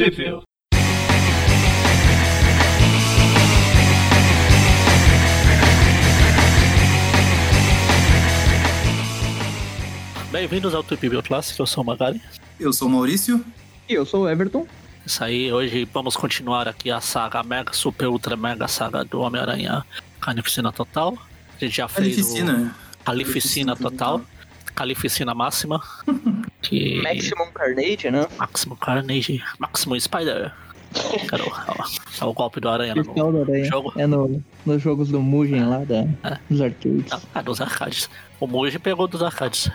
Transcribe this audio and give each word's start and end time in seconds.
Review. 0.00 0.42
Bem-vindos 10.32 10.74
ao 10.74 10.82
Tweep 10.82 11.06
Bio 11.10 11.22
Classic, 11.22 11.60
eu 11.60 11.66
sou 11.66 11.84
o 11.84 11.86
Magari. 11.86 12.18
Eu 12.58 12.72
sou 12.72 12.88
o 12.88 12.90
Maurício. 12.90 13.44
E 13.86 13.92
eu 13.92 14.06
sou 14.06 14.22
o 14.22 14.28
Everton. 14.30 14.66
Isso 15.04 15.22
aí, 15.22 15.52
hoje 15.52 15.86
vamos 15.92 16.16
continuar 16.16 16.66
aqui 16.66 16.90
a 16.90 17.02
saga 17.02 17.42
Mega 17.42 17.74
Super 17.74 18.08
Ultra 18.08 18.38
Mega 18.38 18.66
Saga 18.68 19.04
do 19.04 19.20
Homem-Aranha 19.20 19.84
Carnificina 20.18 20.72
Total. 20.72 21.12
A 21.58 21.62
gente 21.62 21.76
já 21.76 21.86
fez 21.86 22.16
Calificina. 22.16 22.74
o 22.98 23.04
Calificina 23.04 23.76
Total, 23.76 24.22
Calificina 24.74 25.34
Máxima, 25.34 25.82
que 26.62 27.00
Maximum 27.02 27.50
Carnage, 27.52 28.10
né? 28.10 28.26
Maximum 28.38 28.76
Carnage, 28.76 29.42
Maximum 29.58 29.98
Spider. 30.00 30.52
Era 31.32 31.44
o, 31.44 31.52
é 32.20 32.24
o 32.24 32.32
golpe 32.32 32.58
do 32.60 32.68
Aranha 32.68 32.94
no 32.96 33.02
Especial 33.02 33.30
do 33.32 33.42
Aranha. 33.42 33.64
jogo. 33.64 33.92
É 33.96 34.06
no, 34.06 34.42
nos 34.66 34.82
jogos 34.82 35.08
do 35.08 35.20
Mugen 35.20 35.64
lá 35.66 35.78
da, 35.84 35.98
É. 36.28 36.38
dos 36.50 36.60
arcades. 36.60 37.10
Não, 37.10 37.20
é 37.34 37.42
dos 37.44 37.60
arcades. 37.60 38.10
O 38.40 38.46
Muji 38.46 38.78
pegou 38.78 39.06
dos 39.06 39.22
arcades. 39.22 39.70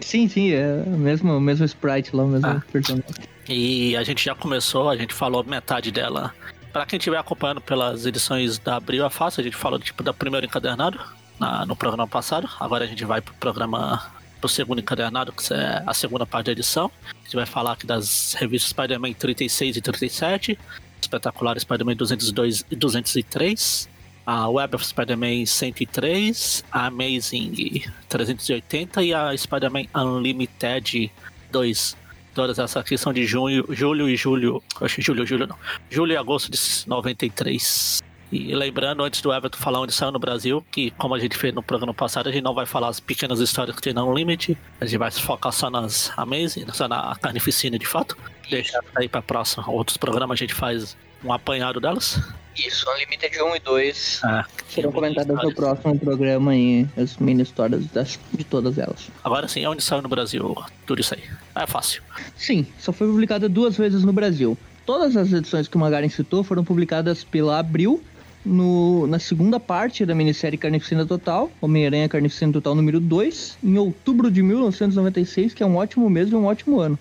Sim, 0.00 0.28
sim, 0.28 0.52
é 0.52 0.84
o 0.86 0.90
mesmo, 0.90 1.36
o 1.36 1.40
mesmo 1.40 1.64
sprite 1.64 2.14
lá, 2.14 2.22
o 2.22 2.28
mesmo 2.28 2.46
Ah. 2.46 2.62
personagem. 2.70 3.04
E 3.48 3.96
a 3.96 4.04
gente 4.04 4.24
já 4.24 4.34
começou, 4.34 4.88
a 4.88 4.96
gente 4.96 5.12
falou 5.12 5.42
metade 5.42 5.90
dela. 5.90 6.32
Pra 6.72 6.86
quem 6.86 6.98
estiver 6.98 7.18
acompanhando 7.18 7.60
pelas 7.60 8.06
edições 8.06 8.56
da 8.58 8.76
Abril 8.76 9.04
é 9.04 9.10
fácil, 9.10 9.40
a 9.40 9.44
gente 9.44 9.56
falou 9.56 9.76
tipo 9.80 10.04
da 10.04 10.14
primeira 10.14 10.46
encadernado 10.46 11.00
na- 11.40 11.66
no 11.66 11.74
programa 11.74 12.06
passado. 12.06 12.48
Agora 12.60 12.84
a 12.84 12.86
gente 12.86 13.04
vai 13.04 13.20
pro 13.20 13.34
programa 13.34 14.06
pro 14.40 14.48
segundo 14.48 14.80
encadernado, 14.80 15.32
que 15.32 15.52
é 15.52 15.82
a 15.86 15.94
segunda 15.94 16.24
parte 16.26 16.46
da 16.46 16.52
edição. 16.52 16.90
A 17.04 17.24
gente 17.24 17.36
vai 17.36 17.46
falar 17.46 17.72
aqui 17.72 17.86
das 17.86 18.34
revistas 18.38 18.70
Spider-Man 18.70 19.12
36 19.12 19.76
e 19.76 19.80
37, 19.80 20.58
Espetacular 21.00 21.58
Spider-Man 21.60 21.96
202 21.96 22.64
e 22.70 22.76
203, 22.76 23.88
a 24.26 24.48
Web 24.48 24.76
of 24.76 24.86
Spider-Man 24.86 25.46
103, 25.46 26.64
a 26.70 26.86
Amazing 26.86 27.84
380 28.08 29.02
e 29.02 29.14
a 29.14 29.36
Spider-Man 29.36 29.86
Unlimited 29.94 31.12
2. 31.52 31.96
Todas 32.34 32.58
essas 32.58 32.76
aqui 32.76 32.96
são 32.96 33.12
de 33.12 33.26
junho, 33.26 33.66
julho 33.70 34.08
e 34.08 34.16
julho. 34.16 34.62
Acho 34.80 35.02
julho, 35.02 35.26
julho 35.26 35.46
não. 35.46 35.56
Julho 35.90 36.12
e 36.12 36.16
agosto 36.16 36.50
de 36.50 36.58
93. 36.86 38.00
E 38.32 38.54
lembrando, 38.54 39.02
antes 39.02 39.20
do 39.20 39.32
Everton 39.32 39.58
falar 39.58 39.80
onde 39.80 39.92
saiu 39.92 40.12
no 40.12 40.18
Brasil, 40.18 40.64
que 40.70 40.90
como 40.92 41.14
a 41.14 41.18
gente 41.18 41.36
fez 41.36 41.52
no 41.52 41.62
programa 41.62 41.92
passado, 41.92 42.28
a 42.28 42.32
gente 42.32 42.44
não 42.44 42.54
vai 42.54 42.64
falar 42.64 42.88
as 42.88 43.00
pequenas 43.00 43.40
histórias 43.40 43.74
que 43.74 43.82
tem 43.82 43.92
na 43.92 44.04
Unlimited. 44.04 44.56
A 44.80 44.84
gente 44.86 44.98
vai 44.98 45.10
se 45.10 45.20
focar 45.20 45.52
só 45.52 45.68
nas 45.68 46.12
Amazing, 46.16 46.66
só 46.72 46.86
na 46.86 47.16
Carnificina 47.20 47.78
de 47.78 47.86
fato. 47.86 48.16
Deixa 48.48 48.78
aí 48.94 49.08
pra 49.08 49.20
próxima. 49.20 49.68
Outros 49.68 49.96
programas 49.96 50.36
a 50.36 50.38
gente 50.38 50.54
faz 50.54 50.96
um 51.24 51.32
apanhado 51.32 51.80
delas. 51.80 52.20
Isso, 52.56 52.88
Unlimited 52.90 53.40
1 53.40 53.56
e 53.56 53.60
2 53.60 54.20
É, 54.24 54.44
serão 54.68 54.92
comentadas 54.92 55.36
no 55.42 55.54
próximo 55.54 55.98
programa 55.98 56.54
e 56.54 56.86
as 56.96 57.16
mini 57.16 57.42
histórias 57.42 57.86
das, 57.86 58.18
de 58.32 58.44
todas 58.44 58.76
elas. 58.78 59.08
Agora 59.24 59.48
sim, 59.48 59.64
onde 59.66 59.82
saiu 59.82 60.02
no 60.02 60.08
Brasil 60.08 60.56
tudo 60.86 61.00
isso 61.00 61.14
aí. 61.14 61.22
É 61.54 61.66
fácil. 61.66 62.02
Sim, 62.36 62.66
só 62.78 62.92
foi 62.92 63.06
publicada 63.06 63.48
duas 63.48 63.76
vezes 63.76 64.04
no 64.04 64.12
Brasil. 64.12 64.58
Todas 64.84 65.16
as 65.16 65.32
edições 65.32 65.68
que 65.68 65.76
o 65.76 65.80
Magaren 65.80 66.08
citou 66.08 66.42
foram 66.42 66.64
publicadas 66.64 67.22
pela 67.22 67.58
Abril 67.58 68.02
no, 68.44 69.06
na 69.06 69.18
segunda 69.18 69.60
parte 69.60 70.04
da 70.06 70.14
minissérie 70.14 70.58
Carnificina 70.58 71.04
Total, 71.04 71.50
Homem-Aranha 71.60 72.08
Carnificina 72.08 72.52
Total 72.52 72.74
número 72.74 72.98
2, 73.00 73.58
em 73.62 73.78
outubro 73.78 74.30
de 74.30 74.42
1996, 74.42 75.54
que 75.54 75.62
é 75.62 75.66
um 75.66 75.76
ótimo 75.76 76.08
mês 76.08 76.30
e 76.30 76.34
um 76.34 76.46
ótimo 76.46 76.80
ano. 76.80 76.98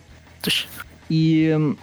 E 1.09 1.49
hum, 1.53 1.75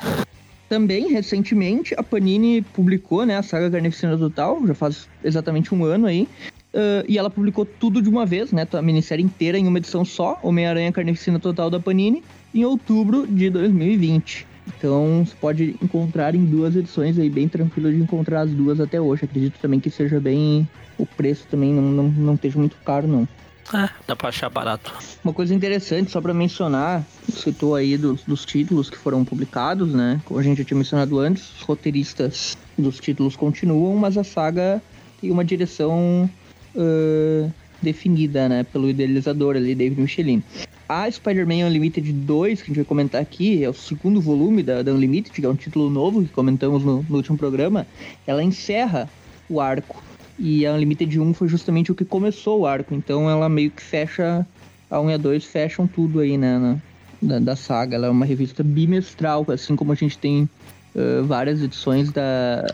também, 0.69 1.09
recentemente, 1.13 1.95
a 1.97 2.03
Panini 2.03 2.63
publicou 2.63 3.25
né, 3.25 3.37
a 3.37 3.43
saga 3.43 3.71
Carnificina 3.71 4.17
Total, 4.17 4.61
já 4.67 4.75
faz 4.75 5.09
exatamente 5.23 5.75
um 5.75 5.85
ano 5.85 6.07
aí. 6.07 6.29
ah, 6.75 7.05
e 7.09 7.17
ela 7.19 7.31
publicou 7.31 7.65
tudo 7.65 8.03
de 8.03 8.09
uma 8.09 8.27
vez, 8.27 8.53
né? 8.53 8.67
A 8.73 8.83
minissérie 8.83 9.25
inteira 9.25 9.59
em 9.59 9.67
uma 9.67 9.79
edição 9.79 10.05
só, 10.05 10.39
Homem-Aranha 10.43 10.93
Carnificina 10.93 11.39
Total 11.39 11.71
da 11.71 11.81
Panini, 11.81 12.23
em 12.55 12.65
outubro 12.65 13.27
de 13.27 13.49
2020. 13.49 14.47
Então 14.67 15.25
você 15.25 15.35
pode 15.41 15.77
encontrar 15.83 16.35
em 16.35 16.45
duas 16.45 16.75
edições 16.75 17.19
aí, 17.19 17.31
bem 17.31 17.49
tranquilo 17.49 17.91
de 17.91 17.99
encontrar 17.99 18.43
as 18.43 18.51
duas 18.51 18.81
até 18.81 19.01
hoje. 19.01 19.25
Acredito 19.25 19.59
também 19.61 19.81
que 19.81 19.91
seja 19.91 20.21
bem. 20.21 20.69
O 20.99 21.07
preço 21.07 21.47
também 21.51 21.73
não, 21.73 21.83
não, 21.83 22.09
não 22.09 22.35
esteja 22.35 22.59
muito 22.59 22.77
caro, 22.85 23.07
não. 23.07 23.29
É, 23.75 23.89
dá 24.07 24.15
pra 24.15 24.29
achar 24.29 24.49
barato. 24.49 24.93
Uma 25.25 25.33
coisa 25.33 25.55
interessante, 25.55 26.11
só 26.11 26.21
para 26.21 26.33
mencionar, 26.33 27.05
citou 27.33 27.75
aí 27.75 27.97
dos, 27.97 28.23
dos 28.23 28.45
títulos 28.45 28.89
que 28.89 28.97
foram 28.97 29.25
publicados, 29.25 29.93
né? 29.93 30.21
Como 30.25 30.39
a 30.39 30.43
gente 30.43 30.59
já 30.59 30.65
tinha 30.65 30.79
mencionado 30.79 31.19
antes, 31.19 31.51
os 31.57 31.63
roteiristas 31.63 32.57
dos 32.79 33.01
títulos 33.01 33.35
continuam, 33.35 33.97
mas 33.97 34.17
a 34.17 34.23
saga 34.23 34.81
tem 35.21 35.31
uma 35.33 35.45
direção 35.45 36.31
ãh, 36.77 37.51
definida, 37.83 38.49
né? 38.49 38.63
Pelo 38.63 38.89
idealizador 38.89 39.57
ali, 39.57 39.75
David 39.75 40.01
Michelin. 40.01 40.43
A 40.89 41.11
Spider-Man 41.11 41.67
Unlimited 41.67 42.13
2, 42.13 42.59
que 42.61 42.65
a 42.65 42.67
gente 42.69 42.77
vai 42.77 42.85
comentar 42.85 43.21
aqui, 43.21 43.65
é 43.65 43.69
o 43.69 43.75
segundo 43.75 44.21
volume 44.21 44.63
da, 44.63 44.83
da 44.83 44.93
Unlimited, 44.93 45.33
que 45.33 45.45
é 45.45 45.49
um 45.49 45.57
título 45.57 45.91
novo 45.91 46.23
que 46.23 46.29
comentamos 46.29 46.85
no, 46.85 47.05
no 47.09 47.17
último 47.17 47.37
programa. 47.37 47.87
Ela 48.27 48.43
encerra 48.43 49.09
o 49.49 49.61
arco. 49.61 50.03
E 50.39 50.65
a 50.67 50.73
Unlimited 50.75 51.19
1 51.19 51.35
foi 51.35 51.49
justamente 51.49 51.91
o 51.91 51.95
que 51.95 52.05
começou 52.05 52.61
o 52.61 52.67
arco. 52.67 52.95
Então 52.95 53.29
ela 53.29 53.49
meio 53.49 53.71
que 53.71 53.83
fecha. 53.83 54.47
A 54.89 55.01
1 55.01 55.11
e 55.11 55.15
a 55.15 55.17
2 55.17 55.45
fecham 55.45 55.87
tudo 55.89 56.21
aí, 56.21 56.39
né? 56.39 56.59
na- 56.59 56.77
da, 57.21 57.39
da 57.41 57.57
saga. 57.57 57.97
Ela 57.97 58.07
é 58.07 58.11
uma 58.11 58.25
revista 58.27 58.63
bimestral, 58.63 59.45
assim 59.49 59.75
como 59.75 59.91
a 59.91 59.95
gente 59.97 60.17
tem 60.19 60.49
ãh, 60.95 61.23
várias 61.25 61.61
edições 61.63 62.13
da, 62.13 62.65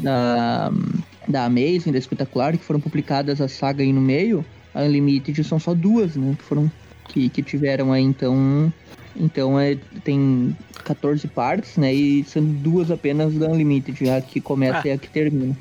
da, 0.00 0.72
da 1.28 1.44
Amazing, 1.44 1.92
da 1.92 1.98
Espetacular, 1.98 2.56
que 2.56 2.64
foram 2.64 2.80
publicadas 2.80 3.40
a 3.40 3.46
saga 3.46 3.82
aí 3.84 3.92
no 3.92 4.00
meio. 4.00 4.44
A 4.74 4.82
Unlimited 4.82 5.44
são 5.44 5.60
só 5.60 5.72
duas, 5.74 6.16
né? 6.16 6.34
Que 6.36 6.42
foram. 6.42 6.68
Que, 7.12 7.28
que 7.28 7.42
tiveram 7.42 7.92
aí, 7.92 8.02
então. 8.02 8.72
Então 9.16 9.58
é, 9.58 9.76
tem 10.04 10.56
14 10.84 11.26
partes, 11.26 11.76
né? 11.76 11.92
E 11.92 12.22
são 12.24 12.42
duas 12.44 12.90
apenas 12.90 13.34
da 13.34 13.48
Unlimited, 13.48 14.08
a 14.08 14.20
que 14.20 14.40
começa 14.40 14.78
Ah. 14.84 14.88
e 14.88 14.92
a 14.92 14.98
que 14.98 15.08
termina. 15.08 15.56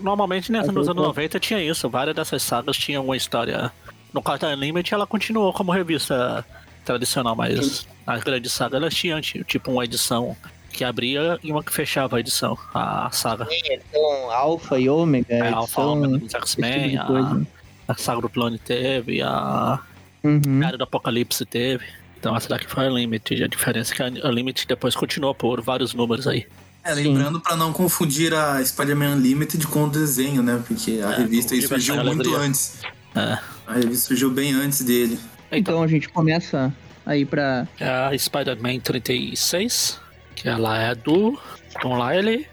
Normalmente, 0.00 0.50
né, 0.50 0.58
nos 0.62 0.88
anos 0.88 1.02
tô- 1.02 1.02
90 1.02 1.38
tinha 1.38 1.62
isso. 1.62 1.88
Várias 1.88 2.14
dessas 2.16 2.42
sagas 2.42 2.76
tinham 2.76 3.04
uma 3.04 3.16
história. 3.16 3.70
No 4.12 4.20
caso 4.20 4.40
da 4.40 4.48
Unlimited, 4.48 4.92
ela 4.94 5.06
continuou 5.06 5.52
como 5.52 5.70
revista 5.70 6.44
tradicional, 6.84 7.36
mas 7.36 7.86
as 8.06 8.22
grandes 8.24 8.52
sagas 8.52 8.82
elas 8.82 8.94
tinham 8.94 9.20
ti- 9.20 9.44
tipo 9.46 9.70
uma 9.70 9.84
edição 9.84 10.36
que 10.72 10.82
abria 10.84 11.38
e 11.42 11.52
uma 11.52 11.62
que 11.62 11.72
fechava 11.72 12.16
a 12.16 12.20
edição, 12.20 12.58
a 12.74 13.08
saga. 13.12 13.46
Então, 13.50 14.30
Alpha 14.32 14.78
e 14.80 14.88
Ômega, 14.88 15.26
É, 15.32 15.50
Alpha 15.52 15.80
edição, 15.82 16.16
esse 16.16 16.26
tipo 16.26 16.36
X-Men, 16.38 16.90
de 16.90 16.96
a, 16.98 17.04
coisa. 17.04 17.46
a 17.88 17.94
saga 17.94 18.20
do 18.22 18.28
clone 18.28 18.58
teve, 18.58 19.22
a 19.22 19.78
Uhum. 20.24 20.62
Era 20.62 20.76
do 20.78 20.84
Apocalipse 20.84 21.44
teve. 21.44 21.84
Então 22.18 22.36
essa 22.36 22.48
daqui 22.48 22.66
foi 22.68 22.86
a 22.86 22.90
Unlimited. 22.90 23.42
A 23.44 23.48
diferença 23.48 23.92
é 23.92 23.96
que 23.96 24.02
a 24.02 24.28
Unlimited 24.28 24.66
depois 24.68 24.94
continuou 24.94 25.34
por 25.34 25.60
vários 25.60 25.92
números 25.94 26.26
aí. 26.28 26.46
É, 26.84 26.94
Sim. 26.94 27.02
lembrando 27.08 27.40
pra 27.40 27.56
não 27.56 27.72
confundir 27.72 28.32
a 28.34 28.64
Spider-Man 28.64 29.16
Unlimited 29.16 29.66
com 29.68 29.84
o 29.84 29.88
desenho, 29.90 30.42
né? 30.42 30.62
Porque 30.66 31.00
a 31.04 31.12
É, 31.12 31.16
revista 31.18 31.60
surgiu 31.60 31.96
muito 31.96 32.20
Alegria. 32.28 32.38
antes. 32.38 32.80
É. 33.14 33.38
A 33.66 33.74
revista 33.74 34.08
surgiu 34.08 34.30
bem 34.30 34.52
antes 34.52 34.82
dele. 34.82 35.18
Então 35.50 35.82
a 35.82 35.86
gente 35.86 36.08
começa 36.08 36.72
aí 37.06 37.24
pra. 37.24 37.66
É 37.78 37.88
a 37.88 38.16
Spider-Man 38.18 38.80
36, 38.80 40.00
que 40.34 40.48
ela 40.48 40.76
é 40.78 40.94
do 40.94 41.38
Tom 41.80 41.96
Lyle, 42.04 42.46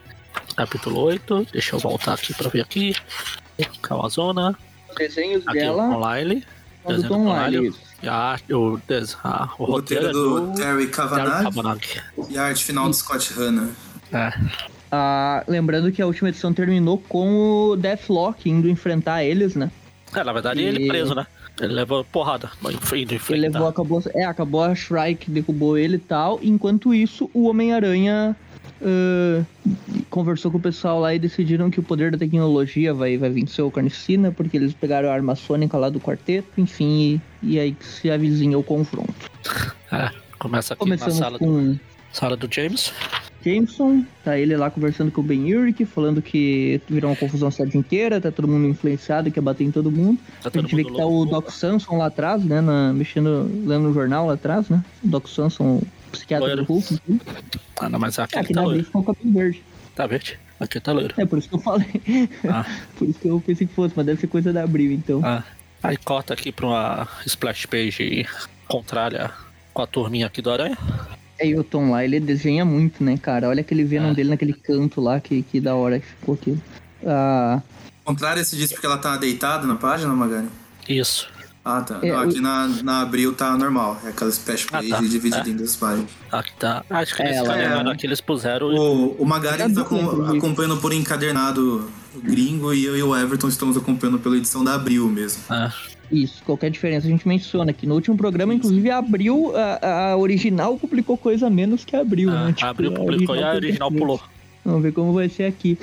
capítulo 0.56 1.00
8. 1.02 1.48
Deixa 1.52 1.76
eu 1.76 1.80
voltar 1.80 2.14
aqui 2.14 2.34
pra 2.34 2.50
ver 2.50 2.62
aqui. 2.62 2.96
Calazona. 3.82 4.58
Os 4.90 4.96
desenhos 4.96 5.48
Aqui 5.48 5.58
o 5.58 5.62
dela 5.62 5.90
Tom 5.90 6.14
Lyle. 6.14 6.44
Desenho 6.88 7.02
do 7.10 7.16
Tom 7.16 7.48
Lyle. 7.50 7.74
E 8.02 8.08
a, 8.08 8.40
o, 8.52 8.80
des- 8.88 9.18
a- 9.24 9.50
o 9.58 9.64
O 9.64 9.66
roteiro 9.66 10.06
roteiro 10.06 10.08
é 10.08 10.12
do 10.12 10.48
do 10.48 10.54
Terry 10.56 10.88
Kavanagh. 10.88 11.50
e 12.30 12.38
a 12.38 12.44
arte 12.46 12.64
final 12.64 12.88
do 12.88 12.94
Scott 12.96 13.34
Hanna. 13.34 13.70
É. 14.14 14.32
Ah, 14.92 15.44
lembrando 15.48 15.92
que 15.92 16.02
a 16.02 16.06
última 16.08 16.30
edição 16.30 16.54
terminou 16.54 16.98
com 16.98 17.70
o 17.72 17.76
Deathlock 17.76 18.50
indo 18.50 18.68
enfrentar 18.70 19.24
eles, 19.24 19.54
né? 19.56 19.70
É, 20.16 20.24
na 20.24 20.34
verdade, 20.34 20.62
E- 20.62 20.66
ele 20.66 20.88
preso, 20.88 21.14
né? 21.14 21.28
Ele 21.62 21.74
levou 21.74 22.04
porrada. 22.06 22.50
Indo 22.64 22.80
Ele 22.94 23.16
enfrentar. 23.18 23.42
levou, 23.42 23.68
acabou, 23.68 24.02
é, 24.16 24.24
acabou 24.24 24.64
a 24.64 24.74
Shrike, 24.74 25.30
derrubou 25.30 25.78
ele 25.78 25.98
e 25.98 26.00
tal. 26.00 26.40
Enquanto 26.42 26.94
isso, 26.94 27.30
o 27.34 27.50
Homem-Aranha 27.50 28.34
conversou 30.10 30.52
com 30.52 30.58
o 30.58 30.62
pessoal 30.62 31.00
lá 31.00 31.14
e 31.14 31.20
decidiram 31.20 31.70
que 31.70 31.80
o 31.80 31.84
poder 31.84 32.12
da 32.12 32.18
tecnologia 32.18 32.94
vai, 32.94 33.18
vai 33.18 33.30
vencer 33.30 33.64
o 33.64 33.72
Carnificina, 33.72 34.32
porque 34.32 34.58
eles 34.58 34.74
pegaram 34.74 35.10
a 35.10 35.14
arma 35.14 35.36
sônica 35.36 35.78
lá 35.78 35.90
do 35.90 36.00
quarteto, 36.00 36.48
enfim, 36.58 37.22
e, 37.44 37.56
e 37.56 37.60
aí 37.60 37.76
se 37.80 38.10
avizinha 38.10 38.58
o 38.58 38.64
confronto. 38.64 39.14
É, 39.92 40.10
começa 40.40 40.74
aqui 40.74 40.82
na 40.90 40.98
Começamos 40.98 41.18
sala 41.18 41.38
do, 41.38 41.46
com 41.46 41.80
sala 42.12 42.36
do 42.38 42.48
James. 42.54 42.94
Jameson, 43.42 44.04
tá 44.26 44.38
ele 44.38 44.58
lá 44.58 44.70
conversando 44.70 45.12
com 45.12 45.22
o 45.22 45.24
Ben 45.24 45.54
Urich, 45.56 45.86
falando 45.86 46.22
que 46.22 46.82
virou 46.90 47.10
uma 47.10 47.16
confusão 47.16 47.48
a 47.48 47.52
cidade 47.52 47.78
inteira, 47.78 48.20
tá 48.20 48.30
todo 48.32 48.50
mundo 48.50 48.68
influenciado, 48.68 49.32
quer 49.32 49.40
bater 49.40 49.64
em 49.64 49.72
todo 49.72 49.90
mundo. 49.90 50.20
Tá 50.42 50.50
A 50.50 50.52
todo 50.52 50.62
gente 50.64 50.76
vê 50.76 50.84
que 50.84 50.92
tá 50.92 51.06
louco. 51.06 51.22
o 51.22 51.26
Doc 51.26 51.50
Samson 51.50 51.98
lá 51.98 52.08
atrás, 52.08 52.44
né, 52.44 52.60
na- 52.60 52.92
mexendo, 52.92 53.50
lendo 53.66 53.84
no 53.84 53.94
jornal 53.94 54.28
lá 54.28 54.34
atrás, 54.34 54.68
né? 54.68 54.84
O 55.02 55.08
Doc 55.08 55.28
Samson, 55.28 55.78
o 55.78 55.88
psiquiatra 56.10 56.48
Loiro. 56.48 56.66
do 56.66 56.74
Hulk. 56.74 56.94
enfim. 57.08 57.22
Ah, 57.80 57.90
não, 57.90 58.00
mas 58.00 58.20
aqui, 58.20 58.38
Aqui 58.38 58.54
tá 58.54 58.62
na 58.62 58.68
loiro. 58.68 58.80
Abril 58.80 58.86
ficou 58.86 59.04
cabelo 59.16 59.34
verde. 59.34 59.64
Tá 59.96 60.08
verde? 60.08 60.40
Aqui 60.60 60.80
tá 60.80 60.92
loiro. 60.92 61.14
É 61.18 61.26
por 61.26 61.40
isso 61.40 61.50
que 61.50 61.56
eu 61.56 61.60
falei. 61.60 62.30
Ah. 62.50 62.66
por 62.98 63.08
isso 63.08 63.20
que 63.20 63.28
eu 63.28 63.40
pensei 63.46 63.68
que 63.68 63.74
fosse, 63.74 63.94
mas 63.96 64.06
deve 64.06 64.20
ser 64.22 64.28
coisa 64.28 64.52
da 64.52 64.64
Abril, 64.64 64.92
então. 64.92 65.22
Ah. 65.24 65.44
Aí 65.82 65.96
corta 65.98 66.34
aqui 66.34 66.52
pra 66.52 66.66
uma 66.68 67.08
splash 67.26 67.66
page 67.66 68.28
contrária 68.68 69.32
com 69.74 69.82
a 69.82 69.88
turminha 69.88 70.28
aqui 70.28 70.42
do 70.42 70.52
Aranha. 70.52 70.78
É, 71.38 71.48
e 71.48 71.58
o 71.58 71.64
Tom 71.64 71.92
lá, 71.92 72.04
ele 72.04 72.20
desenha 72.20 72.66
muito, 72.66 73.02
né, 73.02 73.18
cara? 73.18 73.48
Olha 73.48 73.62
aquele 73.62 73.86
Venom 73.86 74.12
É. 74.12 74.14
dele 74.14 74.30
naquele 74.30 74.52
canto 74.52 75.00
lá, 75.00 75.22
que, 75.22 75.42
que 75.44 75.62
da 75.62 75.74
hora 75.76 76.00
que 76.00 76.06
ficou 76.06 76.36
aquilo. 76.36 76.62
Ah, 77.06 77.62
contrário, 78.04 78.44
você 78.44 78.58
disse 78.58 78.74
porque 78.74 78.86
ela 78.86 78.98
tá 78.98 79.16
deitada 79.16 79.66
na 79.66 79.76
página, 79.76 80.14
Magari? 80.14 80.50
Isso. 80.90 81.30
Ah, 81.78 81.82
tá. 81.82 82.00
É, 82.02 82.12
Não, 82.12 82.18
o- 82.18 82.22
aqui 82.22 82.40
na, 82.42 82.68
na 82.84 83.02
Abril 83.02 83.34
tá 83.34 83.56
normal. 83.58 84.00
É 84.06 84.10
aquela 84.10 84.30
splash 84.32 84.66
Ah, 84.70 84.78
page 84.78 84.90
tá. 84.90 85.00
dividida 85.02 85.44
É. 85.46 85.50
em 85.50 85.56
duas 85.56 85.76
páginas. 85.76 86.10
Aqui 86.32 86.52
tá. 86.58 86.84
Acho 86.90 87.16
que 87.16 87.22
É, 87.22 87.26
nesse 87.26 87.38
ela 87.40 87.58
é- 87.60 87.92
aqui 87.92 88.08
eles 88.08 88.22
puseram. 88.22 88.68
O, 88.68 89.12
o 89.22 89.26
Magari 89.26 89.72
tá 89.74 89.84
com- 89.84 90.26
acompanhando 90.26 90.78
por 90.78 90.92
encadernado 90.94 91.90
gringo 92.24 92.74
e 92.74 92.86
eu 92.86 92.98
e 92.98 93.04
o 93.04 93.16
Everton 93.16 93.48
estamos 93.48 93.78
acompanhando 93.78 94.20
pela 94.20 94.36
edição 94.38 94.64
da 94.64 94.74
Abril 94.74 95.08
mesmo. 95.08 95.44
Ah, 95.50 95.72
isso, 96.12 96.42
qualquer 96.44 96.72
diferença 96.72 97.06
a 97.06 97.10
gente 97.10 97.28
menciona 97.28 97.70
aqui. 97.72 97.86
No 97.86 97.94
último 97.96 98.18
programa, 98.18 98.54
inclusive, 98.54 98.90
a 98.90 98.98
Abril, 98.98 99.54
a, 99.56 100.12
a 100.14 100.18
original 100.18 100.76
publicou 100.78 101.16
coisa 101.18 101.50
menos 101.50 101.86
que 101.86 101.96
a 101.96 102.02
Abril, 102.02 102.30
ah, 102.32 102.46
né? 102.46 102.54
Tipo, 102.54 102.66
abriu, 102.68 102.92
publicou 102.94 103.36
e 103.36 103.44
a 103.44 103.54
original 103.54 103.92
pulou. 103.92 104.20
Vamos 104.66 104.82
ver 104.84 104.92
como 104.92 105.14
vai 105.14 105.30
ser 105.30 105.44
aqui. 105.46 105.78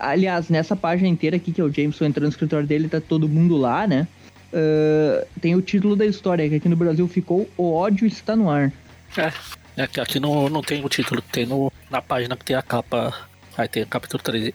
Ah, 0.00 0.10
aliás, 0.10 0.48
nessa 0.48 0.74
página 0.74 1.06
inteira 1.08 1.36
aqui, 1.36 1.52
que 1.52 1.60
é 1.60 1.64
o 1.64 1.70
Jameson 1.72 2.06
entrando 2.06 2.24
no 2.24 2.30
escritório 2.30 2.66
dele, 2.66 2.88
tá 2.88 3.00
todo 3.00 3.28
mundo 3.28 3.56
lá, 3.56 3.86
né? 3.86 4.08
Ah, 4.52 5.26
tem 5.40 5.54
o 5.54 5.62
título 5.62 5.96
da 5.96 6.06
história, 6.06 6.48
que 6.48 6.56
aqui 6.56 6.68
no 6.68 6.76
Brasil 6.76 7.06
ficou 7.08 7.48
O 7.56 7.72
ódio 7.72 8.06
está 8.06 8.34
no 8.34 8.50
ar. 8.50 8.72
É, 9.16 9.32
é 9.76 9.86
que 9.86 10.00
aqui 10.00 10.20
não, 10.20 10.48
não 10.48 10.62
tem 10.62 10.84
o 10.84 10.88
título, 10.88 11.22
tem 11.22 11.46
no, 11.46 11.72
na 11.90 12.00
página 12.00 12.36
que 12.36 12.44
tem 12.44 12.56
a 12.56 12.62
capa. 12.62 13.14
Aí 13.56 13.68
tem 13.68 13.82
o 13.82 13.86
capítulo 13.86 14.22
13. 14.22 14.52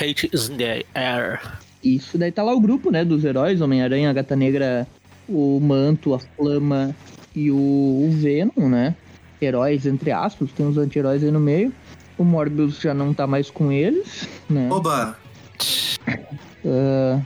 Hate 0.00 0.30
is 0.32 0.48
in 0.48 0.56
the 0.56 0.84
air. 0.94 1.40
Isso, 1.82 2.18
daí 2.18 2.32
tá 2.32 2.42
lá 2.42 2.54
o 2.54 2.60
grupo, 2.60 2.90
né, 2.90 3.04
dos 3.04 3.24
heróis, 3.24 3.60
Homem-Aranha, 3.60 4.10
a 4.10 4.12
Gata 4.12 4.36
Negra, 4.36 4.86
o 5.28 5.58
Manto, 5.60 6.14
a 6.14 6.18
Flama 6.18 6.94
e 7.34 7.50
o, 7.50 7.56
o 7.56 8.10
Venom, 8.12 8.68
né? 8.68 8.94
Heróis, 9.40 9.86
entre 9.86 10.10
aspas, 10.10 10.52
tem 10.52 10.66
uns 10.66 10.76
anti-heróis 10.76 11.24
aí 11.24 11.30
no 11.30 11.40
meio. 11.40 11.72
O 12.18 12.24
Morbius 12.24 12.80
já 12.80 12.92
não 12.92 13.14
tá 13.14 13.26
mais 13.26 13.50
com 13.50 13.72
eles, 13.72 14.28
né? 14.48 14.68
Oba! 14.70 15.16
Ah, 16.66 17.20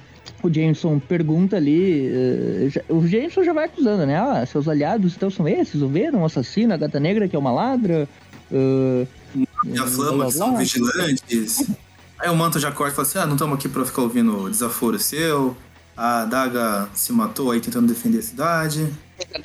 o 0.48 0.52
Jameson 0.52 0.98
pergunta 0.98 1.56
ali. 1.56 2.06
eh, 2.08 2.82
o 2.88 3.06
Jameson 3.06 3.42
já 3.44 3.52
vai 3.52 3.66
acusando, 3.66 4.06
né? 4.06 4.18
Ah, 4.18 4.44
seus 4.46 4.68
aliados 4.68 5.14
então 5.16 5.30
são 5.30 5.46
esses: 5.48 5.80
o 5.82 5.88
Venom, 5.88 6.22
o 6.22 6.24
assassino, 6.24 6.74
a 6.74 6.76
Gata 6.76 6.98
Negra, 7.00 7.28
que 7.28 7.36
é 7.36 7.38
uma 7.38 7.52
ladra. 7.52 8.08
ah, 8.52 9.06
E 9.34 9.46
a 9.78 9.82
blá, 9.82 9.86
Flama, 9.86 10.16
blá, 10.16 10.26
que 10.26 10.32
são 10.32 10.56
vigilantes. 10.56 11.70
Aí 12.18 12.30
o 12.30 12.36
Manto 12.36 12.58
já 12.58 12.70
corta 12.70 12.92
e 12.92 12.96
fala 12.96 13.08
assim: 13.08 13.18
ah, 13.18 13.26
não 13.26 13.34
estamos 13.34 13.56
aqui 13.58 13.68
pra 13.68 13.84
ficar 13.84 14.02
ouvindo 14.02 14.44
o 14.44 14.50
desaforo 14.50 14.98
seu. 14.98 15.56
A 15.96 16.24
Daga 16.24 16.88
se 16.92 17.12
matou 17.12 17.50
aí 17.52 17.60
tentando 17.60 17.86
defender 17.86 18.18
a 18.18 18.22
cidade. 18.22 18.88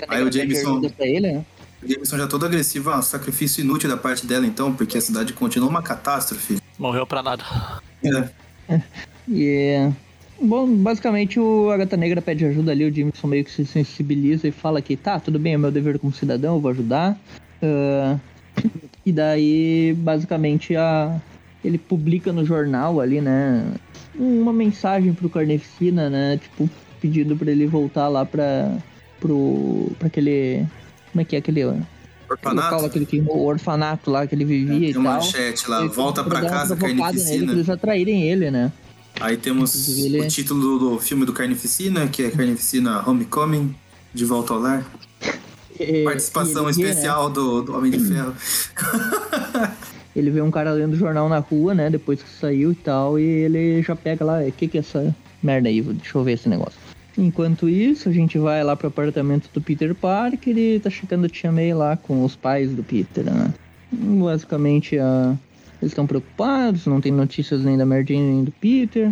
Aí 0.07 0.23
o 0.23 0.31
Jameson- 0.31 0.71
ajuda 0.77 0.89
Pra 0.89 1.05
ele, 1.05 1.31
né? 1.31 1.45
O 1.81 1.87
Jameson 1.87 2.17
já 2.17 2.27
todo 2.27 2.45
agressivo, 2.45 2.89
ah, 2.89 3.01
sacrifício 3.01 3.61
inútil 3.63 3.87
da 3.89 3.95
parte 3.95 4.25
dela 4.25 4.45
então, 4.45 4.73
porque 4.73 4.97
a 4.97 5.01
cidade 5.01 5.31
continua 5.33 5.69
uma 5.69 5.81
catástrofe. 5.83 6.57
Morreu 6.77 7.05
pra 7.07 7.21
nada. 7.23 7.43
É. 8.03 8.29
E. 9.31 9.91
Bom, 10.41 10.73
basicamente 10.75 11.39
o 11.39 11.69
Agatha 11.69 11.97
Negra 11.97 12.21
pede 12.21 12.45
ajuda 12.45 12.71
ali, 12.71 12.85
o 12.85 12.93
Jameson 12.95 13.27
meio 13.27 13.43
que 13.43 13.51
se 13.51 13.65
sensibiliza 13.65 14.47
e 14.47 14.51
fala 14.51 14.81
que 14.81 14.95
tá, 14.95 15.19
tudo 15.19 15.37
bem, 15.37 15.53
é 15.53 15.57
meu 15.57 15.71
dever 15.71 15.99
como 15.99 16.13
cidadão, 16.13 16.55
eu 16.55 16.61
vou 16.61 16.71
ajudar. 16.71 17.19
Ah, 17.61 18.17
e 19.05 19.11
daí, 19.11 19.93
basicamente, 19.97 20.75
a, 20.77 21.19
ele 21.63 21.77
publica 21.77 22.31
no 22.31 22.45
jornal 22.45 23.01
ali, 23.01 23.19
né, 23.19 23.65
uma 24.15 24.53
mensagem 24.53 25.13
pro 25.13 25.29
Carneficina, 25.29 26.09
né, 26.09 26.39
tipo, 26.41 26.69
pedindo 27.01 27.35
pra 27.35 27.51
ele 27.51 27.67
voltar 27.67 28.07
lá 28.07 28.25
pra, 28.25 28.77
pro, 29.19 29.91
pra 29.99 30.07
aquele, 30.07 30.65
como 31.11 31.21
é 31.21 31.25
que 31.25 31.35
é 31.35 31.39
aquele, 31.39 31.63
aquele 31.63 31.75
local 32.55 32.83
Orfanato. 32.85 33.05
que 33.05 33.19
o 33.27 33.43
orfanato 33.45 34.09
lá 34.11 34.25
que 34.25 34.35
ele 34.35 34.45
vivia 34.45 34.89
e 34.89 34.93
Tem 34.93 35.01
uma 35.01 35.09
tal. 35.11 35.19
manchete 35.19 35.69
lá, 35.69 35.79
Ele 35.81 35.89
volta 35.89 36.23
pra 36.23 36.39
pra 36.39 36.41
uma 36.43 36.49
casa, 36.49 36.75
provocada 36.77 36.95
nele, 36.95 36.95
pra 36.97 37.11
Carnificina. 37.25 37.51
eles 37.51 37.69
atraírem 37.69 38.23
ele, 38.23 38.51
né. 38.51 38.71
Aí 39.19 39.37
temos 39.37 39.87
o 39.97 40.27
título 40.27 40.79
do 40.79 40.99
filme 40.99 41.25
do 41.25 41.33
Carnificina, 41.33 42.07
que 42.07 42.23
é 42.23 42.31
Carnificina 42.31 43.07
Homecoming, 43.07 43.75
De 44.13 44.25
Volta 44.25 44.53
ao 44.53 44.59
Lar. 44.59 44.85
E- 45.79 46.03
Participação 46.03 46.69
ele 46.69 46.83
né, 46.83 46.89
especial 46.89 47.29
do, 47.29 47.61
do 47.61 47.73
Homem 47.77 47.89
de 47.89 47.99
Ferro. 47.99 48.35
Ele 50.15 50.29
vê 50.31 50.41
um 50.41 50.51
cara 50.51 50.71
lendo 50.71 50.97
jornal 50.97 51.29
na 51.29 51.37
rua, 51.37 51.73
né? 51.73 51.89
Depois 51.89 52.21
que 52.21 52.29
saiu 52.29 52.71
e 52.73 52.75
tal, 52.75 53.17
e 53.17 53.23
ele 53.23 53.81
já 53.81 53.95
pega 53.95 54.25
lá, 54.25 54.41
o 54.41 54.51
que 54.51 54.67
que 54.67 54.77
é 54.77 54.81
essa 54.81 55.15
merda 55.41 55.69
aí? 55.69 55.81
Deixa 55.81 56.17
eu 56.17 56.23
ver 56.23 56.33
esse 56.33 56.49
negócio. 56.49 56.77
Enquanto 57.17 57.69
isso, 57.69 58.09
a 58.09 58.11
gente 58.11 58.37
vai 58.37 58.63
lá 58.63 58.75
pro 58.75 58.87
apartamento 58.87 59.49
do 59.53 59.61
Peter 59.61 59.93
Parker 59.95 60.57
e 60.57 60.79
tá 60.79 60.89
chegando 60.89 61.25
a 61.25 61.29
Tia 61.29 61.51
May 61.51 61.73
lá 61.73 61.95
com 61.95 62.25
os 62.25 62.35
pais 62.35 62.71
do 62.71 62.83
Peter, 62.83 63.23
né? 63.23 63.53
Basicamente, 63.91 64.97
a... 64.97 65.35
eles 65.81 65.91
estão 65.91 66.05
preocupados, 66.07 66.85
não 66.85 66.99
tem 67.01 67.11
notícias 67.11 67.61
nem 67.63 67.77
da 67.77 67.85
Mary 67.85 68.05
Jane 68.07 68.21
nem 68.35 68.43
do 68.43 68.51
Peter. 68.51 69.07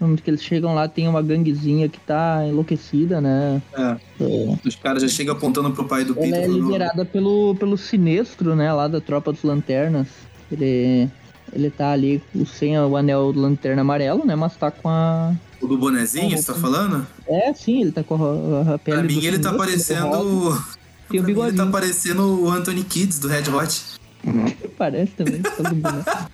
No 0.00 0.06
momento 0.06 0.22
que 0.22 0.30
eles 0.30 0.42
chegam 0.42 0.74
lá, 0.76 0.86
tem 0.86 1.08
uma 1.08 1.20
ganguezinha 1.20 1.88
que 1.88 1.98
tá 1.98 2.44
enlouquecida, 2.46 3.20
né? 3.20 3.60
É, 3.76 3.96
É, 4.20 4.58
os 4.64 4.76
caras 4.76 5.02
já 5.02 5.08
chegam 5.08 5.34
apontando 5.34 5.70
pro 5.72 5.84
pai 5.84 6.04
do 6.04 6.12
ela 6.12 6.22
Peter. 6.22 6.38
é 6.38 6.46
falando, 6.46 6.66
liderada 6.66 7.04
pelo, 7.04 7.56
pelo 7.56 7.76
Sinestro, 7.76 8.54
né? 8.54 8.72
Lá 8.72 8.86
da 8.86 9.00
Tropa 9.00 9.32
dos 9.32 9.42
Lanternas. 9.42 10.06
Ele, 10.52 11.08
ele 11.52 11.68
tá 11.70 11.90
ali 11.90 12.22
sem 12.46 12.78
o 12.78 12.96
anel 12.96 13.32
do 13.32 13.40
lanterna 13.40 13.82
amarelo, 13.82 14.24
né? 14.24 14.36
Mas 14.36 14.54
tá 14.56 14.70
com 14.70 14.88
a. 14.88 15.34
O 15.60 15.66
do 15.66 15.76
bonezinho, 15.76 16.36
você 16.36 16.52
tá 16.52 16.54
falando? 16.54 17.04
É, 17.26 17.52
sim, 17.52 17.80
ele 17.82 17.90
tá 17.90 18.04
com 18.04 18.14
a, 18.14 18.74
a 18.74 18.78
pele 18.78 18.98
Pra 18.98 19.02
mim 19.06 19.24
ele 19.24 19.38
tá 19.40 19.50
Sinestro, 19.50 19.50
rosa. 19.50 19.58
parecendo... 19.58 20.64
Tem 21.10 21.20
o 21.20 21.24
mim 21.24 21.40
ele 21.40 21.52
tá 21.56 21.66
parecendo 21.66 22.42
o 22.44 22.50
Anthony 22.50 22.84
Kids 22.84 23.18
do 23.18 23.26
Red 23.28 23.44
Hot. 23.50 23.97
Parece 24.76 25.12
também, 25.12 25.42
todo 25.42 25.74
mundo. 25.74 26.04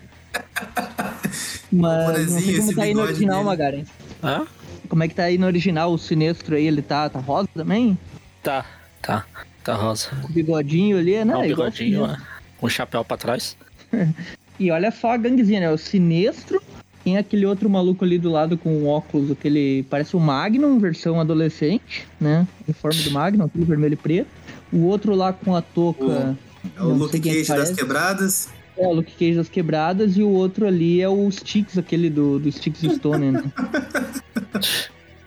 Mas 1.72 2.30
não 2.30 2.40
sei 2.40 2.58
como 2.58 2.74
tá 2.74 2.82
aí 2.82 2.94
no 2.94 3.02
original, 3.02 3.36
dele. 3.36 3.46
Magaren. 3.46 3.84
Hã? 4.22 4.46
Como 4.88 5.02
é 5.02 5.08
que 5.08 5.14
tá 5.14 5.24
aí 5.24 5.38
no 5.38 5.46
original 5.46 5.92
o 5.92 5.98
Sinestro 5.98 6.54
aí? 6.56 6.66
Ele 6.66 6.82
tá, 6.82 7.08
tá 7.08 7.18
rosa 7.18 7.48
também? 7.54 7.98
Tá, 8.42 8.64
tá. 9.02 9.24
Tá 9.64 9.74
rosa. 9.74 10.10
O 10.22 10.28
bigodinho 10.28 10.98
ali, 10.98 11.16
né? 11.16 11.24
Não, 11.24 11.40
um 11.40 11.42
bigodinho, 11.42 12.02
o 12.02 12.06
Sinestro. 12.06 12.06
né? 12.06 12.34
com 12.58 12.66
o 12.66 12.70
chapéu 12.70 13.04
pra 13.04 13.16
trás. 13.16 13.56
E 14.56 14.70
olha 14.70 14.92
só 14.92 15.10
a 15.10 15.16
ganguezinha, 15.16 15.58
né? 15.58 15.70
O 15.70 15.76
Sinestro. 15.76 16.62
Tem 17.02 17.18
aquele 17.18 17.44
outro 17.44 17.68
maluco 17.68 18.04
ali 18.04 18.18
do 18.18 18.30
lado 18.30 18.56
com 18.56 18.70
o 18.70 18.86
óculos, 18.86 19.32
aquele. 19.32 19.82
Parece 19.90 20.16
o 20.16 20.20
Magnum, 20.20 20.78
versão 20.78 21.20
adolescente, 21.20 22.06
né? 22.20 22.46
Uniforme 22.64 23.02
do 23.02 23.10
Magnum, 23.10 23.46
aquele 23.46 23.64
vermelho 23.64 23.94
e 23.94 23.96
preto. 23.96 24.28
O 24.72 24.84
outro 24.84 25.12
lá 25.12 25.32
com 25.32 25.56
a 25.56 25.60
touca. 25.60 26.36
É 26.76 26.82
o 26.82 26.94
Luke 26.94 27.20
quem 27.20 27.32
Cage 27.34 27.48
das 27.48 27.70
quebradas. 27.72 28.48
É, 28.76 28.86
o 28.86 28.92
Luke 28.92 29.12
Cage 29.12 29.34
das 29.34 29.48
quebradas. 29.48 30.16
E 30.16 30.22
o 30.22 30.28
outro 30.28 30.66
ali 30.66 31.00
é 31.00 31.08
o 31.08 31.30
Sticks, 31.30 31.78
aquele 31.78 32.10
do, 32.10 32.38
do 32.38 32.50
Sticks 32.50 32.80
Stone, 32.96 33.30
né? 33.32 33.44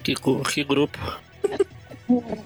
Que, 0.03 0.15
que 0.15 0.63
grupo. 0.63 0.97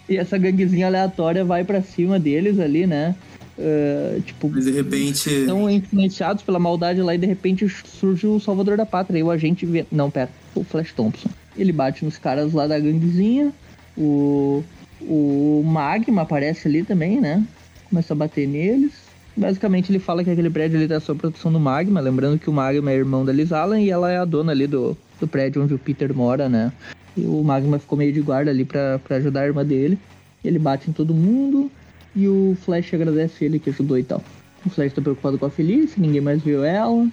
E 0.10 0.18
essa 0.18 0.36
ganguezinha 0.36 0.88
aleatória 0.88 1.46
vai 1.46 1.64
pra 1.64 1.80
cima 1.80 2.20
deles 2.20 2.60
ali, 2.60 2.88
né? 2.88 3.16
Ah, 3.60 4.20
tipo, 4.26 4.50
Mas 4.50 4.66
de 4.66 4.72
repente. 4.72 5.30
estão 5.30 5.70
influenciados 5.70 6.44
pela 6.44 6.60
maldade 6.60 7.02
lá 7.02 7.14
e 7.14 7.18
de 7.18 7.28
repente 7.28 7.68
surge 7.70 8.26
o 8.26 8.40
Salvador 8.40 8.78
da 8.78 8.86
Pátria. 8.86 9.20
E 9.20 9.24
o 9.24 9.30
agente 9.32 9.66
vê. 9.66 9.86
Não, 9.92 10.10
pera. 10.10 10.30
O 10.56 10.64
Flash 10.64 10.92
Thompson. 10.94 11.30
Ele 11.56 11.72
bate 11.72 12.04
nos 12.04 12.18
caras 12.18 12.54
lá 12.54 12.68
da 12.68 12.80
ganguezinha. 12.80 13.54
O. 13.98 14.64
O 15.02 15.64
Magma 15.66 16.22
aparece 16.22 16.68
ali 16.68 16.84
também, 16.84 17.20
né? 17.20 17.44
Começa 17.92 18.14
a 18.14 18.16
bater 18.16 18.48
neles. 18.48 18.94
Basicamente 19.38 19.92
ele 19.92 20.00
fala 20.00 20.24
que 20.24 20.30
aquele 20.30 20.50
prédio 20.50 20.78
ali 20.78 20.88
tá 20.88 21.00
sob 21.00 21.20
proteção 21.20 21.52
do 21.52 21.60
Magma. 21.60 22.00
Lembrando 22.00 22.40
que 22.40 22.50
o 22.50 22.54
Magma 22.54 22.90
é 22.90 22.96
irmão 22.96 23.24
da 23.24 23.32
Liz 23.32 23.52
Allen 23.52 23.86
e 23.86 23.92
ela 23.92 24.12
é 24.12 24.18
a 24.18 24.26
dona 24.26 24.52
ali 24.52 24.66
do, 24.66 24.98
do 25.20 25.28
prédio 25.28 25.62
onde 25.62 25.74
o 25.74 25.78
Peter 25.78 26.14
mora, 26.16 26.50
né? 26.50 26.72
E 27.16 27.26
o 27.26 27.44
Magma 27.44 27.78
ficou 27.78 27.98
meio 27.98 28.12
de 28.12 28.22
guarda 28.22 28.50
ali 28.50 28.66
pra, 28.66 29.00
ajudar 29.10 29.42
a 29.42 29.46
irmã 29.46 29.66
dele. 29.66 30.00
Ele 30.44 30.58
bate 30.58 30.90
em 30.90 30.94
todo 30.94 31.14
mundo. 31.14 31.70
E 32.16 32.28
o 32.28 32.58
Flash 32.66 32.94
agradece 32.94 33.46
ele 33.46 33.60
que 33.60 33.70
ajudou 33.70 33.98
e 33.98 34.04
tal. 34.04 34.24
O 34.66 34.70
Flash 34.70 34.94
tá 34.94 35.02
preocupado 35.02 35.38
com 35.38 35.46
a 35.46 35.50
Felice, 35.50 36.00
ninguém 36.00 36.22
mais 36.22 36.42
viu 36.42 36.64
ela. 36.64 37.08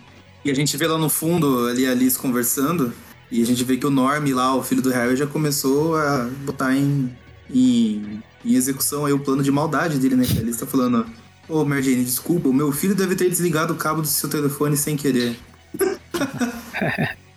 E 0.44 0.50
a 0.50 0.54
gente 0.54 0.76
vê 0.76 0.86
lá 0.86 0.96
no 0.96 1.08
fundo 1.08 1.66
ali 1.66 1.86
a 1.86 1.94
Liz 1.94 2.16
conversando. 2.16 2.92
E 3.30 3.42
a 3.42 3.46
gente 3.46 3.62
vê 3.64 3.76
que 3.76 3.86
o 3.86 3.90
Norm 3.90 4.26
lá, 4.32 4.54
o 4.54 4.62
filho 4.62 4.80
do 4.80 4.90
Harry, 4.90 5.16
já 5.16 5.26
começou 5.26 5.96
a 5.96 6.28
botar 6.44 6.74
em, 6.74 7.10
em, 7.52 8.22
em 8.44 8.54
execução 8.54 9.04
aí 9.06 9.12
o 9.12 9.18
plano 9.18 9.42
de 9.42 9.50
maldade 9.50 9.98
dele, 9.98 10.16
né? 10.16 10.24
Que 10.24 10.38
a 10.38 10.42
Liz 10.42 10.56
tá 10.56 10.66
falando, 10.66 11.06
ô 11.48 11.64
Mary 11.64 11.82
Jane, 11.82 12.04
desculpa, 12.04 12.48
o 12.48 12.52
meu 12.54 12.70
filho 12.72 12.94
deve 12.94 13.14
ter 13.14 13.28
desligado 13.28 13.72
o 13.72 13.76
cabo 13.76 14.02
do 14.02 14.06
seu 14.08 14.28
telefone 14.28 14.76
sem 14.76 14.96
querer. 14.96 15.36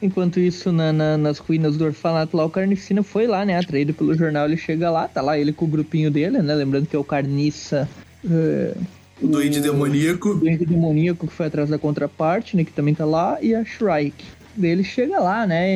Enquanto 0.02 0.40
isso, 0.40 0.72
na- 0.72 0.92
na- 0.92 1.18
nas 1.18 1.38
ruínas 1.38 1.78
do 1.78 1.86
orfanato 1.86 2.36
lá, 2.36 2.44
o 2.44 2.50
Carnificina 2.50 3.04
foi 3.04 3.28
lá, 3.28 3.46
né? 3.46 3.58
Atraído 3.60 3.94
pelo 3.94 4.16
jornal, 4.16 4.46
ele 4.48 4.58
chega 4.58 4.90
lá, 4.90 5.08
tá 5.08 5.22
lá 5.22 5.38
ele 5.38 5.54
com 5.54 5.66
o 5.66 5.68
grupinho 5.68 6.10
dele, 6.10 6.42
né? 6.42 6.56
Lembrando 6.56 6.88
que 6.88 6.96
é 6.96 7.00
o 7.00 7.04
Carniça, 7.04 7.88
eh, 8.28 8.76
O 9.22 9.28
Duende 9.28 9.60
O- 9.60 9.62
Demoníaco. 9.62 10.30
o 10.30 10.36
Duende 10.40 10.66
Demoníaco 10.66 11.28
que 11.28 11.34
foi 11.34 11.46
atrás 11.46 11.70
da 11.70 11.78
contraparte, 11.78 12.58
né? 12.58 12.64
Que 12.64 12.72
também 12.72 12.96
tá 12.96 13.06
lá, 13.06 13.38
e 13.44 13.54
a 13.54 13.64
Shrike. 13.64 14.26
Daí 14.56 14.72
ele 14.72 14.84
chega 14.84 15.20
lá, 15.20 15.46
né? 15.46 15.70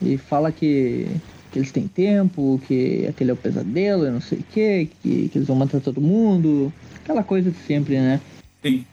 E, 0.00 0.14
e 0.14 0.16
fala 0.16 0.50
que, 0.50 1.06
que 1.50 1.58
eles 1.58 1.72
têm 1.72 1.88
tempo, 1.88 2.60
que 2.66 3.06
aquele 3.08 3.30
é 3.30 3.34
o 3.34 3.36
pesadelo, 3.36 4.06
e 4.06 4.10
não 4.10 4.20
sei 4.20 4.38
o 4.38 4.44
quê, 4.52 4.88
que, 5.02 5.28
que 5.28 5.38
eles 5.38 5.48
vão 5.48 5.56
matar 5.56 5.80
todo 5.80 6.00
mundo. 6.00 6.72
Aquela 7.02 7.22
coisa 7.22 7.50
de 7.50 7.58
sempre, 7.58 7.98
né? 7.98 8.20
Sim. 8.62 8.84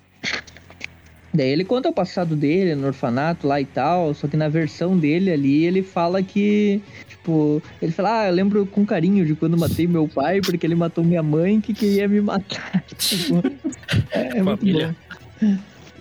Daí 1.33 1.49
ele 1.49 1.63
conta 1.63 1.89
o 1.89 1.93
passado 1.93 2.35
dele 2.35 2.73
no 2.73 2.87
orfanato 2.87 3.45
lá 3.47 3.61
e 3.61 3.65
tal, 3.65 4.13
só 4.13 4.27
que 4.27 4.35
na 4.35 4.47
versão 4.49 4.97
dele 4.97 5.29
ali 5.31 5.65
ele 5.65 5.83
fala 5.83 6.23
que, 6.23 6.81
tipo, 7.07 7.61
ele 7.79 7.91
fala, 7.91 8.21
ah, 8.21 8.27
eu 8.27 8.33
lembro 8.33 8.65
com 8.65 8.83
carinho 8.85 9.23
de 9.25 9.35
quando 9.35 9.57
matei 9.57 9.85
meu 9.85 10.07
pai 10.07 10.41
porque 10.41 10.65
ele 10.65 10.73
matou 10.73 11.03
minha 11.03 11.21
mãe 11.21 11.61
que 11.61 11.73
queria 11.73 12.07
me 12.07 12.21
matar. 12.21 12.83
Tipo, 12.97 13.43
é, 14.11 14.37
é 14.39 14.41
muito 14.41 14.65
bom. 14.65 14.93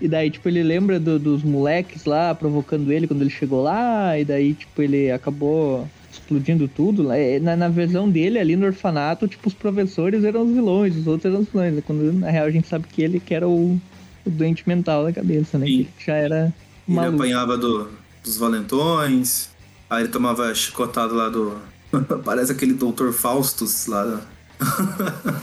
E 0.01 0.09
daí, 0.09 0.31
tipo, 0.31 0.49
ele 0.49 0.63
lembra 0.63 0.99
do- 0.99 1.19
dos 1.19 1.43
moleques 1.43 2.05
lá 2.05 2.35
provocando 2.35 2.91
ele 2.91 3.07
quando 3.07 3.21
ele 3.23 3.31
chegou 3.31 3.63
lá, 3.63 4.19
e 4.19 4.25
daí, 4.25 4.55
tipo, 4.55 4.81
ele 4.81 5.11
acabou 5.11 5.87
explodindo 6.19 6.67
tudo. 6.69 7.03
lá. 7.03 7.17
É, 7.17 7.39
Na, 7.39 7.57
na 7.57 7.69
versão 7.69 8.09
dele, 8.11 8.39
ali 8.39 8.57
no 8.57 8.67
orfanato, 8.67 9.27
tipo, 9.29 9.49
os 9.49 9.55
professores 9.55 10.25
eram 10.25 10.43
os 10.47 10.53
vilões, 10.53 10.97
os 10.97 11.07
outros 11.07 11.33
eram 11.33 11.43
os 11.43 11.49
vilões. 11.49 11.83
Quando, 11.87 12.13
na 12.13 12.31
real, 12.31 12.47
a 12.47 12.51
gente 12.51 12.67
sabe 12.69 12.87
que 12.89 13.03
ele 13.03 13.21
que 13.21 13.35
era 13.35 13.49
o, 13.49 13.81
o 14.25 14.31
doente 14.31 14.67
mental 14.69 15.05
da 15.05 15.13
cabeça, 15.13 15.59
né? 15.59 15.67
Sim. 15.67 15.89
Que 15.99 16.07
já 16.07 16.15
era 16.15 16.53
Ele 16.89 16.97
maluco. 16.97 17.17
apanhava 17.17 17.57
do, 17.57 17.89
dos 18.25 18.37
valentões. 18.37 19.51
Aí 19.89 20.03
ele 20.03 20.09
tomava 20.13 20.53
chicotado 20.55 21.15
lá 21.15 21.29
do. 21.29 21.57
Parece 22.25 22.51
aquele 22.53 22.75
Dr. 22.75 23.13
Faustus 23.13 23.87
lá. 23.87 24.21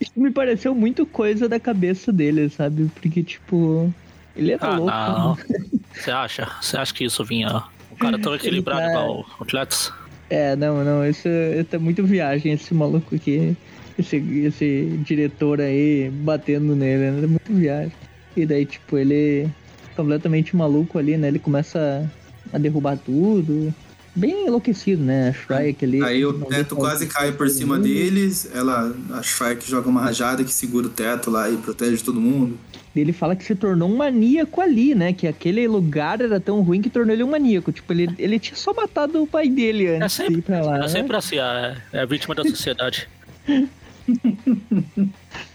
Isso 0.00 0.12
me 0.16 0.30
pareceu 0.30 0.74
muito 0.74 1.06
coisa 1.06 1.48
da 1.48 1.58
cabeça 1.58 2.12
dele, 2.12 2.48
sabe? 2.50 2.90
Porque, 3.00 3.22
tipo, 3.22 3.92
ele 4.36 4.52
era 4.52 4.66
Ah, 4.66 4.76
louco. 4.76 4.92
não. 4.92 5.34
né? 5.36 5.64
Você 5.94 6.10
acha? 6.10 6.48
Você 6.60 6.76
acha 6.76 6.92
que 6.92 7.04
isso 7.04 7.24
vinha. 7.24 7.62
Um 7.94 7.98
cara 7.98 8.18
tão 8.18 8.34
equilibrado 8.34 8.80
tá- 8.80 8.88
igual 8.90 9.26
o 9.40 9.44
Cletus? 9.44 9.92
É, 10.28 10.56
não, 10.56 10.84
não, 10.84 11.06
isso, 11.08 11.28
isso 11.28 11.76
é 11.76 11.78
muito 11.78 12.04
viagem, 12.04 12.52
esse 12.52 12.74
maluco 12.74 13.14
aqui. 13.14 13.56
Esse, 13.96 14.16
esse 14.16 14.98
diretor 15.04 15.60
aí 15.60 16.10
batendo 16.10 16.74
nele, 16.74 17.10
né? 17.12 17.22
É 17.22 17.26
muito 17.26 17.52
viagem. 17.52 17.92
E 18.36 18.44
daí, 18.44 18.66
tipo, 18.66 18.98
ele 18.98 19.48
completamente 19.94 20.56
maluco 20.56 20.98
ali, 20.98 21.16
né? 21.16 21.28
Ele 21.28 21.38
começa 21.38 22.10
a 22.52 22.58
derrubar 22.58 22.96
tudo. 22.96 23.72
Bem 24.16 24.46
enlouquecido, 24.46 25.02
né? 25.02 25.28
A 25.28 25.32
Shrike 25.32 25.84
ali. 25.84 26.02
Aí 26.02 26.24
o 26.24 26.32
teto 26.32 26.74
quase 26.76 27.06
cai 27.06 27.32
por 27.32 27.48
cima 27.48 27.78
deles. 27.78 28.48
Ela, 28.52 28.92
a 29.12 29.22
Shrike 29.22 29.68
joga 29.68 29.88
uma 29.88 30.00
rajada 30.00 30.42
que 30.42 30.52
segura 30.52 30.86
o 30.86 30.90
teto 30.90 31.30
lá 31.30 31.48
e 31.50 31.56
protege 31.56 32.02
todo 32.02 32.20
mundo. 32.20 32.58
Ele 32.96 33.12
fala 33.12 33.34
que 33.34 33.42
se 33.42 33.54
tornou 33.54 33.88
um 33.90 33.96
maníaco 33.96 34.60
ali, 34.60 34.94
né? 34.94 35.12
Que 35.12 35.26
aquele 35.26 35.66
lugar 35.66 36.20
era 36.20 36.38
tão 36.38 36.62
ruim 36.62 36.80
que 36.80 36.88
tornou 36.88 37.12
ele 37.12 37.24
um 37.24 37.30
maníaco. 37.30 37.72
Tipo, 37.72 37.92
ele, 37.92 38.08
ele 38.18 38.38
tinha 38.38 38.56
só 38.56 38.72
matado 38.72 39.20
o 39.22 39.26
pai 39.26 39.48
dele 39.48 39.88
antes 39.96 40.12
sempre- 40.12 40.34
de 40.34 40.38
ir 40.38 40.42
pra 40.42 40.60
lá. 40.62 40.76
É 40.76 40.80
né? 40.82 40.88
sempre 40.88 41.16
assim, 41.16 41.36
é, 41.38 41.76
é 41.92 42.06
vítima 42.06 42.34
da 42.34 42.44
sociedade. 42.44 43.08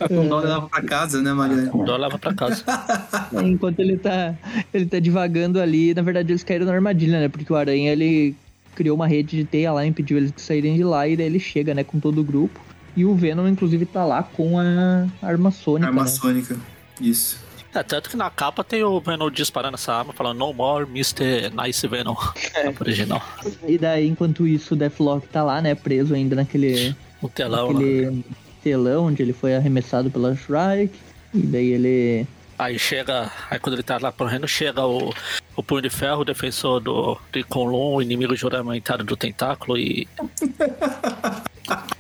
Com 0.08 0.28
dó 0.28 0.40
leva 0.40 0.68
pra 0.68 0.82
casa, 0.82 1.22
né, 1.22 1.32
Maria? 1.34 1.70
O 1.74 1.84
dó 1.84 1.96
leva 1.98 2.18
pra 2.18 2.34
casa. 2.34 2.64
Enquanto 3.44 3.80
ele 3.80 3.98
tá, 3.98 4.34
ele 4.74 4.86
tá 4.86 5.00
divagando 5.00 5.60
ali, 5.62 5.94
na 5.94 6.02
verdade 6.02 6.32
eles 6.32 6.44
caíram 6.44 6.66
na 6.66 6.74
armadilha, 6.74 7.20
né? 7.20 7.30
Porque 7.30 7.52
o 7.52 7.56
Aranha, 7.56 7.92
ele 7.92 8.36
criou 8.76 8.96
uma 8.96 9.08
rede 9.08 9.38
de 9.38 9.44
teia 9.46 9.72
lá, 9.72 9.86
impediu 9.86 10.18
eles 10.18 10.32
de 10.32 10.42
saírem 10.42 10.76
de 10.76 10.84
lá, 10.84 11.08
e 11.08 11.16
daí 11.16 11.26
ele 11.28 11.40
chega, 11.40 11.74
né, 11.74 11.84
com 11.84 12.00
todo 12.00 12.20
o 12.22 12.24
grupo. 12.24 12.60
E 12.96 13.06
o 13.06 13.14
Venom, 13.14 13.48
inclusive, 13.48 13.86
tá 13.86 14.04
lá 14.04 14.24
com 14.24 14.58
a 14.60 15.06
arma 15.22 15.52
sônica, 15.52 15.88
Arma 15.88 16.04
né? 16.04 16.10
sônica. 16.10 16.58
Isso. 17.00 17.38
É, 17.74 17.84
tanto 17.84 18.10
que 18.10 18.18
na 18.18 18.30
capa 18.32 18.64
tem 18.64 18.84
o 18.84 19.00
Venom 19.00 19.30
disparando 19.30 19.76
essa 19.76 19.94
arma, 19.94 20.12
falando 20.12 20.40
No 20.40 20.52
more 20.54 20.86
Mr. 20.86 21.52
Nice 21.54 21.88
Venom. 21.88 22.16
É. 22.56 22.68
original. 22.80 23.22
E 23.68 23.78
daí, 23.78 24.08
enquanto 24.08 24.48
isso, 24.48 24.74
o 24.74 24.78
Deathlock 24.78 25.28
tá 25.28 25.44
lá, 25.44 25.62
né, 25.62 25.76
preso 25.76 26.16
ainda 26.16 26.36
naquele, 26.36 26.96
O 27.22 27.30
telão. 27.30 27.68
lá. 27.68 27.74
naquele 27.74 28.26
telão 28.64 29.06
onde 29.06 29.22
ele 29.22 29.34
foi 29.34 29.56
arremessado 29.56 30.10
pela 30.10 30.36
Shrike. 30.36 30.98
E 31.34 31.40
daí 31.46 31.68
ele... 31.68 32.28
Aí 32.58 32.78
chega. 32.78 33.32
Aí 33.50 33.58
quando 33.60 33.76
ele 33.76 33.84
tá 33.84 33.98
lá 34.02 34.12
correndo, 34.12 34.46
chega 34.48 34.86
o, 34.86 35.14
o 35.56 35.64
Punho 35.64 35.82
de 35.84 35.90
Ferro, 35.90 36.22
o 36.22 36.26
defensor 36.26 36.82
do, 36.82 37.18
de 37.32 37.42
Kunlun, 37.44 37.96
o 37.96 38.02
inimigo 38.02 38.36
juramentado 38.36 39.04
do 39.04 39.16
tentáculo, 39.16 39.78
e 39.78 40.06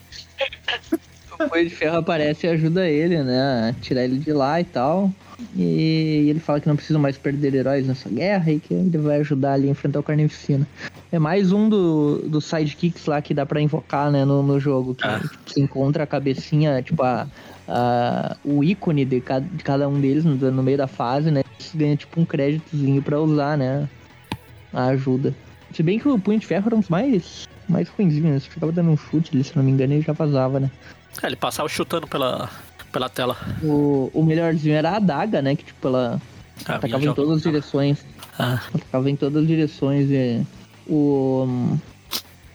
Punho 1.48 1.64
de 1.70 1.76
Ferro 1.76 1.98
aparece 1.98 2.46
e 2.46 2.50
ajuda 2.50 2.88
ele, 2.88 3.24
né? 3.24 3.70
A 3.70 3.82
tirar 3.82 4.04
ele 4.04 4.18
de 4.18 4.34
lá 4.34 4.60
e 4.60 4.64
tal. 4.66 5.12
E 5.56 6.26
ele 6.30 6.40
fala 6.40 6.60
que 6.60 6.68
não 6.68 6.76
precisa 6.76 7.00
mais 7.00 7.18
perder 7.18 7.54
heróis 7.56 7.88
nessa 7.88 8.10
guerra 8.10 8.52
e 8.52 8.60
que 8.60 8.74
ele 8.74 8.98
vai 8.98 9.20
ajudar 9.22 9.54
ali 9.54 9.68
a 9.68 9.72
enfrentar 9.72 10.00
o 10.00 10.04
Carnificina. 10.04 10.68
É 11.12 11.18
mais 11.18 11.52
um 11.54 11.70
do- 11.70 12.20
dos 12.28 12.44
sidekicks 12.46 13.06
lá 13.06 13.22
que 13.22 13.34
dá 13.34 13.46
pra 13.46 13.62
invocar, 13.62 14.12
né, 14.12 14.26
no, 14.26 14.44
no 14.44 14.60
jogo. 14.60 14.94
Que 14.96 15.06
Ah. 15.08 15.22
encontra 15.58 16.04
a 16.04 16.08
cabecinha, 16.08 16.82
tipo, 16.82 17.02
a, 17.04 17.26
a- 17.68 18.36
o 18.44 18.64
ícone 18.64 19.06
de 19.06 19.22
cada, 19.22 19.46
de 19.46 19.64
cada 19.64 19.88
um 19.88 20.00
deles 20.00 20.26
no, 20.26 20.36
no 20.36 20.62
meio 20.62 20.78
da 20.78 20.88
fase, 20.88 21.32
né? 21.32 21.42
Você 21.58 21.78
ganha, 21.78 21.96
tipo, 21.96 22.20
um 22.20 22.26
créditozinho 22.26 23.02
pra 23.02 23.20
usar, 23.20 23.58
né? 23.58 23.88
A 24.74 24.88
ajuda. 24.88 25.34
Se 25.74 25.82
bem 25.82 25.98
que 26.00 26.08
o 26.08 26.20
Punho 26.20 26.40
de 26.40 26.46
Ferro 26.46 26.68
era 26.68 26.76
um 26.76 26.80
dos 26.80 26.90
mais, 26.90 27.48
mais 27.68 27.88
ruinzinhos, 27.90 28.30
né? 28.34 28.40
Você 28.40 28.50
ficava 28.50 28.72
dando 28.72 28.92
um 28.92 28.98
chute 28.98 29.32
ali, 29.34 29.44
se 29.44 29.56
não 29.56 29.64
me 29.64 29.72
engano, 29.72 29.94
e 29.94 30.02
já 30.02 30.14
vazava, 30.14 30.60
né? 30.60 30.70
É, 31.22 31.28
ele 31.28 31.36
passava 31.36 31.68
chutando 31.70 32.08
pela, 32.08 32.50
pela 32.92 33.10
tela. 33.10 33.38
O, 33.64 34.10
o 34.14 34.24
melhorzinho 34.24 34.76
era 34.76 34.92
a 34.92 34.96
adaga, 34.98 35.42
né? 35.42 35.56
Que 35.56 35.64
tipo, 35.66 35.88
ela 35.88 36.22
Ah, 36.66 36.76
atacava 36.76 37.04
em 37.04 37.14
todas 37.14 37.38
as 37.38 37.42
direções. 37.44 38.06
Ah, 38.38 38.62
Atacava 38.74 39.10
em 39.10 39.16
todas 39.16 39.42
as 39.42 39.48
direções. 39.48 40.10
E 40.10 40.46
o. 40.88 41.46
hum, 41.48 41.78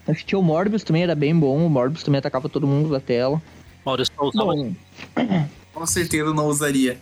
Acho 0.07 0.21
que 0.21 0.27
tinha 0.27 0.39
o 0.39 0.43
Morbius 0.43 0.85
também, 0.85 1.03
era 1.03 1.15
bem 1.15 1.35
bom. 1.35 1.65
O 1.67 1.71
Morbius 1.71 2.03
também 2.03 2.19
atacava 2.19 2.47
todo 2.49 2.67
mundo 2.67 2.91
da 2.91 3.01
tela. 3.01 3.41
Maurício 3.87 4.13
não 4.19 4.27
usava. 4.29 4.45
Bom, 4.55 4.75
Com 5.73 5.87
certeza 5.87 6.33
não 6.35 6.47
usaria. 6.47 6.99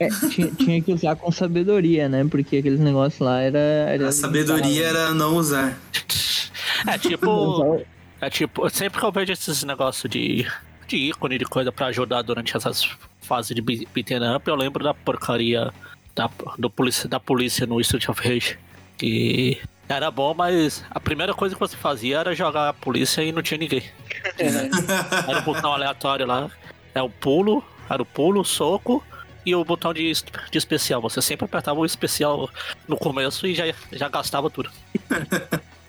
é, 0.00 0.08
tinha, 0.30 0.50
tinha 0.52 0.82
que 0.82 0.92
usar 0.92 1.16
com 1.16 1.30
sabedoria, 1.30 2.08
né? 2.08 2.24
Porque 2.28 2.56
aqueles 2.56 2.80
negócios 2.80 3.20
lá 3.20 3.40
era. 3.40 3.58
era 3.58 4.08
A 4.08 4.12
sabedoria 4.12 4.86
era 4.86 5.14
não 5.14 5.36
usar. 5.36 5.78
É 6.86 6.98
tipo. 6.98 7.84
É 8.20 8.30
tipo, 8.30 8.70
sempre 8.70 8.98
que 9.00 9.04
eu 9.04 9.12
vejo 9.12 9.32
esses 9.32 9.62
negócios 9.64 10.10
de, 10.10 10.46
de 10.86 10.96
ícone, 10.96 11.38
de 11.38 11.44
coisa 11.44 11.70
pra 11.72 11.86
ajudar 11.86 12.22
durante 12.22 12.56
essas 12.56 12.88
fases 13.20 13.54
de 13.54 13.60
be- 13.62 13.86
beaten 13.94 14.34
up, 14.36 14.46
eu 14.48 14.54
lembro 14.54 14.82
da 14.84 14.92
porcaria 14.94 15.72
da, 16.14 16.28
do 16.58 16.68
polícia, 16.70 17.08
da 17.08 17.18
polícia 17.20 17.66
no 17.66 17.80
Street 17.80 18.08
of 18.08 18.20
Rage. 18.26 18.58
Que 18.96 19.60
era 19.88 20.10
bom, 20.10 20.32
mas 20.34 20.84
a 20.90 21.00
primeira 21.00 21.34
coisa 21.34 21.54
que 21.54 21.60
você 21.60 21.76
fazia 21.76 22.18
era 22.18 22.34
jogar 22.34 22.68
a 22.68 22.72
polícia 22.72 23.22
e 23.22 23.32
não 23.32 23.42
tinha 23.42 23.58
ninguém. 23.58 23.82
Era 24.38 25.38
o 25.38 25.42
botão 25.42 25.72
aleatório 25.72 26.26
lá. 26.26 26.50
É 26.94 27.02
o 27.02 27.10
pulo, 27.10 27.62
era 27.90 28.00
o 28.00 28.06
pulo, 28.06 28.40
o 28.40 28.44
soco 28.44 29.04
e 29.44 29.54
o 29.54 29.64
botão 29.64 29.92
de, 29.92 30.10
de 30.50 30.56
especial. 30.58 31.00
Você 31.02 31.20
sempre 31.20 31.44
apertava 31.44 31.78
o 31.80 31.84
especial 31.84 32.48
no 32.88 32.96
começo 32.96 33.46
e 33.46 33.54
já, 33.54 33.64
já 33.92 34.08
gastava 34.08 34.48
tudo. 34.48 34.70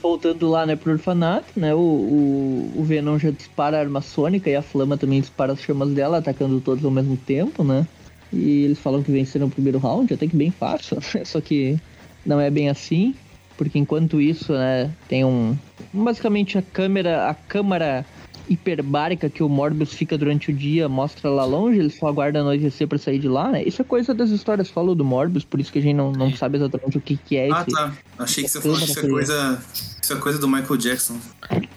Voltando 0.00 0.48
lá, 0.48 0.66
né, 0.66 0.76
pro 0.76 0.92
orfanato, 0.92 1.58
né? 1.58 1.74
O, 1.74 1.78
o, 1.78 2.72
o 2.76 2.84
Venom 2.84 3.18
já 3.18 3.30
dispara 3.30 3.76
a 3.76 3.80
arma 3.80 4.00
sônica 4.00 4.48
e 4.48 4.54
a 4.54 4.62
Flama 4.62 4.96
também 4.96 5.20
dispara 5.20 5.52
as 5.52 5.60
chamas 5.60 5.90
dela, 5.90 6.18
atacando 6.18 6.60
todos 6.60 6.84
ao 6.84 6.90
mesmo 6.90 7.16
tempo, 7.16 7.64
né? 7.64 7.86
E 8.32 8.64
eles 8.64 8.78
falam 8.78 9.02
que 9.02 9.10
venceram 9.10 9.46
o 9.46 9.50
primeiro 9.50 9.78
round, 9.78 10.12
até 10.12 10.26
que 10.26 10.36
bem 10.36 10.50
fácil, 10.50 10.98
só 11.24 11.40
que 11.40 11.78
não 12.24 12.40
é 12.40 12.50
bem 12.50 12.68
assim, 12.68 13.14
porque 13.56 13.78
enquanto 13.78 14.20
isso, 14.20 14.52
né, 14.52 14.90
tem 15.08 15.24
um. 15.24 15.56
Basicamente 15.92 16.58
a 16.58 16.62
câmera, 16.62 17.28
a 17.28 17.34
câmara 17.34 18.04
hiperbárica 18.48 19.28
que 19.28 19.42
o 19.42 19.48
Morbius 19.48 19.92
fica 19.92 20.16
durante 20.16 20.50
o 20.50 20.54
dia 20.54 20.88
mostra 20.88 21.28
lá 21.30 21.44
longe, 21.44 21.78
ele 21.78 21.90
só 21.90 22.08
aguarda 22.08 22.40
anoitecer 22.40 22.86
pra 22.88 22.98
sair 22.98 23.18
de 23.18 23.28
lá, 23.28 23.50
né? 23.50 23.62
Isso 23.64 23.82
é 23.82 23.84
coisa 23.84 24.14
das 24.14 24.30
histórias 24.30 24.68
falou 24.70 24.94
do 24.94 25.04
Morbius, 25.04 25.44
por 25.44 25.60
isso 25.60 25.70
que 25.72 25.78
a 25.78 25.82
gente 25.82 25.96
não, 25.96 26.12
não 26.12 26.34
sabe 26.34 26.56
exatamente 26.56 26.98
o 26.98 27.00
que, 27.00 27.16
que 27.16 27.36
é 27.36 27.48
Ah, 27.52 27.60
esse. 27.66 27.76
tá. 27.76 27.92
Achei 28.18 28.44
que 28.44 28.50
você 28.50 28.60
falou 28.60 28.76
que 28.76 28.84
isso 28.84 28.98
é 28.98 29.08
coisa. 29.08 29.62
Isso 30.02 30.12
é 30.12 30.16
coisa 30.16 30.38
do 30.38 30.48
Michael 30.48 30.76
Jackson. 30.78 31.16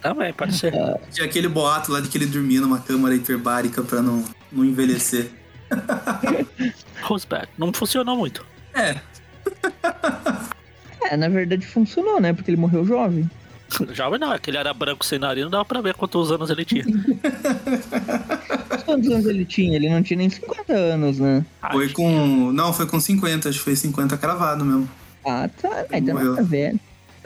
Também, 0.01 0.31
pode 0.33 0.53
ser. 0.53 0.73
Tinha 1.11 1.25
aquele 1.25 1.47
boato 1.49 1.91
lá 1.91 1.99
de 1.99 2.07
que 2.07 2.17
ele 2.17 2.25
dormia 2.25 2.61
numa 2.61 2.79
câmara 2.79 3.13
hiperbárica 3.13 3.81
pra 3.81 4.01
não, 4.01 4.23
não 4.51 4.63
envelhecer. 4.63 5.29
Rosberg. 7.03 7.47
Não 7.57 7.73
funcionou 7.73 8.15
muito. 8.15 8.45
É, 8.73 8.95
É, 11.09 11.17
na 11.17 11.27
verdade 11.27 11.65
funcionou, 11.65 12.21
né? 12.21 12.31
Porque 12.31 12.49
ele 12.51 12.57
morreu 12.57 12.85
jovem. 12.85 13.29
Jovem 13.93 14.19
não, 14.19 14.33
é 14.33 14.39
que 14.39 14.49
ele 14.49 14.57
era 14.57 14.73
branco 14.73 15.05
sem 15.05 15.19
nariz, 15.19 15.43
não 15.43 15.51
dava 15.51 15.65
pra 15.65 15.81
ver 15.81 15.93
quantos 15.93 16.31
anos 16.31 16.49
ele 16.49 16.65
tinha. 16.65 16.85
Quantos 18.85 19.11
anos 19.11 19.25
ele 19.25 19.45
tinha? 19.45 19.75
Ele 19.75 19.89
não 19.89 20.03
tinha 20.03 20.17
nem 20.17 20.29
50 20.29 20.73
anos, 20.73 21.19
né? 21.19 21.45
foi 21.71 21.89
com. 21.89 22.51
Não, 22.51 22.73
foi 22.73 22.85
com 22.85 22.99
50, 22.99 23.49
acho 23.49 23.57
que 23.59 23.63
foi 23.63 23.75
50 23.75 24.17
cravado 24.17 24.65
mesmo. 24.65 24.89
Ah, 25.25 25.49
tá. 25.61 25.85
Ainda 25.91 26.13
não 26.13 26.35
tá 26.35 26.41
velho. 26.41 26.79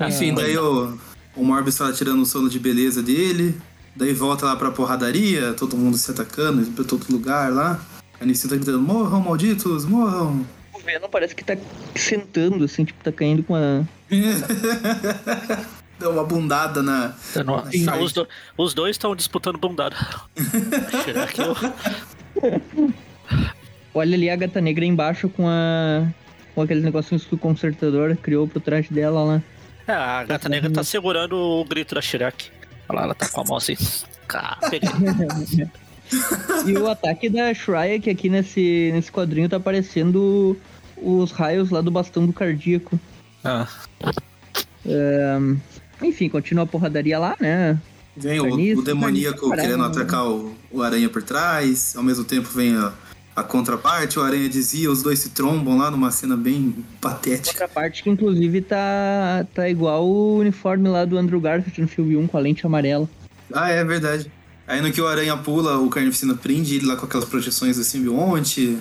Enfim, 0.07 0.33
daí 0.33 0.57
o, 0.57 0.97
o 1.35 1.43
Morbius 1.43 1.77
tava 1.77 1.93
tirando 1.93 2.21
o 2.21 2.25
sono 2.25 2.49
de 2.49 2.59
beleza 2.59 3.01
dele. 3.01 3.55
Daí 3.95 4.13
volta 4.13 4.45
lá 4.45 4.55
pra 4.57 4.71
porradaria, 4.71 5.53
todo 5.53 5.77
mundo 5.77 5.97
se 5.97 6.11
atacando 6.11 6.69
pra 6.71 6.83
todo 6.83 7.05
lugar 7.09 7.51
lá. 7.51 7.79
Carnificina 8.19 8.51
tá 8.51 8.55
gritando, 8.57 8.81
morram, 8.81 9.21
malditos, 9.21 9.85
morram. 9.85 10.45
O 10.73 10.79
Venom 10.79 11.07
parece 11.09 11.33
que 11.33 11.43
tá 11.43 11.55
sentando, 11.95 12.65
assim, 12.65 12.83
tipo, 12.83 13.01
tá 13.01 13.11
caindo 13.11 13.41
com 13.43 13.55
a. 13.55 13.83
Deu 15.99 16.11
uma 16.11 16.23
bundada 16.23 16.83
na. 16.83 17.13
Não, 17.45 17.55
na 17.57 17.63
não, 17.95 18.01
os, 18.03 18.11
do- 18.13 18.27
os 18.57 18.73
dois 18.73 18.95
estão 18.95 19.15
disputando 19.15 19.57
bundada. 19.57 19.95
E 22.37 22.47
o- 22.81 22.93
Olha 23.93 24.15
ali 24.15 24.29
a 24.29 24.35
gata 24.35 24.59
negra 24.59 24.83
embaixo 24.85 25.29
com 25.29 25.47
a. 25.47 26.05
Com 26.53 26.61
aqueles 26.61 26.83
negocinhos 26.83 27.23
que 27.25 27.35
o 27.35 27.37
consertador 27.37 28.15
criou 28.17 28.47
pro 28.47 28.59
traje 28.59 28.93
dela 28.93 29.23
lá. 29.23 29.41
É, 29.87 29.93
a 29.93 30.23
gata 30.23 30.49
negra 30.49 30.69
tá 30.69 30.83
segurando 30.83 31.35
o 31.37 31.63
grito 31.65 31.95
da 31.95 32.01
Shrek. 32.01 32.49
Olha 32.89 32.99
lá, 32.99 33.03
ela 33.05 33.15
tá 33.15 33.27
com 33.29 33.41
a 33.41 33.43
mão 33.45 33.57
assim. 33.57 33.75
Cá. 34.27 34.57
E 36.65 36.73
o 36.77 36.87
ataque 36.89 37.29
da 37.29 37.53
Shreya, 37.53 37.99
que 37.99 38.09
aqui 38.09 38.29
nesse, 38.29 38.91
nesse 38.93 39.11
quadrinho 39.11 39.47
tá 39.49 39.57
aparecendo 39.57 40.57
os 40.97 41.31
raios 41.31 41.69
lá 41.69 41.81
do 41.81 41.91
bastão 41.91 42.25
do 42.25 42.33
cardíaco. 42.33 42.99
Ah, 43.43 43.67
Ahn, 44.87 45.57
enfim, 46.01 46.29
continua 46.29 46.63
a 46.63 46.67
porradaria 46.67 47.17
lá, 47.17 47.35
né? 47.39 47.79
Vem 48.17 48.39
o, 48.39 48.79
o 48.79 48.81
demoníaco 48.81 49.51
querendo 49.51 49.83
atacar 49.83 50.25
o, 50.25 50.55
o 50.71 50.81
aranha 50.81 51.09
por 51.09 51.21
trás, 51.21 51.95
ao 51.97 52.03
mesmo 52.03 52.23
tempo 52.23 52.47
vem 52.49 52.73
a, 52.75 52.93
a 53.35 53.43
contraparte, 53.43 54.17
o 54.17 54.21
aranha 54.21 54.47
dizia, 54.47 54.89
os 54.89 55.03
dois 55.03 55.19
se 55.19 55.29
trombam 55.29 55.77
lá 55.77 55.91
numa 55.91 56.09
cena 56.11 56.37
bem 56.37 56.73
patética. 57.01 57.49
Outra 57.49 57.67
parte 57.67 58.01
que 58.01 58.09
inclusive 58.09 58.61
tá, 58.61 59.45
tá 59.53 59.69
igual 59.69 60.07
o 60.07 60.37
uniforme 60.37 60.87
lá 60.87 61.03
do 61.03 61.17
Andrew 61.17 61.41
Garfield 61.41 61.81
no 61.81 61.87
filme 61.87 62.15
1 62.15 62.27
com 62.27 62.37
a 62.37 62.39
lente 62.39 62.65
amarela. 62.65 63.09
Ah, 63.53 63.69
é 63.69 63.83
verdade. 63.83 64.31
Aí 64.65 64.81
no 64.81 64.91
que 64.91 65.01
o 65.01 65.07
aranha 65.07 65.35
pula, 65.37 65.77
o 65.77 65.89
carnificina 65.89 66.33
prende 66.35 66.75
ele 66.75 66.85
lá 66.85 66.95
com 66.95 67.05
aquelas 67.05 67.25
projeções 67.25 67.75
do 67.75 67.83
simbionte. 67.83 68.77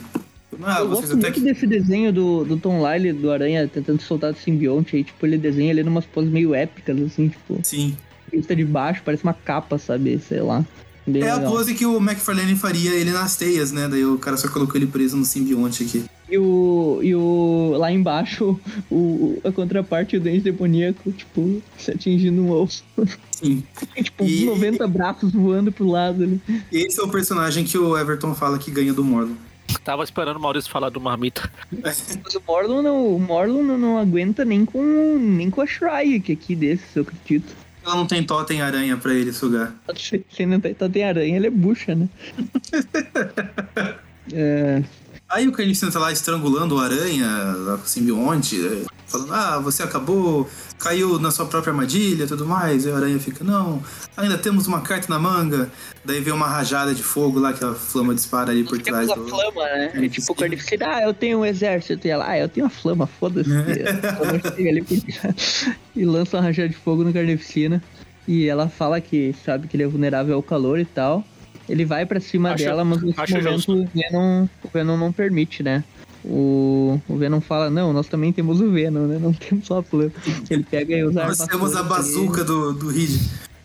Ah, 0.62 0.80
Eu 0.80 0.88
gosto 0.88 1.16
muito 1.16 1.32
que. 1.32 1.40
desse 1.40 1.66
desenho 1.66 2.12
do, 2.12 2.44
do 2.44 2.56
Tom 2.56 2.80
Lyle, 2.86 3.12
do 3.12 3.30
Aranha, 3.30 3.66
tentando 3.68 4.00
soltar 4.02 4.32
do 4.32 4.38
simbionte 4.38 4.96
aí, 4.96 5.04
tipo, 5.04 5.24
ele 5.26 5.38
desenha 5.38 5.70
ali 5.72 5.82
numas 5.82 6.04
poses 6.06 6.30
meio 6.30 6.54
épicas, 6.54 7.00
assim, 7.00 7.28
tipo, 7.28 7.58
Sim. 7.62 7.96
vista 8.32 8.54
de 8.54 8.64
baixo, 8.64 9.02
parece 9.04 9.22
uma 9.24 9.34
capa, 9.34 9.78
sabe? 9.78 10.18
Sei 10.18 10.40
lá. 10.40 10.64
Bem 11.06 11.22
É 11.22 11.28
a 11.30 11.34
legal. 11.36 11.52
pose 11.52 11.74
que 11.74 11.84
o 11.84 11.98
McFarlane 11.98 12.56
faria 12.56 12.90
ele 12.94 13.10
nas 13.10 13.36
teias, 13.36 13.70
né? 13.70 13.86
Daí 13.88 14.06
o 14.06 14.16
cara 14.16 14.38
só 14.38 14.48
colocou 14.48 14.76
ele 14.76 14.86
preso 14.86 15.18
no 15.18 15.24
simbionte 15.26 15.82
aqui. 15.82 16.02
E 16.30 16.38
o, 16.38 16.98
e 17.02 17.14
o. 17.14 17.74
Lá 17.76 17.92
embaixo, 17.92 18.58
o, 18.90 19.38
a 19.44 19.52
contraparte, 19.52 20.16
o 20.16 20.20
dente 20.20 20.40
demoníaco, 20.50 21.12
tipo, 21.12 21.60
se 21.76 21.90
atingindo 21.90 22.40
um 22.40 22.50
osso. 22.50 22.82
Sim. 23.32 23.62
Tipo, 24.02 24.24
E- 24.24 24.46
90 24.46 24.88
braços 24.88 25.30
voando 25.30 25.70
pro 25.70 25.86
lado 25.86 26.22
ali. 26.22 26.40
E 26.72 26.86
esse 26.86 26.98
é 26.98 27.02
o 27.04 27.08
personagem 27.08 27.64
que 27.64 27.76
o 27.76 27.98
Everton 27.98 28.34
fala 28.34 28.58
que 28.58 28.70
ganha 28.70 28.94
do 28.94 29.04
Morlon. 29.04 29.34
Tava 29.84 30.04
esperando 30.04 30.36
o 30.36 30.40
Maurício 30.40 30.70
falar 30.70 30.90
do 30.90 31.00
Marmita. 31.00 31.50
Mas 31.82 32.18
o 32.34 32.42
Morlun 32.46 32.82
não, 32.82 33.16
o 33.16 33.20
Morlun 33.20 33.62
não, 33.62 33.78
não 33.78 33.98
aguenta 33.98 34.44
nem 34.44 34.64
com, 34.64 34.82
nem 35.18 35.50
com 35.50 35.60
a 35.60 35.66
que 35.66 36.32
aqui 36.32 36.54
desses, 36.56 36.96
eu 36.96 37.02
acredito. 37.02 37.54
Ela 37.84 37.96
não 37.96 38.06
tem 38.06 38.24
totem 38.24 38.62
aranha 38.62 38.96
pra 38.96 39.12
ele 39.12 39.32
sugar. 39.32 39.74
Se 40.30 40.46
não 40.46 40.58
tem, 40.58 40.74
tá, 40.74 40.88
tem 40.88 41.04
aranha, 41.04 41.36
ele 41.36 41.46
é 41.46 41.50
bucha, 41.50 41.94
né? 41.94 42.08
é, 44.32 44.82
Aí 45.34 45.48
o 45.48 45.52
Carnificina 45.52 45.90
tá 45.90 45.98
lá 45.98 46.12
estrangulando 46.12 46.76
o 46.76 46.78
aranha, 46.78 47.26
lá 47.58 47.76
com 47.76 47.82
o 47.82 47.88
simbionte, 47.88 48.56
falando, 49.04 49.34
ah, 49.34 49.58
você 49.58 49.82
acabou, 49.82 50.48
caiu 50.78 51.18
na 51.18 51.32
sua 51.32 51.44
própria 51.44 51.72
armadilha 51.72 52.22
e 52.22 52.26
tudo 52.28 52.46
mais. 52.46 52.86
E 52.86 52.88
o 52.88 52.94
aranha 52.94 53.18
fica, 53.18 53.42
não, 53.42 53.82
ainda 54.16 54.38
temos 54.38 54.68
uma 54.68 54.80
carta 54.80 55.12
na 55.12 55.18
manga. 55.18 55.68
Daí 56.04 56.20
vem 56.20 56.32
uma 56.32 56.46
rajada 56.46 56.94
de 56.94 57.02
fogo 57.02 57.40
lá, 57.40 57.52
que 57.52 57.64
a 57.64 57.74
flama 57.74 58.14
dispara 58.14 58.52
ali 58.52 58.62
por 58.62 58.80
trás 58.80 59.08
temos 59.08 59.10
a 59.10 59.24
do... 59.24 59.28
flama, 59.28 59.64
né? 59.64 59.90
É 59.92 60.08
tipo 60.08 60.32
o 60.32 60.36
carnificina, 60.36 60.86
ah, 60.86 61.02
eu 61.02 61.12
tenho 61.12 61.40
um 61.40 61.44
exército. 61.44 62.06
E 62.06 62.10
ela, 62.10 62.28
ah, 62.28 62.38
eu 62.38 62.48
tenho 62.48 62.66
a 62.66 62.70
flama, 62.70 63.04
foda-se. 63.04 63.50
E 65.96 66.04
lança 66.04 66.36
uma 66.36 66.44
rajada 66.44 66.68
de 66.68 66.76
fogo 66.76 67.02
no 67.02 67.12
carnificina. 67.12 67.82
E 68.26 68.46
ela 68.46 68.68
fala 68.68 69.00
que 69.00 69.34
sabe 69.44 69.66
que 69.66 69.76
ele 69.76 69.82
é 69.82 69.88
vulnerável 69.88 70.36
ao 70.36 70.42
calor 70.44 70.78
e 70.78 70.84
tal. 70.84 71.24
Ele 71.68 71.84
vai 71.84 72.04
pra 72.04 72.20
cima 72.20 72.52
Acho- 72.52 72.64
dela, 72.64 72.84
mas 72.84 73.02
nesse 73.02 73.20
acho 73.20 73.32
momento 73.34 73.52
justo. 73.54 73.72
o 73.72 73.88
Venom, 73.94 74.46
o 74.64 74.68
Venom 74.72 74.96
não 74.96 75.12
permite, 75.12 75.62
né? 75.62 75.82
O, 76.24 77.00
o 77.08 77.16
Venom 77.16 77.40
fala, 77.40 77.68
não, 77.70 77.92
nós 77.92 78.06
também 78.08 78.32
temos 78.32 78.60
o 78.60 78.70
Venom, 78.70 79.06
né? 79.06 79.18
Não 79.20 79.32
temos 79.32 79.66
só 79.66 79.78
a 79.78 79.82
flama. 79.82 80.10
Ele 80.50 80.62
pega 80.62 80.94
e 80.96 81.04
usa 81.04 81.24
Nós 81.24 81.40
arma 81.40 81.52
temos 81.52 81.76
a 81.76 81.82
bazuca 81.82 82.44
do, 82.44 82.72
do 82.72 82.88
Reed. 82.88 83.20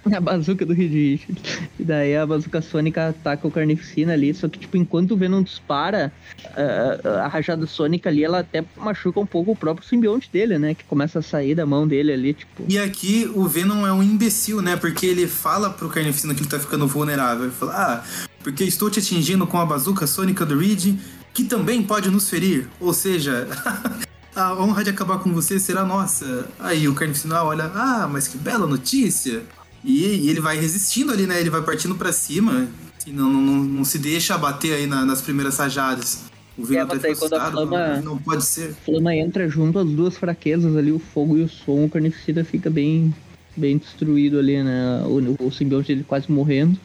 A 0.15 0.19
bazuca 0.19 0.65
do 0.65 0.73
Reed 0.73 0.91
Richards. 0.91 1.59
E 1.79 1.83
daí 1.83 2.15
a 2.15 2.25
bazuca 2.25 2.61
sônica 2.61 3.09
ataca 3.09 3.47
o 3.47 3.51
Carnificina 3.51 4.13
ali. 4.13 4.33
Só 4.33 4.47
que, 4.47 4.59
tipo, 4.59 4.77
enquanto 4.77 5.11
o 5.11 5.17
Venom 5.17 5.41
dispara, 5.41 6.11
a, 6.55 7.25
a 7.25 7.27
rajada 7.27 7.65
sônica 7.65 8.09
ali, 8.09 8.23
ela 8.23 8.39
até 8.39 8.63
machuca 8.77 9.19
um 9.19 9.25
pouco 9.25 9.51
o 9.51 9.55
próprio 9.55 9.87
simbionte 9.87 10.29
dele, 10.31 10.57
né? 10.57 10.73
Que 10.73 10.83
começa 10.83 11.19
a 11.19 11.21
sair 11.21 11.55
da 11.55 11.65
mão 11.65 11.87
dele 11.87 12.11
ali, 12.11 12.33
tipo. 12.33 12.63
E 12.67 12.77
aqui 12.77 13.29
o 13.35 13.47
Venom 13.47 13.85
é 13.85 13.93
um 13.93 14.03
imbecil, 14.03 14.61
né? 14.61 14.75
Porque 14.75 15.05
ele 15.05 15.27
fala 15.27 15.69
pro 15.69 15.89
Carnificina 15.89 16.33
que 16.33 16.41
ele 16.41 16.49
tá 16.49 16.59
ficando 16.59 16.87
vulnerável. 16.87 17.45
Ele 17.45 17.53
fala, 17.53 17.73
ah, 17.75 18.03
porque 18.43 18.63
estou 18.63 18.89
te 18.89 18.99
atingindo 18.99 19.45
com 19.45 19.57
a 19.57 19.65
bazuca 19.65 20.07
sônica 20.07 20.45
do 20.45 20.57
Reed, 20.57 20.97
que 21.33 21.43
também 21.43 21.83
pode 21.83 22.09
nos 22.09 22.29
ferir. 22.29 22.67
Ou 22.79 22.93
seja, 22.93 23.47
a 24.35 24.53
honra 24.55 24.83
de 24.83 24.89
acabar 24.89 25.19
com 25.19 25.33
você 25.33 25.59
será 25.59 25.83
nossa. 25.85 26.47
Aí 26.59 26.87
o 26.87 26.93
Carnificina 26.93 27.43
olha, 27.43 27.71
ah, 27.75 28.07
mas 28.09 28.27
que 28.27 28.37
bela 28.37 28.65
notícia. 28.65 29.43
E, 29.83 30.05
e 30.25 30.29
ele 30.29 30.39
vai 30.41 30.59
resistindo 30.59 31.11
ali, 31.11 31.25
né? 31.25 31.39
Ele 31.39 31.49
vai 31.49 31.61
partindo 31.61 31.95
pra 31.95 32.11
cima. 32.11 32.67
E 33.07 33.11
não, 33.11 33.31
não, 33.31 33.41
não, 33.41 33.63
não 33.63 33.83
se 33.85 33.97
deixa 33.97 34.35
abater 34.35 34.73
aí 34.75 34.85
na- 34.87 35.05
nas 35.05 35.21
primeiras 35.21 35.57
rajadas. 35.57 36.23
O 36.57 36.65
Venom 36.65 36.81
É, 36.93 36.99
tá 36.99 37.07
assustado, 37.09 37.51
flama- 37.53 38.01
não 38.01 38.17
pode 38.17 38.43
ser. 38.45 38.71
A 38.71 38.85
flama 38.85 39.15
entra 39.15 39.47
junto 39.49 39.79
às 39.79 39.87
duas 39.89 40.17
fraquezas 40.17 40.75
ali, 40.75 40.91
o 40.91 40.99
fogo 40.99 41.37
e 41.37 41.41
o 41.43 41.47
som. 41.49 41.85
O 41.85 41.89
Carnificina 41.89 42.43
fica 42.43 42.69
bem, 42.69 43.13
bem 43.55 43.77
destruído 43.77 44.37
ali, 44.37 44.61
né? 44.61 45.03
O, 45.05 45.45
o 45.45 45.51
simbionte 45.51 45.87
dele 45.87 46.03
quase 46.05 46.29
morrendo. 46.29 46.77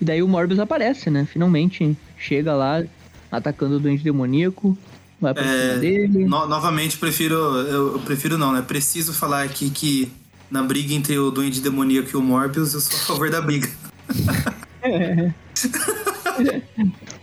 E 0.00 0.04
daí 0.04 0.22
o 0.22 0.28
Morbius 0.28 0.58
aparece, 0.58 1.10
né? 1.10 1.28
Finalmente 1.30 1.96
chega 2.18 2.54
lá, 2.54 2.82
atacando 3.30 3.76
o 3.76 3.80
doente 3.80 4.02
demoníaco. 4.02 4.76
Vai 5.20 5.34
pra 5.34 5.44
É, 5.44 5.68
cima 5.68 5.78
dele. 5.80 6.24
No- 6.24 6.46
novamente, 6.48 6.96
prefiro. 6.96 7.34
Eu, 7.36 7.92
eu 7.94 7.98
prefiro 8.00 8.36
não, 8.36 8.52
né? 8.52 8.62
Preciso 8.66 9.12
falar 9.12 9.44
aqui 9.44 9.70
que 9.70 10.10
na 10.50 10.62
briga 10.62 10.92
entre 10.94 11.18
o 11.18 11.30
Duende 11.30 11.60
Demoníaco 11.60 12.10
e 12.12 12.16
o 12.16 12.22
Morbius, 12.22 12.74
eu 12.74 12.80
sou 12.80 12.96
a 12.98 13.02
favor 13.02 13.30
da 13.30 13.40
briga. 13.40 13.68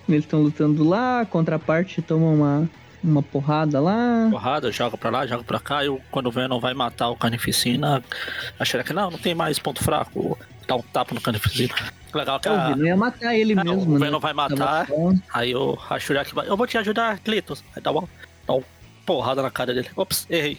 Eles 0.07 0.23
estão 0.23 0.41
lutando 0.41 0.83
lá, 0.87 1.21
a 1.21 1.25
contraparte 1.25 2.01
toma 2.01 2.27
uma, 2.27 2.69
uma 3.03 3.21
porrada 3.23 3.79
lá. 3.81 4.27
Porrada, 4.31 4.71
joga 4.71 4.97
pra 4.97 5.09
lá, 5.09 5.25
joga 5.27 5.43
pra 5.43 5.59
cá. 5.59 5.83
E 5.83 5.89
o- 5.89 5.99
quando 6.11 6.27
o 6.27 6.31
Venom 6.31 6.59
vai 6.59 6.73
matar 6.73 7.09
o 7.09 7.15
Carnificina, 7.15 8.03
a 8.59 8.65
Shrek, 8.65 8.93
não, 8.93 9.11
não 9.11 9.17
tem 9.19 9.35
mais 9.35 9.59
ponto 9.59 9.83
fraco. 9.83 10.37
Dá 10.67 10.75
um 10.75 10.81
tapa 10.81 11.13
no 11.15 11.21
Carnificina. 11.21 11.73
Legal 12.13 12.39
que 12.39 12.47
É, 12.47 12.51
o 12.51 12.55
a, 12.55 12.67
Venom 12.69 12.85
ia 12.85 12.95
matar 12.97 13.35
ele 13.35 13.53
Ah, 13.57 13.63
mesmo, 13.63 13.95
o 13.95 13.99
né? 13.99 14.05
Venom 14.05 14.19
vai 14.19 14.33
matar. 14.33 14.87
Aí 15.33 15.53
o 15.55 15.77
Shrek 15.99 16.33
vai. 16.33 16.47
Eu 16.47 16.55
vou 16.55 16.67
te 16.67 16.77
ajudar, 16.77 17.19
Clitos. 17.19 17.63
Aí 17.75 17.81
dá 17.81 17.91
uma, 17.91 18.03
dá 18.47 18.53
uma 18.53 18.63
porrada 19.05 19.41
na 19.41 19.49
cara 19.51 19.73
dele. 19.73 19.89
Ops, 19.95 20.25
errei. 20.29 20.57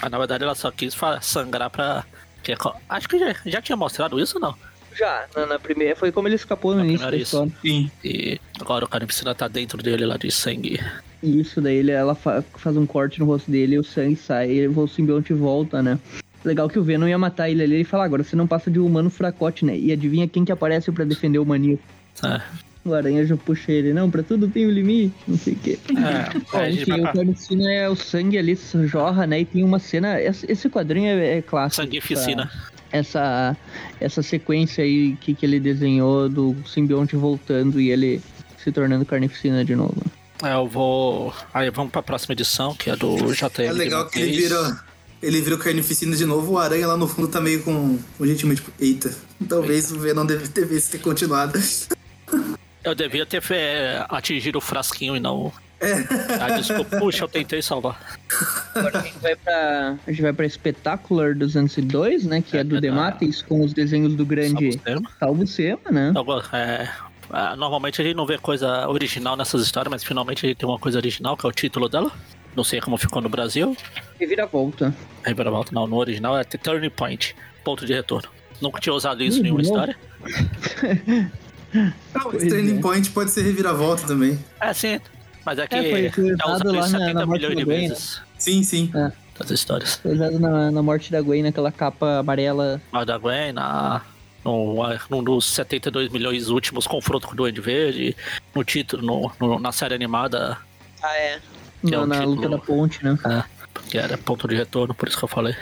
Mas 0.00 0.10
na 0.10 0.18
verdade 0.18 0.44
ela 0.44 0.54
só 0.54 0.70
quis 0.70 0.94
sangrar 1.22 1.70
pra. 1.70 2.04
Acho 2.88 3.08
que 3.08 3.18
já, 3.18 3.34
já 3.44 3.60
tinha 3.60 3.76
mostrado 3.76 4.20
isso 4.20 4.38
não? 4.38 4.54
Já, 4.96 5.26
na, 5.34 5.46
na 5.46 5.58
primeira 5.58 5.96
foi 5.96 6.10
como 6.12 6.28
ele 6.28 6.36
escapou 6.36 6.72
no 6.72 6.78
Na 6.80 6.86
início 6.86 7.10
da 7.10 7.16
história. 7.16 7.52
Sim. 7.60 7.90
E 8.04 8.40
agora 8.58 8.84
o 8.84 8.88
Carnificina 8.88 9.34
tá 9.34 9.46
dentro 9.48 9.82
dele 9.82 10.06
lá 10.06 10.16
de 10.16 10.30
sangue. 10.30 10.80
Isso, 11.22 11.60
daí 11.60 11.76
ele, 11.76 11.90
ela 11.90 12.14
fa- 12.14 12.42
faz 12.54 12.76
um 12.76 12.86
corte 12.86 13.18
no 13.18 13.26
rosto 13.26 13.50
dele, 13.50 13.78
o 13.78 13.84
sangue 13.84 14.16
sai, 14.16 14.50
e 14.52 14.68
o 14.68 14.86
simbionte 14.86 15.32
volta, 15.34 15.82
né? 15.82 15.98
Legal 16.44 16.68
que 16.68 16.78
o 16.78 16.84
Venom 16.84 17.08
ia 17.08 17.18
matar 17.18 17.50
ele 17.50 17.62
ali, 17.62 17.74
ele 17.74 17.84
fala, 17.84 18.04
agora 18.04 18.22
você 18.22 18.36
não 18.36 18.46
passa 18.46 18.70
de 18.70 18.78
um 18.78 18.86
humano 18.86 19.10
fracote, 19.10 19.64
né? 19.64 19.76
E 19.76 19.92
adivinha 19.92 20.28
quem 20.28 20.44
que 20.44 20.52
aparece 20.52 20.92
pra 20.92 21.04
defender 21.04 21.40
o 21.40 21.44
maníaco? 21.44 21.82
É, 22.22 22.40
O 22.86 22.94
Aranha 22.94 23.26
já 23.26 23.36
puxa 23.36 23.72
ele, 23.72 23.92
não, 23.92 24.08
pra 24.08 24.22
tudo 24.22 24.46
tem 24.46 24.64
um 24.64 24.70
limite, 24.70 25.16
não 25.26 25.36
sei 25.36 25.54
o 25.54 25.56
quê. 25.56 25.78
é, 25.90 26.38
Bom, 26.52 26.64
gente 26.70 26.82
enfim, 26.82 27.00
o 27.00 27.12
Carnicina 27.12 27.72
é 27.72 27.88
o 27.88 27.96
sangue 27.96 28.38
ali, 28.38 28.56
jorra, 28.84 29.26
né? 29.26 29.40
E 29.40 29.44
tem 29.44 29.64
uma 29.64 29.80
cena, 29.80 30.20
esse 30.22 30.70
quadrinho 30.70 31.08
é, 31.08 31.38
é 31.38 31.42
clássico. 31.42 31.82
sanguificina. 31.82 32.48
essa, 32.92 33.56
essa 34.00 34.22
sequência 34.22 34.84
aí 34.84 35.16
que, 35.16 35.34
que 35.34 35.44
ele 35.44 35.58
desenhou 35.58 36.28
do 36.28 36.54
simbionte 36.64 37.16
voltando 37.16 37.80
e 37.80 37.90
ele 37.90 38.22
se 38.56 38.70
tornando 38.70 39.04
carnificina 39.04 39.64
de 39.64 39.74
novo. 39.74 40.00
É, 40.44 40.54
eu 40.54 40.68
vou. 40.68 41.34
Aí 41.52 41.70
vamos 41.70 41.90
pra 41.90 42.02
próxima 42.02 42.34
edição, 42.34 42.74
que 42.74 42.90
é 42.90 42.96
do 42.96 43.16
JM. 43.32 43.64
É 43.64 43.72
legal 43.72 44.06
que 44.06 44.20
ele 44.20 44.36
vira. 44.36 44.80
Ele 45.22 45.40
vira 45.40 45.56
o 45.56 45.58
Carnificina 45.58 46.14
de 46.14 46.26
novo, 46.26 46.52
o 46.52 46.58
Aranha 46.58 46.86
lá 46.86 46.96
no 46.96 47.08
fundo 47.08 47.26
tá 47.26 47.40
meio 47.40 47.62
com. 47.62 47.98
com 48.18 48.26
gente 48.26 48.44
meio 48.44 48.56
tipo, 48.56 48.70
eita. 48.78 49.16
Talvez 49.48 49.90
o 49.90 49.98
Venom 49.98 50.26
deve, 50.26 50.46
devesse 50.48 50.90
ter 50.90 50.98
continuado. 50.98 51.58
Eu 52.86 52.94
devia 52.94 53.26
ter 53.26 53.42
fe- 53.42 53.56
atingido 54.08 54.58
o 54.58 54.60
frasquinho 54.60 55.16
e 55.16 55.20
não. 55.20 55.52
É. 55.80 55.92
Ah, 56.40 56.56
desculpa, 56.56 56.98
puxa, 56.98 57.24
eu 57.24 57.28
tentei 57.28 57.60
salvar. 57.60 58.00
Agora 58.74 58.98
a 58.98 59.02
gente 59.02 59.18
vai 59.18 59.34
pra, 59.36 59.96
a 60.06 60.10
gente 60.10 60.22
vai 60.22 60.32
pra 60.32 60.48
Spectacular 60.48 61.34
202, 61.34 62.24
né? 62.24 62.40
Que 62.42 62.56
é, 62.56 62.60
É, 62.60 62.64
do 62.64 62.76
é 62.76 62.80
Dematis, 62.80 63.42
com 63.42 63.62
os 63.64 63.72
desenhos 63.74 64.14
do 64.14 64.24
grande 64.24 64.80
Salvo 65.18 65.46
Sema, 65.46 65.80
né? 65.90 66.12
É, 66.52 66.88
ah, 67.30 67.56
normalmente 67.56 68.00
a 68.00 68.04
gente 68.04 68.16
não 68.16 68.24
vê 68.26 68.38
coisa 68.38 68.88
original 68.88 69.36
nessas 69.36 69.62
histórias, 69.62 69.90
mas 69.90 70.04
finalmente 70.04 70.46
a 70.46 70.48
gente 70.48 70.58
tem 70.58 70.68
uma 70.68 70.78
coisa 70.78 70.98
original, 70.98 71.36
que 71.36 71.44
é 71.44 71.48
o 71.48 71.52
título 71.52 71.88
dela. 71.88 72.10
Não 72.54 72.64
sei 72.64 72.80
como 72.80 72.96
ficou 72.96 73.20
no 73.20 73.28
Brasil. 73.28 73.76
Reviravolta. 74.18 74.94
Reviravolta, 75.24 75.72
não. 75.74 75.86
No 75.86 75.96
original 75.96 76.38
é 76.38 76.44
The 76.44 76.56
Turning 76.58 76.88
Point, 76.90 77.34
ponto 77.64 77.84
de 77.84 77.92
retorno. 77.92 78.28
Nunca 78.62 78.80
tinha 78.80 78.94
usado 78.94 79.22
isso 79.22 79.40
em 79.40 79.42
nenhuma 79.42 79.60
Uhum. 79.60 79.66
história. 79.66 79.96
Não, 82.14 82.32
esse 82.34 82.48
Turning 82.48 82.78
é. 82.78 82.80
Point 82.80 83.10
pode 83.10 83.30
ser 83.30 83.42
reviravolta 83.42 84.06
também. 84.06 84.38
É, 84.60 84.72
sim. 84.72 85.00
Mas 85.44 85.58
é 85.58 85.66
que 85.66 85.74
É, 85.76 86.10
foi- 86.10 86.36
já 86.36 86.44
usado 86.46 86.68
usa 86.68 86.72
lá 86.72 86.80
isso 86.86 86.92
na- 86.92 86.98
70 86.98 87.14
na 87.14 87.26
morte 87.26 87.40
milhões 87.40 87.56
de 87.58 87.64
Gwen, 87.64 87.82
né? 87.82 87.88
vezes 87.88 88.20
Sim, 88.38 88.62
sim. 88.62 88.90
das 89.38 89.50
histórias. 89.50 89.94
Foi 89.96 90.12
usado 90.14 90.38
na, 90.40 90.70
na 90.70 90.82
morte 90.82 91.12
da 91.12 91.20
Gwen, 91.20 91.42
naquela 91.42 91.70
capa 91.70 92.18
amarela. 92.18 92.80
A 92.92 93.04
da 93.04 93.16
Gwen, 93.18 93.52
na, 93.52 94.02
no, 94.44 94.76
num 95.10 95.22
dos 95.22 95.44
72 95.46 96.10
milhões 96.10 96.48
últimos 96.48 96.86
confrontos 96.86 97.26
com 97.28 97.34
o 97.34 97.36
Duende 97.36 97.60
Verde, 97.60 98.16
no 98.54 98.64
título, 98.64 99.02
no, 99.04 99.32
no- 99.38 99.58
na 99.60 99.70
série 99.72 99.94
animada, 99.94 100.56
Ah, 101.02 101.16
é. 101.16 101.38
Que 101.86 101.94
é 101.94 101.98
Na, 101.98 102.02
um 102.02 102.06
na 102.06 102.14
título- 102.16 102.34
luta 102.34 102.48
da 102.48 102.58
ponte, 102.58 103.04
né? 103.04 103.16
que 103.88 103.98
era 103.98 104.16
ponto 104.18 104.48
de 104.48 104.56
retorno, 104.56 104.94
por 104.94 105.06
isso 105.06 105.16
que 105.18 105.22
eu 105.24 105.28
falei. 105.28 105.54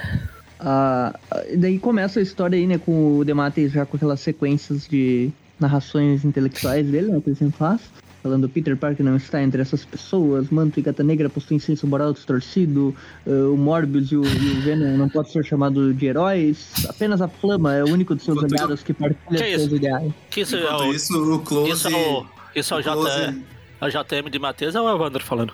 Ah, 0.58 1.12
e 1.50 1.56
daí 1.56 1.78
começa 1.78 2.20
a 2.20 2.22
história 2.22 2.56
aí, 2.56 2.66
né, 2.66 2.78
com 2.78 3.18
o 3.18 3.24
Demates 3.24 3.72
já 3.72 3.84
com 3.84 3.96
aquelas 3.96 4.20
sequências 4.20 4.86
de 4.88 5.30
narrações 5.64 6.24
intelectuais 6.24 6.86
dele, 6.86 7.10
né, 7.10 7.20
que 7.20 7.30
ele 7.30 7.36
sempre 7.36 7.58
faz. 7.58 7.80
Falando, 8.22 8.48
Peter 8.48 8.74
Parker 8.74 9.04
não 9.04 9.16
está 9.16 9.42
entre 9.42 9.60
essas 9.60 9.84
pessoas, 9.84 10.48
Manto 10.48 10.80
e 10.80 10.82
Gata 10.82 11.02
Negra 11.02 11.28
possuem 11.28 11.58
senso 11.58 11.86
moral 11.86 12.14
distorcido, 12.14 12.94
eh, 13.26 13.30
o 13.30 13.54
Morbius 13.54 14.10
e 14.10 14.16
o, 14.16 14.24
e 14.24 14.50
o 14.58 14.60
Venom 14.62 14.96
não 14.96 15.10
podem 15.10 15.30
ser 15.30 15.44
chamados 15.44 15.94
de 15.94 16.06
heróis, 16.06 16.72
apenas 16.88 17.20
a 17.20 17.28
Flama 17.28 17.74
é 17.74 17.84
o 17.84 17.88
único 17.88 18.14
de 18.16 18.22
seus 18.22 18.38
Enquanto 18.38 18.54
aliados 18.54 18.82
que 18.82 18.94
partilha 18.94 19.38
Que 19.38 19.50
seus 19.50 19.62
isso? 19.64 19.76
ideais. 19.76 20.12
Que 20.30 20.40
isso, 20.40 20.56
é 20.56 20.74
o, 20.74 20.92
isso, 20.94 21.34
o 21.34 21.38
Close... 21.40 21.72
isso 21.72 21.88
é 21.88 21.90
o, 21.90 22.26
isso 22.56 22.72
é 22.72 22.76
o, 22.78 22.80
o 22.80 23.08
é 23.08 23.88
o 23.88 23.90
JM 23.90 24.30
de 24.30 24.38
Matheus 24.38 24.74
ou 24.74 24.88
é 24.88 24.92
o 24.92 24.96
Evandro 24.96 25.22
falando? 25.22 25.52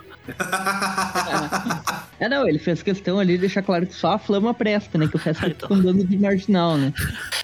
É, 2.18 2.28
não, 2.28 2.46
ele 2.46 2.59
fez 2.59 2.83
questão 2.83 3.18
ali 3.18 3.33
de 3.35 3.38
deixar 3.38 3.62
claro 3.62 3.87
que 3.87 3.94
só 3.94 4.12
a 4.14 4.18
Flama 4.18 4.52
presta, 4.52 4.98
né, 4.98 5.09
que 5.09 5.16
o 5.16 5.18
resto 5.18 5.46
Então. 5.46 5.68
fica 5.68 5.74
andando 5.74 6.04
de 6.04 6.18
marginal, 6.18 6.76
né. 6.76 6.92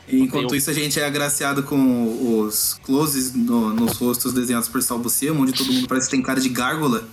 Enquanto 0.09 0.55
isso, 0.55 0.71
a 0.71 0.73
gente 0.75 1.01
é 1.01 1.05
agraciado 1.07 1.63
com 1.63 2.39
os 2.41 2.79
closes 2.83 3.35
no- 3.35 3.73
nos 3.73 3.97
rostos 3.97 4.33
desenhados 4.35 4.69
por 4.69 4.83
Sal 4.83 4.99
Buscema, 4.99 5.41
onde 5.41 5.53
todo 5.53 5.73
mundo 5.73 5.89
parece 5.89 6.09
que 6.09 6.17
tem 6.17 6.23
cara 6.23 6.41
de 6.41 6.49
gárgula. 6.51 7.05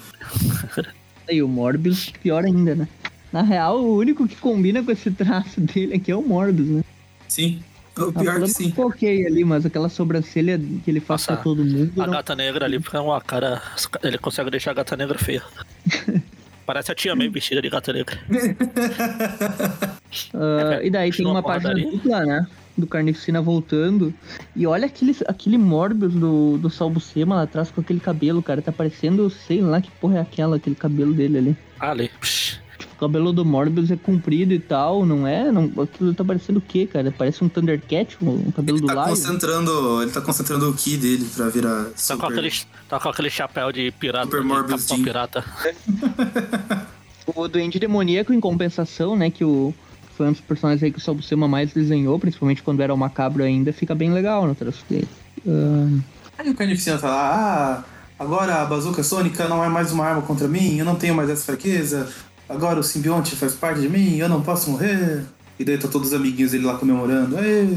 E 1.30 1.42
o 1.42 1.48
Morbius, 1.48 2.12
pior 2.22 2.44
ainda, 2.44 2.76
né? 2.76 2.88
Na 3.32 3.42
real, 3.42 3.82
o 3.82 3.98
único 3.98 4.28
que 4.28 4.36
combina 4.36 4.84
com 4.84 4.92
esse 4.92 5.10
traço 5.10 5.60
dele 5.62 5.96
aqui 5.96 6.12
é 6.12 6.16
o 6.16 6.22
Morbius, 6.22 6.68
né? 6.68 6.84
Sim. 7.28 7.64
O 7.98 8.10
A 8.10 8.12
pior 8.22 8.40
que 8.42 8.48
sim. 8.48 8.66
ficou 8.70 8.88
ok 8.88 9.26
ali, 9.28 9.44
mas 9.46 9.66
aquela 9.66 9.88
sobrancelha 9.90 10.58
que 10.84 10.90
ele 10.90 11.00
faz 11.00 11.22
Nossa, 11.22 11.34
pra 11.34 11.44
todo 11.44 11.64
mundo. 11.64 11.92
A 12.02 12.06
não- 12.08 12.14
gata 12.14 12.36
negra 12.36 12.66
ali 12.66 12.82
fica 12.82 13.00
uma 13.02 13.22
cara. 13.22 13.62
Ele 14.02 14.18
consegue 14.18 14.50
deixar 14.50 14.72
a 14.72 14.74
gata 14.76 14.96
negra 14.98 15.18
feia. 15.20 15.44
Parece 16.66 16.92
a 16.92 16.96
tia 16.96 17.14
May 17.16 17.28
vestida 17.30 17.62
de 17.62 17.70
gata 17.70 17.92
negra. 17.94 18.18
Ah, 20.34 20.80
e 20.84 20.90
daí 20.92 21.12
tem 21.12 21.26
uma 21.26 21.42
página 21.42 21.72
porradaria. 21.74 21.92
dupla, 21.98 22.26
né? 22.26 22.48
Do 22.78 22.86
Carnificina 22.88 23.42
voltando. 23.42 24.14
E 24.56 24.66
olha 24.68 24.86
aquele, 24.86 25.16
aquele 25.28 25.58
Morbius 25.58 26.14
do, 26.14 26.58
do 26.60 26.70
Sal 26.70 26.90
Buscema 26.90 27.36
lá 27.36 27.42
atrás 27.44 27.72
com 27.72 27.82
aquele 27.82 28.00
cabelo, 28.00 28.42
cara. 28.42 28.62
Tá 28.62 28.72
parecendo, 28.72 29.28
sei 29.30 29.62
lá 29.62 29.82
que 29.82 29.90
porra 30.00 30.18
é 30.18 30.22
aquela, 30.22 30.58
aquele 30.58 30.76
cabelo 30.76 31.14
dele 31.14 31.38
ali. 31.40 31.58
Ali. 31.80 32.12
Psh. 32.22 32.60
Tipo, 32.84 32.96
o 32.96 33.00
cabelo 33.00 33.32
do 33.34 33.44
Morbius 33.46 33.90
é 33.92 33.96
comprido 33.96 34.54
e 34.54 34.60
tal, 34.60 35.06
não 35.06 35.26
é? 35.28 35.52
Não, 35.52 35.72
aquilo 35.82 36.14
tá 36.14 36.24
parecendo 36.24 36.60
o 36.60 36.62
quê, 36.62 36.86
cara? 36.86 37.14
Parece 37.18 37.44
um 37.44 37.50
Thundercat, 37.50 38.18
o 38.22 38.30
um 38.30 38.52
cabelo 38.52 38.78
Ele 38.78 38.88
do 38.88 38.94
tá 38.94 39.06
concentrando. 39.06 40.02
Ele 40.02 40.12
tá 40.12 40.22
concentrando 40.22 40.70
o 40.70 40.74
Ki 40.74 40.98
dele 40.98 41.28
pra 41.36 41.50
virar. 41.50 41.86
Tá, 41.86 41.90
com 41.90 41.96
super- 41.98 42.26
aquele, 42.32 42.52
tá 42.90 43.00
com 43.00 43.10
aquele 43.10 43.30
chapéu 43.30 43.72
de 43.72 43.92
pirata. 43.92 44.26
Super 44.26 44.42
de 44.42 44.48
Morbius 44.48 44.88
Jim. 44.88 45.04
pirata. 45.04 45.44
O 47.36 47.48
Duende 47.48 47.80
Demoníaco, 47.80 48.34
em 48.34 48.40
compensação, 48.40 49.16
né, 49.16 49.30
que 49.30 49.46
o 49.46 49.74
foi 50.18 50.28
um 50.28 50.32
dos 50.34 50.42
personagens 50.42 50.84
aí 50.84 50.92
que 50.92 50.98
o 50.98 51.02
Sal 51.02 51.16
Buscema 51.16 51.48
mais 51.48 51.72
desenhou, 51.74 52.20
principalmente 52.20 52.62
quando 52.62 52.82
era 52.82 52.94
o 52.94 52.98
Macabro 52.98 53.44
ainda, 53.44 53.72
fica 53.74 53.96
bem 53.96 54.12
legal 54.12 54.46
no 54.46 54.54
traço 54.54 54.84
dele. 54.90 55.08
Ah, 55.48 56.00
Aí 56.38 56.50
o 56.50 56.54
Carnificina 56.54 56.98
tá 57.00 57.08
lá, 57.08 57.34
ah, 57.80 57.84
agora 58.20 58.62
a 58.62 58.66
bazuca 58.66 59.02
sônica 59.04 59.48
não 59.48 59.64
é 59.64 59.70
mais 59.70 59.92
uma 59.92 60.06
arma 60.06 60.22
contra 60.22 60.48
mim, 60.48 60.78
eu 60.78 60.86
não 60.86 60.96
tenho 60.96 61.16
mais 61.16 61.30
essa 61.30 61.46
fraqueza, 61.46 62.10
agora 62.48 62.80
o 62.80 62.84
simbionte 62.84 63.36
faz 63.36 63.54
parte 63.54 63.82
de 63.82 63.90
mim, 63.90 64.18
eu 64.18 64.30
não 64.30 64.42
posso 64.42 64.70
morrer. 64.72 65.24
E 65.60 65.64
daí 65.64 65.78
tá 65.78 65.88
todos 65.88 66.10
os 66.10 66.14
amiguinhos 66.14 66.52
dele 66.52 66.66
lá 66.66 66.76
comemorando. 66.78 67.38
Aê! 67.38 67.68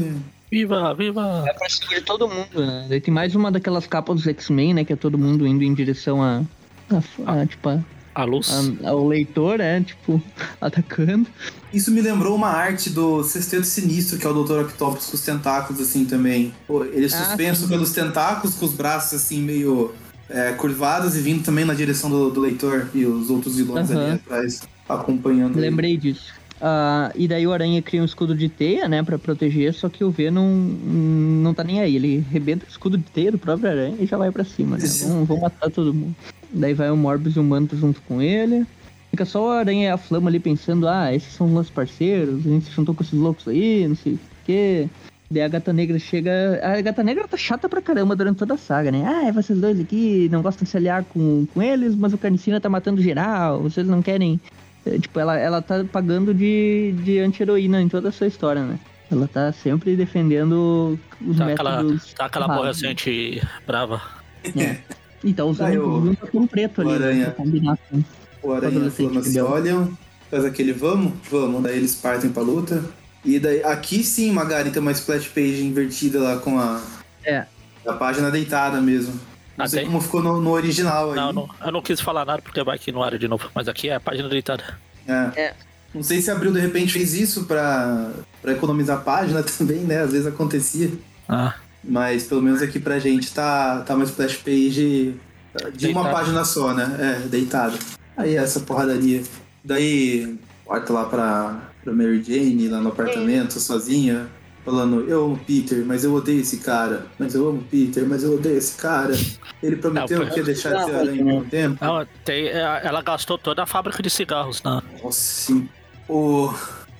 Viva, 0.51 0.93
viva! 0.95 1.43
É 1.47 1.53
pra 1.53 1.69
cima 1.69 1.93
de 1.95 2.01
todo 2.01 2.27
mundo, 2.27 2.65
né? 2.65 2.85
Daí 2.89 3.01
tem 3.01 3.13
mais 3.13 3.35
uma 3.35 3.51
daquelas 3.51 3.85
capas 3.85 4.15
dos 4.15 4.27
X-Men, 4.27 4.73
né? 4.73 4.83
Que 4.85 4.93
é 4.93 4.95
todo 4.95 5.17
mundo 5.17 5.45
indo 5.45 5.63
em 5.63 5.73
direção 5.73 6.23
a. 6.23 6.41
a, 7.25 7.41
a, 7.41 7.45
tipo, 7.45 7.69
a, 7.69 7.79
A 8.15 8.23
luz. 8.23 8.49
a- 8.83 8.89
ao 8.89 9.05
leitor, 9.07 9.59
né? 9.59 9.81
Tipo, 9.81 10.21
atacando. 10.59 11.27
Isso 11.73 11.91
me 11.91 12.01
lembrou 12.01 12.33
uma 12.35 12.47
arte 12.47 12.89
do 12.89 13.23
Sexteto 13.23 13.65
Sinistro, 13.65 14.17
que 14.17 14.25
é 14.25 14.29
o 14.29 14.43
Dr. 14.43 14.61
Octopus 14.61 15.07
com 15.07 15.15
os 15.15 15.21
tentáculos 15.21 15.81
assim 15.81 16.05
também. 16.05 16.53
Pô, 16.65 16.83
Ele 16.85 17.03
é 17.03 17.07
Ah, 17.07 17.09
suspenso 17.25 17.63
sim. 17.63 17.67
pelos 17.67 17.91
tentáculos, 17.91 18.55
com 18.55 18.65
os 18.65 18.73
braços 18.73 19.13
assim 19.21 19.41
meio 19.41 19.93
é, 20.29 20.51
curvados 20.53 21.15
e 21.15 21.21
vindo 21.21 21.43
também 21.43 21.65
na 21.65 21.73
direção 21.73 22.09
do, 22.09 22.29
do 22.29 22.39
leitor 22.39 22.89
e 22.93 23.05
os 23.05 23.29
outros 23.29 23.55
vilões 23.55 23.89
Aham. 23.91 24.03
ali 24.03 24.15
atrás 24.15 24.61
acompanhando. 24.87 25.57
ele. 25.57 25.69
Lembrei 25.69 25.97
disso. 25.97 26.33
Ah, 26.59 27.11
e 27.15 27.27
daí 27.27 27.45
o 27.45 27.53
Aranha 27.53 27.81
cria 27.81 28.01
um 28.01 28.05
escudo 28.05 28.35
de 28.35 28.49
teia, 28.49 28.87
né? 28.87 29.03
Pra 29.03 29.19
proteger, 29.19 29.73
só 29.73 29.89
que 29.89 30.03
o 30.03 30.09
Venom 30.09 30.43
hum, 30.43 31.41
não 31.43 31.53
tá 31.53 31.63
nem 31.63 31.81
aí. 31.81 31.95
Ele 31.95 32.25
rebenta 32.31 32.65
o 32.65 32.69
escudo 32.69 32.97
de 32.97 33.03
teia 33.03 33.31
do 33.31 33.37
próprio 33.37 33.69
Aranha 33.69 33.95
e 33.99 34.05
já 34.05 34.17
vai 34.17 34.31
pra 34.31 34.43
cima, 34.43 34.77
né? 34.77 34.85
Vão, 35.05 35.25
vão 35.25 35.39
matar 35.41 35.69
todo 35.69 35.93
mundo. 35.93 36.15
Daí 36.51 36.73
vai 36.73 36.89
o 36.89 36.97
Morbius 36.97 37.35
e 37.35 37.39
o 37.39 37.43
Manto 37.43 37.77
junto 37.77 38.01
com 38.01 38.21
ele. 38.21 38.65
Fica 39.11 39.25
só 39.25 39.47
o 39.47 39.51
Aranha 39.51 39.85
e 39.85 39.91
a 39.91 39.97
Flama 39.97 40.29
ali 40.29 40.39
pensando, 40.39 40.87
ah, 40.87 41.13
esses 41.13 41.33
são 41.33 41.47
os 41.47 41.53
nossos 41.53 41.71
parceiros, 41.71 42.45
a 42.45 42.49
gente 42.49 42.65
se 42.65 42.71
juntou 42.71 42.93
com 42.93 43.03
esses 43.03 43.17
loucos 43.17 43.47
aí, 43.47 43.87
não 43.87 43.95
sei 43.95 44.13
o 44.13 44.19
quê. 44.45 44.89
Daí 45.29 45.41
a 45.43 45.47
Gata 45.47 45.73
Negra 45.73 45.99
chega... 45.99 46.59
A 46.63 46.79
Gata 46.81 47.03
Negra 47.03 47.27
tá 47.27 47.35
chata 47.35 47.67
pra 47.67 47.81
caramba 47.81 48.15
durante 48.15 48.37
toda 48.37 48.53
a 48.53 48.57
saga, 48.57 48.91
né? 48.91 49.03
Ah, 49.05 49.31
vocês 49.31 49.59
dois 49.59 49.79
aqui 49.79 50.29
não 50.31 50.41
gostam 50.41 50.63
de 50.63 50.69
se 50.69 50.77
aliar 50.77 51.03
com, 51.03 51.45
com 51.53 51.61
eles, 51.61 51.95
mas 51.95 52.13
o 52.13 52.17
Carnicina 52.17 52.61
tá 52.61 52.69
matando 52.69 53.01
geral, 53.01 53.61
vocês 53.61 53.85
não 53.87 54.01
querem... 54.01 54.39
É, 54.85 54.97
Tipo, 54.97 55.19
ela, 55.19 55.37
ela 55.37 55.61
tá 55.61 55.83
pagando 55.91 56.33
de, 56.33 56.93
de 57.03 57.19
anti-heroína 57.19 57.81
em 57.81 57.89
toda 57.89 58.07
essa 58.07 58.25
história, 58.25 58.63
né? 58.63 58.79
Ela 59.11 59.27
tá 59.27 59.51
sempre 59.51 59.95
defendendo 59.97 60.97
os 61.21 61.37
Tá 61.37 61.47
aquela, 61.47 61.83
métodos 61.83 62.13
tá 62.13 62.25
aquela 62.25 62.45
errados, 62.45 62.61
aborrecente 62.61 63.41
brava. 63.65 64.01
né? 64.55 64.79
E 65.23 65.33
tá 65.33 65.43
usando 65.43 65.67
Aí 65.67 65.77
o- 65.77 65.97
um 65.97 66.15
tapão 66.15 66.47
preto 66.47 66.81
o 66.81 66.81
ali, 66.89 66.99
né, 66.99 67.05
Aranha. 67.05 67.25
pra 67.25 67.33
combinar 67.33 67.77
com... 67.89 68.01
O 68.43 68.53
Aranha 68.53 68.91
e 69.33 69.39
a 69.39 69.45
olham, 69.45 69.97
faz 70.31 70.45
aquele 70.45 70.71
vamos, 70.71 71.11
vamos, 71.29 71.63
daí 71.63 71.75
eles 71.77 71.95
partem 71.95 72.29
pra 72.29 72.43
luta. 72.43 72.81
E 73.25 73.39
daí, 73.39 73.63
aqui 73.63 74.03
sim, 74.03 74.31
Magari 74.31 74.71
tem 74.71 74.81
uma 74.81 74.91
splash 74.91 75.27
page 75.27 75.63
invertida 75.63 76.19
lá 76.21 76.37
com 76.37 76.59
a, 76.59 76.81
É, 77.25 77.45
a 77.85 77.93
página 77.93 78.31
deitada 78.31 78.79
mesmo. 78.81 79.13
Não 79.57 79.65
Ah, 79.65 79.67
sei 79.67 79.79
tem? 79.81 79.87
como 79.87 79.99
ficou 80.01 80.21
no, 80.23 80.39
no 80.39 80.51
original 80.51 81.09
aí. 81.11 81.15
Não, 81.15 81.33
não, 81.33 81.49
eu 81.65 81.71
não 81.71 81.81
quis 81.81 81.99
falar 81.99 82.23
nada 82.25 82.41
porque 82.41 82.63
vai 82.63 82.75
aqui 82.75 82.91
no 82.91 83.01
ar 83.03 83.17
de 83.17 83.27
novo. 83.27 83.49
Mas 83.55 83.67
aqui 83.67 83.89
é 83.89 83.95
a 83.95 83.99
página 83.99 84.29
deitada. 84.29 84.63
É. 85.07 85.41
É. 85.41 85.53
Não 85.93 86.03
sei 86.03 86.21
se 86.21 86.29
a 86.29 86.33
Abril 86.35 86.51
de 86.53 86.59
repente 86.59 86.93
fez 86.93 87.13
isso 87.13 87.45
pra, 87.45 88.11
pra 88.41 88.51
economizar 88.51 89.01
página 89.03 89.41
também, 89.57 89.79
né? 89.79 90.01
Às 90.03 90.11
vezes 90.11 90.27
acontecia. 90.27 90.91
Ah, 91.27 91.55
Mas 91.83 92.23
pelo 92.23 92.41
menos 92.41 92.61
aqui 92.61 92.79
pra 92.79 92.99
gente 92.99 93.33
tá, 93.33 93.81
tá 93.81 93.95
uma 93.95 94.03
splash 94.05 94.37
page 94.37 95.15
de 95.73 95.87
uma 95.87 96.03
Deitada. 96.03 96.09
página 96.11 96.45
só, 96.45 96.73
né? 96.73 96.95
É, 97.23 97.27
deitada. 97.27 97.77
Aí 98.15 98.35
essa 98.35 98.59
porradaria. 98.59 99.23
Daí, 99.63 100.37
corta 100.65 100.93
lá 100.93 101.05
pra, 101.05 101.59
pra 101.87 101.93
Mary 101.93 102.21
Jane, 102.21 102.67
lá 102.67 102.81
no 102.81 102.89
apartamento, 102.89 103.57
sozinha, 103.61 104.27
falando, 104.65 105.05
eu 105.07 105.23
amo 105.23 105.39
Peter, 105.47 105.85
mas 105.85 106.03
eu 106.03 106.13
odeio 106.13 106.41
esse 106.41 106.57
cara. 106.57 107.07
Mas 107.17 107.33
eu 107.33 107.47
amo 107.47 107.63
Peter, 107.71 108.05
mas 108.05 108.23
eu 108.23 108.33
odeio 108.33 108.57
esse 108.57 108.75
cara. 108.77 109.13
Ele 109.63 109.77
prometeu 109.77 110.19
Não, 110.19 110.29
que 110.29 110.39
ia 110.39 110.43
deixar 110.43 110.75
de 110.75 110.83
ser 110.83 110.95
aranha 110.95 111.23
por 111.23 111.33
um 111.33 111.45
tempo. 111.45 111.77
não, 111.83 112.05
tem, 112.25 112.47
é, 112.47 112.81
ela 112.83 113.01
gastou 113.01 113.37
toda 113.37 113.63
a 113.63 113.65
fábrica 113.65 114.03
de 114.03 114.09
cigarros 114.09 114.61
na. 114.61 114.83
Nossa, 115.01 115.19
sim. 115.21 115.69
O... 116.09 116.53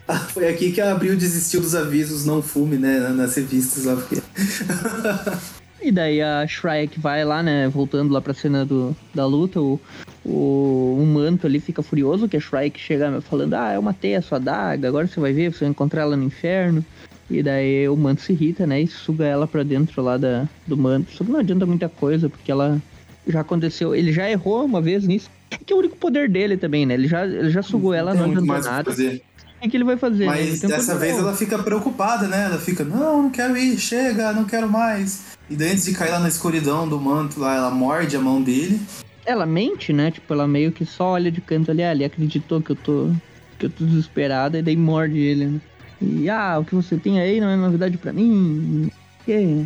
Foi 0.33 0.47
aqui 0.47 0.71
que 0.71 0.79
a 0.79 0.93
Abril 0.93 1.17
desistiu 1.17 1.59
dos 1.59 1.75
avisos 1.75 2.25
não 2.25 2.41
fume, 2.41 2.77
né? 2.77 3.09
Nas 3.09 3.35
revistas 3.35 3.83
lá. 3.83 3.97
Porque... 3.97 4.21
E 5.87 5.91
daí 5.91 6.21
a 6.21 6.45
Shrek 6.45 6.99
vai 6.99 7.23
lá, 7.23 7.41
né? 7.41 7.69
Voltando 7.69 8.11
lá 8.11 8.19
pra 8.19 8.33
cena 8.33 8.65
do, 8.65 8.93
da 9.15 9.25
luta, 9.25 9.61
o, 9.61 9.79
o, 10.25 10.97
o 10.99 11.05
manto 11.05 11.47
ali 11.47 11.61
fica 11.61 11.81
furioso, 11.81 12.27
que 12.27 12.35
a 12.35 12.41
Shrek 12.41 12.77
chega 12.77 13.21
falando, 13.21 13.53
ah, 13.53 13.73
eu 13.73 13.81
matei 13.81 14.13
a 14.13 14.21
sua 14.21 14.37
daga, 14.37 14.89
agora 14.89 15.07
você 15.07 15.17
vai 15.17 15.31
ver, 15.31 15.53
você 15.53 15.59
vai 15.59 15.69
encontrar 15.69 16.01
ela 16.01 16.17
no 16.17 16.25
inferno. 16.25 16.83
E 17.31 17.41
daí 17.41 17.87
o 17.87 17.95
manto 17.95 18.21
se 18.21 18.33
irrita, 18.33 18.67
né? 18.67 18.81
E 18.81 18.87
suga 18.87 19.23
ela 19.23 19.47
pra 19.47 19.63
dentro 19.63 20.01
lá 20.01 20.17
da, 20.17 20.45
do 20.67 20.75
manto. 20.75 21.09
Só 21.13 21.23
que 21.23 21.31
não 21.31 21.39
adianta 21.39 21.65
muita 21.65 21.87
coisa, 21.87 22.27
porque 22.27 22.51
ela 22.51 22.81
já 23.25 23.39
aconteceu. 23.39 23.95
Ele 23.95 24.11
já 24.11 24.29
errou 24.29 24.65
uma 24.65 24.81
vez 24.81 25.07
nisso. 25.07 25.29
Que 25.65 25.71
é 25.71 25.75
o 25.75 25.79
único 25.79 25.95
poder 25.95 26.27
dele 26.27 26.57
também, 26.57 26.85
né? 26.85 26.95
Ele 26.95 27.07
já, 27.07 27.25
ele 27.25 27.49
já 27.49 27.61
sugou 27.61 27.93
ela, 27.93 28.13
não 28.13 28.25
adiantou 28.25 28.55
que 28.55 28.61
nada. 28.61 28.91
fazer. 28.91 29.21
Que, 29.61 29.69
que 29.69 29.77
ele 29.77 29.83
vai 29.83 29.97
fazer? 29.97 30.25
né? 30.25 30.31
Mas 30.31 30.63
um 30.63 30.67
dessa 30.67 30.97
vez 30.97 31.17
ela 31.17 31.35
fica 31.35 31.57
preocupada, 31.59 32.27
né? 32.27 32.45
Ela 32.45 32.57
fica, 32.57 32.83
não, 32.83 33.23
não 33.23 33.29
quero 33.29 33.57
ir, 33.57 33.77
chega, 33.77 34.31
não 34.33 34.45
quero 34.45 34.69
mais. 34.69 35.37
E 35.49 35.55
daí 35.55 35.71
antes 35.71 35.85
de 35.85 35.93
cair 35.93 36.11
lá 36.11 36.19
na 36.19 36.27
escuridão 36.27 36.87
do 36.87 36.99
manto 36.99 37.39
lá, 37.39 37.55
ela 37.55 37.71
morde 37.71 38.15
a 38.15 38.19
mão 38.19 38.41
dele. 38.41 38.79
Ela 39.25 39.45
mente, 39.45 39.91
né? 39.91 40.11
Tipo, 40.11 40.33
ela 40.33 40.47
meio 40.47 40.71
que 40.71 40.85
só 40.85 41.11
olha 41.11 41.31
de 41.31 41.41
canto 41.41 41.71
ali, 41.71 41.83
ah, 41.83 41.91
ele 41.91 42.05
acreditou 42.05 42.61
que 42.61 42.71
eu 42.71 42.75
tô. 42.75 43.11
que 43.57 43.65
eu 43.65 43.69
tô 43.69 43.83
desesperada, 43.85 44.59
e 44.59 44.61
daí 44.61 44.77
morde 44.77 45.17
ele, 45.17 45.45
né? 45.45 45.61
E 46.01 46.29
ah, 46.29 46.59
o 46.59 46.65
que 46.65 46.75
você 46.75 46.95
tem 46.95 47.19
aí 47.19 47.39
não 47.39 47.49
é 47.49 47.55
novidade 47.55 47.97
pra 47.97 48.13
mim. 48.13 48.91
E, 49.27 49.65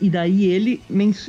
e 0.00 0.08
daí 0.08 0.44
ele, 0.44 0.80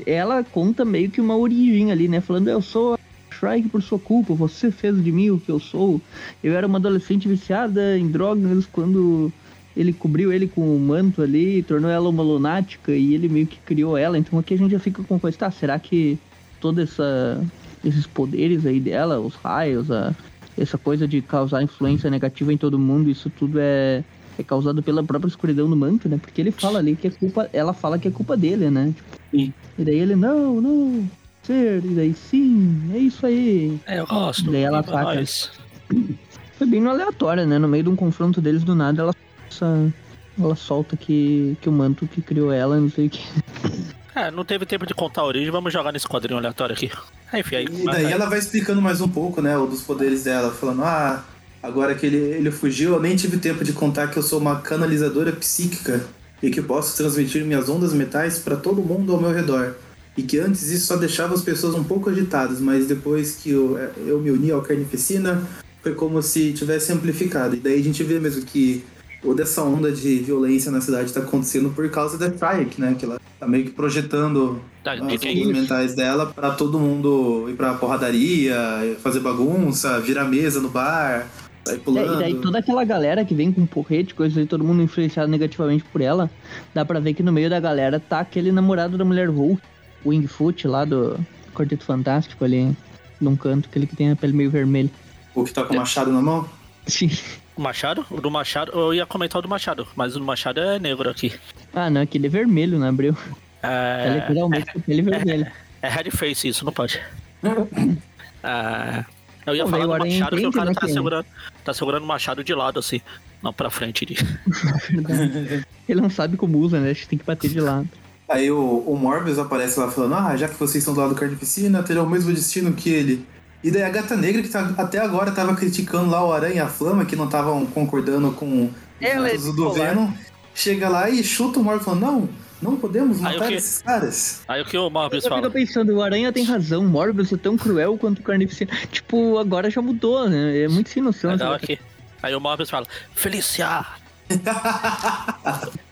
ela 0.06 0.44
conta 0.44 0.86
meio 0.86 1.10
que 1.10 1.20
uma 1.20 1.36
origem 1.36 1.92
ali, 1.92 2.08
né? 2.08 2.22
Falando, 2.22 2.48
eu 2.50 2.62
sou 2.62 2.98
Shrike 3.42 3.70
por 3.70 3.82
sua 3.82 3.98
culpa, 3.98 4.36
você 4.36 4.70
fez 4.70 5.04
de 5.04 5.12
mim 5.12 5.32
o 5.32 5.40
que 5.40 5.50
eu 5.50 5.60
sou. 5.60 6.00
Eu 6.44 6.54
era 6.54 6.68
uma 6.68 6.78
adolescente 6.78 7.28
viciada 7.28 7.98
em 7.98 8.08
drogas 8.08 8.68
quando 8.72 9.34
ele 9.76 9.92
cobriu 9.92 10.32
ele 10.32 10.48
com 10.48 10.76
o 10.76 10.80
manto 10.80 11.22
ali, 11.22 11.64
tornou 11.64 11.90
ela 11.90 12.08
uma 12.08 12.22
lunática 12.22 12.92
e 12.92 13.16
ele 13.16 13.28
meio 13.28 13.48
que 13.48 13.58
criou 13.60 13.98
ela. 13.98 14.18
Então 14.18 14.38
aqui 14.38 14.54
a 14.54 14.58
gente 14.58 14.72
já 14.72 14.80
fica 14.80 15.04
com 15.04 15.20
coisa, 15.20 15.38
tá, 15.38 15.50
será 15.50 15.80
que 15.80 16.20
toda 16.60 16.84
essa 16.84 17.44
esses 17.84 18.06
poderes 18.06 18.64
aí 18.64 18.80
dela, 18.80 19.20
os 19.20 19.34
raios, 19.34 19.90
a, 19.90 20.14
essa 20.56 20.78
coisa 20.78 21.08
de 21.08 21.20
causar 21.20 21.64
influência 21.64 22.12
negativa 22.12 22.54
em 22.54 22.58
todo 22.58 22.78
mundo, 22.78 23.10
isso 23.10 23.28
tudo 23.28 23.58
é, 23.60 24.04
é 24.38 24.44
causado 24.44 24.84
pela 24.84 25.04
própria 25.04 25.28
escuridão 25.28 25.68
do 25.68 25.76
manto, 25.76 26.08
né? 26.08 26.20
Porque 26.22 26.42
ele 26.42 26.52
fala 26.52 26.78
ali 26.78 26.96
que 26.96 27.08
é 27.08 27.10
culpa, 27.10 27.50
ela 27.52 27.74
fala 27.74 27.98
que 27.98 28.08
é 28.08 28.12
culpa 28.12 28.38
dele, 28.38 28.70
né? 28.70 28.94
Tipo, 28.96 29.54
e 29.80 29.84
daí 29.84 29.98
ele, 29.98 30.16
não, 30.16 30.62
não, 30.62 31.10
e 31.54 31.94
daí 31.96 32.14
sim, 32.14 32.92
é 32.94 32.98
isso 32.98 33.26
aí. 33.26 33.80
É, 33.86 34.00
eu 34.00 34.08
gosto. 34.08 34.50
Daí 34.52 34.62
ela 34.64 34.80
ataca. 34.80 35.16
nós. 35.16 35.52
Foi 36.58 36.68
bem 36.68 36.80
no 36.82 36.90
aleatório, 36.90 37.46
né? 37.48 37.58
No 37.58 37.68
meio 37.68 37.84
de 37.84 37.90
um 37.90 37.96
confronto 37.96 38.40
deles 38.40 38.64
do 38.64 38.76
nada, 38.76 39.02
ela, 39.02 39.16
essa- 39.50 39.92
ela 40.40 40.56
solta 40.56 40.96
que, 40.96 41.58
que 41.62 41.68
o 41.68 41.72
manto 41.72 42.06
que 42.08 42.22
criou 42.22 42.52
ela, 42.54 42.80
não 42.80 42.90
sei 42.90 43.08
o 43.08 43.10
que. 43.10 43.22
É, 44.14 44.30
não 44.30 44.44
teve 44.44 44.66
tempo 44.66 44.86
de 44.86 44.94
contar 44.94 45.22
a 45.22 45.26
origem, 45.26 45.50
vamos 45.52 45.72
jogar 45.72 45.94
nesse 45.94 46.06
quadrinho 46.06 46.38
aleatório 46.38 46.74
aqui. 46.76 46.92
Aí, 47.32 47.40
enfim, 47.40 47.56
aí. 47.56 47.66
E 47.66 47.86
daí 47.86 48.12
ela 48.12 48.26
vai 48.26 48.40
explicando 48.40 48.82
mais 48.82 49.00
um 49.00 49.08
pouco, 49.08 49.42
né, 49.42 49.58
o 49.58 49.66
dos 49.66 49.84
poderes 49.84 50.26
dela, 50.26 50.52
falando, 50.52 50.84
ah, 50.84 51.24
agora 51.64 51.96
que 51.96 52.08
ele, 52.08 52.18
ele 52.18 52.52
fugiu, 52.52 52.92
eu 52.96 53.00
nem 53.02 53.16
tive 53.16 53.38
tempo 53.38 53.64
de 53.64 53.72
contar 53.72 54.10
que 54.10 54.18
eu 54.18 54.22
sou 54.22 54.38
uma 54.38 54.60
canalizadora 54.60 55.32
psíquica 55.32 56.06
e 56.44 56.52
que 56.52 56.62
posso 56.62 56.98
transmitir 56.98 57.46
minhas 57.46 57.70
ondas 57.70 57.94
metais 57.94 58.38
para 58.38 58.58
todo 58.58 58.82
mundo 58.82 59.14
ao 59.14 59.22
meu 59.22 59.32
redor. 59.32 59.76
E 60.22 60.24
que 60.24 60.38
antes 60.38 60.70
isso 60.70 60.86
só 60.86 60.98
deixava 60.98 61.34
as 61.34 61.42
pessoas 61.42 61.74
um 61.74 61.84
pouco 61.84 62.08
agitadas, 62.12 62.62
mas 62.62 62.86
depois 62.86 63.38
que 63.38 63.50
eu, 63.50 63.76
eu 64.06 64.20
me 64.20 64.30
uni 64.30 64.52
ao 64.52 64.62
Carnificina, 64.62 65.42
foi 65.82 65.96
como 65.96 66.22
se 66.22 66.54
tivesse 66.54 66.92
amplificado. 66.92 67.56
E 67.56 67.60
daí 67.60 67.80
a 67.80 67.84
gente 67.84 68.04
vê 68.04 68.20
mesmo 68.20 68.46
que 68.46 68.84
toda 69.20 69.42
essa 69.42 69.64
onda 69.64 69.92
de 69.92 70.20
violência 70.20 70.72
na 70.72 70.80
cidade 70.80 71.12
tá 71.12 71.22
acontecendo 71.22 71.72
por 71.72 71.90
causa 71.90 72.20
da 72.20 72.30
Triac, 72.30 72.80
né? 72.80 72.96
Que 73.00 73.06
ela 73.06 73.20
tá 73.40 73.48
meio 73.48 73.66
que 73.66 73.72
projetando 73.72 74.62
Tá, 74.84 74.94
as 74.94 75.02
ondas 75.02 75.24
mentais 75.24 75.96
dela 75.96 76.28
pra 76.28 76.52
todo 76.52 76.80
mundo 76.80 77.48
ir 77.50 77.54
pra 77.54 77.74
porradaria, 77.74 78.56
fazer 79.02 79.20
bagunça, 79.22 80.00
virar 80.00 80.26
mesa 80.26 80.60
no 80.60 80.70
bar, 80.70 81.28
sair 81.66 81.82
É, 81.98 82.14
e 82.14 82.20
daí 82.20 82.36
toda 82.36 82.60
aquela 82.60 82.84
galera 82.84 83.24
que 83.24 83.36
vem 83.36 83.52
com 83.52 83.66
porrete, 83.66 84.16
coisa 84.16 84.40
aí, 84.40 84.46
todo 84.48 84.64
mundo 84.64 84.82
influenciado 84.82 85.30
negativamente 85.30 85.84
por 85.92 86.02
ela, 86.02 86.30
dá 86.74 86.84
pra 86.84 87.00
ver 87.00 87.14
que 87.14 87.22
no 87.22 87.32
meio 87.32 87.50
da 87.50 87.60
galera 87.60 88.00
tá 88.00 88.20
aquele 88.20 88.52
namorado 88.52 88.98
da 88.98 89.06
mulher 89.06 89.30
Wolf, 89.30 89.60
o 89.60 89.81
Wingfoot 90.06 90.68
lá 90.68 90.86
do 90.86 91.20
Quarteto 91.54 91.84
Fantástico 91.86 92.44
ali, 92.44 92.76
num 93.20 93.36
canto, 93.36 93.68
aquele 93.70 93.86
que 93.88 93.96
tem 93.96 94.12
a 94.12 94.16
pele 94.16 94.34
meio 94.34 94.50
vermelha. 94.50 94.90
O 95.34 95.44
que 95.44 95.54
tá 95.54 95.64
com 95.64 95.74
o 95.74 95.78
machado 95.78 96.12
na 96.12 96.22
mão. 96.22 96.48
Sim. 96.88 97.10
O 97.56 97.62
Machado? 97.62 98.06
O 98.10 98.20
do 98.20 98.32
Machado, 98.32 98.72
eu 98.74 98.94
ia 98.94 99.06
comentar 99.06 99.40
o 99.40 99.42
do 99.42 99.48
Machado, 99.50 99.88
mas 99.96 100.16
o 100.16 100.20
do 100.20 100.26
Machado 100.26 100.60
é 100.60 100.80
negro 100.80 101.10
aqui. 101.10 101.34
Ah, 101.74 101.90
não, 101.90 102.02
aquele 102.02 102.28
é 102.28 102.30
vermelho, 102.30 102.80
né, 102.80 102.90
Abril? 102.90 103.16
É 103.62 104.08
É, 104.08 104.20
literalmente 104.20 104.74
com 104.74 104.80
pele 104.80 105.02
vermelha. 105.02 105.52
é 105.82 105.90
red 105.90 106.10
face, 106.12 106.48
isso 106.48 106.66
não 106.66 106.74
pode. 106.74 107.00
É, 108.44 109.06
eu 109.46 109.56
ia 109.56 109.64
Pô, 109.66 109.70
falar 109.70 109.86
do 109.86 109.92
o 109.92 109.94
Aranha 109.94 110.20
Machado 110.20 110.38
que 110.38 110.48
o 110.48 110.52
cara 110.52 110.70
né, 110.72 110.74
tá 110.74 110.88
segurando, 110.88 111.26
tá 111.64 111.74
segurando 111.76 112.04
o 112.04 112.08
Machado 112.08 112.44
de 112.44 112.56
lado, 112.56 112.80
assim. 112.80 113.00
Não 113.44 113.54
pra 113.54 113.70
frente. 113.70 114.04
De... 114.04 114.16
Ele 115.88 116.02
não 116.02 116.10
sabe 116.10 116.38
como 116.38 116.58
usa, 116.58 116.80
né? 116.80 116.90
Acho 116.90 117.02
que 117.02 117.08
tem 117.10 117.20
que 117.20 117.26
bater 117.26 117.52
de 117.52 117.60
lado. 117.60 117.88
Aí 118.32 118.50
o, 118.50 118.78
o 118.88 118.98
Morbius 118.98 119.38
aparece 119.38 119.78
lá 119.78 119.92
falando, 119.92 120.16
ah, 120.16 120.38
já 120.38 120.48
que 120.48 120.56
vocês 120.56 120.82
estão 120.82 120.94
do 120.94 121.02
lado 121.02 121.14
do 121.14 121.20
Carnificina, 121.20 121.84
terão 121.84 122.06
o 122.06 122.10
mesmo 122.10 122.34
destino 122.34 122.72
que 122.72 122.90
ele. 122.90 123.28
E 123.62 123.70
daí 123.70 123.84
a 123.84 123.90
Gata 123.90 124.16
Negra, 124.16 124.42
que 124.42 124.48
tá- 124.48 124.74
até 124.78 125.00
agora 125.00 125.32
tava 125.32 125.54
criticando 125.54 126.10
lá 126.10 126.26
o 126.26 126.32
Aranha 126.32 126.56
e 126.56 126.60
a 126.60 126.68
Flama, 126.68 127.04
que 127.04 127.14
não 127.14 127.26
estavam 127.26 127.66
concordando 127.66 128.32
com 128.32 128.68
os 128.68 128.72
é 129.02 129.38
do. 129.38 129.74
Venom, 129.74 130.10
chega 130.56 130.88
lá 130.88 131.10
e 131.10 131.22
chuta 131.22 131.60
o 131.60 131.64
Morbius 131.64 131.84
falando, 131.84 132.02
não, 132.02 132.30
não 132.62 132.78
podemos 132.78 133.20
matar 133.20 133.50
quê? 133.50 133.56
esses 133.56 133.82
caras. 133.82 134.44
Aí 134.48 134.62
o 134.62 134.66
que 134.66 134.78
o 134.78 134.90
Morbius 134.90 135.26
Eu 135.26 135.30
fala? 135.30 135.42
fico 135.42 135.54
pensando, 135.54 135.94
o 135.94 136.02
Aranha 136.02 136.32
tem 136.32 136.46
razão, 136.46 136.86
o 136.86 136.88
Morbius 136.88 137.34
é 137.34 137.38
tão 137.38 137.58
cruel 137.58 137.98
quanto 137.98 138.20
o 138.20 138.24
Carnificina. 138.24 138.72
Tipo, 138.90 139.38
agora 139.40 139.70
já 139.70 139.82
mudou, 139.82 140.30
né? 140.30 140.60
É 140.64 140.70
muito 140.70 140.90
sem 140.90 141.04
noção. 141.04 141.32
Legal 141.32 141.52
aqui. 141.52 141.78
Aí 142.24 142.34
o 142.34 142.40
Morbius 142.40 142.70
fala, 142.70 142.88
Felicia! 143.14 143.86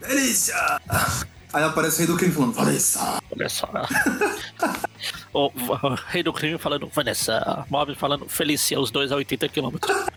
Delícia! 0.08 0.80
Aí 1.52 1.64
aparece 1.64 2.02
o 2.04 2.06
Rei 2.06 2.06
do 2.06 2.16
Crime 2.16 2.32
falando, 2.32 2.52
Vanessa. 2.54 3.20
Só. 3.48 3.70
o, 5.32 5.46
o 5.46 5.94
Rei 6.08 6.22
do 6.22 6.32
Crime 6.32 6.58
falando 6.58 6.88
Vanessa. 6.92 7.64
Morbius 7.68 7.98
falando 7.98 8.28
Felicia, 8.28 8.78
os 8.78 8.90
dois 8.90 9.12
a 9.12 9.16
80 9.16 9.48
km. 9.48 9.76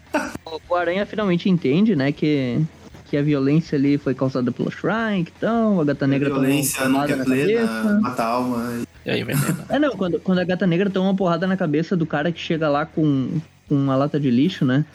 O 0.70 0.76
Aranha 0.76 1.04
finalmente 1.06 1.50
entende, 1.50 1.96
né, 1.96 2.12
que, 2.12 2.62
que 3.10 3.18
a 3.18 3.24
violência 3.24 3.76
ali 3.76 3.98
foi 3.98 4.14
causada 4.14 4.52
pelo 4.52 4.70
Shrike, 4.70 5.32
então 5.36 5.82
a 5.82 5.84
Gata 5.84 6.06
Negra 6.06 6.30
tomou 6.30 6.44
Violência 6.44 6.86
uma 6.86 6.90
nunca 6.90 7.08
porrada 7.08 7.14
é 7.14 7.18
na 7.18 7.26
plena, 7.26 7.68
cabeça. 7.68 8.00
mata 8.02 8.24
a 8.24 8.28
alma. 8.28 8.84
E 9.04 9.10
aí, 9.10 9.24
veneno. 9.24 9.58
É, 9.70 9.80
não, 9.80 9.92
quando, 9.98 10.20
quando 10.20 10.40
a 10.40 10.44
Gata 10.44 10.68
Negra 10.68 10.92
toma 10.92 11.08
uma 11.10 11.16
porrada 11.16 11.48
na 11.48 11.58
cabeça 11.58 11.98
do 11.98 12.06
cara 12.06 12.32
que 12.32 12.40
chega 12.40 12.70
lá 12.70 12.86
com, 12.86 13.42
com 13.68 13.76
uma 13.76 13.96
lata 13.96 14.20
de 14.20 14.30
lixo, 14.30 14.64
né, 14.64 14.86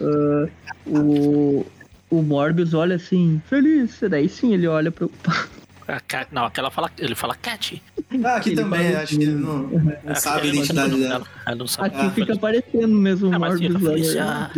ah, 0.00 0.48
o, 0.86 1.66
o 2.08 2.22
Morbius 2.22 2.74
olha 2.74 2.94
assim, 2.96 3.42
feliz, 3.48 3.98
daí 4.08 4.28
sim 4.28 4.54
ele 4.54 4.68
olha 4.68 4.92
preocupado. 4.92 5.48
A 5.88 6.00
Cat- 6.00 6.28
não, 6.32 6.44
aquela 6.44 6.70
fala, 6.70 6.90
ele 6.98 7.14
fala 7.14 7.34
Cat. 7.34 7.82
Ah, 8.24 8.36
aqui 8.36 8.50
Ele 8.50 8.56
também, 8.62 8.90
fala 8.92 9.02
acho 9.02 9.16
que 9.16 9.22
ele 9.22 9.32
não, 9.32 9.58
não 10.04 10.14
sabe 10.14 10.36
a 10.36 10.44
Ele 10.46 10.58
manda 10.58 10.64
identidade 10.72 10.96
dela. 11.00 11.26
Ela 11.46 11.56
não 11.56 11.66
sabe. 11.66 11.88
Aqui 11.88 12.06
Ah, 12.06 12.10
fica 12.10 12.32
aparecendo 12.34 12.88
mesmo 12.94 13.30
o 13.30 13.34
Ah, 13.34 13.38
Morbius 13.38 14.14
lá. 14.14 14.50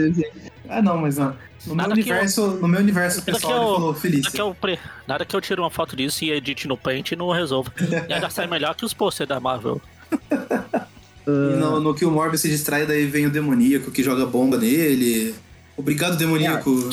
Ah, 0.68 0.82
não, 0.82 0.98
mas 0.98 1.16
não. 1.18 1.36
No 1.66 1.74
meu 1.74 1.76
Nada 1.76 1.94
que 1.94 2.00
universo, 2.02 2.46
no 2.60 2.68
meu 2.68 2.80
universo 2.80 3.20
que 3.24 3.32
pessoal, 3.32 3.52
ele 3.54 3.62
eu- 3.62 3.74
falou 3.74 3.92
Nada 3.94 4.30
que, 4.30 4.40
eu, 4.40 4.54
pre- 4.54 4.78
nada 5.08 5.24
que 5.24 5.34
eu 5.34 5.40
tire 5.40 5.60
uma 5.60 5.70
foto 5.70 5.96
disso 5.96 6.22
e 6.24 6.30
edite 6.30 6.68
no 6.68 6.76
Paint 6.76 7.12
e 7.12 7.16
não 7.16 7.30
resolva. 7.30 7.72
E 8.08 8.12
ainda 8.12 8.28
sai 8.28 8.46
melhor 8.46 8.74
que 8.74 8.84
os 8.84 8.92
posters 8.92 9.28
da 9.28 9.40
Marvel. 9.40 9.80
E 11.26 11.56
no, 11.56 11.80
no 11.80 11.94
que 11.94 12.04
o 12.04 12.10
Morbius 12.10 12.42
se 12.42 12.50
distrai, 12.50 12.84
daí 12.84 13.06
vem 13.06 13.24
o 13.24 13.30
demoníaco 13.30 13.90
que 13.90 14.02
joga 14.02 14.26
bomba 14.26 14.58
nele. 14.58 15.34
Obrigado, 15.74 16.18
demoníaco. 16.18 16.70
Por 16.70 16.92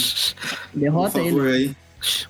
Derrota 0.80 1.20
ele. 1.20 1.30
favor, 1.32 1.48
aí. 1.48 1.76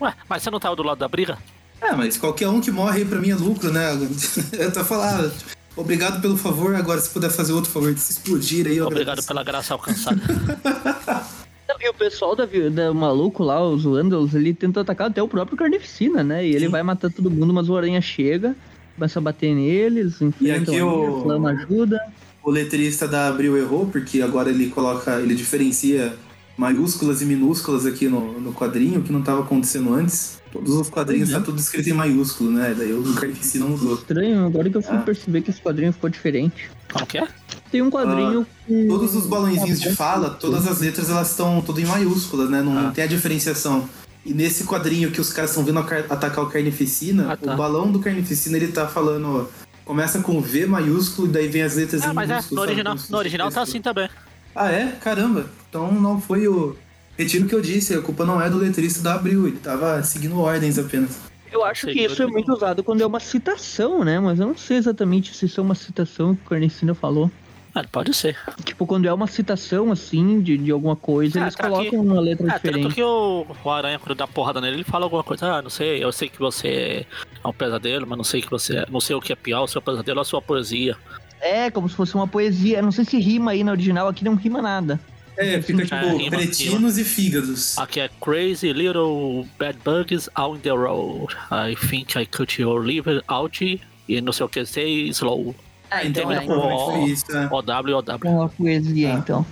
Ué, 0.01 0.13
mas 0.27 0.41
você 0.41 0.49
não 0.49 0.59
tava 0.59 0.75
do 0.75 0.81
lado 0.81 0.97
da 0.97 1.07
briga? 1.07 1.37
É, 1.81 1.93
mas 1.95 2.17
qualquer 2.17 2.47
um 2.47 2.61
que 2.61 2.71
morre 2.71 2.99
aí 2.99 3.05
pra 3.05 3.19
mim 3.19 3.31
é 3.31 3.35
lucro, 3.35 3.71
né? 3.71 3.89
Eu 4.53 4.71
tô 4.71 4.83
falando. 4.85 5.31
Obrigado 5.75 6.21
pelo 6.21 6.37
favor, 6.37 6.75
agora 6.75 6.99
se 6.99 7.09
puder 7.09 7.29
fazer 7.31 7.53
outro 7.53 7.71
favor 7.71 7.93
de 7.93 7.99
se 7.99 8.11
explodir 8.11 8.67
aí, 8.67 8.77
eu 8.77 8.85
Obrigado 8.85 9.03
agradeço. 9.19 9.27
pela 9.27 9.43
graça 9.43 9.73
alcançada. 9.73 10.21
E 11.83 11.89
o 11.89 11.93
pessoal 11.95 12.35
da, 12.35 12.45
da 12.69 12.93
maluco 12.93 13.43
lá, 13.43 13.59
os 13.67 13.85
Wandals, 13.85 14.35
ele 14.35 14.53
tenta 14.53 14.81
atacar 14.81 15.07
até 15.07 15.23
o 15.23 15.27
próprio 15.27 15.57
Carnificina, 15.57 16.23
né? 16.23 16.45
E 16.45 16.51
ele 16.53 16.65
Sim. 16.65 16.71
vai 16.71 16.83
matando 16.83 17.15
todo 17.15 17.31
mundo, 17.31 17.51
mas 17.51 17.69
o 17.69 17.75
Aranha 17.75 17.99
chega, 17.99 18.55
começa 18.93 19.17
a 19.17 19.21
bater 19.21 19.55
neles, 19.55 20.21
enfrentam 20.21 20.61
aqui 20.61 20.73
ele, 20.75 20.81
o- 20.83 21.17
a 21.17 21.23
Flama 21.23 21.49
ajuda. 21.51 21.99
O 22.43 22.51
letrista 22.51 23.07
da 23.07 23.27
Abril 23.29 23.57
errou, 23.57 23.87
porque 23.87 24.21
agora 24.21 24.51
ele 24.51 24.67
coloca, 24.69 25.19
ele 25.21 25.33
diferencia 25.33 26.13
maiúsculas 26.61 27.21
e 27.23 27.25
minúsculas 27.25 27.85
aqui 27.87 28.07
no, 28.07 28.39
no 28.39 28.53
quadrinho, 28.53 29.01
que 29.01 29.11
não 29.11 29.19
estava 29.21 29.41
acontecendo 29.41 29.93
antes. 29.93 30.39
Todos 30.51 30.73
os 30.75 30.89
quadrinhos 30.89 31.29
Pois 31.29 31.37
é. 31.37 31.39
tá 31.39 31.45
tudo 31.45 31.59
escrito 31.59 31.89
em 31.89 31.93
maiúsculo, 31.93 32.51
né? 32.51 32.75
Daí 32.77 32.93
o 32.93 33.01
Carnificina 33.15 33.65
mudou. 33.65 33.95
Estranho, 33.95 34.45
agora 34.45 34.69
que 34.69 34.77
eu 34.77 34.81
fui 34.81 34.95
Ah. 34.95 34.99
perceber 35.01 35.41
que 35.41 35.49
esse 35.49 35.59
quadrinho 35.61 35.91
ficou 35.91 36.09
diferente. 36.09 36.69
Como 36.93 37.05
que 37.07 37.17
é? 37.17 37.27
Tem 37.71 37.81
um 37.81 37.89
quadrinho 37.89 38.45
com... 38.67 38.87
Todos 38.87 39.15
os 39.15 39.25
balãozinhos 39.25 39.79
de 39.81 39.89
Ah, 39.89 39.95
fala, 39.95 40.29
todas 40.29 40.67
as 40.67 40.79
letras 40.81 41.09
elas 41.09 41.31
estão 41.31 41.61
tudo 41.61 41.79
em 41.79 41.85
maiúsculas, 41.85 42.49
né? 42.49 42.61
Não 42.61 42.77
Ah. 42.77 42.91
tem 42.93 43.03
a 43.05 43.07
diferenciação. 43.07 43.89
E 44.23 44.33
nesse 44.35 44.65
quadrinho 44.65 45.09
que 45.09 45.19
os 45.19 45.33
caras 45.33 45.57
estão 45.57 45.83
car- 45.83 46.05
atacar 46.09 46.43
o 46.43 46.47
Carnificina, 46.47 47.31
Ah, 47.31 47.37
tá. 47.37 47.53
o 47.53 47.57
balão 47.57 47.91
do 47.91 47.99
Carnificina 47.99 48.55
ele 48.57 48.67
tá 48.67 48.87
falando. 48.87 49.49
Começa 49.83 50.19
com 50.19 50.39
V 50.39 50.67
maiúsculo 50.67 51.27
e 51.27 51.31
daí 51.31 51.47
vem 51.47 51.63
as 51.63 51.75
letras 51.75 52.03
Ah, 52.03 52.11
em 52.11 52.13
mas 52.13 52.29
é, 52.29 52.39
no 52.51 52.61
original, 52.61 52.95
no 53.09 53.17
original 53.17 53.49
tá 53.51 53.61
assim 53.63 53.81
também. 53.81 54.07
Ah, 54.55 54.69
é? 54.69 54.91
Caramba. 55.01 55.45
Então 55.71 55.89
não 55.89 56.19
foi 56.19 56.49
o. 56.49 56.75
Retiro 57.17 57.45
o 57.45 57.47
que 57.47 57.55
eu 57.55 57.61
disse, 57.61 57.93
a 57.93 58.01
culpa 58.01 58.25
não 58.25 58.41
é 58.41 58.49
do 58.49 58.57
letrista 58.57 59.01
da 59.01 59.13
Abril, 59.15 59.47
ele 59.47 59.57
tava 59.57 60.01
seguindo 60.03 60.37
ordens 60.39 60.77
apenas. 60.77 61.17
Eu 61.51 61.63
acho 61.63 61.87
que 61.87 62.01
isso 62.03 62.21
é 62.21 62.25
muito 62.27 62.51
usado 62.51 62.83
quando 62.83 63.01
é 63.01 63.05
uma 63.05 63.19
citação, 63.19 64.03
né? 64.03 64.19
Mas 64.19 64.39
eu 64.39 64.47
não 64.47 64.57
sei 64.57 64.77
exatamente 64.77 65.33
se 65.35 65.45
isso 65.45 65.59
é 65.59 65.63
uma 65.63 65.75
citação 65.75 66.35
que 66.35 66.41
o 66.45 66.49
Carnificina 66.49 66.93
falou. 66.93 67.29
Ah, 67.75 67.83
pode 67.89 68.13
ser. 68.13 68.37
Tipo, 68.65 68.85
quando 68.85 69.05
é 69.05 69.13
uma 69.13 69.27
citação 69.27 69.91
assim 69.91 70.41
de, 70.41 70.57
de 70.57 70.71
alguma 70.71 70.95
coisa, 70.95 71.39
Ah, 71.39 71.43
eles 71.43 71.55
tá 71.55 71.63
colocam 71.69 71.87
aqui. 71.87 71.95
uma 71.95 72.19
letra 72.19 72.47
É, 72.47 72.51
tanto 72.51 72.61
diferente. 72.67 72.95
que 72.95 73.03
o, 73.03 73.45
o 73.63 73.69
Aranha, 73.69 73.99
quando 73.99 74.17
dá 74.17 74.27
porrada 74.27 74.59
nele, 74.59 74.77
ele 74.77 74.83
fala 74.83 75.05
alguma 75.05 75.23
coisa. 75.23 75.45
Ah, 75.53 75.61
não 75.61 75.69
sei, 75.69 76.03
eu 76.03 76.11
sei 76.11 76.27
que 76.27 76.39
você 76.39 77.05
é 77.43 77.47
um 77.47 77.53
pesadelo, 77.53 78.05
mas 78.07 78.17
não 78.17 78.25
sei 78.25 78.41
que 78.41 78.49
você. 78.49 78.85
Não 78.89 78.99
sei 78.99 79.15
o 79.15 79.21
que 79.21 79.31
é 79.31 79.35
pior, 79.37 79.63
o 79.63 79.67
seu 79.67 79.81
pesadelo 79.81 80.17
ou 80.17 80.21
a 80.21 80.25
sua 80.25 80.41
poesia. 80.41 80.97
É, 81.39 81.69
como 81.71 81.87
se 81.87 81.95
fosse 81.95 82.15
uma 82.15 82.27
poesia. 82.27 82.81
Não 82.81 82.91
sei 82.91 83.05
se 83.05 83.17
rima 83.19 83.51
aí 83.51 83.63
na 83.63 83.71
original, 83.71 84.07
aqui 84.07 84.23
não 84.25 84.35
rima 84.35 84.61
nada. 84.61 84.99
É, 85.37 85.61
fica 85.61 85.83
tipo 85.83 85.95
É, 85.95 86.13
rima, 86.17 86.37
cretinos 86.37 86.97
e 86.97 87.03
fígados. 87.03 87.77
Aqui 87.77 87.99
é 87.99 88.09
Crazy 88.21 88.73
Little 88.73 89.47
Bad 89.57 89.77
Bugs 89.83 90.29
out 90.35 90.57
in 90.57 90.61
the 90.61 90.71
road. 90.71 91.35
I 91.51 91.75
think 91.75 92.17
I 92.17 92.25
cut 92.25 92.61
your 92.61 92.83
liver 92.83 93.23
out 93.27 93.81
e 94.07 94.21
não 94.21 94.33
sei 94.33 94.45
o 94.45 94.49
que, 94.49 94.65
say 94.65 95.07
slow. 95.09 95.55
Ah, 95.89 96.05
então 96.05 96.31
é, 96.31 96.37
é, 96.37 96.45
foi 96.45 97.03
isso, 97.05 97.25
né? 97.31 97.49
OW, 97.51 97.97
OW. 97.97 98.19
Uma 98.31 98.49
poesia, 98.49 99.13
Ah. 99.15 99.17
então. 99.17 99.45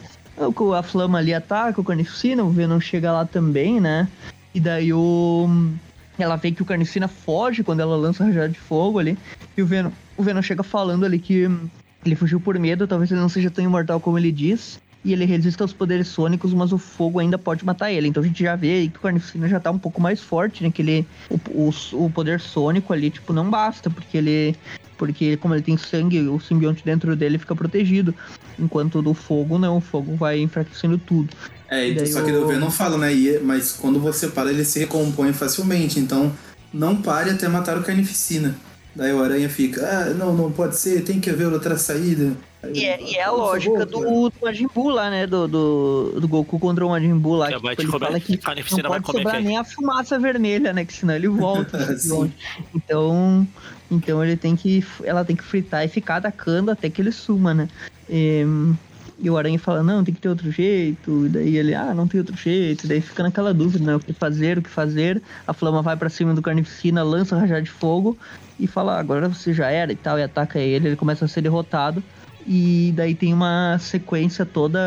A 0.78 0.84
Flama 0.84 1.18
ali 1.18 1.34
ataca 1.34 1.82
o 1.82 1.84
Carnificina, 1.84 2.44
o 2.44 2.50
Venom 2.50 2.80
chega 2.80 3.12
lá 3.12 3.26
também, 3.26 3.80
né? 3.82 4.08
E 4.56 4.60
daí 4.60 4.94
o. 4.94 5.50
Ela 6.18 6.36
vê 6.38 6.52
que 6.52 6.62
o 6.62 6.66
Carnificina 6.66 7.08
foge 7.08 7.64
quando 7.64 7.82
ela 7.82 7.96
lança 7.96 8.24
a 8.24 8.28
rajada 8.28 8.50
de 8.50 8.60
fogo 8.60 9.00
ali. 9.00 9.18
E 9.58 9.62
o 9.62 9.66
Venom, 9.66 9.92
o 10.18 10.24
Venom 10.24 10.42
chega 10.42 10.64
falando 10.64 11.06
ali 11.06 11.20
que 11.20 11.48
hum, 11.48 11.70
ele 12.06 12.16
fugiu 12.16 12.40
por 12.40 12.58
medo, 12.58 12.88
talvez 12.88 13.12
ele 13.12 13.20
não 13.20 13.30
seja 13.30 13.50
tão 13.52 13.64
imortal 13.64 14.00
como 14.00 14.18
ele 14.18 14.32
diz. 14.32 14.80
E 15.04 15.14
ele 15.14 15.24
resiste 15.24 15.62
aos 15.62 15.72
poderes 15.72 16.10
sônicos, 16.10 16.54
mas 16.54 16.74
o 16.74 16.78
fogo 16.78 17.20
ainda 17.20 17.38
pode 17.38 17.66
matar 17.66 17.90
ele. 17.92 18.08
Então 18.10 18.22
a 18.22 18.26
gente 18.26 18.44
já 18.44 18.56
vê 18.56 18.72
aí 18.72 18.90
que 18.90 18.98
o 18.98 19.02
Carnificina 19.02 19.48
já 19.48 19.58
tá 19.60 19.72
um 19.72 19.78
pouco 19.80 20.02
mais 20.02 20.20
forte, 20.20 20.62
né? 20.62 20.70
Que 20.72 20.82
ele. 20.82 21.08
O, 21.30 21.40
o, 21.70 22.06
o 22.06 22.10
poder 22.10 22.40
sônico 22.42 22.92
ali, 22.92 23.10
tipo, 23.10 23.32
não 23.32 23.50
basta, 23.50 23.90
porque 23.90 24.18
ele. 24.18 24.56
Porque 24.98 25.38
como 25.38 25.56
ele 25.56 25.62
tem 25.64 25.78
sangue, 25.78 26.20
o 26.28 26.38
simbionte 26.42 26.84
dentro 26.84 27.16
dele 27.16 27.38
fica 27.38 27.56
protegido. 27.56 28.14
Enquanto 28.60 29.02
do 29.02 29.14
fogo, 29.14 29.58
não, 29.58 29.78
o 29.78 29.82
fogo 29.82 30.16
vai 30.18 30.40
enfraquecendo 30.40 30.98
tudo. 30.98 31.30
É, 31.70 31.88
E 31.90 31.96
daí 31.96 32.12
só 32.12 32.22
que 32.22 32.32
o- 32.32 32.44
o 32.44 32.48
Venom 32.48 32.70
fala, 32.70 32.98
né? 32.98 33.14
E- 33.14 33.40
mas 33.40 33.72
quando 33.72 34.00
você 34.02 34.28
para, 34.28 34.52
ele 34.52 34.66
se 34.66 34.80
recompõe 34.80 35.32
facilmente. 35.32 35.98
Então, 35.98 36.34
não 36.74 36.98
pare 37.02 37.30
até 37.30 37.48
matar 37.48 37.78
o 37.78 37.84
Carnificina. 37.84 38.54
Daí 38.94 39.14
o 39.14 39.24
Aranha 39.24 39.48
fica, 39.48 39.88
ah, 39.88 40.14
não, 40.14 40.36
não 40.36 40.52
pode 40.52 40.76
ser, 40.76 41.02
tem 41.04 41.22
que 41.22 41.30
haver 41.30 41.48
outra 41.48 41.78
saída. 41.78 42.34
E 42.74 42.84
é, 42.86 43.02
e 43.02 43.16
é 43.16 43.22
a 43.24 43.28
fala, 43.28 43.38
"Por 43.38 43.44
lógica 43.46 43.86
do, 43.86 44.00
cara." 44.00 44.10
do 44.12 44.34
Majin 44.44 44.68
Buu 44.74 44.90
lá, 44.90 45.10
né? 45.10 45.26
Do, 45.26 45.48
do, 45.48 46.20
do 46.20 46.28
Goku 46.28 46.60
contra 46.60 46.86
o 46.86 46.90
Majin 46.90 47.16
Buu 47.18 47.36
lá. 47.36 47.48
Que 47.48 47.54
tipo, 47.54 47.68
te 47.76 47.82
ele 47.82 47.92
comer- 47.92 48.06
fala 48.06 48.20
que 48.20 48.32
não 48.84 48.90
vai 48.90 49.00
pode 49.02 49.18
sobrar 49.18 49.42
nem 49.42 49.58
a 49.58 49.64
fumaça 49.64 50.20
vermelha, 50.20 50.74
né? 50.74 50.84
Que 50.84 50.94
senão 50.94 51.16
ele 51.16 51.28
volta. 51.30 51.78
o 51.78 51.82
simbionte. 51.98 52.34
então, 52.76 53.48
então 53.90 54.24
ele 54.24 54.36
tem 54.36 54.56
que. 54.56 54.84
Ela 55.04 55.24
tem 55.24 55.36
que 55.36 55.44
fritar 55.44 55.86
e 55.86 55.88
ficar 55.88 56.18
atacando 56.18 56.70
até 56.70 56.90
que 56.90 57.02
ele 57.02 57.12
suma, 57.14 57.54
né? 57.54 57.70
E, 58.10 58.44
e 59.22 59.30
o 59.30 59.38
Aranha 59.38 59.58
fala, 59.60 59.82
não, 59.82 60.04
tem 60.04 60.14
que 60.14 60.20
ter 60.20 60.28
outro 60.30 60.52
jeito. 60.52 61.26
E 61.28 61.30
daí 61.30 61.58
ele, 61.58 61.74
ah, 61.74 61.94
não 61.94 62.08
tem 62.10 62.20
outro 62.20 62.36
jeito. 62.36 62.86
E 62.86 62.88
daí 62.90 63.00
fica 63.02 63.24
naquela 63.24 63.54
dúvida, 63.54 63.86
né? 63.86 63.96
O 63.96 64.00
que 64.00 64.12
fazer, 64.14 64.58
o 64.58 64.62
que 64.62 64.70
fazer. 64.70 65.22
A 65.48 65.54
flama 65.54 65.82
vai 65.82 65.96
pra 65.96 66.10
cima 66.10 66.34
do 66.34 66.42
Carnificina, 66.42 67.04
lança 67.04 67.36
a 67.36 67.40
rajada 67.40 67.62
de 67.62 67.70
fogo 67.72 68.18
e 68.60 68.68
fala, 68.68 68.96
"Ah, 68.98 69.00
agora 69.00 69.30
você 69.30 69.54
já 69.54 69.70
era 69.70 69.92
e 69.94 69.96
tal, 69.96 70.20
e 70.20 70.24
ataca 70.24 70.60
ele. 70.60 70.88
Ele 70.90 70.96
começa 70.98 71.24
a 71.24 71.28
ser 71.28 71.40
derrotado. 71.42 72.04
E 72.48 72.94
daí 72.96 73.14
tem 73.16 73.34
uma 73.34 73.78
sequência 73.80 74.46
toda. 74.46 74.80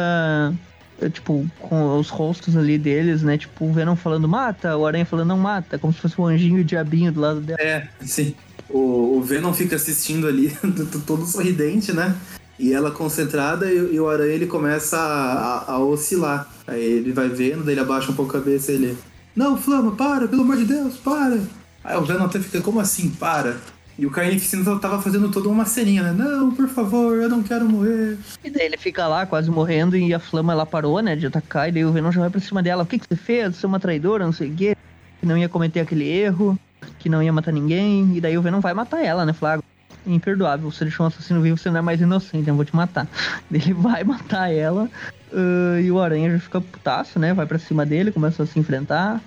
eh, 1.00 1.08
Tipo, 1.10 1.46
com 1.60 1.98
os 1.98 2.08
rostos 2.10 2.56
ali 2.56 2.78
deles, 2.78 3.22
né? 3.22 3.36
Tipo, 3.36 3.64
o 3.66 3.72
Venom 3.72 3.96
falando 3.96 4.28
mata, 4.28 4.76
o 4.76 4.86
Aranha 4.86 5.04
falando 5.04 5.28
não 5.28 5.38
mata, 5.38 5.78
como 5.78 5.92
se 5.92 5.98
fosse 6.00 6.20
um 6.20 6.26
anjinho 6.26 6.58
e 6.58 6.60
o 6.60 6.64
diabinho 6.64 7.10
do 7.12 7.20
lado 7.20 7.40
dela. 7.40 7.58
É, 7.60 7.88
sim. 8.02 8.34
O, 8.70 9.18
o 9.18 9.22
Venom 9.22 9.52
fica 9.52 9.76
assistindo 9.76 10.26
ali, 10.26 10.56
todo 11.06 11.26
sorridente, 11.26 11.92
né? 11.92 12.14
E 12.58 12.72
ela 12.72 12.90
concentrada 12.92 13.70
e, 13.70 13.94
e 13.94 13.98
o 14.00 14.08
Aranha 14.08 14.32
ele 14.32 14.46
começa 14.46 14.96
a, 14.96 15.32
a- 15.68 15.72
a 15.72 15.78
oscilar. 15.80 16.48
Aí 16.66 16.80
ele 16.82 17.12
vai 17.12 17.28
vendo, 17.28 17.64
daí 17.64 17.74
ele 17.74 17.80
abaixa 17.80 18.10
um 18.12 18.14
pouco 18.14 18.36
a 18.36 18.40
cabeça 18.40 18.70
e 18.70 18.76
ele. 18.76 18.98
Não, 19.34 19.56
Flama, 19.56 19.92
para, 19.92 20.28
pelo 20.28 20.42
amor 20.42 20.56
de 20.56 20.66
Deus, 20.66 20.96
para! 20.98 21.40
Aí 21.82 21.96
o 21.96 22.02
Venom 22.04 22.26
até 22.26 22.38
fica, 22.38 22.60
como 22.60 22.78
assim, 22.78 23.08
para? 23.10 23.56
E 23.98 24.06
o 24.06 24.10
Carnificina 24.10 24.78
tava 24.78 25.00
fazendo 25.02 25.30
toda 25.30 25.48
uma 25.48 25.64
ceninha, 25.64 26.02
né? 26.02 26.12
Não, 26.12 26.50
por 26.50 26.68
favor, 26.68 27.16
eu 27.16 27.28
não 27.28 27.42
quero 27.42 27.68
morrer. 27.68 28.16
E 28.42 28.50
daí 28.50 28.66
ele 28.66 28.78
fica 28.78 29.06
lá 29.06 29.26
quase 29.26 29.50
morrendo 29.50 29.96
e 29.96 30.14
a 30.14 30.18
flama 30.18 30.52
ela 30.52 30.64
parou, 30.64 31.00
né, 31.00 31.14
de 31.14 31.26
atacar, 31.26 31.68
e 31.68 31.72
daí 31.72 31.84
o 31.84 31.92
Venom 31.92 32.10
já 32.10 32.20
vai 32.20 32.30
pra 32.30 32.40
cima 32.40 32.62
dela. 32.62 32.82
O 32.82 32.86
que, 32.86 32.98
que 32.98 33.06
você 33.06 33.16
fez? 33.16 33.56
Você 33.56 33.66
é 33.66 33.68
uma 33.68 33.78
traidora, 33.78 34.24
não 34.24 34.32
sei 34.32 34.50
o 34.50 34.54
quê. 34.54 34.76
Que 35.20 35.26
não 35.26 35.36
ia 35.36 35.48
cometer 35.48 35.80
aquele 35.80 36.08
erro, 36.08 36.58
que 36.98 37.08
não 37.08 37.22
ia 37.22 37.32
matar 37.32 37.52
ninguém. 37.52 38.16
E 38.16 38.20
daí 38.20 38.36
o 38.38 38.42
Venom 38.42 38.60
vai 38.60 38.72
matar 38.74 39.04
ela, 39.04 39.26
né? 39.26 39.32
Falar, 39.32 39.58
"Ah, 39.58 39.62
imperdoável, 40.06 40.70
você 40.70 40.84
deixou 40.84 41.04
um 41.04 41.08
assassino 41.08 41.40
vivo, 41.42 41.56
você 41.58 41.70
não 41.70 41.78
é 41.78 41.82
mais 41.82 42.00
inocente, 42.00 42.48
eu 42.48 42.56
vou 42.56 42.64
te 42.64 42.74
matar. 42.74 43.06
Ele 43.52 43.72
vai 43.74 44.02
matar 44.02 44.50
ela, 44.50 44.88
ah, 45.32 45.80
e 45.80 45.90
o 45.90 46.00
Aranha 46.00 46.30
já 46.32 46.38
fica 46.38 46.60
putaço, 46.60 47.18
né? 47.18 47.32
Vai 47.34 47.46
pra 47.46 47.58
cima 47.58 47.84
dele, 47.86 48.10
começa 48.10 48.42
a 48.42 48.46
se 48.46 48.58
enfrentar. 48.58 49.20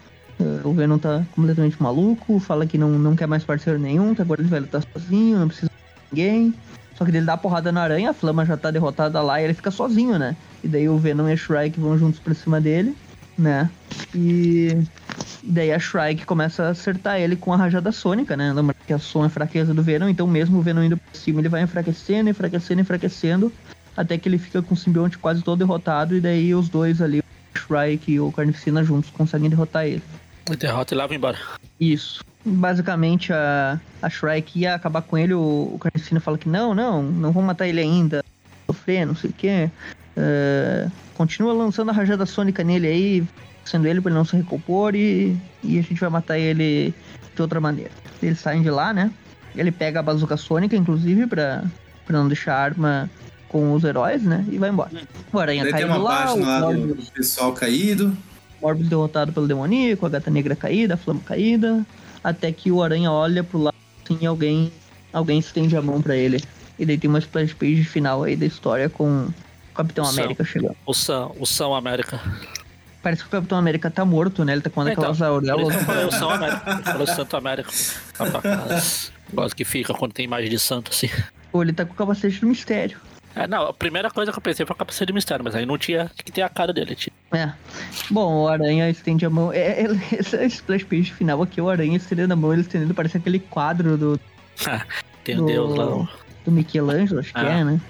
O 0.64 0.74
Venom 0.74 0.98
tá 0.98 1.24
completamente 1.34 1.82
maluco, 1.82 2.40
fala 2.40 2.66
que 2.66 2.78
não, 2.78 2.90
não 2.92 3.16
quer 3.16 3.28
mais 3.28 3.44
parceiro 3.44 3.80
nenhum, 3.80 4.14
que 4.14 4.22
agora 4.22 4.42
ele 4.42 4.50
vai 4.50 4.60
lutar 4.60 4.84
sozinho, 4.92 5.40
não 5.40 5.48
precisa 5.48 5.68
de 5.70 6.12
ninguém. 6.12 6.54
Só 6.98 7.04
que 7.04 7.12
ele 7.12 7.22
dá 7.22 7.34
a 7.34 7.38
porrada 7.38 7.72
na 7.72 7.82
aranha, 7.82 8.12
a 8.12 8.14
Flama 8.14 8.46
já 8.46 8.56
tá 8.56 8.72
derrotada 8.72 9.22
lá 9.22 9.40
e 9.40 9.44
ele 9.44 9.54
fica 9.54 9.72
sozinho, 9.72 10.18
né? 10.18 10.36
E 10.64 10.68
daí 10.68 10.88
o 10.88 10.98
Venom 10.98 11.28
e 11.28 11.34
a 11.34 11.38
Shrike 11.38 11.80
vão 11.80 11.98
juntos 11.98 12.20
pra 12.20 12.34
cima 12.34 12.60
dele, 12.60 12.96
né? 13.38 13.70
E 14.14 14.78
daí 15.44 15.72
a 15.72 15.80
Shrike 15.80 16.26
começa 16.26 16.64
a 16.64 16.70
acertar 16.70 17.20
ele 17.20 17.36
com 17.36 17.54
a 17.54 17.58
rajada 17.58 17.92
sônica, 17.92 18.36
né? 18.36 18.52
Lembra 18.54 18.76
que 18.86 18.94
a 18.94 19.00
som 19.00 19.26
é 19.26 19.30
fraqueza 19.30 19.74
do 19.74 19.84
Venom, 19.84 20.08
então 20.08 20.26
mesmo 20.26 20.58
o 20.58 20.62
Venom 20.62 20.84
indo 20.84 20.98
pra 20.98 21.20
cima, 21.20 21.42
ele 21.42 21.50
vai 21.50 21.62
enfraquecendo, 21.62 22.30
enfraquecendo, 22.30 22.82
enfraquecendo, 22.82 23.54
até 23.96 24.18
que 24.18 24.28
ele 24.28 24.38
fica 24.38 24.62
com 24.62 24.74
o 24.74 24.78
simbionte 24.78 25.18
quase 25.18 25.42
todo 25.42 25.60
derrotado, 25.60 26.16
e 26.16 26.22
daí 26.22 26.56
os 26.56 26.70
dois 26.70 27.02
ali, 27.02 27.20
o 27.20 27.60
Shrike 27.60 28.14
e 28.14 28.20
o 28.20 28.32
Carnificina 28.32 28.84
juntos, 28.84 29.10
conseguem 29.10 29.50
derrotar 29.50 29.86
ele. 29.86 30.04
Derrota 30.54 30.94
e 30.94 30.98
leva 30.98 31.16
embora. 31.16 31.38
Isso. 31.80 32.24
Basicamente, 32.46 33.34
a, 33.34 33.80
a 34.02 34.10
Shrike 34.10 34.60
ia 34.60 34.76
acabar 34.76 35.02
com 35.02 35.18
ele, 35.18 35.34
o, 35.34 35.72
o 35.74 35.80
Carnificina 35.80 36.20
fala 36.20 36.38
que 36.38 36.48
não, 36.48 36.76
não, 36.76 37.02
não 37.02 37.32
vão 37.32 37.42
matar 37.42 37.68
ele 37.68 37.82
ainda, 37.82 38.24
sofrer, 38.68 39.06
não 39.06 39.16
sei 39.16 39.32
o 39.32 39.34
quê. 39.34 39.70
É, 40.16 40.88
continua 41.16 41.54
lançando 41.54 41.90
a 41.90 41.94
rajada 41.94 42.26
sônica 42.26 42.64
nele 42.64 42.88
aí, 42.88 43.28
sendo 43.66 43.88
ele 43.88 44.00
pra 44.00 44.12
ele 44.12 44.18
não 44.18 44.26
se 44.26 44.36
recompor 44.36 44.96
e, 44.96 45.36
e 45.64 45.80
a 45.80 45.82
gente 45.82 46.00
vai 46.00 46.10
matar 46.10 46.38
ele 46.38 46.94
de 47.36 47.42
outra 47.42 47.60
maneira. 47.60 47.92
Eles 48.22 48.40
saem 48.40 48.62
de 48.62 48.70
lá, 48.70 48.94
né? 48.94 49.12
Ele 49.56 49.72
pega 49.72 50.00
a 50.00 50.04
bazuca 50.04 50.38
sônica, 50.38 50.76
inclusive, 50.76 51.26
pra, 51.26 51.64
pra 52.06 52.20
não 52.20 52.28
deixar 52.28 52.56
a 52.56 52.62
arma 52.62 53.10
com 53.48 53.74
os 53.74 53.84
heróis, 53.84 54.22
né? 54.22 54.46
E 54.50 54.58
vai 54.58 54.70
embora. 54.70 54.92
O 55.32 55.40
Aranha 55.40 55.64
Daí 55.64 55.74
tem 55.74 55.86
uma 55.86 55.98
lá, 55.98 56.26
o 56.26 56.28
página 56.28 56.60
lá 56.60 56.72
do 56.72 57.12
pessoal 57.14 57.54
caído. 57.54 58.16
Morbius 58.62 58.90
derrotado 58.90 59.32
pelo 59.34 59.48
demoníaco, 59.48 60.06
a 60.06 60.10
gata 60.10 60.30
negra 60.32 60.56
caída, 60.56 60.94
a 60.96 60.98
flama 60.98 61.22
caída, 61.26 61.86
até 62.24 62.52
que 62.52 62.72
o 62.72 62.82
aranha 62.84 63.12
olha 63.12 63.44
pro 63.44 63.60
lado 63.60 63.76
assim 64.04 64.18
e 64.22 64.26
alguém, 64.26 64.72
alguém 65.14 65.40
estende 65.40 65.76
a 65.78 65.82
mão 65.82 66.02
pra 66.02 66.16
ele. 66.16 66.44
E 66.78 66.86
daí 66.86 66.98
tem 66.98 67.10
uma 67.10 67.20
splash 67.20 67.54
page 67.54 67.84
final 67.84 68.24
aí 68.24 68.36
da 68.36 68.46
história 68.46 68.90
com 68.90 69.28
o 69.28 69.34
Capitão 69.76 70.04
São. 70.06 70.14
América 70.24 70.44
chegando. 70.44 70.76
O 70.86 70.94
São, 70.94 71.36
o 71.40 71.46
São 71.46 71.74
América. 71.74 72.20
Parece 73.02 73.22
que 73.22 73.28
o 73.28 73.32
Capitão 73.32 73.58
América 73.58 73.92
tá 73.92 74.04
morto, 74.04 74.44
né? 74.44 74.54
Ele 74.54 74.62
tá 74.62 74.70
com 74.70 74.82
Então, 74.82 74.94
aquelas 74.94 75.18
Por 75.20 75.24
auréolas. 75.26 75.68
isso 75.68 75.78
que 75.78 75.84
eu 75.84 75.86
falei 75.86 76.06
o 76.06 76.12
São 76.12 76.30
América. 76.32 76.70
Eu 76.72 76.84
falei 76.84 77.04
o 77.04 77.08
Santo 77.08 77.38
América. 77.38 77.70
Aquelas- 78.20 79.12
Gosto 79.34 79.56
que 79.56 79.64
fica 79.64 79.94
quando 79.94 80.14
tem 80.14 80.26
imagem 80.26 80.50
de 80.50 80.58
santo, 80.60 80.92
assim. 80.92 81.10
Ele 81.54 81.72
tá 81.72 81.86
com 81.86 81.94
o 81.94 81.96
capacete 81.96 82.42
do 82.42 82.48
mistério. 82.48 82.98
É, 83.36 83.48
não, 83.48 83.64
a 83.68 83.74
primeira 83.74 84.10
coisa 84.10 84.32
que 84.32 84.38
eu 84.38 84.42
pensei 84.42 84.66
foi 84.66 84.74
a 84.74 84.78
capacete 84.80 85.08
de 85.08 85.14
mistério, 85.14 85.44
mas 85.44 85.54
aí 85.56 85.66
não 85.66 85.78
tinha 85.78 86.10
que 86.24 86.32
ter 86.32 86.42
a 86.42 86.50
cara 86.50 86.72
dele. 86.72 86.96
Tinha. 86.96 87.14
É. 87.34 87.52
Bom, 88.10 88.44
o 88.44 88.48
Aranha 88.48 88.90
estende 88.90 89.26
a 89.26 89.30
mão. 89.30 89.52
É, 89.52 89.82
é, 89.84 89.88
essa 90.18 90.44
splash 90.46 90.84
page 90.86 91.12
final 91.14 91.42
aqui, 91.42 91.60
o 91.60 91.70
Aranha 91.70 91.98
estendendo 91.98 92.34
a 92.34 92.36
mão, 92.38 92.54
ele 92.54 92.62
estendendo, 92.62 92.94
parece 92.94 93.18
aquele 93.18 93.40
quadro 93.40 93.98
do, 93.98 94.20
Tem 95.24 95.36
Do- 95.38 95.46
Deus 95.46 95.76
lá. 95.76 96.08
do 96.46 96.52
Michelangelo, 96.52 97.20
acho 97.20 97.34
que 97.34 97.40
Ah. 97.40 97.44
é, 97.60 97.64
né? 97.64 97.82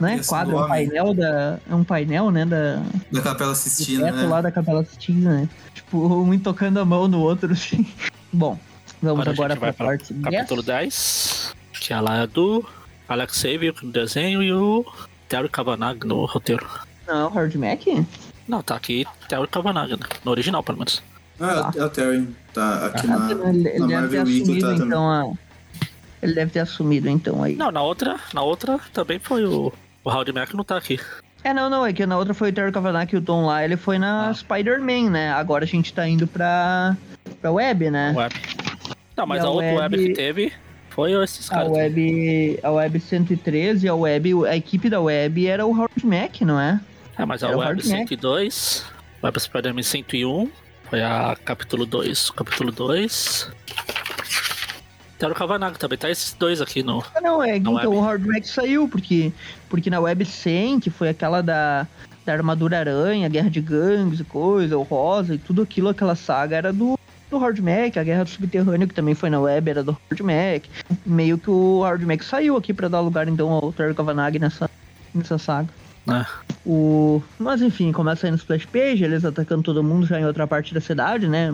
Não 0.00 0.08
é 0.08 0.18
quadro, 0.22 0.56
é 0.56 0.64
um 0.64 0.68
painel 0.68 1.14
da. 1.14 1.58
É 1.68 1.74
um 1.74 1.82
painel, 1.82 2.30
né? 2.30 2.44
Da, 2.44 2.80
Da 3.10 3.22
Capela 3.22 3.54
Sistina, 3.56 4.04
teto 4.04 4.16
né? 4.18 4.26
lá 4.28 4.40
da 4.40 4.52
Capela 4.52 4.84
Sistina, 4.84 5.34
né? 5.40 5.48
Tipo, 5.74 5.98
um 6.22 6.38
tocando 6.38 6.78
a 6.78 6.84
mão 6.84 7.08
no 7.08 7.18
outro, 7.20 7.50
assim. 7.52 7.84
Bom, 8.32 8.56
vamos 9.02 9.20
Agora 9.26 9.30
a 9.30 9.32
agora 9.32 9.48
gente 9.54 9.58
pra 9.60 9.66
vai 9.68 9.72
pra 9.72 9.86
parte 9.86 10.12
10. 10.14 10.34
Capítulo 10.36 10.62
10, 10.62 11.56
que 11.80 11.92
é 11.92 12.00
lá 12.00 12.24
do 12.26 12.64
Alex 13.10 13.38
Xavier 13.40 13.74
no 13.82 13.90
desenho 13.90 14.42
e 14.42 14.52
o 14.52 14.86
Terry 15.28 15.48
Kavanagh 15.48 15.98
no 16.04 16.24
roteiro. 16.26 16.66
Não, 17.06 17.28
Hard 17.28 17.54
Mac? 17.56 17.80
Não, 18.46 18.62
tá 18.62 18.76
aqui 18.76 19.04
Terry 19.28 19.46
Kavanagh, 19.48 19.90
né? 19.90 20.06
no 20.24 20.30
original 20.30 20.62
pelo 20.62 20.78
menos. 20.78 21.02
Ah, 21.40 21.72
é 21.74 21.84
o 21.84 21.88
Terry. 21.90 22.28
Tá 22.54 22.86
aqui 22.86 23.06
Ah, 23.10 23.16
na, 23.34 23.48
ele 23.50 23.68
ele 23.68 23.78
na 23.80 23.86
deve 23.86 24.08
ter 24.08 24.16
Marvel 24.18 24.24
Weekly, 24.24 24.40
assumido, 24.42 24.60
tá 24.60 24.72
também. 24.72 24.86
então, 24.86 25.10
a... 25.10 25.32
Ele 26.22 26.34
deve 26.34 26.50
ter 26.52 26.60
assumido, 26.60 27.08
então, 27.08 27.42
aí. 27.42 27.56
Não, 27.56 27.72
na 27.72 27.82
outra, 27.82 28.16
na 28.34 28.42
outra 28.42 28.78
também 28.92 29.18
foi 29.18 29.44
o, 29.44 29.72
o 30.04 30.10
Howdy 30.10 30.32
Mac 30.32 30.52
não 30.54 30.62
tá 30.62 30.76
aqui. 30.76 31.00
É, 31.42 31.54
não, 31.54 31.70
não, 31.70 31.84
é 31.86 31.92
que 31.92 32.04
na 32.04 32.18
outra 32.18 32.34
foi 32.34 32.50
o 32.50 32.52
Terry 32.52 32.70
Kavanagh 32.70 33.08
e 33.12 33.16
o 33.16 33.22
Tom 33.22 33.46
lá, 33.46 33.64
ele 33.64 33.76
foi 33.76 33.98
na 33.98 34.28
Ah. 34.28 34.34
Spider-Man, 34.34 35.10
né? 35.10 35.32
Agora 35.32 35.64
a 35.64 35.66
gente 35.66 35.92
tá 35.94 36.06
indo 36.06 36.26
pra, 36.26 36.94
pra 37.40 37.50
Web, 37.50 37.90
né? 37.90 38.12
Web. 38.14 38.34
Não, 39.16 39.26
mas 39.26 39.42
E 39.42 39.46
a 39.46 39.48
a 39.48 39.50
outra 39.50 39.66
web 39.74 39.96
Web- 39.96 40.08
que 40.08 40.12
teve 40.12 40.52
Foi 40.90 41.12
esses 41.22 41.50
A 41.50 41.54
caras. 41.56 41.70
web, 41.72 42.60
a 42.62 42.70
web 42.70 43.00
113, 43.00 43.88
a 43.88 43.94
web, 43.94 44.46
a 44.46 44.56
equipe 44.56 44.90
da 44.90 45.00
web 45.00 45.46
era 45.46 45.64
o 45.64 45.70
Howard 45.70 46.04
Mac, 46.04 46.40
não 46.42 46.60
é? 46.60 46.80
É, 47.16 47.24
mas 47.24 47.42
a 47.42 47.48
Era 47.48 47.56
o 47.56 47.60
Web 47.60 47.80
Hard 47.80 47.86
Mac. 47.86 48.08
102, 48.08 48.84
Web 49.22 49.40
Spider-Man 49.40 49.82
101, 49.82 50.50
foi 50.88 51.02
a 51.02 51.36
capítulo 51.44 51.86
2. 51.86 52.30
Capítulo 52.30 52.72
2. 52.72 53.50
Tem 55.18 55.28
o 55.28 55.34
Kavanagh 55.34 55.74
também, 55.76 55.98
tá 55.98 56.08
esses 56.10 56.32
dois 56.32 56.60
aqui 56.62 56.82
no. 56.82 57.04
Ah, 57.14 57.20
não, 57.20 57.42
é, 57.42 57.56
então 57.56 57.74
web. 57.74 57.86
o 57.88 57.92
Howard 57.94 58.26
Mac 58.26 58.44
saiu, 58.44 58.88
porque, 58.88 59.30
porque 59.68 59.90
na 59.90 60.00
web 60.00 60.24
100, 60.24 60.80
que 60.80 60.88
foi 60.90 61.10
aquela 61.10 61.42
da, 61.42 61.86
da 62.24 62.32
armadura 62.32 62.78
aranha, 62.78 63.28
guerra 63.28 63.50
de 63.50 63.60
gangues 63.60 64.20
e 64.20 64.24
coisa, 64.24 64.78
o 64.78 64.82
rosa 64.82 65.34
e 65.34 65.38
tudo 65.38 65.60
aquilo, 65.62 65.90
aquela 65.90 66.14
saga 66.16 66.56
era 66.56 66.72
do, 66.72 66.98
do 67.30 67.36
Howard 67.36 67.62
Mac, 67.62 67.96
a 67.96 68.02
guerra 68.02 68.24
do 68.24 68.30
subterrâneo, 68.30 68.88
que 68.88 68.94
também 68.94 69.14
foi 69.14 69.30
na 69.30 69.40
web, 69.40 69.70
era 69.70 69.82
do 69.82 69.92
Howard 69.92 70.22
Mac. 70.22 70.64
Meio 71.06 71.38
que 71.38 71.50
o 71.50 71.78
Howard 71.78 72.04
Mac 72.04 72.22
saiu 72.22 72.56
aqui 72.56 72.72
pra 72.74 72.88
dar 72.88 73.00
lugar, 73.00 73.28
então, 73.28 73.50
ao 73.50 73.72
Terry 73.72 73.94
Kavanagh 73.94 74.38
nessa, 74.38 74.68
nessa 75.14 75.38
saga. 75.38 75.68
né? 76.06 76.26
O... 76.66 77.22
Mas 77.38 77.62
enfim, 77.62 77.92
começa 77.92 78.26
aí 78.26 78.30
no 78.30 78.36
splash 78.36 78.66
page, 78.66 79.04
eles 79.04 79.24
atacando 79.24 79.62
todo 79.62 79.82
mundo 79.82 80.06
já 80.06 80.20
em 80.20 80.26
outra 80.26 80.46
parte 80.46 80.74
da 80.74 80.80
cidade, 80.80 81.28
né? 81.28 81.50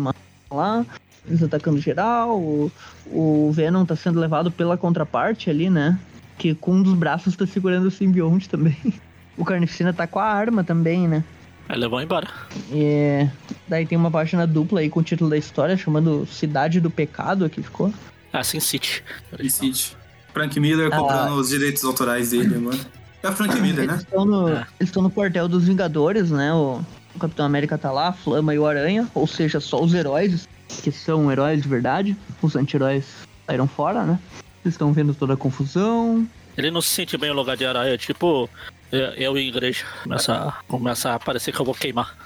Lá, 0.51 0.85
eles 1.27 1.43
atacando 1.43 1.79
geral. 1.81 2.39
O, 2.39 2.73
o 3.07 3.51
Venom 3.53 3.85
tá 3.85 3.95
sendo 3.97 4.19
levado 4.19 4.51
pela 4.51 4.77
contraparte 4.77 5.51
ali, 5.51 5.69
né? 5.69 5.99
Que 6.39 6.55
com 6.55 6.73
um 6.73 6.83
dos 6.83 6.95
braços 6.95 7.37
tá 7.37 7.47
segurando 7.47 7.87
o 7.87 7.91
simbionte 7.91 8.49
também. 8.49 8.77
O 9.39 9.45
Carnificina 9.45 9.93
tá 9.93 10.07
com 10.07 10.19
a 10.19 10.25
arma 10.25 10.65
também, 10.65 11.07
né? 11.07 11.23
Aí 11.69 11.79
levou 11.79 12.01
embora. 12.01 12.29
E 12.73 13.27
daí 13.67 13.85
tem 13.87 13.99
uma 13.99 14.11
página 14.11 14.47
dupla 14.47 14.81
aí 14.81 14.89
com 14.89 15.01
o 15.01 15.03
título 15.03 15.29
da 15.31 15.37
história 15.37 15.77
chamando 15.77 16.27
Cidade 16.27 16.81
do 16.81 16.91
Pecado 16.91 17.45
aqui 17.45 17.63
ficou. 17.63 17.93
Ah, 18.33 18.45
Sin 18.45 18.61
City. 18.61 19.03
E 19.39 19.51
City. 19.51 19.97
Frank 20.33 20.59
Miller 20.61 20.91
Ah. 20.93 20.97
comprando 20.99 21.35
os 21.37 21.49
direitos 21.49 21.83
autorais 21.85 22.31
dele 22.31 22.55
agora. 22.57 22.79
É 23.23 23.29
a 23.29 23.33
Frank 23.33 23.55
Miller, 23.61 23.85
Eles 23.85 23.91
né? 23.91 23.97
estão 23.99 24.25
no, 24.25 24.49
É. 24.49 24.53
eles 24.79 24.89
estão 24.91 25.03
no 25.03 25.11
quartel 25.11 25.49
dos 25.49 25.65
Vingadores, 25.65 26.31
né? 26.31 26.53
O, 26.53 26.81
o 27.15 27.19
Capitão 27.19 27.45
América 27.47 27.77
tá 27.79 27.91
lá, 27.91 28.09
a 28.09 28.13
Flama 28.13 28.55
e 28.55 28.59
o 28.59 28.67
Aranha, 28.67 29.09
ou 29.15 29.27
seja, 29.27 29.59
só 29.59 29.83
os 29.83 29.93
heróis, 29.95 30.47
que 30.83 30.93
são 30.93 31.33
heróis 31.33 31.63
de 31.63 31.69
verdade. 31.69 32.17
Os 32.43 32.55
anti-heróis 32.55 33.05
saíram 33.47 33.67
fora, 33.67 34.05
né? 34.05 34.19
Eles 34.65 34.75
estão 34.75 34.93
vendo 34.93 35.15
toda 35.15 35.33
a 35.35 35.37
confusão. 35.37 36.27
Ele 36.57 36.71
não 36.71 36.81
se 36.83 36.91
sente 36.91 37.17
bem 37.17 37.31
no 37.31 37.37
lugar 37.37 37.57
de 37.57 37.65
aranha, 37.65 37.97
tipo 37.99 38.49
eu 38.93 39.37
e 39.37 39.49
igreja. 39.49 39.85
Começa, 40.03 40.55
começa 40.69 41.15
a 41.15 41.19
parecer 41.19 41.53
que 41.53 41.61
eu 41.61 41.65
vou 41.65 41.75
queimar. 41.75 42.17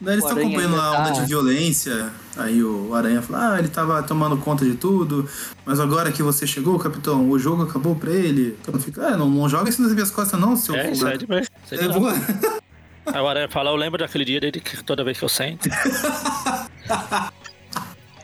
Daí 0.00 0.14
eles 0.14 0.24
estão 0.24 0.38
acompanhando 0.38 0.80
a 0.80 0.90
onda 1.00 1.12
tá- 1.12 1.20
de 1.20 1.26
violência. 1.26 2.10
Aí 2.36 2.62
o 2.62 2.94
Aranha 2.94 3.20
fala: 3.20 3.54
Ah, 3.54 3.58
ele 3.58 3.68
tava 3.68 4.02
tomando 4.02 4.36
conta 4.38 4.64
de 4.64 4.74
tudo. 4.76 5.28
Mas 5.66 5.80
agora 5.80 6.12
que 6.12 6.22
você 6.22 6.46
chegou, 6.46 6.78
capitão, 6.78 7.28
o 7.28 7.38
jogo 7.38 7.64
acabou 7.64 7.94
pra 7.96 8.10
ele. 8.12 8.50
O 8.50 8.56
capitão 8.58 8.80
fica: 8.80 9.08
Ah, 9.08 9.16
não, 9.16 9.28
não 9.28 9.48
joga 9.48 9.68
isso 9.68 9.82
nas 9.82 9.92
minhas 9.92 10.10
costas, 10.10 10.38
não, 10.40 10.56
seu 10.56 10.74
É, 10.76 10.90
isso 10.92 11.00
vulgar." 11.00 11.14
é 11.14 11.18
de 11.18 11.26
bem. 11.26 11.42
É 11.72 11.88
vou- 11.88 12.08
Aí 12.10 13.20
o 13.22 13.26
aranha 13.26 13.48
fala, 13.48 13.70
eu 13.70 13.76
lembro 13.76 13.98
daquele 13.98 14.24
dia 14.24 14.38
dele 14.38 14.60
que 14.60 14.82
toda 14.84 15.02
vez 15.02 15.18
que 15.18 15.24
eu 15.24 15.28
sento. 15.28 15.68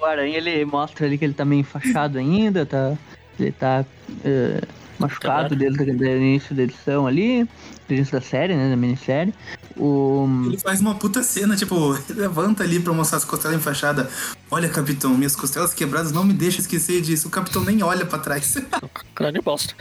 O 0.01 0.05
Aranha, 0.05 0.36
ele 0.36 0.64
mostra 0.66 1.07
ali 1.07 1.16
que 1.16 1.24
ele 1.24 1.32
tá 1.34 1.45
meio 1.47 1.61
enfaixado 1.61 2.18
ainda, 2.18 2.66
tá... 2.66 2.92
Ele 3.40 3.51
tá 3.53 3.84
é, 4.22 4.61
machucado 4.99 5.55
desde 5.57 5.82
o 5.82 6.16
início 6.16 6.55
da 6.55 6.62
edição 6.62 7.07
ali, 7.07 7.45
do 7.88 7.95
início 7.95 8.12
da 8.12 8.20
série, 8.20 8.55
né? 8.55 8.70
Da 8.70 8.76
minissérie. 8.76 9.34
O... 9.76 10.26
Ele 10.47 10.59
faz 10.59 10.80
uma 10.80 10.95
puta 10.95 11.22
cena, 11.22 11.57
tipo, 11.57 11.99
levanta 12.11 12.62
ali 12.62 12.80
pra 12.80 12.92
mostrar 12.92 13.18
as 13.18 13.24
costelas 13.24 13.57
enfaixadas. 13.57 14.07
Olha, 14.51 14.68
capitão, 14.68 15.14
minhas 15.14 15.34
costelas 15.34 15.74
quebradas 15.74 16.12
não 16.12 16.24
me 16.24 16.32
deixam 16.32 16.61
esquecer 16.61 17.01
disso. 17.01 17.28
O 17.28 17.30
capitão 17.30 17.64
nem 17.64 17.82
olha 17.82 18.07
pra 18.07 18.18
trás. 18.18 18.57
Grande 19.14 19.40
bosta. 19.40 19.74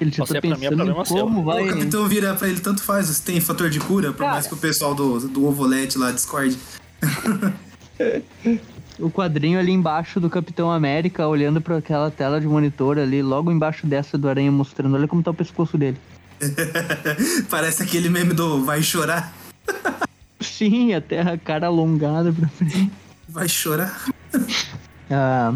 Ele 0.00 0.10
já 0.12 0.24
tá 0.24 0.40
pra 0.40 0.56
mim, 0.56 0.66
é 0.66 0.70
pensando 0.70 0.92
como 0.92 1.06
seu. 1.06 1.42
vai... 1.42 1.64
O 1.64 1.68
capitão 1.68 2.08
vira 2.08 2.34
pra 2.34 2.48
ele, 2.48 2.60
tanto 2.60 2.82
faz, 2.82 3.08
você 3.08 3.22
tem 3.24 3.40
fator 3.40 3.68
de 3.68 3.80
cura, 3.80 4.12
por 4.12 4.18
Cara. 4.18 4.32
mais 4.32 4.46
que 4.46 4.54
o 4.54 4.56
pessoal 4.56 4.94
do, 4.94 5.18
do 5.28 5.44
Ovolete 5.44 5.98
lá 5.98 6.12
discorde. 6.12 6.56
O 8.98 9.10
quadrinho 9.10 9.58
ali 9.58 9.70
embaixo 9.72 10.18
do 10.18 10.28
Capitão 10.28 10.70
América, 10.70 11.26
olhando 11.28 11.60
pra 11.60 11.76
aquela 11.76 12.10
tela 12.10 12.40
de 12.40 12.46
monitor 12.48 12.98
ali, 12.98 13.22
logo 13.22 13.52
embaixo 13.52 13.86
dessa 13.86 14.18
do 14.18 14.28
Aranha 14.28 14.50
mostrando, 14.50 14.96
olha 14.96 15.06
como 15.06 15.22
tá 15.22 15.30
o 15.30 15.34
pescoço 15.34 15.78
dele. 15.78 15.96
Parece 17.48 17.82
aquele 17.82 18.08
meme 18.08 18.34
do 18.34 18.64
vai 18.64 18.82
chorar, 18.82 19.32
Sim, 20.40 20.94
até 20.94 21.20
a 21.20 21.36
cara 21.36 21.66
alongada 21.66 22.32
pra 22.32 22.48
frente. 22.48 22.90
vai 23.28 23.48
chorar. 23.48 24.08
Ah, 25.10 25.54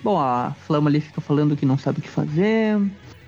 bom, 0.00 0.16
a 0.16 0.54
Flama 0.64 0.88
ali 0.88 1.00
fica 1.00 1.20
falando 1.20 1.56
que 1.56 1.66
não 1.66 1.76
sabe 1.76 1.98
o 1.98 2.02
que 2.02 2.08
fazer, 2.08 2.80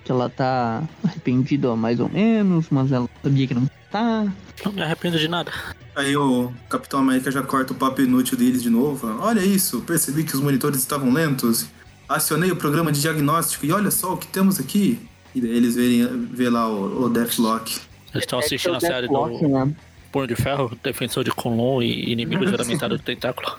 que 0.05 0.13
ela 0.13 0.31
tá 0.31 0.85
arrependida 1.03 1.75
mais 1.75 1.99
ou 1.99 2.09
menos, 2.09 2.67
mas 2.71 2.93
ela 2.93 3.11
sabia 3.21 3.49
que 3.49 3.55
não 3.55 3.69
tá. 3.95 4.27
Não 4.65 4.73
me 4.73 4.83
arrependo 4.83 5.17
de 5.17 5.29
nada. 5.29 5.53
Aí 5.95 6.17
o 6.17 6.53
Capitão 6.69 6.99
América 6.99 7.31
já 7.31 7.43
corta 7.43 7.73
o 7.73 7.77
papo 7.77 8.03
inútil 8.03 8.37
deles 8.37 8.61
de 8.61 8.69
novo. 8.69 8.97
falando, 8.97 9.23
Olha 9.23 9.41
isso, 9.41 9.83
percebi 9.83 10.25
que 10.25 10.35
os 10.35 10.41
monitores 10.41 10.81
estavam 10.81 11.13
lentos. 11.13 11.67
Acionei 12.09 12.51
o 12.51 12.57
programa 12.57 12.91
de 12.91 13.01
diagnóstico 13.01 13.65
e 13.65 13.73
olha 13.73 13.93
só 13.93 14.15
o 14.15 14.17
que 14.17 14.27
temos 14.27 14.59
aqui. 14.59 14.99
E 15.33 15.41
daí 15.41 15.51
eles 15.51 15.77
verem, 15.77 16.27
vê 16.33 16.51
lá 16.51 16.69
o, 16.69 17.05
o 17.05 17.09
Deathlock. 17.09 17.81
Eles 18.13 18.25
estão 18.25 18.41
É 18.41 18.45
assistindo 18.45 18.73
a 18.73 18.75
é 18.75 18.79
o 18.79 18.81
série 18.81 19.09
Deathlock, 19.09 19.41
do 19.41 19.49
né? 19.49 19.75
Punho 20.11 20.27
de 20.27 20.37
Ferro, 20.37 20.79
Defensor 20.83 21.23
de 21.23 21.31
Kunlun 21.31 21.83
e 21.83 22.13
Inimigo 22.13 22.45
Juramentado 22.45 22.99
do 22.99 23.03
Tentáculo. 23.03 23.57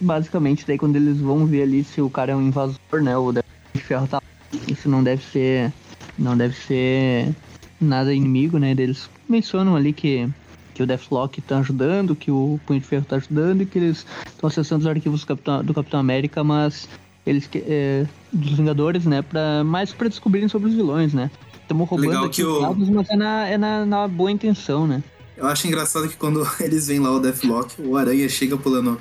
Basicamente, 0.00 0.64
daí 0.66 0.78
quando 0.78 0.94
eles 0.94 1.18
vão 1.18 1.44
ver 1.44 1.62
ali 1.62 1.82
se 1.82 2.00
o 2.00 2.08
cara 2.08 2.32
é 2.32 2.36
um 2.36 2.42
invasor, 2.42 2.78
né? 3.02 3.16
O 3.16 3.32
Death 3.32 3.44
de 3.74 3.82
Ferro 3.82 4.06
tá. 4.06 4.22
Isso 4.68 4.88
não 4.88 5.02
deve 5.02 5.22
ser. 5.24 5.72
Não 6.18 6.36
deve 6.36 6.54
ser 6.54 7.34
nada 7.80 8.12
inimigo, 8.12 8.58
né? 8.58 8.72
Eles 8.72 9.08
mencionam 9.30 9.76
ali 9.76 9.92
que, 9.92 10.28
que 10.74 10.82
o 10.82 10.86
Deathlock 10.86 11.40
tá 11.42 11.58
ajudando, 11.58 12.14
que 12.16 12.30
o 12.30 12.58
Punho 12.66 12.80
de 12.80 12.86
Ferro 12.86 13.04
tá 13.08 13.16
ajudando 13.16 13.62
e 13.62 13.66
que 13.66 13.78
eles 13.78 14.06
estão 14.26 14.48
acessando 14.48 14.80
os 14.82 14.86
arquivos 14.86 15.20
do 15.20 15.26
Capitão, 15.26 15.64
do 15.64 15.74
Capitão 15.74 16.00
América, 16.00 16.42
mas 16.44 16.88
eles 17.26 17.46
que- 17.46 17.62
é, 17.66 18.06
dos 18.32 18.52
Vingadores, 18.54 19.04
né? 19.04 19.22
Pra, 19.22 19.62
mais 19.64 19.92
pra 19.92 20.08
descobrirem 20.08 20.48
sobre 20.48 20.68
os 20.68 20.74
vilões, 20.74 21.12
né? 21.14 21.30
Estamos 21.62 21.88
roubando 21.88 22.08
Legal 22.10 22.28
que 22.30 22.42
o- 22.44 22.60
dados, 22.60 22.88
mas 22.88 23.08
é 23.10 23.16
na, 23.16 23.46
é 23.48 23.56
na, 23.58 23.86
na 23.86 24.08
boa 24.08 24.30
intenção, 24.30 24.86
né? 24.86 25.02
Eu 25.36 25.46
acho 25.46 25.66
engraçado 25.66 26.08
que 26.08 26.16
quando 26.16 26.46
eles 26.60 26.86
veem 26.88 27.00
lá 27.00 27.10
o 27.12 27.20
Deathlock, 27.20 27.80
o 27.80 27.96
Aranha 27.96 28.28
chega 28.28 28.56
pulando. 28.56 29.00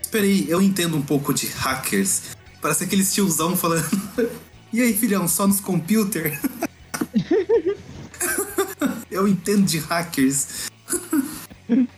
Esperei, 0.00 0.46
eu 0.48 0.62
entendo 0.62 0.96
um 0.96 1.02
pouco 1.02 1.34
de 1.34 1.46
hackers. 1.48 2.36
Parece 2.62 2.84
aquele 2.84 3.04
tiozão 3.04 3.56
falando. 3.56 3.84
E 4.72 4.80
aí, 4.82 4.92
filhão, 4.92 5.28
só 5.28 5.46
nos 5.46 5.60
computer? 5.60 6.36
eu 9.10 9.26
entendo 9.28 9.64
de 9.66 9.78
hackers. 9.78 10.70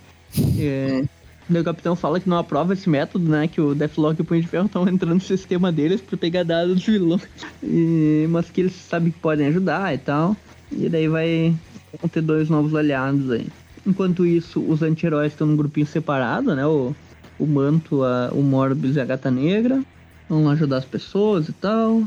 É, 0.59 1.03
o 1.49 1.64
capitão 1.64 1.97
fala 1.97 2.20
que 2.20 2.28
não 2.28 2.37
aprova 2.37 2.74
esse 2.74 2.89
método, 2.91 3.26
né? 3.28 3.49
Que 3.49 3.61
o 3.61 3.74
Deathlock 3.74 4.20
e 4.20 4.22
o 4.22 4.24
Punho 4.24 4.43
de 4.43 4.49
Ferro 4.49 4.66
estão 4.66 4.87
entrando 4.89 5.14
no 5.14 5.20
sistema 5.20 5.72
deles 5.72 6.01
pra 6.01 6.16
pegar 6.16 6.43
dados 6.45 6.74
dos 6.74 6.84
vilões. 6.84 7.22
E- 7.62 8.26
mas 8.28 8.51
que 8.51 8.61
eles 8.61 8.74
sabem 8.74 9.11
que 9.11 9.18
podem 9.18 9.47
ajudar 9.47 9.95
e 9.95 9.99
tal. 9.99 10.37
E 10.70 10.89
daí 10.89 11.09
vai 11.09 11.55
vão 12.01 12.09
ter 12.09 12.20
dois 12.20 12.51
novos 12.51 12.74
aliados 12.74 13.30
aí. 13.30 13.47
Enquanto 13.87 14.26
isso, 14.26 14.61
os 14.61 14.82
anti-heróis 14.82 15.32
estão 15.32 15.47
num 15.47 15.57
grupinho 15.57 15.87
separado, 15.87 16.55
né? 16.55 16.66
O, 16.66 16.95
o 17.39 17.47
Manto, 17.47 18.03
a- 18.03 18.28
o 18.32 18.43
Morbius 18.43 18.97
e 18.97 19.01
a 19.01 19.05
Gata 19.05 19.30
Negra. 19.30 19.82
Vão 20.28 20.51
ajudar 20.51 20.78
as 20.78 20.84
pessoas 20.84 21.49
e 21.49 21.53
tal. 21.53 22.03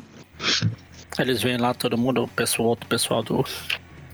Eles 1.17 1.41
vêm 1.41 1.57
lá 1.57 1.73
todo 1.73 1.97
mundo, 1.97 2.23
o 2.23 2.27
pessoal, 2.27 2.69
outro 2.69 2.87
pessoal 2.87 3.23
do. 3.23 3.43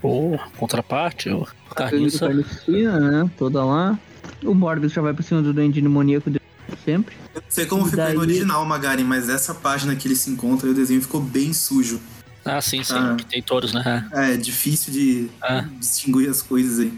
O 0.02 0.38
contraparte, 0.56 1.30
o 1.30 1.46
Carniça. 1.74 2.26
Carnificina, 2.26 3.00
né? 3.24 3.30
Toda 3.36 3.64
lá. 3.64 3.98
O 4.44 4.54
Morbius 4.54 4.92
já 4.92 5.00
vai 5.02 5.12
pra 5.14 5.22
cima 5.22 5.42
do 5.42 5.52
Duende 5.52 5.80
Demoníaco 5.80 6.30
de 6.30 6.40
sempre. 6.84 7.16
Não 7.34 7.42
sei 7.48 7.66
como 7.66 7.82
E 7.86 7.90
ficou 7.90 8.04
daí- 8.04 8.14
no 8.14 8.20
original, 8.20 8.64
Magari, 8.64 9.02
mas 9.04 9.28
essa 9.28 9.54
página 9.54 9.96
que 9.96 10.06
eles 10.06 10.18
se 10.20 10.30
encontram, 10.30 10.70
o 10.70 10.74
desenho 10.74 11.00
ficou 11.02 11.20
bem 11.20 11.52
sujo. 11.52 12.00
Ah, 12.44 12.60
sim, 12.60 12.82
sim, 12.84 12.94
Ah. 12.94 13.16
tem 13.28 13.42
todos, 13.42 13.72
né? 13.72 14.08
É 14.12 14.36
difícil 14.36 14.92
de 14.92 15.28
Ah. 15.42 15.62
distinguir 15.80 16.28
as 16.30 16.42
coisas 16.42 16.78
aí. 16.78 16.92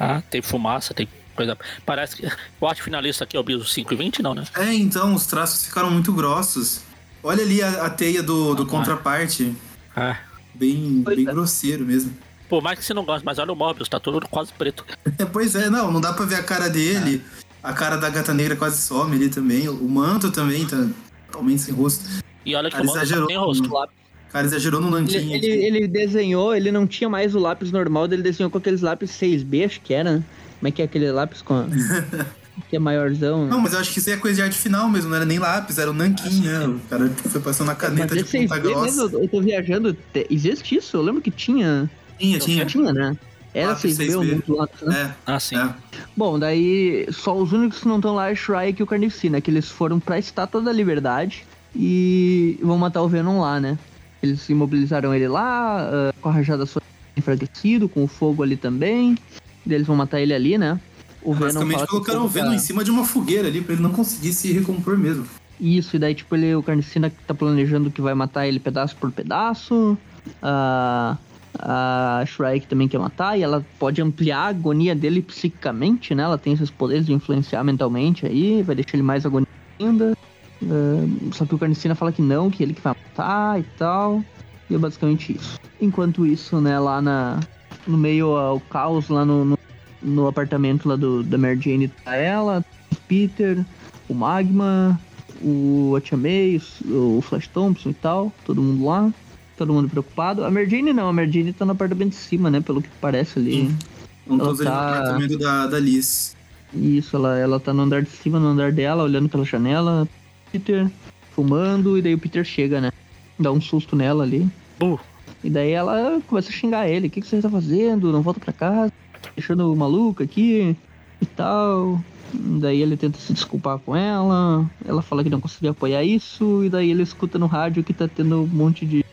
Ah, 0.00 0.22
tem 0.30 0.40
fumaça, 0.40 0.94
tem 0.94 1.06
coisa. 1.36 1.58
Parece 1.84 2.16
que. 2.16 2.26
O 2.60 2.66
arte 2.66 2.82
finalista 2.82 3.24
aqui 3.24 3.36
é 3.36 3.40
o 3.40 3.44
Biso 3.44 3.64
5 3.66 3.92
e 3.92 3.96
20, 3.96 4.22
não, 4.22 4.34
né? 4.34 4.44
É, 4.56 4.72
então, 4.72 5.14
os 5.14 5.26
traços 5.26 5.66
ficaram 5.66 5.90
muito 5.90 6.12
grossos. 6.12 6.80
Olha 7.22 7.42
ali 7.42 7.62
a, 7.62 7.84
a 7.86 7.90
teia 7.90 8.22
do, 8.22 8.54
do 8.54 8.62
Ah. 8.62 8.66
contraparte. 8.66 9.54
Ah. 9.94 10.16
Bem, 10.54 11.02
bem 11.02 11.20
é. 11.28 11.32
grosseiro 11.32 11.84
mesmo. 11.84 12.12
Por 12.54 12.62
mais 12.62 12.78
que 12.78 12.84
você 12.84 12.94
não 12.94 13.04
goste, 13.04 13.24
mas 13.26 13.36
olha 13.40 13.52
o 13.52 13.56
Morbius, 13.56 13.88
tá 13.88 13.98
todo 13.98 14.20
quase 14.28 14.52
preto. 14.52 14.84
É, 15.18 15.24
pois 15.26 15.56
é, 15.56 15.68
não, 15.68 15.90
não 15.90 16.00
dá 16.00 16.12
pra 16.12 16.24
ver 16.24 16.36
a 16.36 16.42
cara 16.44 16.68
dele. 16.70 17.20
A 17.60 17.72
cara 17.72 17.96
da 17.96 18.08
gata 18.08 18.32
negra 18.32 18.54
quase 18.54 18.80
some 18.80 19.16
ali 19.16 19.28
também. 19.28 19.68
O 19.68 19.88
manto 19.88 20.30
também 20.30 20.64
tá 20.64 20.86
totalmente 21.26 21.62
sem 21.62 21.74
rosto. 21.74 22.04
E 22.46 22.54
olha 22.54 22.70
que 22.70 22.76
Cara, 22.76 22.84
o 22.84 22.86
Morbius 22.86 23.06
exagerou. 23.08 23.26
tem 23.26 23.36
rosto. 23.36 23.68
O 23.74 23.88
cara 24.32 24.46
exagerou 24.46 24.80
no 24.80 24.88
nanquinho. 24.88 25.34
Ele, 25.34 25.46
ele, 25.48 25.66
ele 25.78 25.88
desenhou, 25.88 26.54
ele 26.54 26.70
não 26.70 26.86
tinha 26.86 27.10
mais 27.10 27.34
o 27.34 27.40
lápis 27.40 27.72
normal, 27.72 28.04
ele 28.04 28.22
desenhou 28.22 28.48
com 28.48 28.58
aqueles 28.58 28.82
lápis 28.82 29.10
6B, 29.10 29.64
acho 29.66 29.80
que 29.80 29.92
era, 29.92 30.12
né? 30.18 30.22
Como 30.60 30.68
é 30.68 30.70
que 30.70 30.80
é 30.80 30.84
aquele 30.84 31.10
lápis 31.10 31.42
com. 31.42 31.66
que 32.70 32.76
é 32.76 32.78
maiorzão. 32.78 33.48
Não, 33.48 33.60
mas 33.60 33.72
eu 33.72 33.80
acho 33.80 33.92
que 33.92 33.98
isso 33.98 34.08
aí 34.10 34.14
é 34.14 34.18
coisa 34.18 34.36
de 34.36 34.42
arte 34.42 34.56
final 34.56 34.88
mesmo, 34.88 35.10
não 35.10 35.16
era 35.16 35.24
nem 35.26 35.40
lápis, 35.40 35.76
era 35.76 35.90
o 35.90 35.94
nanquim, 35.94 36.42
né? 36.42 36.68
O 36.68 36.78
cara 36.88 37.10
foi 37.10 37.40
passando 37.40 37.72
a 37.72 37.74
caneta 37.74 38.14
Mas 38.14 38.24
de 38.24 38.38
ponta 38.38 38.58
grossa. 38.60 39.02
mesmo, 39.02 39.18
eu 39.18 39.28
tô 39.28 39.40
viajando. 39.40 39.92
te- 40.12 40.26
Existe 40.30 40.76
isso? 40.76 40.96
Eu 40.96 41.02
lembro 41.02 41.20
que 41.20 41.32
tinha. 41.32 41.90
Tinha, 42.18 42.38
tinha. 42.38 42.66
Tinha, 42.66 42.92
né? 42.92 43.16
Era 43.52 43.68
Lápis 43.68 43.96
6B 43.98 44.16
ou 44.16 44.22
6B. 44.24 44.30
muito 44.32 44.56
lápis, 44.56 44.80
né? 44.82 45.14
É, 45.26 45.32
Ah, 45.32 45.38
sim. 45.38 45.56
é. 45.56 45.74
Bom, 46.16 46.38
daí 46.38 47.06
só 47.12 47.36
os 47.36 47.52
únicos 47.52 47.80
que 47.80 47.88
não 47.88 47.96
estão 47.96 48.14
lá 48.14 48.30
é 48.30 48.34
Shrike 48.34 48.80
e 48.80 48.82
o 48.82 48.86
Carnificina, 48.86 49.40
que 49.40 49.50
eles 49.50 49.68
foram 49.68 50.00
pra 50.00 50.18
Estátua 50.18 50.60
da 50.60 50.72
Liberdade 50.72 51.44
e 51.74 52.58
vão 52.62 52.76
matar 52.78 53.02
o 53.02 53.08
Venom 53.08 53.40
lá, 53.40 53.60
né? 53.60 53.78
Eles 54.22 54.48
imobilizaram 54.48 55.14
ele 55.14 55.28
lá, 55.28 55.82
ah, 55.82 56.14
com 56.20 56.28
a 56.28 56.32
rajada 56.32 56.66
só 56.66 56.80
enfraquecido, 57.16 57.88
com 57.88 58.02
o 58.02 58.08
fogo 58.08 58.42
ali 58.42 58.56
também. 58.56 59.16
Daí 59.64 59.76
eles 59.76 59.86
vão 59.86 59.94
matar 59.96 60.20
ele 60.20 60.34
ali, 60.34 60.58
né? 60.58 60.80
O 61.22 61.32
Venom 61.32 61.46
Basicamente 61.60 61.86
colocaram 61.86 62.24
o 62.24 62.28
Venom 62.28 62.48
tá- 62.50 62.54
em 62.56 62.58
cima 62.58 62.82
de 62.84 62.90
uma 62.90 63.04
fogueira 63.04 63.46
ali 63.48 63.60
pra 63.62 63.74
ele 63.74 63.82
não 63.82 63.92
conseguir 63.92 64.32
se 64.32 64.52
recompor 64.52 64.98
mesmo. 64.98 65.24
Isso, 65.60 65.94
e 65.94 65.98
daí, 66.00 66.14
tipo, 66.14 66.34
ele, 66.34 66.54
o 66.56 66.62
Carnicina 66.62 67.10
tá 67.26 67.32
planejando 67.32 67.88
que 67.90 68.00
vai 68.02 68.12
matar 68.14 68.46
ele 68.48 68.58
pedaço 68.58 68.96
por 68.96 69.12
pedaço. 69.12 69.96
A, 70.42 71.16
a 71.58 72.24
Shrike 72.26 72.66
também 72.66 72.88
quer 72.88 72.98
matar, 72.98 73.38
e 73.38 73.42
ela 73.42 73.64
pode 73.78 74.02
ampliar 74.02 74.40
a 74.40 74.48
agonia 74.48 74.94
dele 74.94 75.22
psiquicamente, 75.22 76.14
né? 76.14 76.22
Ela 76.22 76.38
tem 76.38 76.52
esses 76.52 76.70
poderes 76.70 77.06
de 77.06 77.12
influenciar 77.12 77.62
mentalmente 77.64 78.26
aí, 78.26 78.62
vai 78.62 78.74
deixar 78.74 78.94
ele 78.94 79.02
mais 79.02 79.24
agoniado 79.24 79.52
ainda. 79.78 80.16
Ah, 80.62 81.06
só 81.32 81.44
que 81.44 81.54
o 81.54 81.58
Carnicina 81.58 81.94
fala 81.94 82.12
que 82.12 82.22
não, 82.22 82.50
que 82.50 82.62
ele 82.62 82.74
que 82.74 82.80
vai 82.80 82.94
matar 82.94 83.60
e 83.60 83.64
tal. 83.78 84.24
E 84.68 84.74
é 84.74 84.78
basicamente 84.78 85.34
isso. 85.34 85.58
Enquanto 85.80 86.26
isso, 86.26 86.60
né, 86.60 86.78
lá 86.78 87.02
na, 87.02 87.40
no 87.86 87.98
meio 87.98 88.36
ao 88.36 88.60
caos, 88.60 89.08
lá 89.08 89.24
no, 89.24 89.44
no, 89.44 89.58
no 90.02 90.26
apartamento 90.26 90.88
lá 90.88 90.96
do, 90.96 91.22
da 91.22 91.36
Mary 91.36 91.60
Jane 91.60 91.88
tá 91.88 92.16
ela, 92.16 92.64
o 92.90 92.96
Peter, 93.06 93.64
o 94.08 94.14
Magma, 94.14 94.98
o 95.42 95.98
Tia 96.02 96.16
May, 96.16 96.60
o 96.86 97.20
Flash 97.20 97.48
Thompson 97.48 97.90
e 97.90 97.94
tal, 97.94 98.32
todo 98.44 98.62
mundo 98.62 98.86
lá, 98.86 99.12
todo 99.56 99.72
mundo 99.72 99.88
preocupado. 99.88 100.44
A 100.44 100.50
Mary 100.50 100.68
Jane 100.68 100.92
não, 100.92 101.08
a 101.08 101.12
Mary 101.12 101.30
Jane 101.32 101.52
tá 101.52 101.64
no 101.64 101.72
apartamento 101.72 102.10
de 102.10 102.16
cima, 102.16 102.50
né, 102.50 102.60
pelo 102.60 102.82
que 102.82 102.88
parece 103.00 103.38
ali. 103.38 103.52
Sim. 103.52 103.78
Estão 104.20 104.36
Ela 104.36 104.44
todos 104.44 104.60
ali 104.60 104.68
no 104.68 104.74
tá- 104.74 104.98
apartamento 104.98 105.38
da, 105.38 105.66
da 105.66 105.78
Liz. 105.78 106.36
Isso, 106.74 107.16
ela, 107.16 107.38
ela 107.38 107.60
tá 107.60 107.72
no 107.72 107.82
andar 107.82 108.02
de 108.02 108.10
cima, 108.10 108.40
no 108.40 108.48
andar 108.48 108.72
dela, 108.72 109.04
olhando 109.04 109.28
pela 109.28 109.44
janela, 109.44 110.08
Peter 110.50 110.90
fumando, 111.32 111.96
e 111.98 112.02
daí 112.02 112.14
o 112.14 112.18
Peter 112.18 112.44
chega, 112.44 112.80
né, 112.80 112.90
dá 113.38 113.52
um 113.52 113.60
susto 113.60 113.94
nela 113.94 114.24
ali. 114.24 114.48
Bu. 114.78 114.98
E 115.42 115.50
daí 115.50 115.70
ela 115.72 116.20
começa 116.26 116.48
a 116.48 116.52
xingar 116.52 116.88
ele, 116.88 117.06
o 117.08 117.10
que, 117.10 117.20
que 117.20 117.26
você 117.26 117.40
tá 117.40 117.50
fazendo? 117.50 118.10
Não 118.10 118.22
volta 118.22 118.40
pra 118.40 118.52
casa, 118.52 118.92
deixando 119.36 119.70
o 119.72 119.76
maluco 119.76 120.22
aqui 120.22 120.76
e 121.20 121.26
tal. 121.26 122.02
Daí 122.32 122.80
ele 122.82 122.96
tenta 122.96 123.18
se 123.18 123.32
desculpar 123.32 123.78
com 123.78 123.94
ela, 123.94 124.68
ela 124.84 125.02
fala 125.02 125.22
que 125.22 125.30
não 125.30 125.40
conseguiu 125.40 125.70
apoiar 125.70 126.02
isso, 126.02 126.64
e 126.64 126.68
daí 126.68 126.90
ele 126.90 127.02
escuta 127.02 127.38
no 127.38 127.46
rádio 127.46 127.84
que 127.84 127.92
tá 127.92 128.08
tendo 128.08 128.42
um 128.42 128.46
monte 128.46 128.84
de 128.84 129.04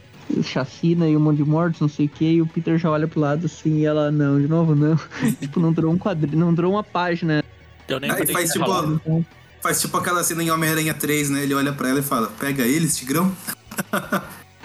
chacina 0.43 1.07
e 1.07 1.15
um 1.15 1.19
monte 1.19 1.37
de 1.37 1.43
mortes, 1.43 1.79
não 1.81 1.89
sei 1.89 2.05
o 2.05 2.09
que, 2.09 2.25
e 2.25 2.41
o 2.41 2.47
Peter 2.47 2.77
já 2.77 2.89
olha 2.89 3.07
pro 3.07 3.19
lado 3.19 3.45
assim, 3.45 3.79
e 3.79 3.85
ela, 3.85 4.11
não, 4.11 4.39
de 4.39 4.47
novo 4.47 4.75
não. 4.75 4.97
tipo, 5.39 5.59
não 5.59 5.71
durou 5.73 5.93
um 5.93 5.97
quadrinho, 5.97 6.37
não 6.37 6.53
durou 6.53 6.73
uma 6.73 6.83
página. 6.83 7.43
Eu 7.87 7.99
nem 7.99 8.11
Aí 8.11 8.25
faz 8.27 8.51
tipo, 8.51 8.65
faz 9.61 9.81
tipo 9.81 9.97
aquela 9.97 10.23
cena 10.23 10.43
em 10.43 10.51
Homem-Aranha 10.51 10.93
3, 10.93 11.29
né? 11.29 11.43
Ele 11.43 11.53
olha 11.53 11.73
pra 11.73 11.89
ela 11.89 11.99
e 11.99 12.03
fala, 12.03 12.27
pega 12.39 12.63
eles, 12.63 12.95
Tigrão. 12.97 13.31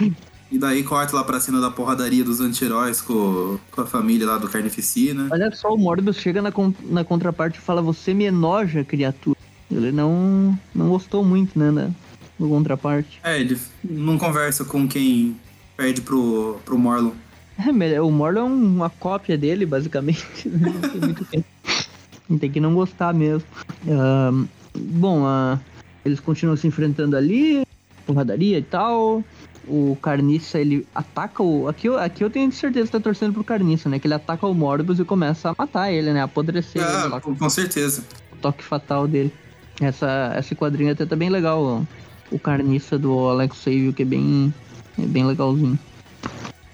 e 0.51 0.59
daí 0.59 0.83
corta 0.83 1.17
lá 1.17 1.25
pra 1.25 1.41
cena 1.41 1.61
da 1.61 1.71
porradaria 1.71 2.23
dos 2.23 2.41
anti-heróis 2.41 3.01
com, 3.01 3.59
com 3.71 3.81
a 3.81 3.87
família 3.87 4.27
lá 4.27 4.39
do 4.39 4.49
Carnificina. 4.49 5.29
Olha 5.31 5.51
só, 5.55 5.75
o 5.75 5.79
Morbius 5.79 6.17
chega 6.19 6.41
na, 6.41 6.53
con- 6.53 6.75
na 6.85 7.05
contraparte 7.05 7.59
e 7.59 7.63
fala, 7.63 7.83
você 7.83 8.15
me 8.15 8.25
enoja, 8.25 8.85
criatura. 8.85 9.37
Ele 9.71 9.91
não, 9.91 10.57
não 10.75 10.89
gostou 10.89 11.25
muito, 11.25 11.59
né, 11.59 11.73
da, 11.73 11.91
do 12.39 12.49
contraparte. 12.49 13.19
É, 13.25 13.41
ele 13.41 13.59
não 13.83 14.17
conversa 14.17 14.65
com 14.65 14.87
quem 14.87 15.37
perde 15.77 16.01
pro, 16.01 16.59
pro 16.65 16.79
Morlon. 16.79 17.13
É, 17.81 18.01
o 18.03 18.11
Morlon 18.11 18.41
é 18.41 18.45
uma 18.45 18.91
cópia 18.91 19.39
dele, 19.39 19.65
basicamente. 19.65 20.27
né? 20.47 20.71
Não 20.75 20.91
tem 20.91 21.01
muito 21.01 21.25
tempo. 21.25 21.47
Tem 22.41 22.51
que 22.51 22.61
não 22.61 22.75
gostar 22.75 23.15
mesmo. 23.15 23.47
Ahn, 23.89 24.45
bom, 24.77 25.25
ah, 25.25 25.59
eles 26.05 26.19
continuam 26.21 26.57
se 26.57 26.67
enfrentando 26.67 27.17
ali, 27.17 27.65
porradaria 28.05 28.59
e 28.59 28.63
tal. 28.63 29.23
O 29.67 29.97
Carniça, 30.03 30.59
ele 30.59 30.87
ataca 30.95 31.43
o. 31.43 31.67
Aqui 31.69 31.89
eu, 31.89 31.99
aqui 31.99 32.23
eu 32.23 32.29
tenho 32.29 32.51
certeza 32.53 32.87
que 32.87 32.93
tá 32.93 33.01
torcendo 33.01 33.33
pro 33.33 33.43
Carniça, 33.45 33.89
né? 33.89 33.99
Que 33.99 34.07
ele 34.07 34.15
ataca 34.15 34.47
o 34.47 34.53
Morbius 34.55 34.99
e 34.99 35.05
começa 35.05 35.51
a 35.51 35.55
matar 35.57 35.91
ele, 35.93 36.13
né? 36.13 36.21
Apodrecer 36.23 36.83
ele 36.83 36.91
Ah, 36.91 37.07
lá 37.07 37.21
com 37.21 37.35
com, 37.35 37.49
certeza. 37.49 38.05
o 38.33 38.37
toque 38.37 38.63
fatal 38.63 39.07
dele. 39.09 39.33
Essa, 39.81 40.35
esse 40.39 40.55
quadrinho 40.55 40.93
até 40.93 41.07
tá 41.07 41.17
bem 41.17 41.31
legal, 41.31 41.63
ó. 41.63 41.83
O 42.31 42.39
Carniça 42.39 42.99
do 42.99 43.19
Alex 43.29 43.57
Save, 43.59 43.93
que 43.93 44.03
é 44.03 44.07
bem, 44.07 44.53
é 44.99 45.07
bem 45.07 45.25
legalzinho. 45.25 45.79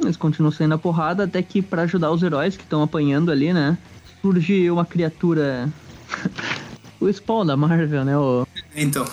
Eles 0.00 0.16
continuam 0.16 0.50
saindo 0.50 0.70
na 0.70 0.78
porrada 0.78 1.24
até 1.24 1.42
que 1.42 1.62
pra 1.62 1.82
ajudar 1.82 2.10
os 2.10 2.22
heróis 2.22 2.56
que 2.56 2.62
estão 2.64 2.82
apanhando 2.82 3.30
ali, 3.30 3.52
né? 3.52 3.78
Surge 4.20 4.70
uma 4.70 4.84
criatura. 4.84 5.68
o 7.00 7.08
Spawn 7.12 7.46
da 7.46 7.56
Marvel, 7.56 8.04
né? 8.04 8.16
O, 8.16 8.46
Então, 8.74 9.04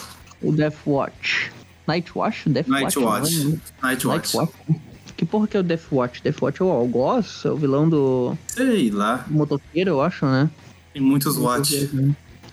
o 0.42 0.52
Death 0.52 0.78
Watch. 0.86 1.52
Night 1.88 2.12
Watch? 2.16 2.50
Death 2.50 2.68
Night 2.68 2.98
Watch. 3.00 3.00
Watch. 3.00 3.36
não 3.44 3.52
é? 3.52 3.58
Night 3.84 4.08
Watch. 4.08 4.38
Night 4.38 4.38
Watch. 4.38 4.82
Que 5.16 5.26
porra 5.26 5.48
que 5.48 5.58
é 5.58 5.60
o 5.60 5.64
Death 5.64 5.92
Watch? 5.92 6.24
Death 6.24 6.42
Watch 6.42 6.62
é 6.62 6.66
o 6.66 6.70
Algoz? 6.70 7.44
É 7.46 7.50
o 7.52 7.56
vilão 7.58 7.90
do 7.90 8.38
Sei 8.48 8.90
lá. 8.90 9.26
motoqueiro, 9.28 9.92
eu 9.92 10.02
acho, 10.02 10.26
né? 10.26 10.50
Tem 10.94 11.02
muitos 11.02 11.38
Watch. 11.38 11.90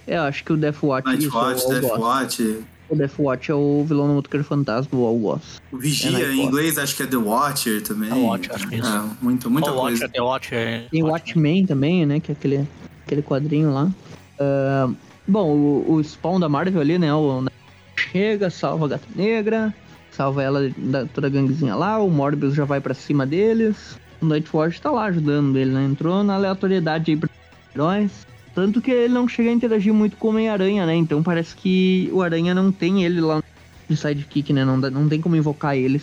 É, 0.06 0.16
eu 0.16 0.22
acho 0.22 0.42
que 0.44 0.52
o 0.52 0.56
Death 0.56 0.82
Watch, 0.82 1.06
Night 1.06 1.26
isso, 1.26 1.36
é 1.36 1.40
o 1.40 1.44
Watch, 1.44 1.68
Death. 1.68 1.98
Watch. 1.98 2.58
O 2.88 2.94
Death 2.94 3.18
Watch 3.18 3.50
é 3.50 3.54
o 3.54 3.84
vilão 3.84 4.06
do 4.06 4.14
motoqueiro 4.14 4.44
fantasma 4.44 4.88
do 4.92 5.04
Algoz. 5.04 5.60
O 5.72 5.76
Vigia, 5.76 6.10
É 6.10 6.12
Night 6.12 6.38
em 6.38 6.44
inglês, 6.44 6.78
acho 6.78 6.96
que 6.96 7.02
é 7.02 7.06
The 7.06 7.16
Watcher 7.16 7.82
também. 7.82 8.10
The 8.10 8.14
Watcher, 8.14 8.54
acho 8.54 8.68
que 8.68 8.74
é 8.76 8.78
isso. 8.78 8.88
É, 8.88 9.02
muito, 9.20 9.50
muita 9.50 9.72
O 9.72 9.74
coisa. 9.74 10.04
Watcher, 10.04 10.10
The 10.10 10.22
Watcher. 10.22 10.88
Tem 10.90 11.02
o 11.02 11.06
Watchmen 11.06 11.66
também, 11.66 12.06
né? 12.06 12.20
Que 12.20 12.30
é 12.30 12.34
aquele, 12.34 12.68
aquele 13.04 13.22
quadrinho 13.22 13.72
lá. 13.72 13.90
Ah, 14.38 14.88
bom, 15.26 15.50
o, 15.50 15.94
o 15.94 16.04
Spawn 16.04 16.38
da 16.38 16.48
Marvel 16.48 16.80
ali, 16.80 16.98
né? 16.98 17.12
O, 17.12 17.44
chega, 17.96 18.50
salva 18.50 18.84
a 18.84 18.88
Gata 18.88 19.08
Negra, 19.14 19.74
salva 20.12 20.42
ela 20.42 20.70
da 20.76 21.06
toda 21.06 21.26
a 21.26 21.30
ganguezinha 21.30 21.74
lá. 21.74 21.98
O 21.98 22.10
Morbius 22.10 22.54
já 22.54 22.64
vai 22.64 22.80
pra 22.80 22.94
cima 22.94 23.26
deles. 23.26 23.98
O 24.20 24.26
Nightwatch 24.26 24.80
tá 24.80 24.90
lá 24.90 25.06
ajudando 25.06 25.56
ele, 25.58 25.72
né? 25.72 25.84
Entrou 25.84 26.22
na 26.22 26.34
aleatoriedade 26.34 27.10
aí 27.10 27.16
pra 27.16 27.28
heróis. 27.74 28.26
Tanto 28.56 28.80
que 28.80 28.90
ele 28.90 29.12
não 29.12 29.28
chega 29.28 29.50
a 29.50 29.52
interagir 29.52 29.92
muito 29.92 30.16
com 30.16 30.28
o 30.28 30.30
Homem-Aranha, 30.30 30.86
né? 30.86 30.96
Então 30.96 31.22
parece 31.22 31.54
que 31.54 32.08
o 32.10 32.22
Aranha 32.22 32.54
não 32.54 32.72
tem 32.72 33.04
ele 33.04 33.20
lá 33.20 33.42
de 33.86 33.94
sidekick, 33.94 34.50
né? 34.50 34.64
Não, 34.64 34.80
dá- 34.80 34.90
não 34.90 35.06
tem 35.10 35.20
como 35.20 35.36
invocar 35.36 35.76
ele. 35.76 36.00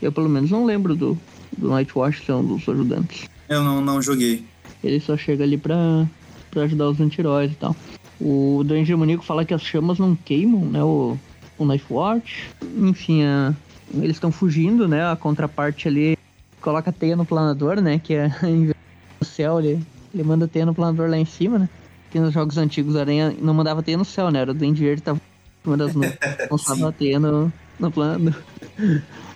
Eu 0.00 0.12
pelo 0.12 0.28
menos 0.28 0.52
não 0.52 0.64
lembro 0.64 0.94
do, 0.94 1.18
do 1.58 1.68
Nightwatch 1.70 2.24
ser 2.24 2.30
um 2.32 2.44
dos 2.46 2.68
ajudantes. 2.68 3.24
Eu 3.48 3.64
não, 3.64 3.80
não 3.80 4.00
joguei. 4.00 4.44
Ele 4.84 5.00
só 5.00 5.16
chega 5.16 5.42
ali 5.42 5.58
pra, 5.58 6.06
pra 6.52 6.62
ajudar 6.62 6.90
os 6.90 7.00
anti-heróis 7.00 7.50
e 7.50 7.56
tal. 7.56 7.74
O 8.20 8.62
Danger 8.64 8.96
Maníaco 8.96 9.24
fala 9.24 9.44
que 9.44 9.52
as 9.52 9.62
chamas 9.62 9.98
não 9.98 10.14
queimam, 10.14 10.64
né? 10.64 10.80
O, 10.80 11.18
o 11.58 11.64
Knife 11.66 11.92
Watch. 11.92 12.50
Enfim, 12.78 13.24
a- 13.24 13.52
eles 13.94 14.14
estão 14.16 14.30
fugindo, 14.30 14.86
né? 14.86 15.04
A 15.10 15.16
contraparte 15.16 15.88
ali 15.88 16.16
coloca 16.60 16.90
a 16.90 16.92
teia 16.92 17.16
no 17.16 17.26
planador, 17.26 17.80
né? 17.80 17.98
Que 17.98 18.14
é 18.14 18.28
do 19.20 19.24
céu, 19.26 19.58
ele, 19.58 19.80
ele 20.14 20.22
manda 20.22 20.46
teia 20.46 20.64
no 20.64 20.74
planador 20.74 21.10
lá 21.10 21.18
em 21.18 21.24
cima, 21.24 21.58
né? 21.58 21.68
Que 22.10 22.20
nos 22.20 22.32
jogos 22.32 22.56
antigos 22.56 22.94
a 22.94 23.00
aranha 23.00 23.34
não 23.40 23.52
mandava 23.52 23.82
teia 23.82 23.98
no 23.98 24.04
céu, 24.04 24.30
né? 24.30 24.40
Era 24.40 24.52
o 24.52 24.54
Danger 24.54 24.96
que 24.96 25.02
tava 25.02 25.18
em 25.18 25.62
cima 25.64 25.76
das 25.76 25.94
nuvens. 25.94 26.16
Lançava 26.50 26.88
a 26.88 26.92
teia 26.92 27.18
no, 27.18 27.52
no 27.78 27.90
planador. 27.90 28.34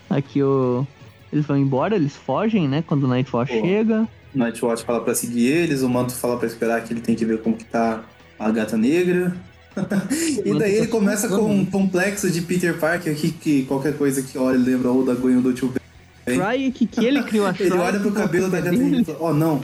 Aqui 0.08 0.42
o. 0.42 0.86
Eles 1.32 1.44
vão 1.44 1.58
embora, 1.58 1.96
eles 1.96 2.16
fogem, 2.16 2.68
né? 2.68 2.82
Quando 2.86 3.04
o 3.04 3.08
Nightwatch 3.08 3.52
Pô. 3.52 3.60
chega. 3.60 4.08
O 4.34 4.38
Nightwatch 4.38 4.84
fala 4.84 5.00
pra 5.00 5.14
seguir 5.14 5.46
eles, 5.46 5.82
o 5.82 5.88
Manto 5.88 6.12
fala 6.12 6.38
pra 6.38 6.46
esperar 6.46 6.82
que 6.84 6.92
ele 6.92 7.00
tem 7.00 7.14
que 7.14 7.24
ver 7.24 7.42
como 7.42 7.56
que 7.56 7.64
tá 7.64 8.04
a 8.38 8.50
gata 8.50 8.76
negra. 8.76 9.36
e 10.44 10.58
daí 10.58 10.76
ele 10.76 10.86
começa 10.86 11.28
com 11.28 11.50
um 11.50 11.64
complexo 11.64 12.30
de 12.30 12.40
Peter 12.40 12.78
Parker 12.78 13.14
que, 13.14 13.30
que 13.30 13.64
qualquer 13.64 13.96
coisa 13.96 14.22
que 14.22 14.38
olha 14.38 14.58
lembra 14.58 14.90
ou 14.90 15.04
da 15.04 15.14
Gwen 15.14 15.36
ou 15.36 15.42
do 15.42 15.52
tio 15.52 15.68
Ben. 15.68 16.38
Try 16.38 16.70
que, 16.72 16.86
que 16.86 17.04
ele 17.04 17.22
criou 17.22 17.46
a 17.46 17.54
Ele 17.58 17.72
olha 17.74 18.00
pro 18.00 18.12
cabelo 18.12 18.48
da 18.48 18.60
gata 18.60 18.76
negra 18.76 19.00
e 19.00 19.04
fala, 19.04 19.18
oh 19.20 19.32
não, 19.32 19.62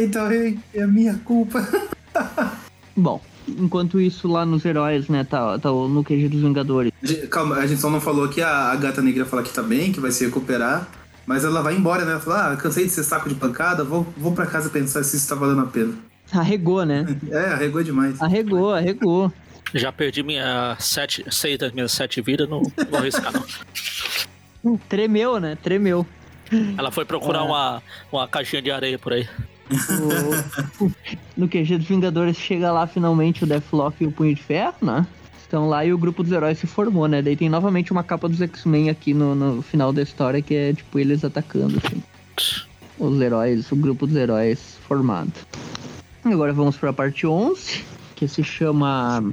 então 0.00 0.26
é, 0.30 0.54
é 0.74 0.86
minha 0.86 1.14
culpa. 1.24 1.66
Bom, 2.96 3.20
enquanto 3.48 4.00
isso 4.00 4.28
lá 4.28 4.44
nos 4.44 4.64
heróis, 4.64 5.08
né, 5.08 5.24
tá, 5.24 5.58
tá 5.58 5.70
o- 5.72 5.88
no 5.88 6.02
QG 6.04 6.28
dos 6.28 6.40
Vingadores. 6.42 6.92
A 7.02 7.06
gente- 7.06 7.26
Calma, 7.28 7.56
a 7.56 7.66
gente 7.66 7.80
só 7.80 7.88
não 7.90 8.00
falou 8.00 8.28
que 8.28 8.40
a, 8.42 8.70
a 8.72 8.76
gata 8.76 9.00
negra 9.02 9.24
fala 9.24 9.42
que 9.42 9.52
tá 9.52 9.62
bem, 9.62 9.92
que 9.92 10.00
vai 10.00 10.10
se 10.10 10.24
recuperar. 10.24 10.88
Mas 11.26 11.44
ela 11.44 11.62
vai 11.62 11.76
embora, 11.76 12.04
né? 12.04 12.12
Ela 12.12 12.20
fala, 12.20 12.52
ah, 12.52 12.56
cansei 12.56 12.84
de 12.84 12.90
ser 12.90 13.04
saco 13.04 13.28
de 13.28 13.34
pancada, 13.36 13.84
vou, 13.84 14.06
vou 14.16 14.32
pra 14.32 14.46
casa 14.46 14.68
pensar 14.68 15.04
se 15.04 15.16
isso 15.16 15.28
tá 15.28 15.34
valendo 15.36 15.60
a 15.60 15.66
pena. 15.66 15.94
Arregou, 16.32 16.84
né? 16.84 17.06
É, 17.30 17.52
arregou 17.52 17.82
demais. 17.82 18.20
Arregou, 18.20 18.72
arregou. 18.72 19.32
Já 19.72 19.92
perdi 19.92 20.22
minha 20.24 20.76
sete, 20.80 21.24
seis 21.30 21.56
das 21.58 21.70
minhas 21.72 21.92
sete 21.92 22.20
vidas, 22.20 22.48
não 22.48 22.62
vou 22.90 22.98
arriscar 22.98 23.32
não. 23.32 24.76
Tremeu, 24.88 25.38
né? 25.38 25.56
Tremeu. 25.62 26.04
Ela 26.76 26.90
foi 26.90 27.04
procurar 27.04 27.40
É. 27.40 27.42
uma, 27.42 27.82
uma 28.12 28.28
caixinha 28.28 28.60
de 28.62 28.70
areia 28.70 28.98
por 28.98 29.12
aí. 29.12 29.28
O- 29.70 30.90
no 31.36 31.48
QG 31.48 31.78
dos 31.78 31.86
Vingadores 31.86 32.36
chega 32.36 32.72
lá 32.72 32.86
finalmente 32.86 33.44
o 33.44 33.46
Deathlock 33.46 34.02
e 34.02 34.06
o 34.06 34.12
Punho 34.12 34.34
de 34.34 34.42
Ferro, 34.42 34.74
né? 34.82 35.06
Estão 35.40 35.68
lá 35.68 35.84
e 35.84 35.92
o 35.92 35.98
grupo 35.98 36.22
dos 36.22 36.30
heróis 36.32 36.58
se 36.58 36.66
formou, 36.66 37.06
né? 37.08 37.20
Daí 37.22 37.36
tem 37.36 37.48
novamente 37.48 37.90
uma 37.92 38.02
capa 38.04 38.28
dos 38.28 38.40
X-Men 38.40 38.88
aqui 38.90 39.12
no, 39.12 39.34
no 39.34 39.62
final 39.62 39.92
da 39.92 40.02
história, 40.02 40.40
que 40.40 40.54
é 40.54 40.72
tipo 40.72 40.98
eles 40.98 41.24
atacando, 41.24 41.80
assim. 41.84 42.02
Os 42.98 43.20
heróis, 43.20 43.70
o 43.72 43.76
grupo 43.76 44.06
dos 44.06 44.14
heróis 44.16 44.76
formado. 44.86 45.32
Agora 46.24 46.52
vamos 46.52 46.76
para 46.76 46.90
a 46.90 46.92
parte 46.92 47.26
11, 47.26 47.84
que 48.14 48.28
se 48.28 48.44
chama. 48.44 49.24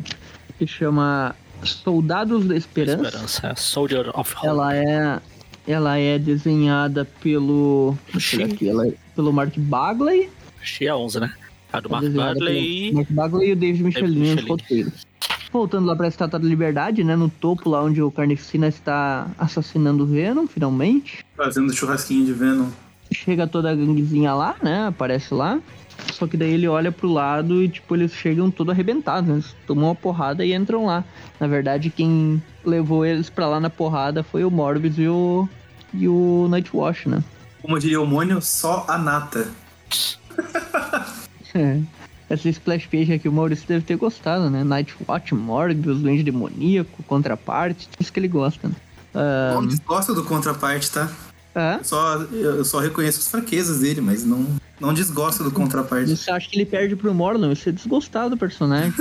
que 0.57 0.65
chama 0.65 1.35
Soldados 1.63 2.45
da 2.45 2.55
Esperança. 2.55 3.03
Esperança. 3.07 3.47
é 3.47 3.55
Soldier 3.55 4.09
of 4.17 4.35
Hope. 4.37 4.47
Ela 4.47 4.75
é. 4.75 5.19
Ela 5.67 5.97
é 5.97 6.17
desenhada 6.17 7.05
pelo. 7.21 7.97
Deixa 8.11 8.35
eu 8.41 8.47
ver 8.47 8.53
aqui, 8.53 8.69
ela 8.69 8.87
é 8.87 8.93
pelo 9.15 9.33
Mark 9.33 9.53
Bagley. 9.57 10.29
Chia 10.63 10.95
11, 10.95 11.19
né? 11.19 11.33
A 11.73 11.79
do 11.81 11.89
É 11.89 11.91
Mark 11.91 12.13
Bagley 12.13 12.91
Mark 12.93 13.11
Bagley 13.11 13.49
e 13.49 13.51
o 13.51 13.55
David 13.55 13.83
Michelin 13.83 14.19
nos 14.19 14.29
Michelin. 14.29 14.49
roteiros. 14.49 15.07
Voltando 15.51 15.85
lá 15.85 15.95
pra 15.95 16.07
Estátua 16.07 16.39
da 16.39 16.47
Liberdade, 16.47 17.03
né? 17.03 17.15
No 17.15 17.29
topo 17.29 17.69
lá 17.69 17.83
onde 17.83 18.01
o 18.01 18.11
Carnificina 18.11 18.67
está 18.67 19.27
assassinando 19.37 20.03
o 20.03 20.07
Venom, 20.07 20.45
finalmente. 20.47 21.25
Fazendo 21.35 21.73
churrasquinho 21.73 22.25
de 22.25 22.33
Venom. 22.33 22.69
Chega 23.11 23.47
toda 23.47 23.71
a 23.71 23.75
ganguezinha 23.75 24.33
lá, 24.33 24.55
né? 24.61 24.87
Aparece 24.87 25.33
lá. 25.33 25.59
Só 26.13 26.27
que 26.27 26.37
daí 26.37 26.53
ele 26.53 26.67
olha 26.67 26.91
pro 26.91 27.11
lado 27.11 27.63
e, 27.63 27.69
tipo, 27.69 27.95
eles 27.95 28.13
chegam 28.13 28.51
todo 28.51 28.71
arrebentados, 28.71 29.27
né? 29.29 29.35
Eles 29.35 29.55
tomam 29.65 29.85
uma 29.85 29.95
porrada 29.95 30.45
e 30.45 30.53
entram 30.53 30.85
lá. 30.85 31.03
Na 31.39 31.47
verdade, 31.47 31.89
quem 31.89 32.41
levou 32.65 33.05
eles 33.05 33.29
pra 33.29 33.47
lá 33.47 33.59
na 33.59 33.69
porrada 33.69 34.23
foi 34.23 34.43
o 34.43 34.51
Morbius 34.51 34.97
e 34.97 35.07
o. 35.07 35.47
e 35.93 36.07
o 36.07 36.47
Nightwatch, 36.49 37.09
né? 37.09 37.23
Como 37.61 37.79
diria 37.79 38.01
o 38.01 38.05
Mônio, 38.05 38.41
só 38.41 38.85
a 38.87 38.97
nata. 38.97 39.47
É. 41.55 41.79
Essa 42.29 42.49
splash 42.49 42.85
page 42.87 43.13
aqui 43.13 43.27
o 43.27 43.31
Maurício 43.31 43.65
deve 43.67 43.83
ter 43.83 43.95
gostado, 43.95 44.49
né? 44.49 44.63
Nightwatch, 44.63 45.33
Morbius, 45.33 46.01
Duende 46.01 46.21
Demoníaco, 46.23 47.01
Contraparte, 47.03 47.87
tudo 47.87 48.01
isso 48.01 48.11
que 48.13 48.19
ele 48.19 48.27
gosta, 48.27 48.67
né? 48.67 48.75
Ah, 49.15 49.53
Não 49.55 49.65
desgosto 49.65 50.13
do 50.13 50.23
contraparte, 50.23 50.91
tá? 50.91 51.09
é. 51.55 51.79
Só, 51.83 52.17
eu 52.31 52.63
só 52.65 52.79
reconheço 52.79 53.19
as 53.19 53.27
fraquezas 53.29 53.79
dele, 53.79 54.01
mas 54.01 54.23
não, 54.23 54.45
não 54.79 54.93
desgosto 54.93 55.43
do 55.43 55.49
contraparte. 55.51 56.15
Você 56.15 56.29
acha 56.29 56.47
que 56.47 56.57
ele 56.57 56.65
perde 56.65 56.95
pro 56.95 57.13
Morlun? 57.13 57.55
Você 57.55 57.69
é 57.69 57.71
desgostado 57.71 58.31
do 58.31 58.37
personagem. 58.37 58.91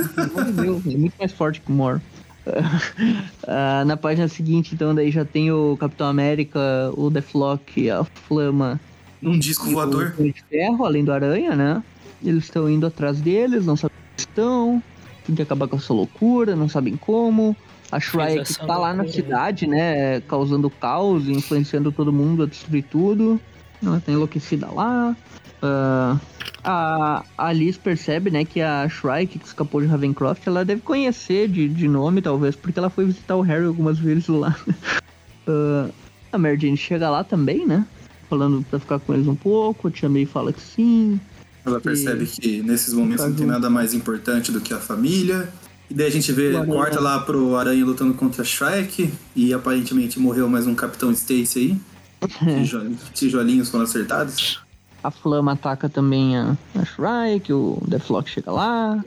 De 0.45 0.51
Deus, 0.53 0.85
ele 0.85 0.95
é 0.95 0.97
muito 0.97 1.13
mais 1.19 1.31
forte 1.33 1.59
que 1.61 1.69
o 1.69 1.75
Mor. 1.75 2.01
Ah, 3.49 3.83
na 3.85 3.95
página 3.95 4.27
seguinte, 4.27 4.75
então, 4.75 4.93
daí 4.93 5.09
já 5.09 5.23
tem 5.23 5.51
o 5.51 5.77
Capitão 5.77 6.07
América, 6.07 6.59
o 6.97 7.09
Deathlock, 7.09 7.89
a 7.89 8.03
Flama 8.03 8.79
Um 9.23 9.39
disco 9.39 9.67
o 9.67 9.71
voador. 9.71 10.11
Punho 10.11 10.33
de 10.33 10.43
Ferro, 10.43 10.85
além 10.85 11.03
do 11.03 11.13
Aranha, 11.13 11.55
né? 11.55 11.81
Eles 12.23 12.45
estão 12.45 12.69
indo 12.69 12.85
atrás 12.85 13.21
deles, 13.21 13.65
não 13.65 13.77
sabem 13.77 13.95
onde 14.13 14.21
estão, 14.21 14.83
tem 15.25 15.35
que 15.35 15.41
acabar 15.41 15.67
com 15.67 15.77
essa 15.77 15.93
loucura, 15.93 16.55
não 16.55 16.67
sabem 16.67 16.97
como. 16.97 17.55
A 17.89 17.99
Shrike 18.01 18.57
tá 18.57 18.77
lá 18.77 18.93
na 18.93 19.03
loucura. 19.03 19.23
cidade, 19.23 19.65
né? 19.65 20.19
Causando 20.21 20.69
caos, 20.69 21.29
influenciando 21.29 21.91
todo 21.91 22.11
mundo 22.11 22.43
a 22.43 22.45
destruir 22.45 22.83
tudo. 22.83 23.39
Ela 23.83 24.01
tá 24.05 24.11
enlouquecida 24.11 24.67
lá. 24.67 25.15
Ah, 25.61 26.17
a 26.63 27.23
a 27.37 27.47
Alice 27.47 27.79
percebe, 27.79 28.29
né, 28.29 28.43
que 28.45 28.61
a 28.61 28.87
Shrike, 28.89 29.39
que 29.39 29.45
escapou 29.45 29.81
de 29.81 29.87
Ravencroft, 29.87 30.45
ela 30.45 30.65
deve 30.65 30.81
conhecer 30.81 31.47
de, 31.47 31.67
de 31.69 31.87
nome, 31.87 32.21
talvez, 32.21 32.55
porque 32.55 32.77
ela 32.77 32.89
foi 32.89 33.05
visitar 33.05 33.35
o 33.35 33.41
Harry 33.41 33.65
algumas 33.65 33.97
vezes 33.99 34.27
lá. 34.27 34.55
Ah, 35.49 35.89
a 36.33 36.37
Mary 36.37 36.59
Jane 36.59 36.75
chega 36.75 37.09
lá 37.09 37.23
também, 37.23 37.65
né? 37.65 37.85
Falando 38.29 38.65
pra 38.69 38.77
ficar 38.79 38.99
com 38.99 39.13
eles 39.13 39.27
um 39.27 39.35
pouco. 39.35 39.87
A 39.87 39.91
Tia 39.91 40.09
May 40.09 40.25
fala 40.25 40.51
que 40.51 40.59
sim. 40.59 41.17
Ela 41.65 41.79
percebe 41.79 42.25
que 42.25 42.61
nesses 42.61 42.93
momentos 42.93 43.23
Tá 43.23 43.29
não 43.29 43.35
tem 43.37 43.47
nada 43.47 43.69
mais 43.69 43.93
importante 43.93 44.51
do 44.51 44.59
que 44.59 44.73
a 44.73 44.77
família. 44.77 45.47
E 45.89 45.93
daí 45.93 46.07
a 46.07 46.11
gente 46.11 46.33
vê, 46.33 46.49
Aranha. 46.53 46.65
corta 46.65 46.99
lá 46.99 47.17
pro 47.21 47.55
Aranha 47.55 47.85
lutando 47.85 48.13
contra 48.13 48.41
a 48.41 48.45
Shrek. 48.45 49.09
E 49.33 49.53
aparentemente 49.53 50.19
morreu 50.19 50.49
mais 50.49 50.67
um 50.67 50.75
Capitão 50.75 51.13
Stacy 51.13 51.59
aí. 51.59 51.77
É. 52.45 52.59
Tijo- 52.59 52.91
Tijolinhos 53.13 53.69
foram 53.69 53.85
acertados. 53.85 54.59
A 55.07 55.11
Flama 55.11 55.53
ataca 55.53 55.87
também 55.87 56.35
a, 56.37 56.57
a 56.75 56.83
Shrike, 56.83 57.53
o 57.53 57.81
Deathlock 57.87 58.29
chega 58.29 58.51
lá. 58.51 59.01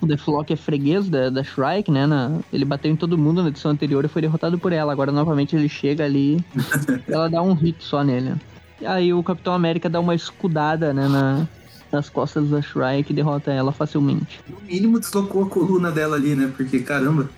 O 0.00 0.06
Deathlock 0.06 0.50
é 0.50 0.56
freguês 0.56 1.10
da, 1.10 1.28
da 1.28 1.44
Shrike, 1.44 1.90
né? 1.90 2.06
na- 2.06 2.38
ele 2.50 2.64
bateu 2.64 2.90
em 2.90 2.96
todo 2.96 3.18
mundo 3.18 3.42
na 3.42 3.48
edição 3.50 3.70
anterior 3.70 4.02
e 4.02 4.08
foi 4.08 4.22
derrotado 4.22 4.58
por 4.58 4.72
ela. 4.72 4.92
Agora 4.92 5.12
novamente 5.12 5.54
ele 5.54 5.68
chega 5.68 6.04
ali 6.06 6.42
ela 7.06 7.28
dá 7.28 7.42
um 7.42 7.52
hit 7.52 7.84
só 7.84 8.02
nele. 8.02 8.34
E 8.80 8.86
aí 8.86 9.12
o 9.12 9.22
Capitão 9.22 9.52
América 9.52 9.90
dá 9.90 10.00
uma 10.00 10.14
escudada, 10.14 10.94
né, 10.94 11.06
na- 11.06 11.46
nas 11.92 12.08
costas 12.08 12.48
da 12.48 12.62
Shrike 12.62 13.12
e 13.12 13.14
derrota 13.14 13.50
ela 13.52 13.72
facilmente. 13.72 14.40
No 14.48 14.56
mínimo 14.66 14.98
deslocou 14.98 15.42
a 15.44 15.46
coluna 15.50 15.92
dela 15.92 16.16
ali, 16.16 16.34
né? 16.34 16.50
Porque 16.56 16.78
caramba. 16.80 17.28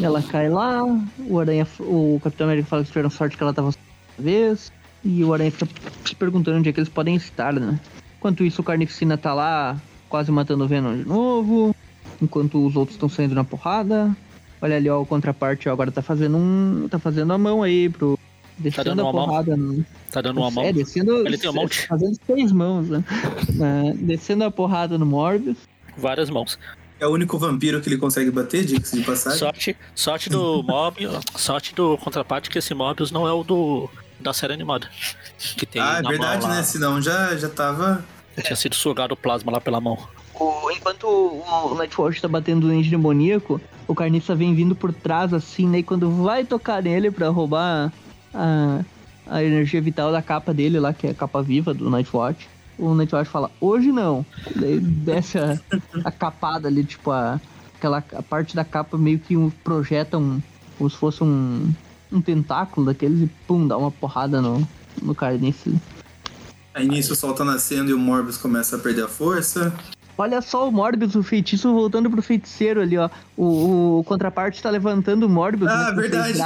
Ela 0.00 0.22
cai 0.22 0.48
lá, 0.48 0.84
o 1.28 1.38
Aranha, 1.40 1.66
o 1.80 2.20
Capitão 2.22 2.46
América 2.46 2.68
fala 2.68 2.82
que 2.82 2.88
tiveram 2.88 3.10
sorte 3.10 3.36
que 3.36 3.42
ela 3.42 3.52
tava 3.52 3.72
vez, 4.18 4.72
e 5.06 5.22
o 5.22 5.32
Aranha 5.32 5.52
fica 5.52 5.68
se 6.04 6.16
perguntando 6.16 6.58
onde 6.58 6.68
é 6.68 6.72
que 6.72 6.80
eles 6.80 6.88
podem 6.88 7.14
estar, 7.14 7.52
né? 7.52 7.78
Enquanto 8.18 8.44
isso, 8.44 8.60
o 8.60 8.64
Carnificina 8.64 9.16
tá 9.16 9.32
lá, 9.32 9.80
quase 10.08 10.32
matando 10.32 10.64
o 10.64 10.66
Venom 10.66 10.96
de 10.96 11.06
novo, 11.06 11.74
enquanto 12.20 12.66
os 12.66 12.74
outros 12.74 12.96
estão 12.96 13.08
saindo 13.08 13.34
na 13.34 13.44
porrada. 13.44 14.14
Olha 14.60 14.76
ali, 14.76 14.88
ó, 14.88 15.00
o 15.00 15.06
contraparte 15.06 15.68
ó, 15.68 15.72
agora 15.72 15.92
tá 15.92 16.02
fazendo 16.02 16.36
um. 16.36 16.88
tá 16.90 16.98
fazendo 16.98 17.32
a 17.32 17.38
mão 17.38 17.62
aí 17.62 17.88
pro. 17.88 18.18
Descendo 18.58 18.90
dando 18.90 19.02
a 19.02 19.04
uma 19.04 19.12
mão? 19.12 19.26
porrada 19.26 19.56
no, 19.56 19.84
Tá 20.10 20.20
dando 20.22 20.40
uma 20.40 20.50
mão. 20.50 20.64
É, 20.64 20.72
descendo. 20.72 21.26
Ele 21.26 21.38
tem 21.38 21.50
um 21.50 21.52
monte. 21.52 21.86
Fazendo 21.86 22.18
seis 22.26 22.50
mãos, 22.50 22.88
né? 22.88 23.04
É, 23.60 23.92
descendo 23.94 24.44
a 24.44 24.50
porrada 24.50 24.98
no 24.98 25.06
Morbius. 25.06 25.58
Várias 25.96 26.30
mãos. 26.30 26.58
É 26.98 27.06
o 27.06 27.10
único 27.10 27.38
vampiro 27.38 27.80
que 27.82 27.88
ele 27.90 27.98
consegue 27.98 28.30
bater, 28.30 28.64
diga-se 28.64 28.98
de 28.98 29.04
passagem. 29.04 29.38
Sorte, 29.38 29.76
sorte 29.94 30.30
do 30.30 30.62
Mob, 30.62 31.06
sorte 31.36 31.74
do 31.74 31.98
contraparte 31.98 32.48
que 32.48 32.58
esse 32.58 32.72
Mobius 32.72 33.10
não 33.10 33.28
é 33.28 33.32
o 33.32 33.44
do 33.44 33.90
da 34.20 34.32
série 34.32 34.52
animada. 34.52 34.88
Que 35.56 35.66
tem 35.66 35.80
ah, 35.82 35.98
é 35.98 36.02
na 36.02 36.10
verdade, 36.10 36.46
né? 36.46 36.62
Senão 36.62 37.00
já, 37.00 37.36
já 37.36 37.48
tava. 37.48 38.04
Tinha 38.42 38.56
sido 38.56 38.74
sugado 38.74 39.12
o 39.14 39.16
plasma 39.16 39.52
lá 39.52 39.60
pela 39.60 39.80
mão. 39.80 39.98
O- 40.34 40.70
enquanto 40.70 41.06
o 41.06 41.74
Nightwatch 41.74 42.20
tá 42.20 42.28
batendo 42.28 42.66
no 42.66 42.74
ente 42.74 42.90
demoníaco, 42.90 43.60
o 43.88 43.94
Carniça 43.94 44.34
vem 44.34 44.54
vindo 44.54 44.74
por 44.74 44.92
trás, 44.92 45.32
assim, 45.32 45.66
né? 45.66 45.78
E 45.78 45.82
quando 45.82 46.10
vai 46.22 46.44
tocar 46.44 46.82
nele 46.82 47.10
pra 47.10 47.28
roubar 47.28 47.90
a, 48.34 48.80
a 49.26 49.42
energia 49.42 49.80
vital 49.80 50.12
da 50.12 50.20
capa 50.20 50.52
dele 50.52 50.78
lá, 50.78 50.92
que 50.92 51.06
é 51.06 51.10
a 51.10 51.14
capa 51.14 51.42
viva 51.42 51.72
do 51.72 51.88
Nightwatch, 51.88 52.46
o 52.78 52.94
Nightwatch 52.94 53.30
fala, 53.30 53.50
hoje 53.58 53.90
não. 53.90 54.24
Daí 54.54 54.78
desce 54.78 55.38
a, 55.38 55.58
a 56.04 56.10
capada 56.10 56.68
ali, 56.68 56.84
tipo, 56.84 57.10
a, 57.10 57.40
aquela 57.78 58.04
a 58.14 58.22
parte 58.22 58.54
da 58.54 58.64
capa 58.64 58.98
meio 58.98 59.18
que 59.18 59.34
um- 59.36 59.48
projeta 59.48 60.18
um. 60.18 60.42
como 60.76 60.90
se 60.90 60.96
fosse 60.96 61.24
um, 61.24 61.72
um 62.12 62.20
tentáculo 62.20 62.86
daqueles 62.86 63.20
e 63.22 63.30
pum, 63.46 63.66
dá 63.66 63.76
uma 63.76 63.90
porrada 63.90 64.40
no, 64.40 64.66
no 65.02 65.14
Carniça. 65.14 65.70
Aí 66.74 66.86
nisso 66.86 67.14
o 67.14 67.16
sol 67.16 67.32
tá 67.34 67.44
nascendo 67.44 67.90
e 67.90 67.94
o 67.94 67.98
Morbius 67.98 68.36
começa 68.36 68.76
a 68.76 68.78
perder 68.78 69.04
a 69.04 69.08
força. 69.08 69.72
Olha 70.18 70.40
só 70.40 70.66
o 70.68 70.72
Morbius, 70.72 71.14
o 71.14 71.22
feitiço 71.22 71.72
voltando 71.72 72.10
pro 72.10 72.22
feiticeiro 72.22 72.80
ali, 72.80 72.96
ó. 72.96 73.08
O, 73.36 73.98
o 73.98 74.04
contraparte 74.04 74.62
tá 74.62 74.70
levantando 74.70 75.26
o 75.26 75.28
Morbius. 75.28 75.70
Ah, 75.70 75.92
né, 75.92 76.00
verdade. 76.00 76.38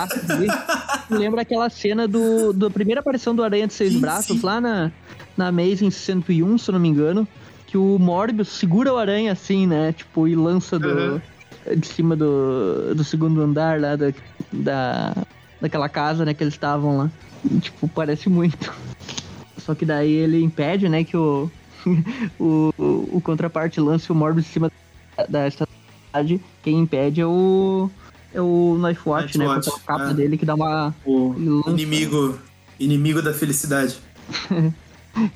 Lembra 1.08 1.42
aquela 1.42 1.68
cena 1.70 2.06
do, 2.08 2.52
da 2.52 2.68
primeira 2.70 3.00
aparição 3.00 3.34
do 3.34 3.42
Aranha 3.44 3.66
de 3.66 3.72
Seis 3.74 3.92
Sim, 3.92 4.00
Braços, 4.00 4.40
sim. 4.40 4.46
lá 4.46 4.60
na, 4.60 4.90
na 5.36 5.48
Amazing 5.48 5.90
101, 5.90 6.58
se 6.58 6.70
eu 6.70 6.72
não 6.72 6.80
me 6.80 6.88
engano. 6.88 7.26
Que 7.66 7.76
o 7.78 7.98
Morbius 7.98 8.48
segura 8.48 8.92
o 8.92 8.96
Aranha 8.96 9.32
assim, 9.32 9.66
né? 9.66 9.92
Tipo, 9.92 10.26
e 10.26 10.34
lança 10.34 10.76
do, 10.78 10.88
Uhum. 10.88 11.20
de 11.76 11.86
cima 11.86 12.16
do, 12.16 12.92
do 12.94 13.04
segundo 13.04 13.40
andar 13.40 13.80
lá 13.80 13.94
da, 13.94 14.12
da, 14.52 15.14
daquela 15.60 15.88
casa, 15.88 16.24
né? 16.24 16.34
Que 16.34 16.42
eles 16.42 16.54
estavam 16.54 16.96
lá. 16.98 17.10
E, 17.44 17.58
tipo, 17.58 17.88
parece 17.88 18.28
muito. 18.28 18.72
Só 19.58 19.74
que 19.74 19.84
daí 19.84 20.12
ele 20.12 20.42
impede, 20.42 20.88
né, 20.88 21.04
que 21.04 21.16
o, 21.16 21.50
o, 22.38 22.72
o, 22.78 23.20
contraparte 23.22 23.80
lance 23.80 24.10
o 24.10 24.14
Morbius 24.14 24.46
em 24.46 24.50
cima 24.52 24.72
da 25.28 25.50
cidade. 25.50 26.40
Quem 26.62 26.80
impede 26.80 27.20
é 27.20 27.26
o. 27.26 27.90
É 28.32 28.40
o 28.40 28.78
Knifewatch, 28.80 29.36
né? 29.38 29.44
Com 29.44 29.54
Knifewatch, 29.54 29.68
aquela 29.82 29.98
capa 29.98 30.10
é. 30.10 30.14
dele 30.14 30.36
que 30.36 30.44
dá 30.46 30.54
uma. 30.54 30.94
O 31.04 31.34
lança- 31.36 31.70
inimigo, 31.70 32.38
inimigo 32.78 33.20
da 33.22 33.32
felicidade. 33.34 33.98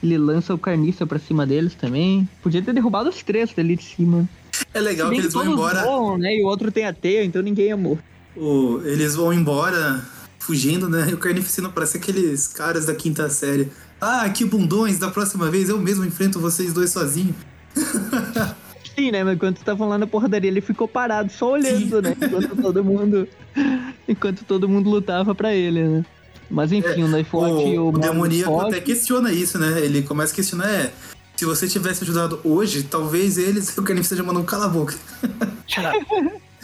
Ele 0.01 0.17
lança 0.17 0.55
o 0.55 0.59
carniça 0.59 1.05
pra 1.05 1.19
cima 1.19 1.45
deles 1.45 1.75
também. 1.75 2.29
Podia 2.41 2.63
ter 2.63 2.73
derrubado 2.73 3.09
os 3.11 3.21
três 3.25 3.53
dali 3.53 3.75
de 3.75 3.83
cima. 3.83 4.29
É 4.73 4.81
legal 4.81 5.11
que 5.11 5.17
eles 5.19 5.33
vão 5.33 5.43
todos 5.43 5.59
embora. 5.59 5.83
voam, 5.83 6.17
né? 6.17 6.37
E 6.37 6.45
o 6.45 6.47
outro 6.47 6.71
tem 6.71 6.87
a 6.87 6.93
teia, 6.93 7.25
então 7.25 7.43
ninguém 7.43 7.71
é 7.71 7.75
morto. 7.77 8.03
o- 8.37 8.81
eles 8.85 9.17
vão 9.17 9.33
embora 9.33 10.01
fugindo, 10.45 10.89
né? 10.89 11.09
E 11.11 11.15
o 11.15 11.19
Carnificina 11.19 11.69
parece 11.69 11.97
aqueles 11.97 12.47
caras 12.47 12.87
da 12.87 12.95
quinta 12.95 13.29
série. 13.31 13.71
Ah, 14.01 14.29
que 14.29 14.45
bundões, 14.45 14.99
da 14.99 15.11
próxima 15.11 15.51
vez 15.51 15.69
eu 15.69 15.79
mesmo 15.79 16.05
enfrento 16.05 16.39
vocês 16.39 16.73
dois 16.73 16.91
sozinho. 16.91 17.35
Sim, 18.95 19.11
né? 19.11 19.25
Mas 19.25 19.35
enquanto 19.35 19.57
estavam 19.57 19.89
lá 19.89 19.99
na 19.99 20.07
porradaria, 20.07 20.51
ele 20.51 20.61
ficou 20.61 20.87
parado, 20.87 21.33
só 21.33 21.53
olhando, 21.53 22.01
né? 22.01 22.15
Enquanto 22.21 22.63
todo 22.63 22.85
mundo. 22.85 23.27
Enquanto 24.07 24.45
todo 24.45 24.69
mundo 24.69 24.91
lutava 24.91 25.35
pra 25.35 25.55
ele, 25.55 25.83
né? 25.83 26.07
Mas 26.51 26.71
enfim, 26.71 27.03
o 27.03 27.09
Knife 27.09 27.35
Watch 27.35 27.67
e 27.67 27.79
O, 27.79 27.85
o, 27.85 27.89
o 27.89 27.99
demoníaco 27.99 28.61
até 28.61 28.81
questiona 28.81 29.33
isso, 29.33 29.59
né? 29.59 29.81
Ele 29.81 30.03
começa 30.03 30.33
a 30.33 30.37
questionar, 30.37 30.69
é. 30.69 30.93
Se 31.35 31.45
você 31.45 31.67
tivesse 31.67 32.05
ajudado 32.05 32.39
hoje, 32.45 32.85
talvez 32.85 33.39
eles, 33.39 33.75
o 33.79 33.83
Carnificina 33.83 34.19
já 34.19 34.23
mandou 34.25 34.45
cala 34.45 34.67
a 34.67 34.69
boca. 34.69 34.95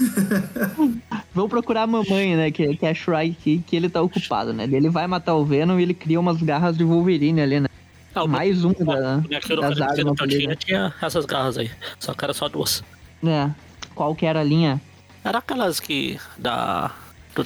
Vou 1.35 1.49
procurar 1.49 1.83
a 1.83 1.87
mamãe, 1.87 2.37
né? 2.37 2.51
Que, 2.51 2.77
que 2.77 2.87
é 2.87 2.91
a 2.91 2.95
Shrike, 2.95 3.37
que, 3.41 3.59
que 3.59 3.77
ele 3.77 3.89
tá 3.89 4.03
ocupado, 4.03 4.53
né? 4.53 4.65
Ele 4.65 4.89
vai 4.89 5.07
matar 5.07 5.35
o 5.35 5.45
Venom 5.45 5.79
e 5.79 5.83
ele 5.83 5.95
cria 5.95 6.19
umas 6.19 6.43
garras 6.43 6.77
de 6.77 6.85
Wolverine 6.85 7.41
ali, 7.41 7.61
né? 7.61 7.69
Não, 8.15 8.27
Mais 8.27 8.65
um 8.65 8.73
da, 8.73 9.19
das 9.19 9.81
armas 9.81 10.17
que 10.19 10.25
eu 10.25 10.29
tinha 10.29 10.57
tinha 10.57 10.95
essas 11.01 11.25
garras 11.25 11.57
aí. 11.57 11.71
Só 11.99 12.13
que 12.13 12.25
era 12.25 12.35
só 12.35 12.49
duas. 12.49 12.83
É. 13.25 13.49
Qual 13.95 14.15
que 14.15 14.27
era 14.27 14.41
a 14.41 14.45
linha? 14.45 14.81
Era 15.25 15.39
aquelas 15.39 15.79
que. 15.79 16.19
da. 16.37 16.91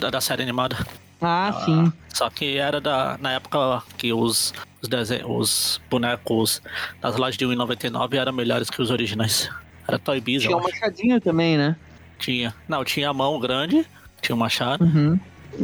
da, 0.00 0.10
da 0.10 0.20
série 0.20 0.42
animada. 0.42 0.76
Ah, 1.20 1.62
sim. 1.64 1.92
Só 2.08 2.30
que 2.30 2.56
era 2.56 2.80
da. 2.80 3.18
Na 3.20 3.32
época 3.32 3.82
que 3.98 4.12
os. 4.12 4.54
Os, 4.80 4.88
desenhos, 4.88 5.26
os 5.26 5.80
bonecos 5.90 6.60
das 7.00 7.16
lojas 7.16 7.36
de 7.38 7.46
1,99 7.46 8.14
eram 8.14 8.32
melhores 8.32 8.68
que 8.68 8.80
os 8.82 8.90
originais. 8.90 9.50
Era 9.88 9.98
Toy 9.98 10.20
Biz, 10.20 10.42
Tinha 10.42 10.56
acho. 10.56 10.64
machadinho 10.66 11.20
também, 11.20 11.56
né? 11.56 11.76
Tinha. 12.18 12.54
Não, 12.68 12.84
tinha 12.84 13.10
a 13.10 13.14
mão 13.14 13.38
grande, 13.38 13.86
tinha 14.20 14.34
o 14.34 14.38
machado. 14.38 14.84
Uhum. 14.84 15.18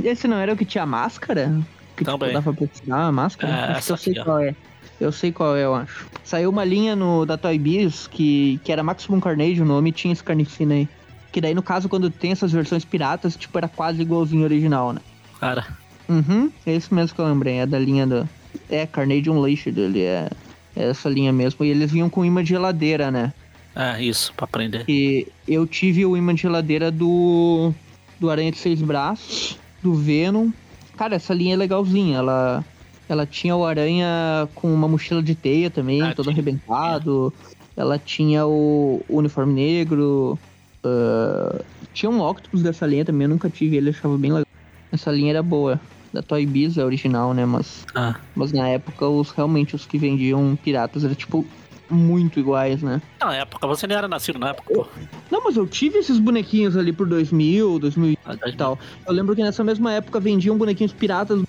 Esse 0.04 0.28
não 0.28 0.36
era 0.36 0.52
o 0.52 0.56
que 0.56 0.64
tinha 0.64 0.86
máscara? 0.86 1.52
Que 1.96 2.04
tipo, 2.04 2.18
Também. 2.18 2.32
dava 2.32 2.52
pra 2.52 2.66
tirar 2.66 3.06
a 3.06 3.12
máscara? 3.12 3.52
É, 3.52 3.56
acho 3.56 3.72
que 3.72 3.78
essa 3.78 3.92
eu 3.92 3.96
sei 3.96 4.12
aqui, 4.12 4.24
qual 4.24 4.38
é. 4.40 4.54
Eu 5.00 5.12
sei 5.12 5.32
qual 5.32 5.56
é, 5.56 5.64
eu 5.64 5.74
acho. 5.74 6.06
Saiu 6.22 6.50
uma 6.50 6.64
linha 6.64 6.94
no, 6.94 7.24
da 7.24 7.36
Toy 7.36 7.58
Biz 7.58 8.06
que, 8.06 8.60
que 8.62 8.70
era 8.70 8.82
Maximum 8.82 9.20
Carnage 9.20 9.62
o 9.62 9.64
nome 9.64 9.92
tinha 9.92 10.12
esse 10.12 10.22
carnificina 10.22 10.74
aí. 10.74 10.88
Que 11.32 11.40
daí, 11.40 11.54
no 11.54 11.62
caso, 11.62 11.88
quando 11.88 12.10
tem 12.10 12.32
essas 12.32 12.52
versões 12.52 12.84
piratas, 12.84 13.36
tipo, 13.36 13.56
era 13.56 13.68
quase 13.68 14.02
igualzinho 14.02 14.42
ao 14.42 14.46
original, 14.46 14.92
né? 14.92 15.00
Cara, 15.38 15.66
Uhum, 16.10 16.50
é 16.66 16.74
isso 16.74 16.92
mesmo 16.92 17.14
que 17.14 17.20
eu 17.20 17.26
lembrei, 17.26 17.58
é 17.58 17.66
da 17.66 17.78
linha 17.78 18.04
do... 18.04 18.28
É, 18.68 18.84
Carnage 18.84 19.30
Unleashed, 19.30 19.78
ele 19.78 20.02
é, 20.02 20.28
é 20.74 20.90
essa 20.90 21.08
linha 21.08 21.32
mesmo. 21.32 21.64
E 21.64 21.68
eles 21.68 21.92
vinham 21.92 22.10
com 22.10 22.24
imã 22.24 22.42
de 22.42 22.50
geladeira, 22.50 23.10
né? 23.10 23.32
É 23.74 24.02
isso, 24.02 24.32
pra 24.36 24.44
aprender. 24.44 24.84
que 24.84 25.26
eu 25.46 25.66
tive 25.66 26.04
o 26.06 26.16
imã 26.16 26.34
de 26.34 26.42
geladeira 26.42 26.90
do 26.90 27.72
do 28.18 28.28
Aranha 28.30 28.50
de 28.52 28.58
Seis 28.58 28.82
Braços, 28.82 29.58
do 29.82 29.94
Venom. 29.94 30.50
Cara, 30.96 31.14
essa 31.16 31.32
linha 31.32 31.54
é 31.54 31.56
legalzinha. 31.56 32.18
Ela 32.18 32.64
ela 33.08 33.26
tinha 33.26 33.56
o 33.56 33.64
Aranha 33.64 34.48
com 34.54 34.72
uma 34.72 34.86
mochila 34.86 35.22
de 35.22 35.34
teia 35.34 35.70
também, 35.70 36.02
Ah, 36.02 36.14
todo 36.14 36.24
tinha. 36.26 36.34
arrebentado. 36.34 37.32
Ela 37.76 37.98
tinha 37.98 38.46
o, 38.46 39.02
o 39.08 39.16
uniforme 39.18 39.54
negro. 39.54 40.38
ah, 40.84 41.60
tinha 41.94 42.10
um 42.10 42.20
Octopus 42.20 42.62
dessa 42.62 42.86
linha 42.86 43.04
também, 43.04 43.24
eu 43.24 43.30
nunca 43.30 43.48
tive 43.50 43.76
ele, 43.76 43.90
achava 43.90 44.16
bem 44.18 44.30
legal. 44.32 44.46
Essa 44.92 45.10
linha 45.10 45.30
era 45.30 45.42
boa. 45.42 45.80
Da 46.12 46.20
Toy 46.22 46.44
Biz, 46.44 46.76
é 46.76 46.84
original, 46.84 47.32
né? 47.32 47.46
Mas, 47.46 47.86
Ah, 47.94 48.16
mas 48.34 48.52
na 48.52 48.68
época, 48.68 49.06
os 49.08 49.30
realmente 49.30 49.76
os 49.76 49.86
que 49.86 49.96
vendiam 49.96 50.58
piratas 50.62 51.04
eram, 51.04 51.14
tipo, 51.14 51.46
muito 51.90 52.38
iguais, 52.38 52.82
né? 52.82 53.00
na 53.20 53.34
época, 53.34 53.66
você 53.66 53.86
nem 53.86 53.96
era 53.96 54.08
nascido 54.08 54.38
na 54.38 54.50
época, 54.50 54.72
pô. 54.72 54.86
Não, 55.30 55.42
mas 55.44 55.56
eu 55.56 55.66
tive 55.66 55.98
esses 55.98 56.18
bonequinhos 56.18 56.76
ali 56.76 56.92
por 56.92 57.06
2000, 57.06 57.78
2000 57.78 58.16
Ah, 58.24 58.36
e 58.46 58.52
tal. 58.52 58.78
Eu 59.06 59.12
lembro 59.12 59.34
que 59.34 59.42
nessa 59.42 59.64
mesma 59.64 59.92
época 59.92 60.20
vendiam 60.20 60.56
bonequinhos 60.56 60.92
piratas 60.92 61.42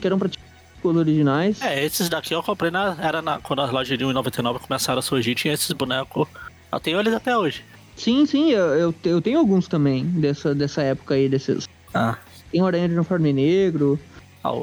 que 0.00 0.06
eram 0.06 0.18
praticamente 0.18 0.48
os 0.82 0.96
originais. 0.96 1.60
É, 1.60 1.84
esses 1.84 2.08
daqui 2.08 2.34
eu 2.34 2.42
comprei 2.42 2.70
na. 2.70 2.96
Era 3.00 3.20
na, 3.20 3.38
quando 3.38 3.62
as 3.62 3.70
lojas 3.70 3.98
de 3.98 4.04
1,99 4.04 4.60
começaram 4.60 4.98
a 4.98 5.02
surgir, 5.02 5.34
tinha 5.34 5.54
esses 5.54 5.72
bonecos. 5.72 6.28
Eu 6.72 6.80
tenho 6.80 7.00
eles 7.00 7.12
até 7.14 7.36
hoje. 7.36 7.64
Sim, 7.96 8.24
sim, 8.26 8.50
eu, 8.50 8.66
eu, 8.74 8.94
eu 9.04 9.20
tenho 9.20 9.38
alguns 9.38 9.66
também 9.66 10.04
dessa, 10.04 10.54
dessa 10.54 10.82
época 10.82 11.14
aí, 11.14 11.28
desses. 11.28 11.68
Ah. 11.92 12.16
Tem 12.52 12.60
Aranha 12.60 12.88
de 12.88 12.94
uniforme 12.94 13.32
negro, 13.32 13.98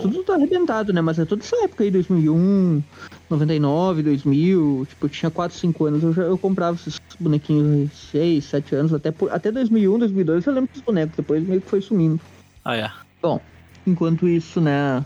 Tudo 0.01 0.23
tá 0.23 0.33
arrebentado, 0.35 0.91
né? 0.93 1.01
Mas 1.01 1.17
é 1.19 1.25
toda 1.25 1.43
essa 1.43 1.55
época 1.63 1.83
aí, 1.83 1.91
2001, 1.91 2.81
99, 3.29 4.03
2000. 4.03 4.85
Tipo, 4.89 5.05
eu 5.05 5.09
tinha 5.09 5.31
4, 5.31 5.57
5 5.57 5.85
anos, 5.85 6.03
eu, 6.03 6.13
já, 6.13 6.23
eu 6.23 6.37
comprava 6.37 6.75
esses 6.75 6.99
bonequinhos 7.19 7.65
aí, 7.81 7.89
6, 8.11 8.45
7 8.45 8.75
anos, 8.75 8.93
até, 8.93 9.11
por- 9.11 9.31
até 9.31 9.51
2001, 9.51 9.99
2002 9.99 10.45
eu 10.45 10.53
lembro 10.53 10.69
dos 10.73 10.81
bonecos, 10.81 11.15
depois 11.15 11.45
meio 11.47 11.61
que 11.61 11.69
foi 11.69 11.81
sumindo. 11.81 12.19
ah, 12.63 12.75
é. 12.75 12.91
Bom, 13.21 13.39
enquanto 13.87 14.27
isso, 14.27 14.59
né, 14.61 15.03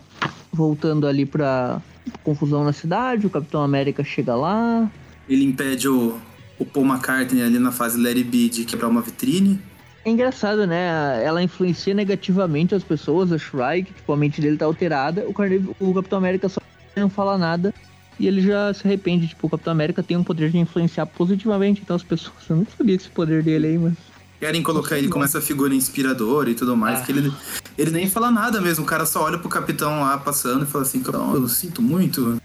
voltando 0.52 1.06
ali 1.06 1.24
pra 1.24 1.80
confusão 2.22 2.64
na 2.64 2.72
cidade, 2.72 3.26
o 3.26 3.30
Capitão 3.30 3.62
América 3.62 4.02
chega 4.04 4.34
lá. 4.34 4.90
Ele 5.28 5.44
impede 5.44 5.88
o, 5.88 6.18
o 6.58 6.64
Paul 6.66 6.84
McCartney 6.86 7.42
ali 7.42 7.58
na 7.58 7.70
fase 7.72 8.00
Larry 8.02 8.24
B 8.24 8.48
de 8.48 8.64
quebrar 8.64 8.88
uma 8.88 9.00
vitrine. 9.00 9.60
É 10.04 10.10
engraçado, 10.10 10.66
né? 10.66 11.22
Ela 11.22 11.42
influencia 11.42 11.92
negativamente 11.92 12.74
as 12.74 12.82
pessoas, 12.82 13.32
a 13.32 13.38
Shrike, 13.38 13.92
tipo, 13.92 14.12
a 14.12 14.16
mente 14.16 14.40
dele 14.40 14.56
tá 14.56 14.64
alterada. 14.64 15.24
O, 15.26 15.34
o 15.90 15.94
Capitão 15.94 16.18
América 16.18 16.48
só 16.48 16.60
não 16.96 17.10
fala 17.10 17.36
nada 17.36 17.74
e 18.18 18.26
ele 18.26 18.40
já 18.40 18.72
se 18.72 18.86
arrepende. 18.86 19.28
Tipo, 19.28 19.46
o 19.46 19.50
Capitão 19.50 19.72
América 19.72 20.02
tem 20.02 20.16
um 20.16 20.24
poder 20.24 20.50
de 20.50 20.58
influenciar 20.58 21.06
positivamente, 21.06 21.82
então 21.82 21.94
as 21.96 22.02
pessoas. 22.02 22.34
Eu 22.48 22.56
não 22.56 22.66
sabia 22.76 22.96
esse 22.96 23.08
poder 23.10 23.42
dele 23.42 23.66
aí, 23.66 23.78
mas. 23.78 23.94
Querem 24.38 24.62
colocar 24.62 24.96
ele 24.96 25.08
como 25.08 25.22
essa 25.22 25.38
figura 25.38 25.74
inspiradora 25.74 26.48
e 26.48 26.54
tudo 26.54 26.74
mais, 26.74 27.00
Ah. 27.00 27.02
que 27.02 27.12
ele, 27.12 27.30
ele 27.76 27.90
nem 27.90 28.08
fala 28.08 28.30
nada 28.30 28.58
mesmo. 28.58 28.84
O 28.84 28.88
cara 28.88 29.04
só 29.04 29.22
olha 29.24 29.36
pro 29.38 29.50
capitão 29.50 30.00
lá 30.00 30.16
passando 30.16 30.62
e 30.64 30.66
fala 30.66 30.82
assim: 30.82 31.02
Não, 31.12 31.34
eu 31.34 31.46
sinto 31.46 31.82
muito. 31.82 32.40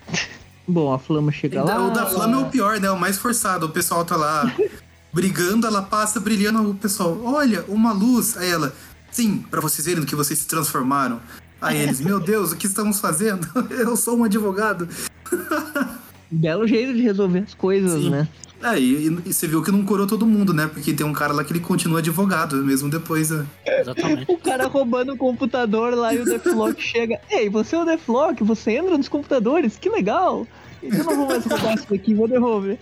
Bom, 0.67 0.91
a 0.91 0.99
Flama 0.99 1.31
chega 1.31 1.63
lá. 1.63 1.87
o 1.87 1.91
da 1.91 2.05
Flama 2.05 2.35
é 2.35 2.37
o 2.41 2.49
pior, 2.49 2.81
né? 2.81 2.91
O 2.91 2.99
mais 2.99 3.17
forçado. 3.17 3.67
O 3.67 3.69
pessoal 3.69 4.03
tá 4.03 4.17
lá 4.17 4.51
brigando, 5.15 5.65
ela 5.65 5.81
passa 5.81 6.19
brilhando. 6.19 6.71
O 6.71 6.75
pessoal, 6.75 7.17
olha, 7.23 7.63
uma 7.69 7.93
luz. 7.93 8.35
Aí 8.35 8.51
ela, 8.51 8.75
sim, 9.09 9.45
pra 9.49 9.61
vocês 9.61 9.85
verem 9.85 10.03
que 10.03 10.15
vocês 10.15 10.37
se 10.37 10.45
transformaram. 10.45 11.21
Aí 11.61 11.81
eles, 11.81 12.01
meu 12.01 12.19
Deus, 12.19 12.51
o 12.51 12.57
que 12.57 12.67
estamos 12.67 12.99
fazendo? 12.99 13.47
Eu 13.71 13.95
sou 13.95 14.17
um 14.17 14.25
advogado. 14.25 14.89
Belo 16.29 16.67
jeito 16.67 16.93
de 16.93 17.01
resolver 17.01 17.39
as 17.39 17.53
coisas, 17.53 17.93
Sim. 18.01 18.09
né? 18.09 18.27
É, 18.61 18.79
e, 18.79 19.07
e 19.25 19.33
você 19.33 19.47
viu 19.47 19.61
que 19.61 19.71
não 19.71 19.85
curou 19.85 20.07
todo 20.07 20.25
mundo, 20.25 20.53
né? 20.53 20.67
Porque 20.67 20.91
tem 20.91 21.05
um 21.05 21.13
cara 21.13 21.31
lá 21.31 21.43
que 21.43 21.53
ele 21.53 21.59
continua 21.59 21.99
advogado, 21.99 22.57
mesmo 22.57 22.89
depois. 22.89 23.29
né? 23.29 23.45
Exatamente. 23.65 24.25
O 24.27 24.37
cara 24.37 24.67
roubando 24.67 25.13
o 25.13 25.17
computador 25.17 25.93
lá 25.93 26.13
e 26.13 26.19
o 26.19 26.25
Deathlock 26.25 26.81
chega. 26.81 27.21
Ei, 27.29 27.47
você 27.47 27.75
é 27.75 27.79
o 27.79 27.85
Deathlock, 27.85 28.43
você 28.43 28.71
entra 28.71 28.97
nos 28.97 29.07
computadores, 29.07 29.77
que 29.77 29.87
legal! 29.87 30.47
Eu 30.81 31.03
não 31.03 31.15
vou 31.15 31.27
mais 31.27 31.45
roubar 31.45 31.75
isso 31.75 31.87
daqui, 31.89 32.13
vou 32.13 32.27
devolver. 32.27 32.79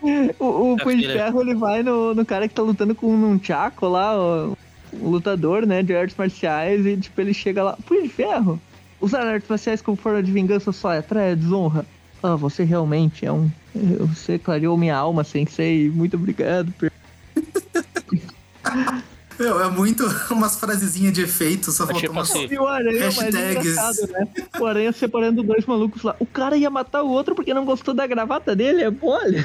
O, 0.00 0.44
o 0.72 0.76
É, 0.78 0.82
Punho 0.84 0.98
de. 0.98 1.06
Ferro 1.08 1.40
ele 1.40 1.54
vai 1.54 1.82
no, 1.82 2.14
no 2.14 2.24
cara 2.24 2.46
que 2.48 2.54
tá 2.54 2.62
lutando 2.62 2.94
com 2.94 3.06
um 3.12 3.40
Chaco 3.42 3.86
lá, 3.88 4.16
o, 4.16 4.56
o 4.92 5.08
lutador, 5.10 5.66
né, 5.66 5.82
de 5.82 5.94
artes 5.94 6.16
marciais, 6.16 6.86
e 6.86 6.96
tipo, 6.96 7.20
ele 7.20 7.34
chega 7.34 7.62
lá, 7.62 7.76
Punho 7.86 8.02
de 8.02 8.08
Ferro, 8.08 8.60
usar 9.00 9.26
artes 9.26 9.48
marciais 9.48 9.82
como 9.82 9.96
forma 9.96 10.22
de 10.22 10.30
vingança 10.32 10.72
só 10.72 10.92
é 10.92 10.98
atrai 10.98 11.32
a 11.32 11.34
desonra. 11.34 11.84
Ah, 12.22 12.34
você 12.36 12.64
realmente 12.64 13.24
é 13.24 13.32
um. 13.32 13.48
Você 13.74 14.38
clareou 14.38 14.76
minha 14.76 14.96
alma, 14.96 15.22
sensei. 15.22 15.88
Muito 15.88 16.16
obrigado. 16.16 16.72
per- 16.72 16.92
Meu, 19.38 19.62
é 19.62 19.70
muito 19.70 20.04
umas 20.32 20.56
frasezinhas 20.58 21.12
de 21.12 21.22
efeito, 21.22 21.70
só 21.70 21.84
faltou 21.84 22.00
tipo 22.00 22.12
umas... 22.12 22.28
assim, 22.28 22.48
E 22.50 22.58
o 22.58 22.66
Aranha 22.66 23.04
Hashtags. 23.06 23.66
engraçado, 23.68 24.10
né? 24.10 24.26
O 24.60 24.66
Aranha 24.66 24.90
separando 24.92 25.44
dois 25.44 25.64
malucos 25.64 26.02
lá. 26.02 26.16
O 26.18 26.26
cara 26.26 26.56
ia 26.56 26.68
matar 26.68 27.02
o 27.04 27.08
outro 27.10 27.36
porque 27.36 27.54
não 27.54 27.64
gostou 27.64 27.94
da 27.94 28.04
gravata 28.06 28.56
dele, 28.56 28.82
é 28.82 28.90
mole. 28.90 29.44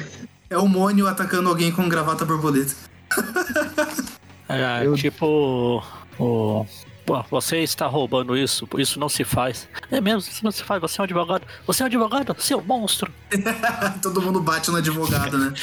É 0.54 0.58
o 0.58 0.68
Mônio 0.68 1.08
atacando 1.08 1.48
alguém 1.48 1.72
com 1.72 1.88
gravata 1.88 2.24
borboleta. 2.24 2.74
É, 4.46 4.86
Eu- 4.86 4.94
tipo. 4.94 5.82
O. 6.18 6.66
Pô, 7.06 7.22
você 7.30 7.60
está 7.60 7.86
roubando 7.86 8.36
isso, 8.36 8.68
isso 8.76 9.00
não 9.00 9.08
se 9.08 9.24
faz. 9.24 9.66
É 9.90 10.02
mesmo, 10.02 10.20
isso 10.20 10.44
não 10.44 10.50
se 10.50 10.62
faz, 10.62 10.80
você 10.82 11.00
é 11.00 11.02
um 11.02 11.04
advogado. 11.04 11.46
Você 11.66 11.82
é 11.82 11.84
um 11.84 11.86
advogado? 11.86 12.36
Seu 12.38 12.62
monstro! 12.62 13.10
Todo 14.02 14.20
mundo 14.20 14.40
bate 14.40 14.70
no 14.70 14.76
advogado, 14.76 15.38
né? 15.38 15.54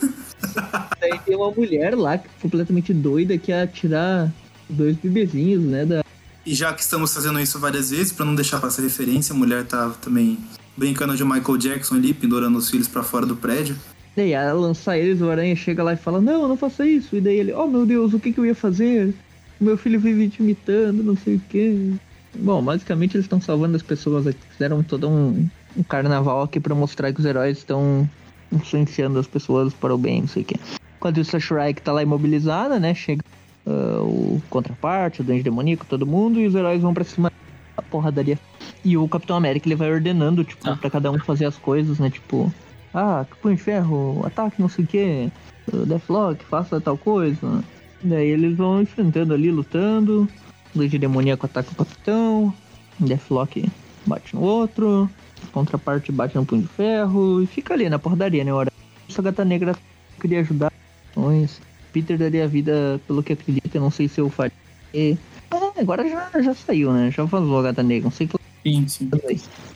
Daí 1.00 1.18
tem 1.20 1.34
uma 1.36 1.50
mulher 1.50 1.96
lá 1.96 2.18
que 2.18 2.28
completamente 2.40 2.92
doida 2.92 3.36
que 3.38 3.50
ia 3.50 3.66
tirar 3.66 4.30
dois 4.68 4.94
bebezinhos, 4.96 5.64
né? 5.64 5.86
Da... 5.86 6.04
E 6.44 6.54
já 6.54 6.72
que 6.74 6.82
estamos 6.82 7.12
fazendo 7.14 7.40
isso 7.40 7.58
várias 7.58 7.90
vezes, 7.90 8.12
pra 8.12 8.26
não 8.26 8.34
deixar 8.34 8.60
passar 8.60 8.82
referência, 8.82 9.34
a 9.34 9.36
mulher 9.36 9.64
tá 9.64 9.90
também 10.02 10.38
brincando 10.76 11.16
de 11.16 11.24
Michael 11.24 11.56
Jackson 11.56 11.94
ali, 11.96 12.12
pendurando 12.14 12.56
os 12.58 12.68
filhos 12.70 12.86
pra 12.88 13.02
fora 13.02 13.24
do 13.26 13.36
prédio. 13.36 13.76
Daí 14.16 14.32
ela 14.32 14.52
lança 14.52 14.96
eles, 14.96 15.20
o 15.20 15.30
Aranha 15.30 15.56
chega 15.56 15.82
lá 15.82 15.94
e 15.94 15.96
fala, 15.96 16.20
não, 16.20 16.46
não 16.46 16.56
faça 16.56 16.86
isso. 16.86 17.16
E 17.16 17.20
daí 17.20 17.36
ele, 17.36 17.52
oh 17.52 17.66
meu 17.66 17.86
Deus, 17.86 18.12
o 18.12 18.20
que, 18.20 18.32
que 18.32 18.38
eu 18.38 18.46
ia 18.46 18.54
fazer? 18.54 19.14
Meu 19.60 19.76
filho 19.78 19.98
vive 19.98 20.28
te 20.28 20.42
imitando, 20.42 21.02
não 21.02 21.16
sei 21.16 21.36
o 21.36 21.42
quê. 21.48 21.92
Bom, 22.34 22.62
basicamente 22.62 23.16
eles 23.16 23.24
estão 23.24 23.40
salvando 23.40 23.76
as 23.76 23.82
pessoas 23.82 24.26
aqui. 24.26 24.40
Fizeram 24.50 24.82
todo 24.82 25.08
um, 25.08 25.48
um 25.76 25.82
carnaval 25.82 26.42
aqui 26.42 26.60
pra 26.60 26.74
mostrar 26.74 27.12
que 27.12 27.20
os 27.20 27.26
heróis 27.26 27.58
estão 27.58 28.08
influenciando 28.50 29.18
as 29.18 29.26
pessoas 29.26 29.72
para 29.72 29.94
o 29.94 29.98
bem, 29.98 30.22
não 30.22 30.28
sei 30.28 30.42
o 30.42 30.46
quê. 30.46 30.56
Enquanto 30.98 31.20
isso, 31.20 31.36
a 31.36 31.40
Shrike 31.40 31.82
tá 31.82 31.92
lá 31.92 32.02
imobilizada, 32.02 32.78
né? 32.78 32.94
Chega 32.94 33.24
ah, 33.66 34.02
o 34.02 34.42
contraparte, 34.50 35.20
o 35.20 35.24
Duende 35.24 35.42
Demoníaco, 35.42 35.86
todo 35.86 36.06
mundo, 36.06 36.38
e 36.40 36.46
os 36.46 36.54
heróis 36.54 36.82
vão 36.82 36.92
pra 36.92 37.04
cima 37.04 37.32
da 37.76 37.82
porradaria. 37.82 38.38
E 38.84 38.96
o 38.96 39.08
Capitão 39.08 39.36
América, 39.36 39.68
ele 39.68 39.76
vai 39.76 39.90
ordenando, 39.90 40.44
tipo, 40.44 40.68
Ah. 40.68 40.76
pra 40.76 40.90
cada 40.90 41.10
um 41.10 41.18
fazer 41.18 41.46
as 41.46 41.56
coisas, 41.56 41.98
né? 41.98 42.10
Tipo, 42.10 42.52
ah, 42.94 43.24
punho 43.40 43.56
de 43.56 43.62
ferro, 43.62 44.22
ataque 44.24 44.60
não 44.60 44.68
sei 44.68 44.84
o 44.84 44.88
quê, 44.88 45.30
uh, 45.72 45.86
Deathlock, 45.86 46.44
faça 46.44 46.80
tal 46.80 46.96
coisa. 46.98 47.64
Daí 48.02 48.28
eles 48.28 48.56
vão 48.56 48.82
enfrentando 48.82 49.32
ali, 49.32 49.50
lutando. 49.50 50.28
Luigi 50.74 50.98
Demoníaco 50.98 51.46
ataca 51.46 51.70
o 51.70 51.76
Capitão. 51.76 52.54
Deathlock 52.98 53.70
bate 54.06 54.34
no 54.34 54.42
outro. 54.42 55.08
Contraparte 55.52 56.10
bate 56.10 56.36
no 56.36 56.44
Punho 56.44 56.62
de 56.62 56.68
Ferro. 56.68 57.42
E 57.42 57.46
fica 57.46 57.74
ali 57.74 57.88
na 57.88 57.98
porradaria, 57.98 58.42
né? 58.44 58.52
Hora. 58.52 58.72
Essa 59.08 59.22
gata 59.22 59.44
negra 59.44 59.76
queria 60.20 60.40
ajudar. 60.40 60.72
Peter 61.92 62.18
daria 62.18 62.48
vida 62.48 63.00
pelo 63.06 63.22
que 63.22 63.34
acredita. 63.34 63.78
Não 63.78 63.90
sei 63.90 64.08
se 64.08 64.20
eu 64.20 64.28
faria. 64.28 64.52
É, 64.94 65.16
agora 65.78 66.08
já, 66.08 66.30
já 66.40 66.54
saiu, 66.54 66.92
né? 66.92 67.10
Já 67.10 67.24
vazou 67.24 67.58
a 67.58 67.62
gata 67.62 67.82
negra. 67.82 68.04
Não 68.04 68.10
sei 68.10 68.26
que. 68.26 68.36
Sim, 68.64 68.88
sim. 68.88 69.10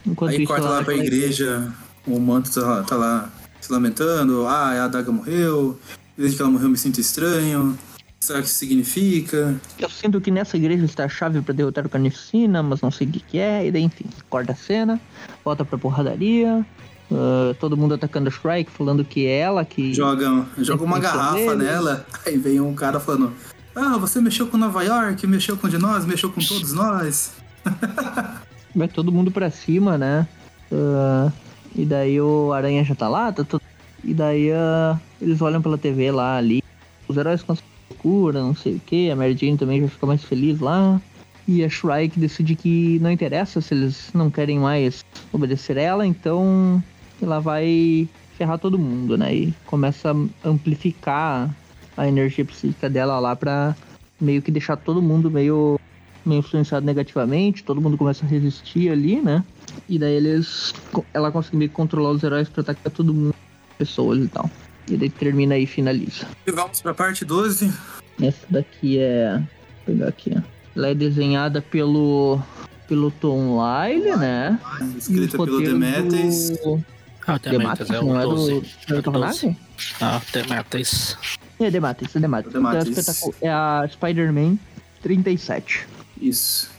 Enquanto 0.06 0.30
Aí 0.30 0.42
isso, 0.42 0.46
corta 0.46 0.68
lá 0.68 0.82
pra 0.82 0.94
igreja, 0.94 1.72
o 2.06 2.18
manto 2.20 2.52
tá, 2.52 2.60
lá- 2.60 2.82
tá 2.82 2.96
lá 2.96 3.30
se 3.60 3.72
lamentando. 3.72 4.46
Ah, 4.46 4.70
a 4.70 4.84
adaga 4.84 5.10
morreu. 5.12 5.78
Desde 6.16 6.36
que 6.36 6.42
ela 6.42 6.50
morreu, 6.50 6.66
eu 6.66 6.70
me 6.72 6.78
sinto 6.78 7.00
estranho. 7.00 7.76
Será 8.20 8.40
que 8.40 8.48
isso 8.48 8.56
significa? 8.58 9.54
Eu 9.78 9.88
sinto 9.90 10.20
que 10.20 10.30
nessa 10.30 10.56
igreja 10.56 10.84
está 10.84 11.04
a 11.04 11.08
chave 11.08 11.40
para 11.42 11.54
derrotar 11.54 11.86
o 11.86 11.88
Carnificina, 11.88 12.62
mas 12.62 12.80
não 12.80 12.90
sei 12.90 13.06
o 13.06 13.10
que, 13.10 13.20
que 13.20 13.38
é. 13.38 13.66
E 13.66 13.70
daí, 13.70 13.82
enfim, 13.82 14.06
corta 14.30 14.52
a 14.52 14.56
cena, 14.56 15.00
volta 15.44 15.64
pra 15.64 15.78
porradaria. 15.78 16.64
ah, 17.12 17.54
todo 17.60 17.76
mundo 17.76 17.94
atacando 17.94 18.28
a 18.28 18.32
Shrike, 18.32 18.70
falando 18.70 19.04
que 19.04 19.26
é 19.26 19.38
ela 19.40 19.64
que. 19.64 19.92
Joga, 19.94 20.46
joga 20.58 20.82
uma 20.82 20.98
garrafa 20.98 21.54
nela. 21.54 22.06
Aí 22.26 22.36
vem 22.38 22.58
um 22.60 22.74
cara 22.74 22.98
falando: 22.98 23.32
Ah, 23.76 23.96
você 23.98 24.20
mexeu 24.20 24.46
com 24.46 24.56
Nova 24.56 24.82
York, 24.82 25.24
mexeu 25.26 25.56
com 25.56 25.68
de 25.68 25.78
nós, 25.78 26.04
mexeu 26.06 26.30
com 26.32 26.40
todos 26.40 26.72
nós. 26.72 27.32
Vai 28.74 28.88
todo 28.88 29.12
mundo 29.12 29.30
pra 29.30 29.50
cima, 29.50 29.96
né? 29.96 30.26
Ah, 30.72 31.30
e 31.76 31.84
daí 31.84 32.20
o 32.20 32.52
Aranha 32.52 32.82
já 32.82 32.94
tá 32.94 33.08
lá, 33.08 33.30
tá 33.30 33.44
todo... 33.44 33.60
E 34.02 34.14
daí 34.14 34.50
ah, 34.52 34.98
eles 35.20 35.40
olham 35.42 35.60
pela 35.60 35.76
TV 35.76 36.10
lá 36.10 36.36
ali. 36.38 36.62
Os 37.06 37.16
heróis 37.16 37.42
com 37.42 37.54
loucura, 37.90 38.40
não 38.40 38.54
sei 38.54 38.76
o 38.76 38.80
que. 38.80 39.10
A 39.10 39.16
Mary 39.16 39.36
Jane 39.36 39.58
também 39.58 39.80
já 39.80 39.88
fica 39.88 40.06
mais 40.06 40.24
feliz 40.24 40.60
lá. 40.60 41.00
E 41.46 41.62
a 41.62 41.68
Shrike 41.68 42.18
decide 42.18 42.56
que 42.56 42.98
não 43.00 43.10
interessa 43.10 43.60
se 43.60 43.74
eles 43.74 44.10
não 44.14 44.30
querem 44.30 44.58
mais 44.58 45.04
obedecer 45.32 45.76
ela, 45.76 46.06
então 46.06 46.82
ela 47.22 47.40
vai 47.40 48.08
ferrar 48.36 48.58
todo 48.58 48.78
mundo, 48.78 49.16
né? 49.16 49.34
E 49.34 49.54
começa 49.64 50.10
a 50.10 50.48
amplificar 50.48 51.54
a 51.96 52.08
energia 52.08 52.44
psíquica 52.44 52.90
dela 52.90 53.18
lá 53.18 53.36
pra 53.36 53.76
meio 54.20 54.42
que 54.42 54.50
deixar 54.50 54.76
todo 54.76 55.00
mundo 55.00 55.30
meio 55.30 55.78
meio 56.24 56.40
influenciado 56.40 56.84
negativamente, 56.84 57.62
todo 57.62 57.80
mundo 57.80 57.96
começa 57.96 58.26
a 58.26 58.28
resistir 58.28 58.90
ali, 58.90 59.20
né? 59.22 59.44
E 59.88 59.98
daí 59.98 60.14
eles. 60.14 60.72
Ela 61.14 61.30
consegue 61.30 61.56
meio 61.56 61.70
que 61.70 61.76
controlar 61.76 62.10
os 62.10 62.22
heróis 62.22 62.48
pra 62.48 62.62
atacar 62.62 62.90
todo 62.92 63.14
mundo, 63.14 63.34
pessoas 63.78 64.18
e 64.24 64.28
tal. 64.28 64.50
E 64.88 64.96
daí 64.96 65.10
termina 65.10 65.56
e 65.58 65.66
finaliza. 65.66 66.26
E 66.46 66.50
vamos 66.50 66.80
pra 66.80 66.94
parte 66.94 67.24
12. 67.24 67.72
Essa 68.20 68.46
daqui 68.50 68.98
é. 68.98 69.36
Vou 69.38 69.94
pegar 69.94 70.08
aqui, 70.08 70.32
ó. 70.36 70.40
Ela 70.76 70.88
é 70.88 70.94
desenhada 70.94 71.60
pelo. 71.62 72.40
pelo 72.88 73.10
Tom 73.10 73.58
Lyle, 73.60 74.16
né? 74.16 74.58
E 74.94 74.98
Escrita 74.98 75.36
pelo 75.38 75.60
Demetes. 75.60 76.50
do- 76.50 76.84
Ah, 77.28 77.38
Demetrius, 77.38 77.88
Demetrius 77.88 77.90
é 77.90 78.00
não 78.00 78.08
o 78.08 78.16
é 78.16 78.22
do, 78.22 78.28
12. 78.28 78.50
não 78.52 78.58
é 78.58 78.60
do 78.62 78.94
É 78.94 78.98
o 78.98 79.02
12. 79.02 79.02
Tornado? 79.02 79.56
Ah, 80.00 80.22
Demetrius. 80.32 81.16
É 81.58 81.70
Demetrius, 81.70 82.14
é 82.16 82.20
Demetrius. 82.20 82.54
Então 82.54 82.70
é, 82.70 82.78
Demetrius. 82.84 83.20
é 83.42 83.48
a 83.50 83.88
Spider-Man 83.90 84.56
37. 85.02 85.86
Isso. 86.20 86.70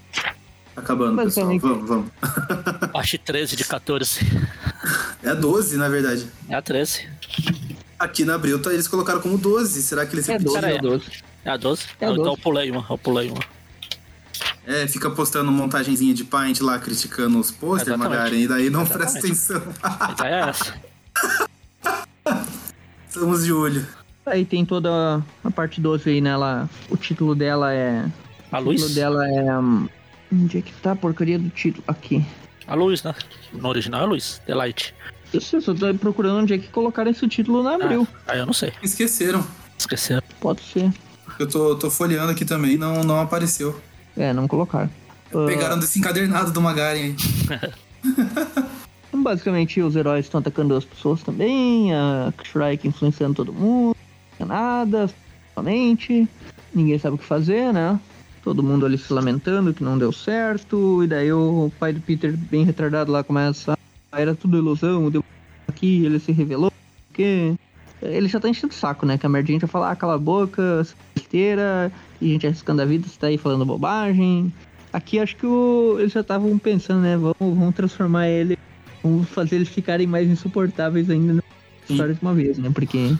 Acabando, 0.77 1.21
pessoal. 1.23 1.47
Basicamente. 1.47 1.61
Vamos, 1.61 1.87
vamos. 1.89 2.91
Parte 2.93 3.17
13 3.17 3.55
de 3.55 3.63
14. 3.65 4.19
É 5.23 5.29
a 5.29 5.33
12, 5.33 5.75
na 5.75 5.89
verdade. 5.89 6.27
É 6.47 6.55
a 6.55 6.61
13. 6.61 7.07
Aqui 7.99 8.23
na 8.23 8.35
Abril 8.35 8.61
tá- 8.61 8.71
eles 8.71 8.87
colocaram 8.87 9.19
como 9.19 9.37
12. 9.37 9.81
Será 9.81 10.05
que 10.05 10.13
eles 10.15 10.29
É 10.29 10.37
12, 10.37 10.55
repetiram? 10.59 10.77
é 10.77 10.81
12. 10.97 11.05
É 11.43 11.49
a 11.49 11.57
12? 11.57 11.81
É 11.99 12.05
a 12.05 12.09
Ah, 12.09 12.11
Então 12.13 12.23
12. 12.23 12.29
eu 12.29 12.37
pulei 12.43 12.69
uma, 12.71 12.85
eu 12.89 12.97
pulei 12.97 13.29
uma. 13.31 13.39
É, 14.67 14.85
fica 14.87 15.09
postando 15.09 15.51
montagenzinha 15.51 16.13
de 16.13 16.23
Paint 16.25 16.59
lá, 16.61 16.77
criticando 16.77 17.39
os 17.39 17.49
posters. 17.49 17.97
Magaren, 17.97 18.35
e 18.37 18.47
daí 18.47 18.69
não 18.69 18.85
presta 18.85 19.17
Exatamente. 19.27 19.53
atenção. 19.53 19.73
A 19.81 20.11
ideia 20.11 20.35
é 20.45 20.49
essa. 20.49 20.73
Estamos 23.07 23.43
de 23.45 23.51
olho. 23.53 23.87
Aí 24.25 24.45
tem 24.45 24.65
toda 24.65 25.23
a 25.43 25.49
parte 25.51 25.79
12 25.81 26.09
aí, 26.09 26.21
né? 26.21 26.31
Ela, 26.31 26.69
o 26.89 26.97
título 26.97 27.33
dela 27.33 27.73
é. 27.73 28.05
A 28.51 28.57
O 28.59 28.63
título 28.63 28.71
luz? 28.83 28.93
dela 28.93 29.27
é. 29.27 29.57
hum, 29.57 29.87
Onde 30.31 30.57
é 30.57 30.61
que 30.61 30.73
tá 30.73 30.91
a 30.91 30.95
porcaria 30.95 31.39
do 31.39 31.49
título? 31.49 31.83
Aqui. 31.87 32.25
A 32.67 32.75
luz, 32.75 33.01
né? 33.03 33.15
No 33.53 33.69
original 33.69 34.01
é 34.01 34.03
a 34.03 34.07
luz. 34.07 34.41
The 34.45 34.53
Light. 34.53 34.93
Eu 35.33 35.41
só 35.41 35.59
tô 35.73 35.93
procurando 35.95 36.39
onde 36.39 36.53
é 36.53 36.57
que 36.57 36.67
colocaram 36.67 37.11
esse 37.11 37.27
título 37.27 37.63
na 37.63 37.75
abril. 37.75 38.07
Ah, 38.27 38.33
aí 38.33 38.39
eu 38.39 38.45
não 38.45 38.53
sei. 38.53 38.73
Esqueceram. 38.81 39.45
Esqueceram. 39.77 40.21
Pode 40.39 40.61
ser. 40.61 40.91
Eu 41.39 41.47
tô, 41.47 41.75
tô 41.75 41.89
folheando 41.89 42.31
aqui 42.31 42.45
também, 42.45 42.77
não, 42.77 43.03
não 43.03 43.19
apareceu. 43.19 43.79
É, 44.15 44.33
não 44.33 44.47
colocaram. 44.47 44.89
Ah, 45.33 45.45
Pegaram 45.45 45.77
desse 45.79 45.99
encadernado 45.99 46.51
do 46.51 46.61
Magaren 46.61 46.99
aí. 46.99 47.15
Então, 49.09 49.23
basicamente, 49.23 49.81
os 49.81 49.95
heróis 49.95 50.25
estão 50.25 50.39
atacando 50.39 50.75
as 50.75 50.83
pessoas 50.83 51.23
também. 51.23 51.93
A 51.93 52.33
Shrike 52.43 52.87
influenciando 52.87 53.35
todo 53.35 53.53
mundo. 53.53 53.95
Não 54.37 54.45
é 54.45 54.49
nada, 54.49 55.09
somente. 55.55 56.27
Ninguém 56.73 56.99
sabe 56.99 57.15
o 57.15 57.17
que 57.17 57.23
fazer, 57.25 57.73
né? 57.73 57.99
Todo 58.47 58.63
mundo 58.63 58.85
ali 58.85 58.97
se 58.97 59.11
lamentando 59.11 59.73
que 59.73 59.83
não 59.83 59.97
deu 59.97 60.09
certo. 60.13 61.03
E 61.03 61.07
daí 61.07 61.33
o 61.33 61.69
pai 61.77 61.91
do 61.91 61.99
Peter, 61.99 62.33
bem 62.37 62.63
retardado 62.63 63.11
lá, 63.11 63.21
começa. 63.21 63.77
Ah, 64.09 64.21
era 64.21 64.33
tudo 64.33 64.57
ilusão, 64.57 65.09
deu 65.09 65.21
aqui, 65.67 66.05
ele 66.05 66.17
se 66.17 66.31
revelou. 66.31 66.71
Porque 67.09 67.55
ele 68.01 68.29
já 68.29 68.39
tá 68.39 68.47
enchendo 68.47 68.71
o 68.71 68.75
saco, 68.77 69.05
né? 69.05 69.17
Que 69.17 69.25
a 69.25 69.29
Merdinha 69.29 69.59
já 69.59 69.67
fala, 69.67 69.91
ah, 69.91 69.95
cala 69.97 70.15
a 70.15 70.17
boca, 70.17 70.87
inteira, 71.17 71.91
e 72.21 72.29
a 72.29 72.33
gente 72.33 72.47
arriscando 72.47 72.81
a 72.81 72.85
vida, 72.85 73.05
você 73.05 73.19
tá 73.19 73.27
aí 73.27 73.37
falando 73.37 73.65
bobagem. 73.65 74.53
Aqui 74.93 75.19
acho 75.19 75.35
que 75.35 75.45
o- 75.45 75.97
eles 75.99 76.13
já 76.13 76.21
estavam 76.21 76.57
pensando, 76.57 77.01
né? 77.01 77.17
Vamos, 77.17 77.35
vamos 77.39 77.75
transformar 77.75 78.29
ele 78.29 78.57
Vamos 79.03 79.27
fazer 79.29 79.57
eles 79.57 79.67
ficarem 79.67 80.07
mais 80.07 80.27
insuportáveis 80.29 81.09
ainda 81.09 81.33
na 81.33 81.41
história 81.89 82.13
de 82.13 82.21
uma 82.21 82.33
vez, 82.33 82.57
né? 82.57 82.69
Porque 82.73 83.13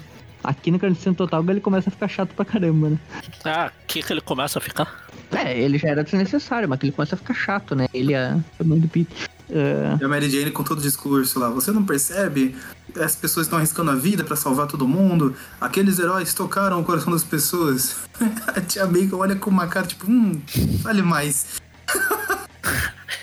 aqui 0.43 0.71
no 0.71 0.79
Carnificina 0.79 1.13
Total 1.15 1.43
ele 1.49 1.59
começa 1.61 1.89
a 1.89 1.91
ficar 1.91 2.07
chato 2.07 2.33
pra 2.33 2.43
caramba, 2.45 2.89
né? 2.89 2.99
Ah, 3.45 3.65
aqui 3.65 4.01
que 4.01 4.11
ele 4.11 4.19
começa 4.21 4.59
a 4.59 4.61
ficar. 4.61 5.06
É, 5.31 5.57
ele 5.59 5.77
já 5.77 5.89
era 5.89 6.03
desnecessário, 6.03 6.67
mas 6.69 6.79
que 6.79 6.85
ele 6.85 6.93
começa 6.93 7.15
a 7.15 7.17
ficar 7.17 7.33
chato, 7.33 7.75
né? 7.75 7.87
Ele 7.93 8.13
é 8.13 8.37
a 8.59 8.63
mãe 8.63 8.79
do 8.79 8.87
Peter. 8.87 9.15
É, 9.49 9.97
E 10.01 10.03
a 10.03 10.07
Mary 10.07 10.29
Jane 10.29 10.51
com 10.51 10.63
todo 10.63 10.79
o 10.79 10.81
discurso 10.81 11.39
lá. 11.39 11.49
Você 11.49 11.71
não 11.71 11.83
percebe? 11.85 12.55
As 12.99 13.15
pessoas 13.15 13.45
estão 13.45 13.57
arriscando 13.57 13.91
a 13.91 13.95
vida 13.95 14.23
pra 14.23 14.35
salvar 14.35 14.67
todo 14.67 14.87
mundo. 14.87 15.35
Aqueles 15.59 15.99
heróis 15.99 16.33
tocaram 16.33 16.79
o 16.79 16.83
coração 16.83 17.11
das 17.13 17.23
pessoas. 17.23 17.95
a 18.47 18.59
tia 18.61 18.85
Bacon 18.85 19.17
olha 19.17 19.35
com 19.35 19.49
uma 19.49 19.67
cara 19.67 19.85
tipo, 19.87 20.09
hum, 20.09 20.41
fale 20.81 21.01
mais. 21.01 21.61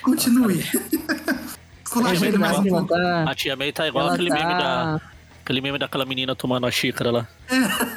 Continue. 0.03 0.65
Esculacha 1.85 2.27
ele 2.27 2.39
mais 2.39 2.59
um 2.59 2.65
pouco. 2.65 2.89
tá, 2.89 3.25
A 3.31 3.35
tia 3.35 3.57
May 3.57 3.73
tá 3.73 3.87
igual 3.87 4.07
ela 4.07 4.15
aquele 4.15 4.31
meme 4.31 4.43
da. 4.53 4.59
tá, 4.59 5.01
Aquele 5.45 5.61
meme 5.61 5.79
daquela 5.79 6.05
menina 6.07 6.35
tomando 6.35 6.67
a 6.67 6.71
xícara 6.71 7.11
lá. 7.11 7.29
xícara 7.49 7.94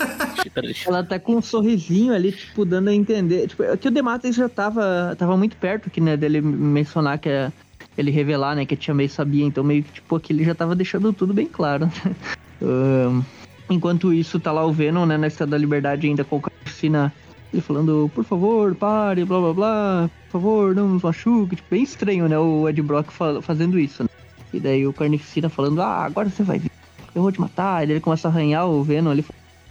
de 0.56 0.74
chá. 0.74 0.90
ela 0.90 1.04
tá 1.04 1.20
com 1.20 1.36
um 1.36 1.42
sorrisinho 1.42 2.14
ali, 2.14 2.32
tipo, 2.32 2.66
dando 2.66 2.90
a 2.90 2.94
entender. 2.94 3.48
Tipo, 3.48 3.64
é 3.64 3.78
que 3.78 3.88
o 3.88 3.92
Dematis 3.92 4.36
já 4.36 4.48
tava, 4.50 5.16
tava 5.18 5.36
muito 5.38 5.56
perto 5.58 5.88
aqui, 5.88 6.00
né? 6.02 6.16
Dele 6.18 6.42
mencionar 6.42 7.18
que 7.20 7.30
é, 7.30 7.52
ele 7.98 8.12
revelar, 8.12 8.56
né? 8.56 8.66
Que 8.66 8.74
a 8.74 8.78
tia 8.78 8.94
May 8.94 9.08
sabia. 9.08 9.46
Então, 9.46 9.64
meio 9.64 9.84
que, 9.84 9.94
tipo, 9.94 10.16
aqui 10.16 10.34
ele 10.34 10.44
já 10.44 10.56
tava 10.56 10.76
deixando 10.76 11.12
tudo 11.14 11.34
bem 11.34 11.48
claro. 11.48 11.90
Ahn, 12.62 13.22
enquanto 13.70 14.14
isso, 14.14 14.40
tá 14.40 14.52
lá 14.52 14.66
o 14.66 14.72
Venom, 14.72 15.06
né? 15.06 15.18
Na 15.18 15.28
Estrada 15.28 15.52
da 15.52 15.58
Liberdade 15.58 16.08
ainda 16.08 16.24
com 16.24 16.38
a 16.38 16.42
Carnificina. 16.42 17.14
Ele 17.54 17.62
falando, 17.62 18.12
por 18.14 18.26
favor, 18.26 18.76
pare, 18.76 19.24
blá 19.24 19.40
blá 19.40 19.54
blá, 19.54 20.10
por 20.26 20.32
favor, 20.34 20.76
não 20.76 20.90
nos 20.90 21.02
machuque. 21.04 21.56
Tipo, 21.56 21.68
bem 21.72 21.84
estranho, 21.84 22.28
né? 22.28 22.38
O 22.38 22.68
Ed 22.68 22.82
Brock 22.82 23.10
fa- 23.12 23.42
fazendo 23.42 23.80
isso, 23.80 24.04
né? 24.04 24.10
E 24.54 24.60
daí 24.60 24.86
o 24.86 24.92
Carnificina 24.94 25.50
falando, 25.50 25.82
ah, 25.82 26.04
agora 26.04 26.30
você 26.30 26.44
vai 26.44 26.60
ver, 26.60 26.72
eu 27.16 27.22
vou 27.22 27.32
te 27.32 27.40
matar. 27.40 27.84
E 27.84 27.88
daí 27.88 27.94
ele 27.96 28.02
começa 28.02 28.28
a 28.28 28.32
arranhar 28.32 28.68
o 28.68 28.84
Venom 28.84 29.12
ali, 29.12 29.24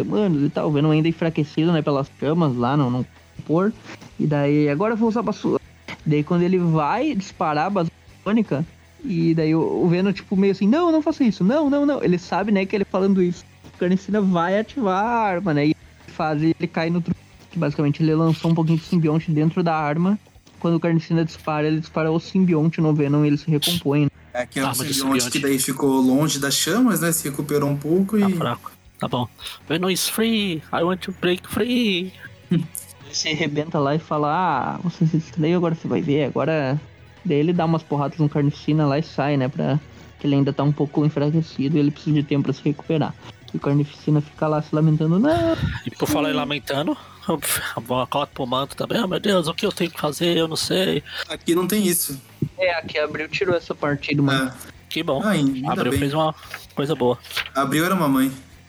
manos 0.05 0.43
e 0.43 0.49
tal. 0.49 0.69
O 0.69 0.73
Venom 0.73 0.91
ainda 0.91 1.09
enfraquecido, 1.09 1.73
né, 1.73 1.83
pelas 1.83 2.09
chamas 2.21 2.57
lá, 2.57 2.77
não, 2.77 2.91
não 2.91 3.07
por. 3.47 3.73
E 4.19 4.27
daí, 4.27 4.69
agora 4.69 4.95
eu 4.95 4.97
vou 4.97 5.09
usar 5.09 5.21
a 5.21 5.23
basura. 5.25 5.61
Daí 6.05 6.23
quando 6.23 6.43
ele 6.43 6.59
vai 6.59 7.15
disparar 7.15 7.67
a 7.67 7.71
basônica, 7.71 8.65
e 9.05 9.35
daí 9.35 9.55
o, 9.55 9.61
o 9.61 9.89
Venom, 9.89 10.13
tipo, 10.13 10.37
meio 10.37 10.53
assim, 10.53 10.67
não, 10.67 10.91
não 10.91 11.03
faça 11.03 11.23
isso, 11.25 11.45
não, 11.45 11.69
não, 11.71 11.85
não. 11.85 12.03
Ele 12.03 12.19
sabe, 12.19 12.51
né, 12.53 12.65
que 12.67 12.75
ele 12.75 12.85
falando 12.85 13.23
isso, 13.23 13.45
o 13.75 13.79
Carnicina 13.79 14.21
vai 14.21 14.59
ativar 14.59 15.05
a 15.05 15.09
arma, 15.09 15.53
né, 15.55 15.67
e 15.67 15.77
faz 16.09 16.43
ele 16.43 16.67
cai 16.67 16.91
no 16.91 17.01
truque. 17.01 17.21
Que 17.51 17.59
basicamente 17.59 18.03
ele 18.03 18.15
lançou 18.15 18.51
um 18.51 18.55
pouquinho 18.55 18.79
de 18.79 18.85
simbionte 18.85 19.31
dentro 19.31 19.63
da 19.63 19.75
arma. 19.75 20.19
Quando 20.59 20.75
o 20.77 20.81
Carnicina 20.81 21.25
dispara, 21.25 21.67
ele 21.67 21.81
dispara 21.81 22.11
o 22.11 22.19
simbionte 22.19 22.81
no 22.81 22.93
Venom 22.95 23.25
e 23.25 23.29
ele 23.29 23.37
se 23.37 23.51
recompõe. 23.51 24.05
né? 24.05 24.11
É 24.33 24.47
que 24.47 24.59
é 24.59 24.67
um 24.67 24.71
de 24.71 24.77
simbionte 24.77 24.95
simbionte. 24.95 25.31
que 25.31 25.39
daí 25.39 25.59
ficou 25.59 26.01
longe 26.01 26.39
das 26.39 26.55
chamas, 26.55 27.01
né? 27.01 27.13
Se 27.13 27.29
recuperou 27.29 27.69
um 27.71 27.77
pouco 27.77 28.19
Tá 28.19 28.29
e. 28.29 28.33
fraco. 28.35 28.73
Tá 28.99 29.09
bom. 29.09 29.29
Venom 29.69 29.91
is 29.91 30.09
free. 30.09 30.63
I 30.73 30.83
want 30.83 31.01
to 31.03 31.13
break 31.21 31.47
free. 31.49 32.13
Ele 32.51 32.65
se 33.13 33.29
arrebenta 33.29 33.79
lá 33.79 33.95
e 33.95 33.99
fala, 33.99 34.29
ah, 34.33 34.79
você 34.83 35.07
se 35.07 35.19
distraiu, 35.19 35.59
agora 35.59 35.75
você 35.75 35.89
vai 35.89 36.01
ver, 36.01 36.25
agora... 36.25 36.81
Daí 37.25 37.39
ele 37.39 37.53
dá 37.53 37.65
umas 37.65 37.83
porradas 37.83 38.19
no 38.19 38.29
Carnificina 38.29 38.87
lá 38.87 38.99
e 38.99 39.03
sai, 39.03 39.37
né, 39.37 39.49
pra... 39.49 39.81
Que 40.19 40.27
ele 40.27 40.37
ainda 40.37 40.53
tá 40.53 40.63
um 40.63 40.73
pouco 40.73 41.05
enfraquecido 41.05 41.77
e 41.77 41.81
ele 41.81 41.91
precisa 41.91 42.17
de 42.17 42.23
tempo 42.23 42.45
pra 42.45 42.53
se 42.53 42.63
recuperar. 42.63 43.15
E 43.53 43.57
o 43.57 43.61
Carnificina 43.61 44.21
fica 44.21 44.47
lá 44.47 44.63
se 44.63 44.75
lamentando, 44.75 45.19
não, 45.19 45.57
E 45.85 45.91
por 45.91 46.09
falar 46.09 46.31
em 46.31 46.35
lamentando, 46.35 46.97
Cota 48.11 48.31
pro 48.33 48.47
manto 48.47 48.77
também. 48.77 49.03
Oh, 49.03 49.09
meu 49.09 49.19
Deus, 49.19 49.49
o 49.49 49.55
que 49.55 49.67
eu 49.67 49.73
tenho 49.73 49.91
que 49.91 50.01
fazer? 50.01 50.37
Eu 50.37 50.49
não 50.49 50.57
sei. 50.57 51.03
Aqui 51.29 51.55
não 51.55 51.67
tem 51.67 51.87
isso. 51.87 52.21
É, 52.57 52.75
aqui 52.75 52.99
abriu, 52.99 53.29
tirou 53.29 53.57
essa 53.57 53.75
parte 53.75 54.15
do 54.15 54.23
manto. 54.23 54.55
É. 54.69 54.73
Que 54.89 55.03
bom. 55.03 55.21
Ah, 55.23 55.73
Abril 55.73 55.91
bem. 55.91 55.99
fez 55.99 56.15
uma 56.15 56.35
coisa 56.75 56.95
boa. 56.95 57.19
Abril 57.55 57.85
era 57.85 57.95
uma 57.95 58.09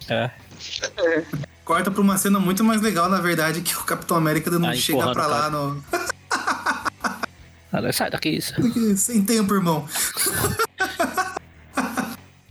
É. 0.10 0.32
Corta 1.66 1.92
pra 1.92 2.02
uma 2.02 2.18
cena 2.18 2.40
muito 2.40 2.64
mais 2.64 2.82
legal, 2.82 3.10
na 3.10 3.20
verdade, 3.20 3.62
que 3.62 3.76
o 3.76 3.84
Capitão 3.84 4.16
América 4.18 4.50
dando 4.50 4.68
Ah, 4.68 4.74
chega 4.76 5.12
pra 5.12 5.28
lá 5.28 5.38
cara. 5.42 5.50
no. 5.52 5.84
Ela, 7.74 7.92
Sai 7.92 8.10
daqui, 8.10 8.30
isso. 8.30 8.54
Sem 8.98 9.24
tempo, 9.24 9.54
irmão. 9.54 9.86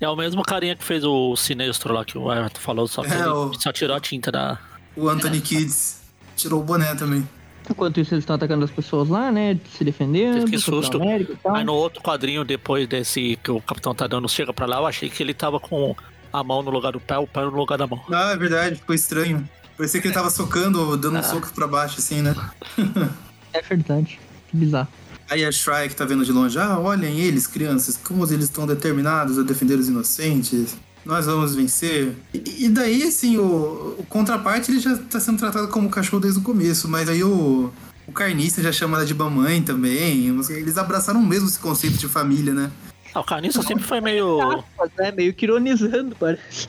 É 0.01 0.09
o 0.09 0.15
mesmo 0.15 0.43
carinha 0.43 0.77
que 0.77 0.85
fez 0.85 1.05
o 1.05 1.35
sinistro 1.37 1.93
lá 1.95 2.05
que 2.05 2.19
o 2.19 2.31
Everton 2.31 2.61
falou, 2.61 2.87
só 2.87 3.03
que 3.03 3.11
É, 3.13 3.21
ele 3.21 3.29
o- 3.29 3.53
só 3.55 3.73
tirou 3.73 3.97
a 3.97 4.01
tinta 4.01 4.31
da. 4.31 4.59
O 4.95 5.09
Anthony 5.09 5.41
Kids 5.41 6.01
tirou 6.37 6.61
o 6.61 6.63
boné 6.63 6.95
também. 6.95 7.27
Enquanto 7.69 7.99
isso, 7.99 8.15
eles 8.15 8.23
estão 8.23 8.37
atacando 8.37 8.65
as 8.65 8.71
pessoas 8.71 9.09
lá, 9.09 9.33
né? 9.33 9.59
Se 9.77 9.83
defendendo. 9.83 10.45
Que 10.45 10.53
Capitão 10.53 10.61
susto. 10.61 11.03
América 11.03 11.33
e 11.33 11.37
tal. 11.37 11.55
Aí 11.57 11.65
no 11.65 11.73
outro 11.75 12.01
quadrinho, 12.03 12.45
depois 12.45 12.87
desse 12.87 13.37
que 13.43 13.51
o 13.51 13.61
capitão 13.61 13.93
tá 13.95 14.07
dando 14.07 14.29
chega 14.29 14.53
pra 14.53 14.67
lá, 14.67 14.77
eu 14.77 14.87
achei 14.87 15.09
que 15.11 15.21
ele 15.23 15.35
tava 15.35 15.59
com 15.59 15.97
a 16.39 16.45
mão 16.45 16.62
no 16.62 16.70
lugar 16.70 16.93
do 16.93 17.01
pé, 17.01 17.16
o 17.16 17.26
pé 17.26 17.41
no 17.43 17.51
lugar 17.51 17.78
da 17.78 17.87
mão. 17.87 18.01
Ah, 18.12 18.32
é 18.32 18.37
verdade, 18.37 18.76
ficou 18.76 18.95
estranho. 18.95 19.49
Parecia 19.76 20.01
que 20.01 20.07
ele 20.09 20.14
tava 20.14 20.28
socando, 20.30 20.95
dando 20.97 21.16
um 21.16 21.20
Ah. 21.20 21.22
soco 21.22 21.51
pra 21.55 21.66
baixo, 21.66 21.97
assim, 21.99 22.20
né? 22.22 22.34
É 23.55 23.62
verdade. 23.62 24.20
Que 24.49 24.57
bizarro. 24.57 24.89
Aí 25.30 25.43
a 25.45 25.51
Shrike 25.51 25.97
tá 25.97 26.05
vendo 26.05 26.24
de 26.26 26.30
longe, 26.30 26.59
ah, 26.59 26.78
olhem 26.78 27.18
eles, 27.20 27.47
crianças, 27.47 27.97
como 27.97 28.22
eles 28.26 28.45
estão 28.45 28.66
determinados 28.66 29.39
a 29.39 29.43
defender 29.43 29.78
os 29.78 29.89
inocentes. 29.89 30.76
Nós 31.07 31.24
vamos 31.24 31.55
vencer. 31.55 32.14
E, 32.34 32.66
e 32.66 32.68
daí, 32.68 33.03
assim, 33.05 33.39
o, 33.39 33.97
o 33.99 34.05
contraparte 34.09 34.70
ele 34.70 34.78
já 34.78 34.95
tá 34.97 35.18
sendo 35.18 35.39
tratado 35.39 35.68
como 35.68 35.89
cachorro 35.89 36.20
desde 36.20 36.39
o 36.39 36.43
começo, 36.43 36.87
mas 36.87 37.09
aí 37.09 37.24
o, 37.24 37.72
o 38.07 38.12
carniça 38.12 38.62
já 38.62 38.70
chama 38.72 38.99
ela 38.99 39.07
de 39.07 39.14
mamãe 39.14 39.62
também. 39.62 40.26
Eles 40.51 40.76
abraçaram 40.76 41.22
mesmo 41.22 41.49
esse 41.49 41.59
conceito 41.59 41.97
de 41.97 42.09
família, 42.09 42.53
né? 42.53 42.70
Ah, 43.17 43.21
o 43.21 43.25
Carniça 43.25 43.62
sempre 43.62 43.83
foi 43.83 43.99
meio. 43.99 44.62
Né? 44.99 45.11
Meio 45.11 45.33
que 45.33 45.47
ironizando, 45.47 46.14
parece. 46.21 46.69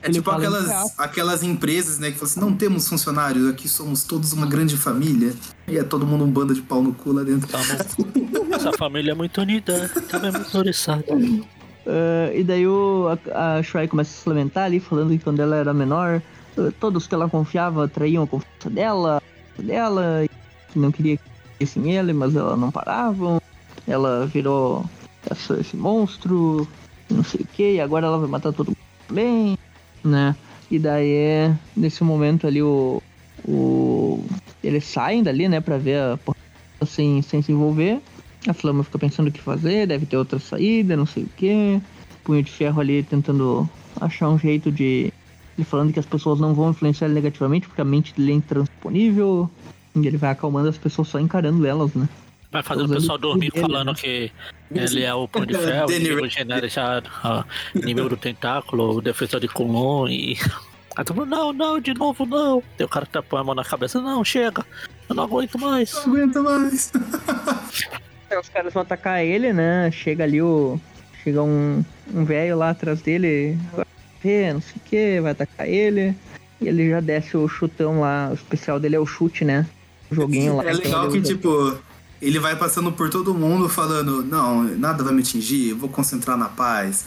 É 0.00 0.10
tipo 0.10 0.30
aquelas, 0.30 0.98
aquelas 0.98 1.42
empresas, 1.42 1.98
né, 1.98 2.10
que 2.10 2.16
falam 2.16 2.30
assim, 2.30 2.40
não 2.40 2.56
temos 2.56 2.88
funcionários, 2.88 3.50
aqui 3.50 3.68
somos 3.68 4.02
todos 4.04 4.32
uma 4.32 4.46
grande 4.46 4.78
família. 4.78 5.34
E 5.68 5.76
é 5.76 5.84
todo 5.84 6.06
mundo 6.06 6.24
um 6.24 6.30
bando 6.30 6.54
de 6.54 6.62
pau 6.62 6.82
no 6.82 6.94
cu 6.94 7.12
lá 7.12 7.22
dentro. 7.22 7.46
Tamo... 7.48 7.64
Essa 8.54 8.72
família 8.72 9.12
é 9.12 9.14
muito 9.14 9.38
unida, 9.42 9.90
também 10.08 10.30
é 10.30 10.32
muito 10.32 10.56
oriçada. 10.56 11.04
Ah, 11.86 12.32
e 12.34 12.42
daí 12.42 12.66
o, 12.66 13.18
a, 13.34 13.56
a 13.56 13.62
Shrike 13.62 13.88
começa 13.88 14.10
a 14.10 14.22
se 14.22 14.26
lamentar 14.26 14.64
ali, 14.64 14.80
falando 14.80 15.10
que 15.10 15.18
quando 15.18 15.40
ela 15.40 15.56
era 15.56 15.74
menor, 15.74 16.22
todos 16.80 17.06
que 17.06 17.14
ela 17.14 17.28
confiava 17.28 17.86
traíam 17.88 18.22
a 18.22 18.26
confiança 18.26 18.70
dela, 18.70 19.22
dela, 19.58 20.24
e 20.24 20.30
que 20.72 20.78
não 20.78 20.90
queria 20.90 21.18
que 21.18 21.78
ele, 21.90 22.14
mas 22.14 22.34
ela 22.34 22.56
não 22.56 22.70
paravam. 22.70 23.38
Ela 23.86 24.26
virou 24.26 24.82
essa- 25.30 25.60
esse 25.60 25.76
monstro, 25.76 26.66
não 27.10 27.24
sei 27.24 27.40
o 27.42 27.46
que, 27.48 27.72
e 27.74 27.80
agora 27.80 28.06
ela 28.06 28.18
vai 28.18 28.28
matar 28.28 28.52
todo 28.52 28.68
mundo 28.68 28.76
também, 29.08 29.56
né? 30.04 30.34
E 30.70 30.78
daí, 30.78 31.52
nesse 31.76 32.02
momento 32.02 32.46
ali, 32.46 32.62
o, 32.62 33.00
o 33.46 34.24
eles 34.62 34.84
saem 34.84 35.22
dali, 35.22 35.48
né, 35.48 35.60
pra 35.60 35.76
ver 35.76 36.00
a 36.00 36.16
porra 36.16 36.36
sem, 36.86 37.20
sem 37.22 37.42
se 37.42 37.52
envolver. 37.52 38.00
A 38.48 38.52
Flama 38.52 38.82
fica 38.84 38.98
pensando 38.98 39.28
o 39.28 39.32
que 39.32 39.40
fazer, 39.40 39.86
deve 39.86 40.06
ter 40.06 40.16
outra 40.16 40.38
saída, 40.38 40.96
não 40.96 41.06
sei 41.06 41.24
o 41.24 41.28
que. 41.36 41.80
Punho 42.24 42.42
de 42.42 42.50
Ferro 42.50 42.80
ali 42.80 43.02
tentando 43.02 43.68
achar 44.00 44.28
um 44.28 44.38
jeito 44.38 44.72
de. 44.72 45.08
Ele 45.56 45.64
falando 45.64 45.92
que 45.92 46.00
as 46.00 46.06
pessoas 46.06 46.40
não 46.40 46.52
vão 46.54 46.70
influenciar 46.70 47.06
ele 47.06 47.14
negativamente, 47.14 47.66
porque 47.68 47.80
a 47.80 47.84
mente 47.84 48.12
dele 48.14 48.32
é 48.32 48.34
intransponível. 48.34 49.48
E 49.96 50.06
ele 50.06 50.16
vai 50.16 50.30
acalmando 50.30 50.68
as 50.68 50.76
pessoas 50.76 51.08
só 51.08 51.20
encarando 51.20 51.64
elas, 51.64 51.94
né? 51.94 52.08
Vai 52.54 52.62
fazendo 52.62 52.86
o 52.86 52.94
pessoal 52.94 53.18
dormir 53.18 53.50
dele, 53.50 53.62
falando 53.62 53.88
né? 53.88 53.94
que 53.94 54.32
ele 54.70 55.02
é 55.02 55.12
o 55.12 55.26
Pão 55.26 55.44
de 55.44 55.54
Ferro, 55.58 55.86
o 55.86 55.86
Danny 55.88 56.04
inimigo 56.04 56.28
genérico 56.28 56.72
já, 56.72 57.02
ó, 57.24 57.42
inimigo 57.74 58.08
do 58.08 58.16
tentáculo, 58.16 58.98
o 58.98 59.02
defensor 59.02 59.40
de 59.40 59.48
Kulon 59.48 60.06
e. 60.06 60.38
Aí 60.96 61.04
todo 61.04 61.16
mundo, 61.16 61.30
não, 61.30 61.52
não, 61.52 61.80
de 61.80 61.92
novo 61.92 62.24
não. 62.24 62.62
Tem 62.76 62.86
o 62.86 62.88
cara 62.88 63.06
que 63.06 63.10
tá 63.10 63.20
põe 63.20 63.40
a 63.40 63.42
mão 63.42 63.56
na 63.56 63.64
cabeça, 63.64 64.00
não, 64.00 64.24
chega, 64.24 64.64
eu 65.08 65.16
não 65.16 65.24
aguento 65.24 65.58
mais. 65.58 65.92
Não 66.06 66.14
aguenta 66.14 66.42
mais. 66.42 66.92
Aí 68.30 68.38
os 68.38 68.48
caras 68.48 68.72
vão 68.72 68.82
atacar 68.82 69.24
ele, 69.24 69.52
né? 69.52 69.90
Chega 69.90 70.22
ali 70.22 70.40
o. 70.40 70.78
Chega 71.24 71.42
um, 71.42 71.84
um 72.14 72.24
velho 72.24 72.56
lá 72.56 72.70
atrás 72.70 73.02
dele, 73.02 73.58
vai 73.72 73.84
ver, 74.22 74.54
não 74.54 74.60
sei 74.60 74.74
o 74.76 74.80
que, 74.88 75.20
vai 75.20 75.32
atacar 75.32 75.68
ele. 75.68 76.14
E 76.60 76.68
ele 76.68 76.88
já 76.88 77.00
desce 77.00 77.36
o 77.36 77.48
chutão 77.48 77.98
lá. 77.98 78.28
O 78.30 78.34
especial 78.34 78.78
dele 78.78 78.94
é 78.94 79.00
o 79.00 79.06
chute, 79.06 79.44
né? 79.44 79.66
O 80.08 80.14
joguinho 80.14 80.58
lá. 80.58 80.64
É 80.68 80.72
legal 80.72 81.10
que, 81.10 81.20
tipo, 81.20 81.76
ele 82.26 82.38
vai 82.38 82.56
passando 82.56 82.90
por 82.92 83.10
todo 83.10 83.34
mundo 83.34 83.68
falando: 83.68 84.24
Não, 84.24 84.62
nada 84.64 85.02
vai 85.04 85.12
me 85.12 85.20
atingir, 85.20 85.70
eu 85.70 85.76
vou 85.76 85.88
concentrar 85.88 86.36
na 86.36 86.48
paz. 86.48 87.04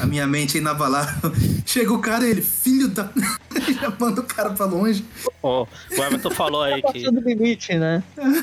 A 0.00 0.06
minha 0.06 0.26
mente 0.26 0.56
é 0.56 0.60
inabalável. 0.60 1.32
Chega 1.66 1.92
o 1.92 1.98
cara 1.98 2.26
e 2.26 2.30
ele, 2.30 2.42
filho 2.42 2.88
da. 2.88 3.10
Já 3.80 3.92
manda 3.98 4.20
o 4.20 4.24
cara 4.24 4.50
pra 4.50 4.66
longe. 4.66 5.04
Ó, 5.42 5.64
o 5.64 5.94
Everton 5.94 6.30
falou 6.30 6.62
aí 6.62 6.82
que. 6.82 7.00
Passando 7.00 7.20
do 7.20 7.28
limite, 7.28 7.74
né? 7.74 8.02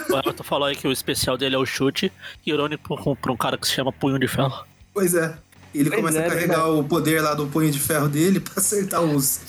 O 0.10 0.18
Everton 0.18 0.44
falou 0.44 0.68
aí 0.68 0.76
que 0.76 0.88
o 0.88 0.92
especial 0.92 1.38
dele 1.38 1.56
é 1.56 1.58
o 1.58 1.66
chute, 1.66 2.12
irônico 2.46 2.96
pra 2.96 3.12
um- 3.12 3.16
pra 3.16 3.32
um 3.32 3.38
cara 3.38 3.58
que 3.58 3.68
se 3.68 3.74
chama 3.74 3.92
Punho 3.92 4.20
de 4.20 4.28
Ferro. 4.28 4.66
Pois 4.94 5.14
é. 5.14 5.36
Ele 5.74 5.90
Pois 5.90 6.00
começa 6.02 6.20
é, 6.20 6.26
a 6.26 6.30
carregar 6.30 6.70
o 6.70 6.84
poder 6.86 7.22
lá 7.22 7.34
do 7.34 7.48
punho 7.48 7.70
de 7.70 7.78
ferro 7.80 8.08
dele 8.08 8.40
pra 8.40 8.54
acertar 8.58 9.02
os, 9.02 9.42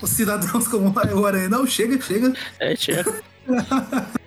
os 0.00 0.08
cidadãos 0.08 0.66
como 0.66 0.90
o 1.14 1.26
Aranha. 1.26 1.48
Não, 1.50 1.66
chega, 1.66 2.00
chega. 2.00 2.32
É, 2.58 2.74
chega. 2.74 3.04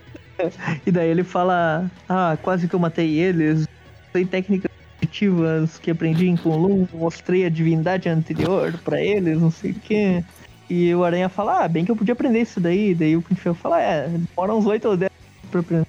E 0.85 0.91
daí 0.91 1.09
ele 1.09 1.23
fala: 1.23 1.89
Ah, 2.07 2.37
quase 2.41 2.67
que 2.67 2.75
eu 2.75 2.79
matei 2.79 3.17
eles. 3.19 3.67
Tem 4.13 4.25
técnicas 4.25 4.71
primitivas 4.97 5.77
que 5.77 5.91
aprendi 5.91 6.27
em 6.27 6.35
Kunlun, 6.35 6.87
mostrei 6.93 7.45
a 7.45 7.49
divindade 7.49 8.09
anterior 8.09 8.73
pra 8.83 9.01
eles, 9.01 9.39
não 9.39 9.51
sei 9.51 9.71
o 9.71 9.75
quê. 9.75 10.23
E 10.69 10.93
o 10.93 11.03
Aranha 11.03 11.29
fala: 11.29 11.63
Ah, 11.63 11.67
bem 11.67 11.85
que 11.85 11.91
eu 11.91 11.95
podia 11.95 12.13
aprender 12.13 12.41
isso 12.41 12.59
daí. 12.59 12.93
Daí 12.93 13.15
o 13.15 13.21
Punho 13.21 13.35
de 13.35 13.41
Ferro 13.41 13.55
fala: 13.55 13.81
É, 13.81 14.07
demora 14.07 14.53
uns 14.53 14.65
8 14.65 14.87
ou 14.87 14.97
10 14.97 15.11
pra 15.51 15.59
aprender. 15.61 15.87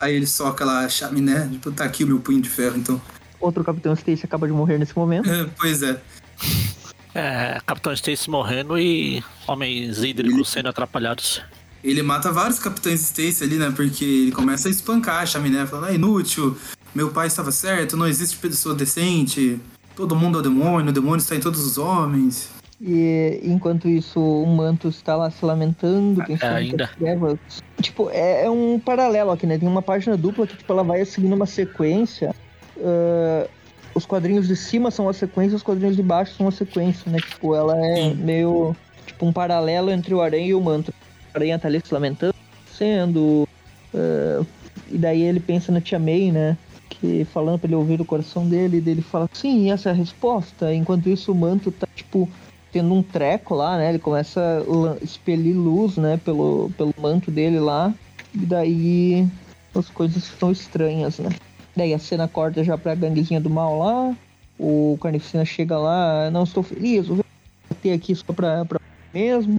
Aí 0.00 0.14
ele 0.14 0.26
soca 0.26 0.64
lá 0.64 0.84
a 0.84 0.88
chaminé, 0.88 1.48
tipo, 1.48 1.72
tá 1.72 1.84
aqui 1.84 2.04
o 2.04 2.06
meu 2.06 2.20
punho 2.20 2.40
de 2.40 2.48
ferro, 2.48 2.76
então. 2.76 3.00
Outro 3.40 3.64
Capitão 3.64 3.92
Stacy 3.94 4.24
acaba 4.24 4.46
de 4.46 4.52
morrer 4.52 4.78
nesse 4.78 4.96
momento. 4.96 5.28
É, 5.28 5.48
pois 5.58 5.82
é. 5.82 6.00
É, 7.14 7.60
Capitão 7.66 7.92
Stacy 7.92 8.30
morrendo 8.30 8.78
e 8.78 9.22
homens 9.46 10.02
hídricos 10.04 10.50
sendo 10.50 10.68
atrapalhados. 10.68 11.42
Ele 11.82 12.02
mata 12.02 12.32
vários 12.32 12.58
capitães 12.58 13.02
Stacy 13.02 13.44
ali, 13.44 13.56
né? 13.56 13.72
Porque 13.74 14.04
ele 14.04 14.32
começa 14.32 14.68
a 14.68 14.70
espancar 14.70 15.22
a 15.22 15.26
chaminé, 15.26 15.66
falando, 15.66 15.90
é 15.90 15.94
inútil, 15.94 16.56
meu 16.94 17.10
pai 17.10 17.26
estava 17.26 17.52
certo, 17.52 17.96
não 17.96 18.06
existe 18.06 18.36
pessoa 18.36 18.74
decente, 18.74 19.60
todo 19.94 20.16
mundo 20.16 20.38
é 20.38 20.40
o 20.40 20.42
demônio, 20.42 20.90
o 20.90 20.92
demônio 20.92 21.18
está 21.18 21.36
em 21.36 21.40
todos 21.40 21.64
os 21.64 21.78
homens. 21.78 22.50
E 22.80 23.40
enquanto 23.42 23.88
isso, 23.88 24.20
o 24.20 24.46
Manto 24.46 24.88
está 24.88 25.16
lá 25.16 25.30
se 25.30 25.44
lamentando, 25.44 26.24
pensando 26.24 26.38
que 26.38 26.44
ainda. 26.46 26.84
as 26.84 26.90
trevas. 26.94 27.38
Tipo, 27.80 28.08
é, 28.10 28.44
é 28.44 28.50
um 28.50 28.78
paralelo 28.78 29.32
aqui, 29.32 29.46
né? 29.46 29.58
Tem 29.58 29.68
uma 29.68 29.82
página 29.82 30.16
dupla 30.16 30.46
que 30.46 30.56
tipo, 30.56 30.72
ela 30.72 30.84
vai 30.84 31.04
seguindo 31.04 31.34
uma 31.34 31.46
sequência. 31.46 32.34
Ah, 32.80 33.48
os 33.94 34.06
quadrinhos 34.06 34.46
de 34.46 34.54
cima 34.54 34.90
são 34.90 35.08
a 35.08 35.12
sequência, 35.12 35.56
os 35.56 35.62
quadrinhos 35.62 35.96
de 35.96 36.02
baixo 36.02 36.34
são 36.36 36.46
a 36.46 36.52
sequência, 36.52 37.10
né? 37.10 37.18
Tipo, 37.18 37.54
ela 37.54 37.76
é 37.76 37.96
Sim. 37.96 38.14
meio 38.14 38.76
tipo 39.06 39.26
um 39.26 39.32
paralelo 39.32 39.90
entre 39.90 40.14
o 40.14 40.20
Aranha 40.20 40.46
e 40.46 40.54
o 40.54 40.60
Manto. 40.60 40.92
Aranha 41.34 41.58
tá 41.58 41.68
ali 41.68 41.80
se 41.84 41.92
lamentando, 41.92 42.34
sendo. 42.76 43.46
ah, 43.94 44.44
e 44.90 44.96
daí 44.96 45.22
ele 45.22 45.40
pensa 45.40 45.70
na 45.70 45.80
Tia 45.80 45.98
May, 45.98 46.32
né? 46.32 46.56
Que 46.88 47.24
falando 47.26 47.58
pra 47.58 47.68
ele 47.68 47.74
ouvir 47.74 48.00
o 48.00 48.04
coração 48.04 48.48
dele, 48.48 48.78
e 48.78 48.80
daí 48.80 48.94
ele 48.94 49.02
fala, 49.02 49.28
sim, 49.32 49.70
essa 49.70 49.90
é 49.90 49.92
a 49.92 49.94
resposta. 49.94 50.74
Enquanto 50.74 51.08
isso, 51.08 51.30
o 51.30 51.34
manto 51.34 51.70
tá, 51.70 51.86
tipo, 51.94 52.28
tendo 52.72 52.92
um 52.94 53.02
treco 53.02 53.54
lá, 53.54 53.76
né? 53.76 53.90
Ele 53.90 53.98
começa 53.98 54.40
a 54.40 55.04
expelir 55.04 55.56
luz, 55.56 55.96
né? 55.96 56.18
Pelo, 56.24 56.70
pelo 56.76 56.92
manto 56.98 57.30
dele 57.30 57.60
lá. 57.60 57.92
E 58.34 58.46
daí 58.46 59.28
as 59.74 59.88
coisas 59.90 60.28
ficam 60.28 60.50
estranhas, 60.50 61.18
né? 61.18 61.30
Daí 61.76 61.94
a 61.94 61.98
cena 61.98 62.26
corta 62.26 62.64
já 62.64 62.76
pra 62.76 62.94
ganguezinha 62.94 63.40
do 63.40 63.50
mal 63.50 63.78
lá. 63.78 64.16
O 64.58 64.98
Carnificina 65.00 65.44
chega 65.44 65.78
lá, 65.78 66.30
não 66.30 66.42
estou 66.42 66.62
feliz, 66.62 67.06
vou 67.06 67.20
bater 67.70 67.92
aqui 67.92 68.14
só 68.14 68.32
pra, 68.32 68.64
pra 68.64 68.80
mesmo. 69.14 69.56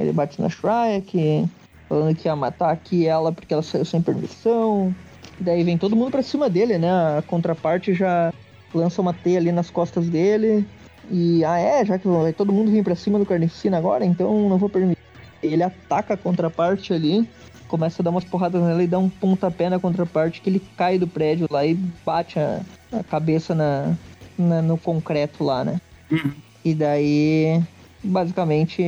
Ele 0.00 0.12
bate 0.12 0.40
na 0.40 0.48
Shrike, 0.48 1.46
falando 1.88 2.14
que 2.16 2.26
ia 2.28 2.36
matar 2.36 2.70
aqui 2.70 3.06
ela 3.06 3.32
porque 3.32 3.52
ela 3.52 3.62
saiu 3.62 3.84
sem 3.84 4.00
permissão. 4.00 4.94
Daí 5.40 5.62
vem 5.64 5.78
todo 5.78 5.96
mundo 5.96 6.10
pra 6.10 6.22
cima 6.22 6.48
dele, 6.50 6.78
né? 6.78 6.90
A 6.90 7.22
contraparte 7.22 7.94
já 7.94 8.32
lança 8.74 9.00
uma 9.00 9.12
teia 9.12 9.38
ali 9.38 9.52
nas 9.52 9.70
costas 9.70 10.08
dele. 10.08 10.64
E, 11.10 11.44
ah 11.44 11.58
é, 11.58 11.84
já 11.84 11.98
que 11.98 12.06
vai 12.06 12.32
todo 12.32 12.52
mundo 12.52 12.70
vir 12.70 12.84
pra 12.84 12.94
cima 12.94 13.18
do 13.18 13.26
Carnificina 13.26 13.78
agora, 13.78 14.04
então 14.04 14.48
não 14.48 14.58
vou 14.58 14.68
permitir. 14.68 14.96
Ele 15.42 15.62
ataca 15.62 16.14
a 16.14 16.16
contraparte 16.16 16.92
ali, 16.92 17.26
começa 17.66 18.02
a 18.02 18.04
dar 18.04 18.10
umas 18.10 18.24
porradas 18.24 18.62
nela 18.62 18.82
e 18.82 18.86
dá 18.86 18.98
um 18.98 19.08
pontapé 19.08 19.70
na 19.70 19.78
contraparte 19.80 20.40
que 20.40 20.50
ele 20.50 20.60
cai 20.76 20.98
do 20.98 21.08
prédio 21.08 21.46
lá 21.50 21.64
e 21.64 21.74
bate 22.04 22.38
a, 22.38 22.60
a 22.92 23.02
cabeça 23.02 23.54
na, 23.54 23.96
na- 24.38 24.60
no 24.62 24.76
concreto 24.76 25.42
lá, 25.42 25.64
né? 25.64 25.76
Uhum. 26.12 26.32
E 26.62 26.74
daí, 26.74 27.62
basicamente, 28.04 28.82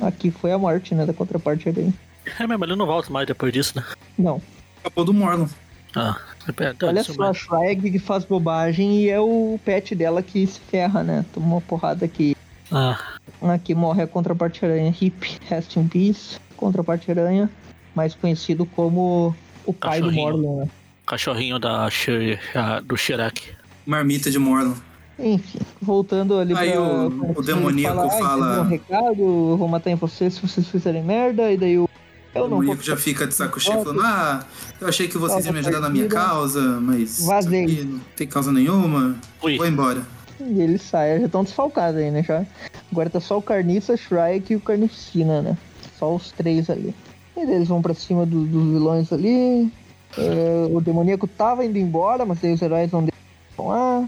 Aqui 0.00 0.30
foi 0.30 0.52
a 0.52 0.58
morte, 0.58 0.94
né, 0.94 1.06
da 1.06 1.12
contraparte 1.12 1.68
ali. 1.68 1.92
É 2.38 2.46
mesmo, 2.46 2.64
ele 2.64 2.76
não 2.76 2.86
volta 2.86 3.10
mais 3.10 3.26
depois 3.26 3.52
disso, 3.52 3.72
né? 3.76 3.84
Não. 4.18 4.42
Acabou 4.80 5.04
do 5.04 5.14
Morlon. 5.14 5.46
Ah, 5.94 6.18
é, 6.46 6.70
então, 6.70 6.88
Olha 6.88 7.02
só, 7.02 7.22
a. 7.22 7.32
Shrag 7.32 7.90
que 7.90 7.98
faz 7.98 8.24
bobagem 8.24 9.00
e 9.00 9.08
é 9.08 9.18
o 9.20 9.58
pet 9.64 9.94
dela 9.94 10.22
que 10.22 10.46
se 10.46 10.60
ferra, 10.60 11.02
né? 11.02 11.24
Toma 11.32 11.46
uma 11.46 11.60
porrada 11.60 12.04
aqui. 12.04 12.36
Ah, 12.70 12.98
Aqui 13.42 13.74
morre 13.74 14.02
a 14.02 14.06
contraparte 14.06 14.64
aranha 14.64 14.94
Hip, 15.00 15.38
Rest 15.48 15.76
in 15.76 15.86
Peace, 15.88 16.38
contraparte 16.56 17.10
aranha, 17.10 17.48
mais 17.94 18.14
conhecido 18.14 18.66
como 18.66 19.34
o 19.64 19.72
pai 19.72 20.00
do. 20.00 20.12
Morlon, 20.12 20.64
né? 20.64 20.68
cachorrinho 21.06 21.58
da 21.58 21.88
do 22.84 22.96
Shrek. 22.96 23.54
Marmita 23.86 24.30
de 24.30 24.38
Morlon. 24.38 24.74
Enfim, 25.18 25.58
voltando 25.80 26.38
ali 26.38 26.54
Aí 26.54 26.72
pra... 26.72 26.82
o- 26.82 27.10
pra- 27.10 27.40
o 27.40 27.42
demoníaco 27.42 28.00
"Ah, 28.00 28.10
fala- 28.10 28.60
um 28.60 28.68
recado, 28.68 29.18
eu 29.18 29.56
vou 29.56 29.66
matar 29.68 29.90
em 29.90 29.94
vocês 29.94 30.34
se 30.34 30.42
vocês 30.42 30.68
fizerem 30.68 31.02
merda, 31.02 31.50
e 31.50 31.56
daí 31.56 31.78
o... 31.78 31.88
Eu 32.34 32.42
O 32.44 32.44
não 32.44 32.50
vou... 32.50 32.60
demoníaco 32.60 32.82
já 32.82 32.96
fica 32.98 33.26
de 33.26 33.32
saco 33.34 33.58
cheio 33.58 33.82
falando, 33.82 34.02
ah, 34.04 34.44
eu 34.78 34.88
achei 34.88 35.08
que 35.08 35.16
vocês 35.16 35.46
iam 35.46 35.54
me 35.54 35.60
ajudar 35.60 35.80
na 35.80 35.88
minha 35.88 36.06
causa, 36.06 36.60
mas 36.80 37.24
Vazei. 37.24 37.84
não 37.84 37.98
tem 38.14 38.26
causa 38.26 38.52
nenhuma. 38.52 39.16
Ui, 39.42 39.56
Vou 39.56 39.66
embora. 39.66 40.02
E 40.38 40.60
eles 40.60 40.82
saem, 40.82 41.20
já 41.20 41.26
estão 41.26 41.44
desfalcados 41.44 41.98
aí, 41.98 42.10
né? 42.10 42.22
Já. 42.22 42.44
Agora 42.92 43.08
tá 43.08 43.18
só 43.20 43.38
o 43.38 43.42
Carniça, 43.42 43.96
Shrike 43.96 44.52
e 44.52 44.56
o 44.56 44.60
Carnificina, 44.60 45.40
né? 45.40 45.56
Só 45.98 46.14
os 46.14 46.30
três 46.30 46.68
ali. 46.68 46.94
E 47.34 47.46
daí 47.46 47.54
eles 47.54 47.68
vão 47.68 47.80
pra 47.80 47.94
cima 47.94 48.26
do- 48.26 48.44
dos 48.44 48.64
vilões 48.70 49.10
ali. 49.14 49.72
É, 50.18 50.68
o 50.70 50.78
demoníaco 50.82 51.26
tava 51.26 51.64
indo 51.64 51.78
embora, 51.78 52.26
mas 52.26 52.38
daí 52.38 52.52
os 52.52 52.60
heróis 52.60 52.92
não 52.92 53.00
deixam 53.02 53.68
lá. 53.68 54.06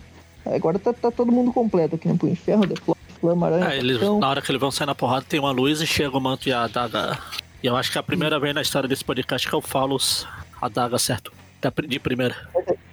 Agora 0.54 0.78
tá, 0.78 0.92
tá 0.92 1.10
todo 1.10 1.30
mundo 1.32 1.52
completo 1.52 1.96
aqui 1.96 2.08
no 2.08 2.16
Punho 2.16 2.34
de 2.34 2.40
Ferro, 2.40 2.66
The 2.66 2.74
Flama 3.20 3.46
Aranha. 3.46 3.72
é, 3.72 3.78
eles, 3.78 3.96
Capitão. 3.98 4.18
na 4.18 4.28
hora 4.28 4.42
que 4.42 4.50
eles 4.50 4.60
vão 4.60 4.70
sair 4.70 4.86
na 4.86 4.94
porrada, 4.94 5.24
tem 5.28 5.40
uma 5.40 5.50
luz 5.50 5.80
e 5.80 5.86
chega 5.86 6.16
o 6.16 6.20
manto 6.20 6.48
e 6.48 6.52
a 6.52 6.64
adaga. 6.64 7.18
E 7.62 7.66
eu 7.66 7.76
acho 7.76 7.90
que 7.90 7.98
é 7.98 8.00
a 8.00 8.04
primeira 8.04 8.38
vez 8.38 8.54
na 8.54 8.62
história 8.62 8.88
desse 8.88 9.04
podcast 9.04 9.48
que 9.48 9.54
eu 9.54 9.60
falo 9.60 9.96
a 10.60 10.66
adaga 10.66 10.98
certo. 10.98 11.32
De 11.88 11.98
primeira. 11.98 12.36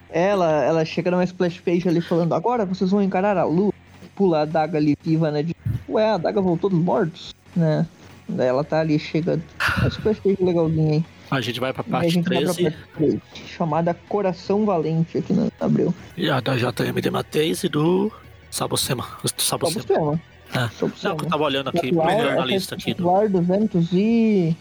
Ela, 0.10 0.64
ela 0.64 0.86
chega 0.86 1.12
numa 1.12 1.24
splash 1.24 1.60
page 1.60 1.88
ali 1.88 2.02
falando, 2.02 2.34
agora 2.34 2.66
vocês 2.66 2.90
vão 2.90 3.02
encarar 3.04 3.38
a 3.38 3.44
luz. 3.44 3.72
Pula 4.16 4.42
a 4.42 4.46
daga 4.46 4.78
ali 4.78 4.98
viva, 5.04 5.30
né? 5.30 5.44
De, 5.44 5.56
Ué, 5.90 6.12
a 6.12 6.18
daga 6.18 6.42
voltou 6.42 6.70
dos 6.70 6.80
mortos, 6.80 7.36
né? 7.56 7.86
Daí 8.28 8.48
ela 8.48 8.64
tá 8.64 8.80
ali, 8.80 8.98
chega. 8.98 9.40
Uma 9.78 9.88
splash 9.90 10.20
page 10.20 10.38
legalzinha 10.42 10.94
aí. 10.94 11.06
A 11.38 11.42
gente 11.42 11.60
vai 11.60 11.74
pra 11.74 11.82
a 11.82 11.84
parte 11.84 12.10
gente 12.12 12.28
vai 12.30 12.44
pra 12.44 12.54
13. 12.54 12.64
parte 12.72 12.90
13, 12.98 13.22
chamada 13.58 13.94
Coração 13.94 14.66
Valente 14.66 15.18
aqui 15.18 15.34
no 15.34 15.52
Abril. 15.60 15.94
E 16.16 16.30
a 16.30 16.40
da 16.40 16.56
JMD 16.56 17.10
Mateis 17.12 17.64
e 17.64 17.70
do 17.70 18.12
Sabocema. 18.50 19.06
Sabocema. 19.38 19.82
Sabocema. 19.82 20.22
É. 20.54 20.68
Por 20.80 20.92
Não, 21.04 21.18
que 21.18 21.26
eu 21.26 21.30
tava 21.30 21.44
olhando 21.44 21.70
aqui, 21.70 21.92
melhor 21.92 22.06
na 22.18 22.32
essa 22.34 22.46
lista 22.46 22.76
aqui. 22.76 22.94
Do, 22.94 23.04
tatuar 23.04 23.30
200 23.30 23.92
e... 23.92 24.56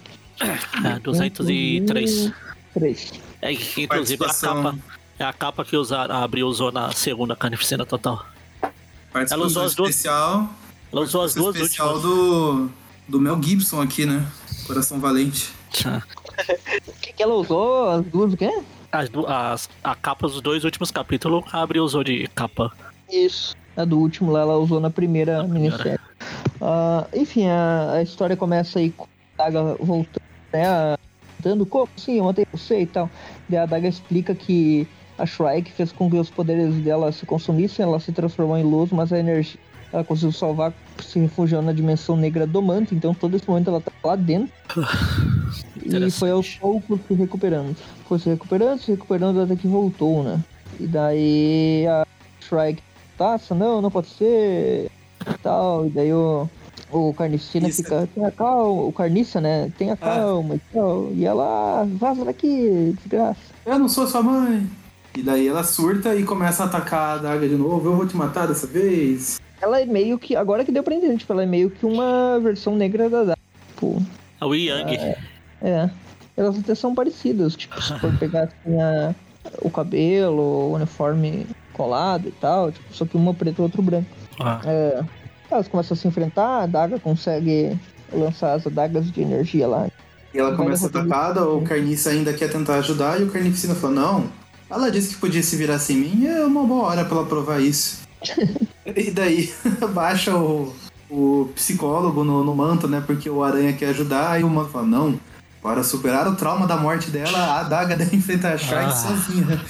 é, 0.84 0.98
203. 1.00 2.32
3. 2.72 3.12
É, 3.42 3.52
inclusive 3.52 3.84
a 3.84 3.88
Participação. 3.88 4.62
capa. 4.62 4.78
É 5.18 5.24
a 5.24 5.32
capa 5.32 5.64
que 5.64 5.76
usa, 5.76 5.96
a 5.98 6.24
Abril 6.24 6.48
usou 6.48 6.72
na 6.72 6.90
segunda 6.90 7.36
carnificina 7.36 7.86
total. 7.86 8.26
Participação 9.12 9.46
usou 9.46 9.62
as 9.62 9.74
duas- 9.76 9.90
especial. 9.90 10.50
Ela 10.92 11.00
usou 11.02 11.22
as 11.22 11.34
duas 11.34 11.54
especial 11.54 11.94
últimas. 11.94 12.16
do, 12.16 12.70
do 13.08 13.20
Mel 13.20 13.40
Gibson 13.40 13.80
aqui, 13.80 14.04
né? 14.06 14.26
Coração 14.66 14.98
Valente. 14.98 15.52
O 16.88 16.92
que, 17.00 17.12
que 17.12 17.22
ela 17.22 17.34
usou? 17.34 17.88
As 17.90 18.04
duas 18.06 18.32
o 18.32 18.36
quê? 18.36 18.50
As, 18.92 19.10
as, 19.26 19.68
a 19.82 19.94
capa 19.94 20.26
dos 20.28 20.40
dois 20.40 20.64
últimos 20.64 20.90
capítulos, 20.90 21.44
a 21.52 21.62
Abril 21.62 21.82
usou 21.84 22.04
de 22.04 22.28
capa. 22.34 22.72
Isso. 23.10 23.54
A 23.76 23.84
do 23.84 23.98
último 23.98 24.30
lá, 24.30 24.40
ela 24.42 24.56
usou 24.56 24.78
na 24.80 24.90
primeira 24.90 25.38
Na 25.42 25.48
primeira. 25.48 25.76
minissérie. 25.76 26.00
Ah, 26.60 27.06
enfim, 27.12 27.46
a, 27.48 27.92
a 27.94 28.02
história 28.02 28.36
começa 28.36 28.78
aí 28.78 28.90
com 28.90 29.04
a 29.38 29.42
Daga 29.44 29.74
voltando, 29.80 30.22
né? 30.52 30.66
a- 30.66 30.98
Dando 31.40 31.66
como 31.66 31.88
assim, 31.96 32.18
eu 32.18 32.24
matei 32.24 32.46
você 32.50 32.80
e 32.82 32.86
tal. 32.86 33.10
Daí 33.48 33.58
a 33.58 33.66
Daga 33.66 33.86
explica 33.88 34.34
que 34.34 34.86
a 35.18 35.26
Shrike 35.26 35.72
fez 35.72 35.92
com 35.92 36.08
que 36.10 36.16
os 36.16 36.30
poderes 36.30 36.74
dela 36.76 37.12
se 37.12 37.26
consumissem, 37.26 37.84
ela 37.84 38.00
se 38.00 38.12
transformou 38.12 38.56
em 38.56 38.62
luz, 38.62 38.90
mas 38.92 39.12
a 39.12 39.18
energia 39.18 39.60
ela 39.94 40.02
conseguiu 40.02 40.32
salvar 40.32 40.72
se 41.00 41.20
refugiando 41.20 41.66
na 41.66 41.72
dimensão 41.72 42.16
negra 42.16 42.48
do 42.48 42.60
manto, 42.60 42.92
então 42.96 43.14
todo 43.14 43.36
esse 43.36 43.48
momento 43.48 43.70
ela 43.70 43.80
tá 43.80 43.92
lá 44.02 44.16
dentro. 44.16 44.52
e 45.86 46.10
foi 46.10 46.32
aos 46.32 46.56
poucos 46.56 46.98
se 47.06 47.14
recuperando. 47.14 47.76
Foi 48.08 48.18
se 48.18 48.28
recuperando, 48.28 48.80
se 48.80 48.90
recuperando 48.90 49.40
até 49.40 49.54
que 49.54 49.68
voltou, 49.68 50.24
né? 50.24 50.42
E 50.80 50.86
daí 50.88 51.86
a 51.86 52.04
Shrike 52.40 52.82
passa, 53.16 53.54
não, 53.54 53.80
não 53.80 53.88
pode 53.88 54.08
ser, 54.08 54.90
tal, 55.40 55.86
e 55.86 55.90
daí 55.90 56.12
o, 56.12 56.48
o 56.90 57.14
Carnicina 57.14 57.68
Isso. 57.68 57.84
fica, 57.84 58.08
tenha 58.12 58.32
calma, 58.32 58.82
o 58.82 58.92
Carniça, 58.92 59.40
né, 59.40 59.72
tenha 59.78 59.96
calma 59.96 60.56
e 60.56 60.60
tal, 60.72 61.12
e 61.12 61.24
ela, 61.24 61.82
"Ah, 61.82 61.86
vaza 61.86 62.24
daqui, 62.24 62.96
desgraça. 62.98 63.38
Eu 63.64 63.78
não 63.78 63.88
sou 63.88 64.08
sua 64.08 64.24
mãe. 64.24 64.68
E 65.16 65.22
daí 65.22 65.46
ela 65.46 65.62
surta 65.62 66.16
e 66.16 66.24
começa 66.24 66.64
a 66.64 66.66
atacar 66.66 67.00
a 67.00 67.12
adaga 67.12 67.48
de 67.48 67.54
novo. 67.54 67.88
Eu 67.88 67.94
vou 67.96 68.04
te 68.04 68.16
matar 68.16 68.48
dessa 68.48 68.66
vez. 68.66 69.40
Ela 69.64 69.80
é 69.80 69.86
meio 69.86 70.18
que, 70.18 70.36
agora 70.36 70.62
que 70.62 70.70
deu 70.70 70.82
pra 70.82 70.94
entender, 70.94 71.16
tipo, 71.16 71.32
ela 71.32 71.42
é 71.42 71.46
meio 71.46 71.70
que 71.70 71.86
uma 71.86 72.38
versão 72.38 72.76
negra 72.76 73.08
da 73.08 73.20
Daga, 73.24 73.38
tipo, 73.70 74.02
A 74.38 74.46
Wii 74.46 74.66
Yang. 74.68 75.16
é, 75.62 75.90
elas 76.36 76.58
até 76.58 76.74
são 76.74 76.94
parecidas, 76.94 77.56
tipo, 77.56 77.80
se 77.80 77.98
for 77.98 78.12
pegar 78.18 78.42
assim, 78.62 78.78
a, 78.78 79.14
o 79.62 79.70
cabelo, 79.70 80.42
o 80.42 80.74
uniforme 80.74 81.46
colado 81.72 82.28
e 82.28 82.32
tal, 82.32 82.70
tipo, 82.70 82.84
só 82.92 83.06
que 83.06 83.16
uma 83.16 83.32
preto 83.32 83.60
e 83.60 83.62
outro 83.62 83.80
branco. 83.80 84.06
Ah, 84.38 84.60
É, 84.66 85.02
elas 85.50 85.66
começam 85.66 85.94
a 85.94 85.98
se 85.98 86.06
enfrentar, 86.06 86.64
a 86.64 86.66
Daga 86.66 87.00
consegue 87.00 87.74
lançar 88.12 88.52
as 88.52 88.66
adagas 88.66 89.10
de 89.10 89.22
energia 89.22 89.66
lá. 89.66 89.88
E 90.34 90.38
ela 90.38 90.54
começa 90.54 90.88
atacada, 90.88 91.48
o 91.48 91.62
Carniça 91.62 92.10
ainda 92.10 92.34
quer 92.34 92.50
tentar 92.50 92.74
ajudar, 92.80 93.18
e 93.18 93.24
o 93.24 93.30
Carnificina 93.30 93.74
fala, 93.74 93.94
não, 93.94 94.28
ela 94.68 94.90
disse 94.90 95.14
que 95.14 95.20
podia 95.22 95.42
se 95.42 95.56
virar 95.56 95.78
sem 95.78 95.96
mim, 95.96 96.26
é 96.26 96.44
uma 96.44 96.64
boa 96.64 96.88
hora 96.88 97.04
pra 97.06 97.16
ela 97.16 97.26
provar 97.26 97.62
isso. 97.62 98.03
E 98.86 99.10
daí 99.10 99.52
baixa 99.92 100.36
o, 100.36 100.74
o 101.10 101.50
psicólogo 101.54 102.24
no, 102.24 102.44
no 102.44 102.54
manto, 102.54 102.88
né, 102.88 103.02
porque 103.04 103.28
o 103.28 103.42
Aranha 103.42 103.72
quer 103.72 103.90
ajudar, 103.90 104.40
e 104.40 104.44
o 104.44 104.48
manto 104.48 104.70
fala, 104.70 104.86
não, 104.86 105.18
para 105.62 105.82
superar 105.82 106.28
o 106.28 106.36
trauma 106.36 106.66
da 106.66 106.76
morte 106.76 107.10
dela, 107.10 107.38
a 107.38 107.60
adaga 107.60 107.96
deve 107.96 108.16
enfrentar 108.16 108.52
a 108.52 108.58
Shrike 108.58 108.84
Ah. 108.84 108.90
sozinha. 108.90 109.60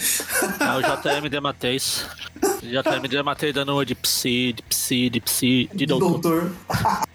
é 0.61 0.76
o 0.76 0.82
JMD 0.82 1.40
Mateis. 1.40 2.07
JMD 2.62 3.22
Mateis 3.22 3.55
dando 3.55 3.72
uma 3.72 3.86
de 3.86 3.94
psi, 3.94 4.52
de 4.55 4.62
psi, 4.62 5.09
de 5.11 5.20
psi, 5.20 5.70
de 5.72 5.86
doutor. 5.86 6.20
Doutor. 6.20 6.52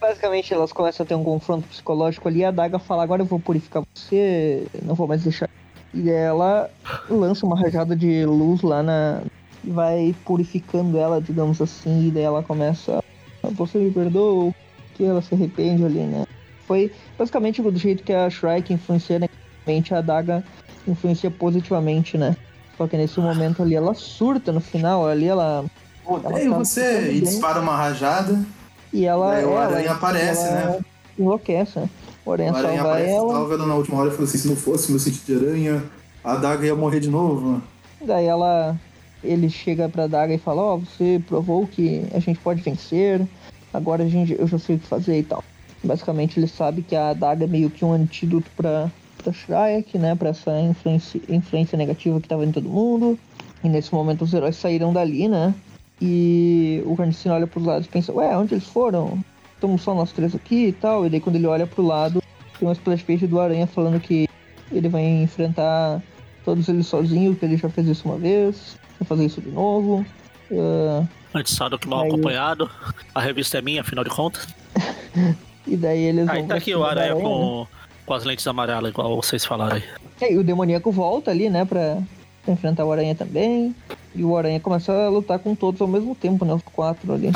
Basicamente, 0.00 0.52
elas 0.52 0.70
começam 0.72 1.02
a 1.02 1.06
ter 1.06 1.14
um 1.14 1.24
confronto 1.24 1.66
psicológico 1.66 2.28
ali. 2.28 2.44
A 2.44 2.50
Daga 2.50 2.78
fala: 2.78 3.02
Agora 3.02 3.22
eu 3.22 3.26
vou 3.26 3.40
purificar 3.40 3.82
você, 3.94 4.66
não 4.82 4.94
vou 4.94 5.08
mais 5.08 5.22
deixar. 5.22 5.48
E 5.94 6.10
ela 6.10 6.68
lança 7.08 7.46
uma 7.46 7.58
rajada 7.58 7.96
de 7.96 8.24
luz 8.26 8.60
lá 8.62 8.82
na. 8.82 9.22
E 9.66 9.70
vai 9.70 10.14
purificando 10.24 10.98
ela, 10.98 11.20
digamos 11.20 11.60
assim. 11.60 12.08
E 12.08 12.10
daí 12.10 12.22
ela 12.24 12.42
começa: 12.42 13.02
"Ah, 13.42 13.48
Você 13.52 13.78
me 13.78 13.90
perdoa? 13.90 14.52
Que 14.94 15.04
ela 15.04 15.20
se 15.22 15.34
arrepende 15.34 15.84
ali, 15.84 16.00
né? 16.00 16.24
Foi 16.66 16.90
basicamente 17.18 17.60
do 17.60 17.76
jeito 17.76 18.02
que 18.04 18.12
a 18.12 18.28
Shrike 18.30 18.72
influencia 18.72 19.18
negativamente, 19.18 19.94
a 19.94 20.00
Daga 20.00 20.44
influencia 20.86 21.30
positivamente, 21.30 22.16
né? 22.16 22.36
Só 22.76 22.86
que 22.86 22.96
nesse 22.96 23.20
momento 23.20 23.62
ali 23.62 23.74
ela 23.74 23.94
surta 23.94 24.50
no 24.52 24.60
final, 24.60 25.06
ali 25.06 25.26
ela. 25.26 25.64
Odeio 26.06 26.50
tá 26.50 26.58
você! 26.58 27.12
E 27.12 27.20
dispara 27.20 27.60
uma 27.60 27.76
rajada. 27.76 28.44
E 28.92 29.04
ela. 29.04 29.32
Daí 29.32 29.44
o 29.44 29.48
ela- 29.50 29.60
Aranha 29.64 29.92
aparece, 29.92 30.46
ela 30.46 30.70
né? 30.72 30.80
Enlouquece, 31.18 31.78
né? 31.78 31.88
O 32.26 32.32
Aranha 32.32 32.52
O 32.52 32.56
Aranha 32.56 32.76
salva 32.76 32.90
aparece, 32.90 33.14
ela. 33.14 33.32
salva 33.32 33.54
ela 33.54 33.66
na 33.66 33.74
última 33.74 33.98
hora 33.98 34.08
e 34.08 34.12
fala 34.12 34.24
assim, 34.24 34.38
se 34.38 34.48
não 34.48 34.56
fosse 34.56 34.90
meu 34.90 34.98
sentido 34.98 35.24
de 35.40 35.46
aranha, 35.46 35.84
a 36.24 36.32
adaga 36.32 36.66
ia 36.66 36.74
morrer 36.74 37.00
de 37.00 37.08
novo. 37.10 37.62
Daí 38.00 38.26
ela. 38.26 38.76
Ele 39.24 39.48
chega 39.48 39.88
pra 39.88 40.06
Daga 40.06 40.34
e 40.34 40.38
fala, 40.38 40.62
ó, 40.62 40.76
você 40.76 41.20
provou 41.26 41.66
que 41.66 42.04
a 42.12 42.18
gente 42.18 42.38
pode 42.40 42.60
vencer, 42.60 43.26
agora 43.72 44.04
a 44.04 44.08
gente, 44.08 44.36
eu 44.38 44.46
já 44.46 44.58
sei 44.58 44.76
o 44.76 44.78
que 44.78 44.86
fazer 44.86 45.18
e 45.18 45.22
tal. 45.22 45.42
Basicamente 45.82 46.38
ele 46.38 46.46
sabe 46.46 46.82
que 46.82 46.94
a 46.94 47.12
Daga 47.12 47.44
é 47.44 47.48
meio 47.48 47.70
que 47.70 47.84
um 47.84 47.92
antídoto 47.92 48.50
pra, 48.56 48.90
pra 49.22 49.32
Shrek, 49.32 49.98
né? 49.98 50.14
Pra 50.14 50.30
essa 50.30 50.60
influência, 50.60 51.20
influência 51.28 51.76
negativa 51.76 52.20
que 52.20 52.28
tava 52.28 52.44
em 52.44 52.52
todo 52.52 52.68
mundo. 52.68 53.18
E 53.62 53.68
nesse 53.68 53.92
momento 53.94 54.22
os 54.22 54.34
heróis 54.34 54.56
saíram 54.56 54.92
dali, 54.92 55.26
né? 55.26 55.54
E 56.00 56.82
o 56.86 56.96
Carnicino 56.96 57.34
olha 57.34 57.46
pros 57.46 57.64
lados 57.64 57.86
e 57.86 57.90
pensa, 57.90 58.12
ué, 58.12 58.36
onde 58.36 58.54
eles 58.54 58.66
foram? 58.66 59.18
Estamos 59.54 59.82
só 59.82 59.94
nós 59.94 60.12
três 60.12 60.34
aqui 60.34 60.66
e 60.66 60.72
tal. 60.72 61.06
E 61.06 61.10
daí 61.10 61.20
quando 61.20 61.36
ele 61.36 61.46
olha 61.46 61.66
pro 61.66 61.82
lado, 61.82 62.22
tem 62.58 62.68
uma 62.68 62.72
splash 62.72 63.02
page 63.02 63.26
do 63.26 63.40
Aranha 63.40 63.66
falando 63.66 64.00
que 64.00 64.28
ele 64.70 64.88
vai 64.88 65.04
enfrentar 65.04 66.02
todos 66.44 66.68
eles 66.68 66.86
sozinho, 66.86 67.34
que 67.34 67.44
ele 67.44 67.56
já 67.56 67.68
fez 67.68 67.88
isso 67.88 68.06
uma 68.06 68.18
vez, 68.18 68.76
fazer 69.04 69.24
isso 69.26 69.40
de 69.40 69.50
novo. 69.50 70.04
Ah, 70.52 71.04
Antes 71.34 71.58
do 71.58 71.78
que 71.78 71.88
mal 71.88 72.02
Aí- 72.02 72.08
acompanhado. 72.08 72.70
A 73.14 73.20
revista 73.20 73.58
é 73.58 73.62
minha, 73.62 73.80
afinal 73.80 74.04
de 74.04 74.10
contas. 74.10 74.46
e 75.66 75.76
daí 75.76 75.98
eles 76.04 76.28
Aí 76.28 76.40
vão 76.40 76.48
tá 76.48 76.54
aqui 76.56 76.74
o 76.74 76.84
Aranha 76.84 77.14
né? 77.14 77.20
com, 77.22 77.66
com 78.06 78.14
as 78.14 78.24
lentes 78.24 78.46
amarelas, 78.46 78.90
igual 78.90 79.16
vocês 79.16 79.44
falaram 79.44 79.76
aí. 79.76 79.84
É, 80.20 80.32
E 80.32 80.38
o 80.38 80.44
demoníaco 80.44 80.92
volta 80.92 81.30
ali, 81.30 81.50
né, 81.50 81.64
pra, 81.64 81.98
pra 82.44 82.52
enfrentar 82.54 82.84
o 82.84 82.92
Aranha 82.92 83.14
também. 83.14 83.74
E 84.14 84.22
o 84.22 84.36
Aranha 84.36 84.60
começa 84.60 84.92
a 84.92 85.08
lutar 85.08 85.38
com 85.40 85.54
todos 85.56 85.80
ao 85.80 85.88
mesmo 85.88 86.14
tempo, 86.14 86.44
né, 86.44 86.54
os 86.54 86.62
quatro 86.62 87.12
ali. 87.12 87.32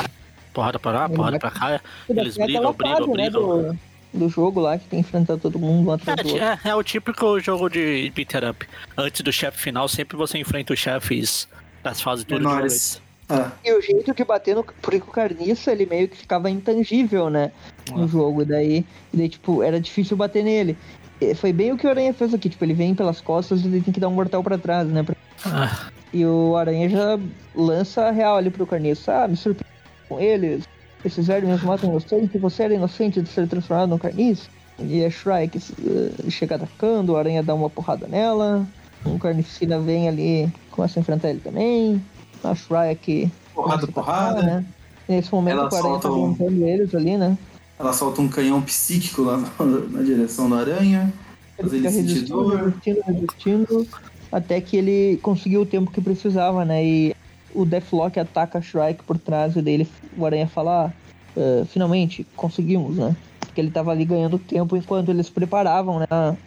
porrada 0.53 0.79
pra 0.79 0.91
lá, 0.91 1.09
porrada 1.09 1.37
pra 1.39 1.51
cá. 1.51 1.81
Eles 2.07 2.37
brigam, 2.37 2.71
brigam, 2.71 3.07
né, 3.07 3.29
brigam. 3.29 3.41
do, 3.73 3.79
do 4.13 4.27
jogo 4.29 4.59
lá, 4.59 4.77
que 4.77 4.85
tem 4.87 5.01
que 5.01 5.07
enfrentar 5.07 5.37
todo 5.37 5.59
mundo 5.59 5.89
um 5.89 5.93
atrás 5.93 6.17
do 6.21 6.27
outro. 6.29 6.43
É, 6.43 6.59
é, 6.65 6.69
é 6.69 6.75
o 6.75 6.83
típico 6.83 7.39
jogo 7.39 7.69
de 7.69 8.11
beat 8.15 8.33
up. 8.35 8.65
Antes 8.97 9.21
do 9.21 9.31
chefe 9.31 9.59
final, 9.59 9.87
sempre 9.87 10.17
você 10.17 10.37
enfrenta 10.37 10.73
os 10.73 10.79
chefes 10.79 11.47
das 11.83 12.01
fases 12.01 12.25
tudo 12.25 12.39
de 12.41 12.45
Menores. 12.47 13.01
Ah, 13.29 13.51
E 13.63 13.71
o 13.73 13.81
jeito 13.81 14.11
de 14.13 14.23
bater 14.23 14.55
no. 14.55 14.63
Porque 14.81 14.97
o 14.97 15.01
Carniça, 15.01 15.71
ele 15.71 15.85
meio 15.85 16.07
que 16.07 16.17
ficava 16.17 16.49
intangível, 16.49 17.29
né? 17.29 17.51
No 17.91 18.05
Ah. 18.05 18.07
jogo. 18.07 18.41
E 18.41 18.45
daí, 18.45 18.85
e 19.13 19.17
daí, 19.17 19.29
tipo, 19.29 19.61
era 19.61 19.79
difícil 19.79 20.17
bater 20.17 20.43
nele. 20.43 20.75
E 21.21 21.35
Foi 21.35 21.53
bem 21.53 21.71
o 21.71 21.77
que 21.77 21.85
o 21.85 21.89
Aranha 21.91 22.11
fez 22.13 22.33
aqui. 22.33 22.49
Tipo, 22.49 22.65
ele 22.65 22.73
vem 22.73 22.95
pelas 22.95 23.21
costas 23.21 23.61
e 23.61 23.67
ele 23.67 23.81
tem 23.81 23.93
que 23.93 23.99
dar 23.99 24.07
um 24.07 24.13
mortal 24.15 24.43
pra 24.43 24.57
trás, 24.57 24.87
né? 24.87 25.03
Pra- 25.03 25.15
Ah, 25.45 25.89
E 26.11 26.25
o 26.25 26.55
Aranha 26.57 26.89
já 26.89 27.19
lança 27.53 28.05
a 28.07 28.11
real 28.11 28.35
ali 28.37 28.49
pro 28.49 28.65
Carniça. 28.65 29.13
Ah, 29.23 29.27
me 29.27 29.37
surpreendeu 29.37 29.77
com 30.07 30.19
eles. 30.19 30.63
Esses 31.03 31.27
vermes 31.27 31.63
matam 31.63 31.89
inocente. 31.89 32.37
Você 32.37 32.63
era 32.63 32.73
inocente 32.73 33.21
de 33.21 33.29
ser 33.29 33.47
transformado 33.47 33.89
no 33.89 33.99
Carniça. 33.99 34.47
E 34.79 35.03
a 35.03 35.09
Shrike 35.09 35.59
eh, 35.85 36.29
chega 36.29 36.55
atacando. 36.55 37.13
O 37.13 37.17
Aranha 37.17 37.43
dá 37.43 37.53
uma 37.53 37.69
porrada 37.69 38.07
nela. 38.07 38.65
O 39.05 39.17
Carnicina 39.17 39.79
vem 39.79 40.07
ali, 40.09 40.51
começa 40.71 40.99
a 40.99 41.01
enfrentar 41.01 41.29
ele 41.29 41.39
também. 41.39 42.01
A 42.43 42.53
Shrike 42.53 43.31
porrada, 43.53 43.85
a 43.85 43.91
porrada. 43.91 44.41
né? 44.41 44.65
Nesse 45.07 45.31
momento 45.33 45.59
Ela 45.59 45.69
o 45.71 45.75
Aranha 45.75 45.99
tá 45.99 46.11
um- 46.11 46.67
eles 46.67 46.93
ali, 46.93 47.17
né? 47.17 47.37
Ela 47.79 47.93
solta 47.93 48.21
um 48.21 48.27
canhão 48.27 48.61
psíquico 48.61 49.21
lá 49.23 49.37
na, 49.37 49.49
na 49.91 50.01
direção 50.03 50.49
da 50.49 50.57
aranha. 50.57 51.11
Ele 51.57 51.69
fica 51.69 51.89
resistindo, 51.89 52.55
resistindo, 52.55 53.01
resistindo, 53.05 53.87
até 54.31 54.61
que 54.61 54.77
ele 54.77 55.17
conseguiu 55.21 55.61
o 55.61 55.65
tempo 55.65 55.91
que 55.91 55.99
precisava, 55.99 56.63
né? 56.63 56.85
E 56.85 57.15
o 57.53 57.65
Deathlock 57.65 58.19
ataca 58.19 58.59
a 58.59 58.61
Shrike 58.61 59.03
por 59.03 59.17
trás 59.17 59.55
e 59.55 59.61
daí 59.61 59.73
ele, 59.75 59.87
o 60.17 60.25
Aranha 60.25 60.47
fala, 60.47 60.87
ah, 60.87 60.91
eh, 61.37 61.63
finalmente, 61.65 62.25
conseguimos, 62.35 62.97
né? 62.97 63.15
Porque 63.39 63.59
ele 63.61 63.71
tava 63.71 63.91
ali 63.91 64.05
ganhando 64.05 64.37
tempo 64.37 64.77
enquanto 64.77 65.09
eles 65.09 65.29
preparavam, 65.29 65.99
né? 65.99 66.37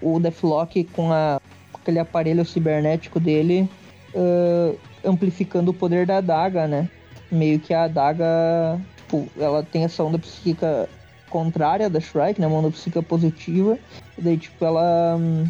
O 0.00 0.20
Deathlock 0.20 0.84
com, 0.92 1.12
a, 1.12 1.40
com 1.72 1.78
aquele 1.78 1.98
aparelho 1.98 2.44
cibernético 2.44 3.18
dele 3.18 3.68
eh, 4.14 4.74
amplificando 5.04 5.70
o 5.70 5.74
poder 5.74 6.06
da 6.06 6.18
adaga, 6.18 6.66
né? 6.68 6.88
Meio 7.30 7.58
que 7.58 7.74
a 7.74 7.84
adaga, 7.84 8.78
tipo, 8.98 9.26
ela 9.38 9.62
tem 9.62 9.84
essa 9.84 10.04
onda 10.04 10.18
psíquica 10.18 10.88
contrária 11.30 11.90
da 11.90 11.98
Shrike, 11.98 12.40
né? 12.40 12.46
Uma 12.46 12.58
onda 12.58 12.70
psíquica 12.70 13.02
positiva. 13.02 13.76
E 14.16 14.22
daí, 14.22 14.36
tipo, 14.36 14.64
ela 14.64 15.16
hum, 15.18 15.44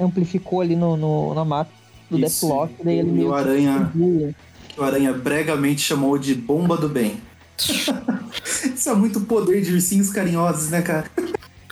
amplificou 0.00 0.60
ali 0.60 0.74
no, 0.74 0.96
no- 0.96 1.34
na 1.34 1.44
máquina 1.44 1.76
do 2.10 2.18
Isso, 2.18 2.46
Deathlock. 2.46 2.74
Daí 2.82 2.98
ele 2.98 3.08
e 3.08 3.12
meio 3.12 3.28
o 3.28 3.34
Aranha-. 3.34 3.90
Que 3.92 4.34
o 4.78 4.82
aranha 4.84 5.12
bregamente 5.12 5.80
chamou 5.80 6.16
de 6.18 6.34
bomba 6.34 6.76
do 6.76 6.88
bem. 6.88 7.16
Isso 8.74 8.88
é 8.88 8.94
muito 8.94 9.20
poder 9.22 9.60
de 9.62 9.72
ursinhos 9.72 10.10
carinhosos, 10.10 10.70
né, 10.70 10.80
cara? 10.82 11.10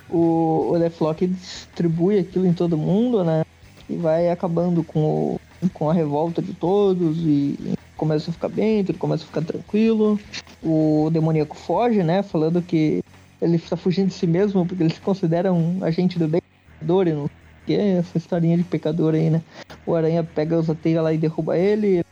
O, 0.09 0.71
o 0.73 0.79
Deathlock 0.79 1.27
distribui 1.27 2.19
aquilo 2.19 2.47
em 2.47 2.53
todo 2.53 2.77
mundo, 2.77 3.25
né? 3.25 3.45
E 3.89 3.97
vai 3.97 4.31
acabando 4.31 4.83
com, 4.83 5.01
o- 5.01 5.41
com 5.73 5.89
a 5.89 5.93
revolta 5.95 6.43
de 6.43 6.53
todos 6.53 7.17
e, 7.19 7.57
e 7.61 7.75
começa 7.97 8.31
a 8.31 8.33
ficar 8.33 8.49
bem, 8.49 8.85
tudo 8.85 8.99
começa 8.99 9.25
a 9.25 9.27
ficar 9.27 9.43
tranquilo. 9.43 10.19
O 10.63 11.09
demoníaco 11.13 11.57
foge, 11.57 12.03
né? 12.03 12.23
Falando 12.23 12.61
que 12.63 13.03
ele 13.41 13.57
está 13.57 13.77
fugindo 13.77 14.09
de 14.09 14.15
si 14.15 14.27
mesmo 14.27 14.67
porque 14.67 14.83
ele 14.83 14.93
se 14.93 15.01
considera 15.01 15.53
um 15.53 15.83
agente 15.85 16.19
do 16.19 16.27
bem, 16.27 16.41
pecador 16.79 17.07
e 17.07 17.13
não 17.13 17.31
que 17.67 17.75
é 17.75 17.97
essa 17.97 18.17
historinha 18.17 18.57
de 18.57 18.63
pecador 18.63 19.15
aí, 19.15 19.29
né? 19.29 19.43
O 19.85 19.93
Aranha 19.97 20.23
pega 20.23 20.57
os 20.57 20.71
ateias 20.71 21.03
lá 21.03 21.13
e 21.13 21.19
derruba 21.19 21.59
ele 21.59 22.05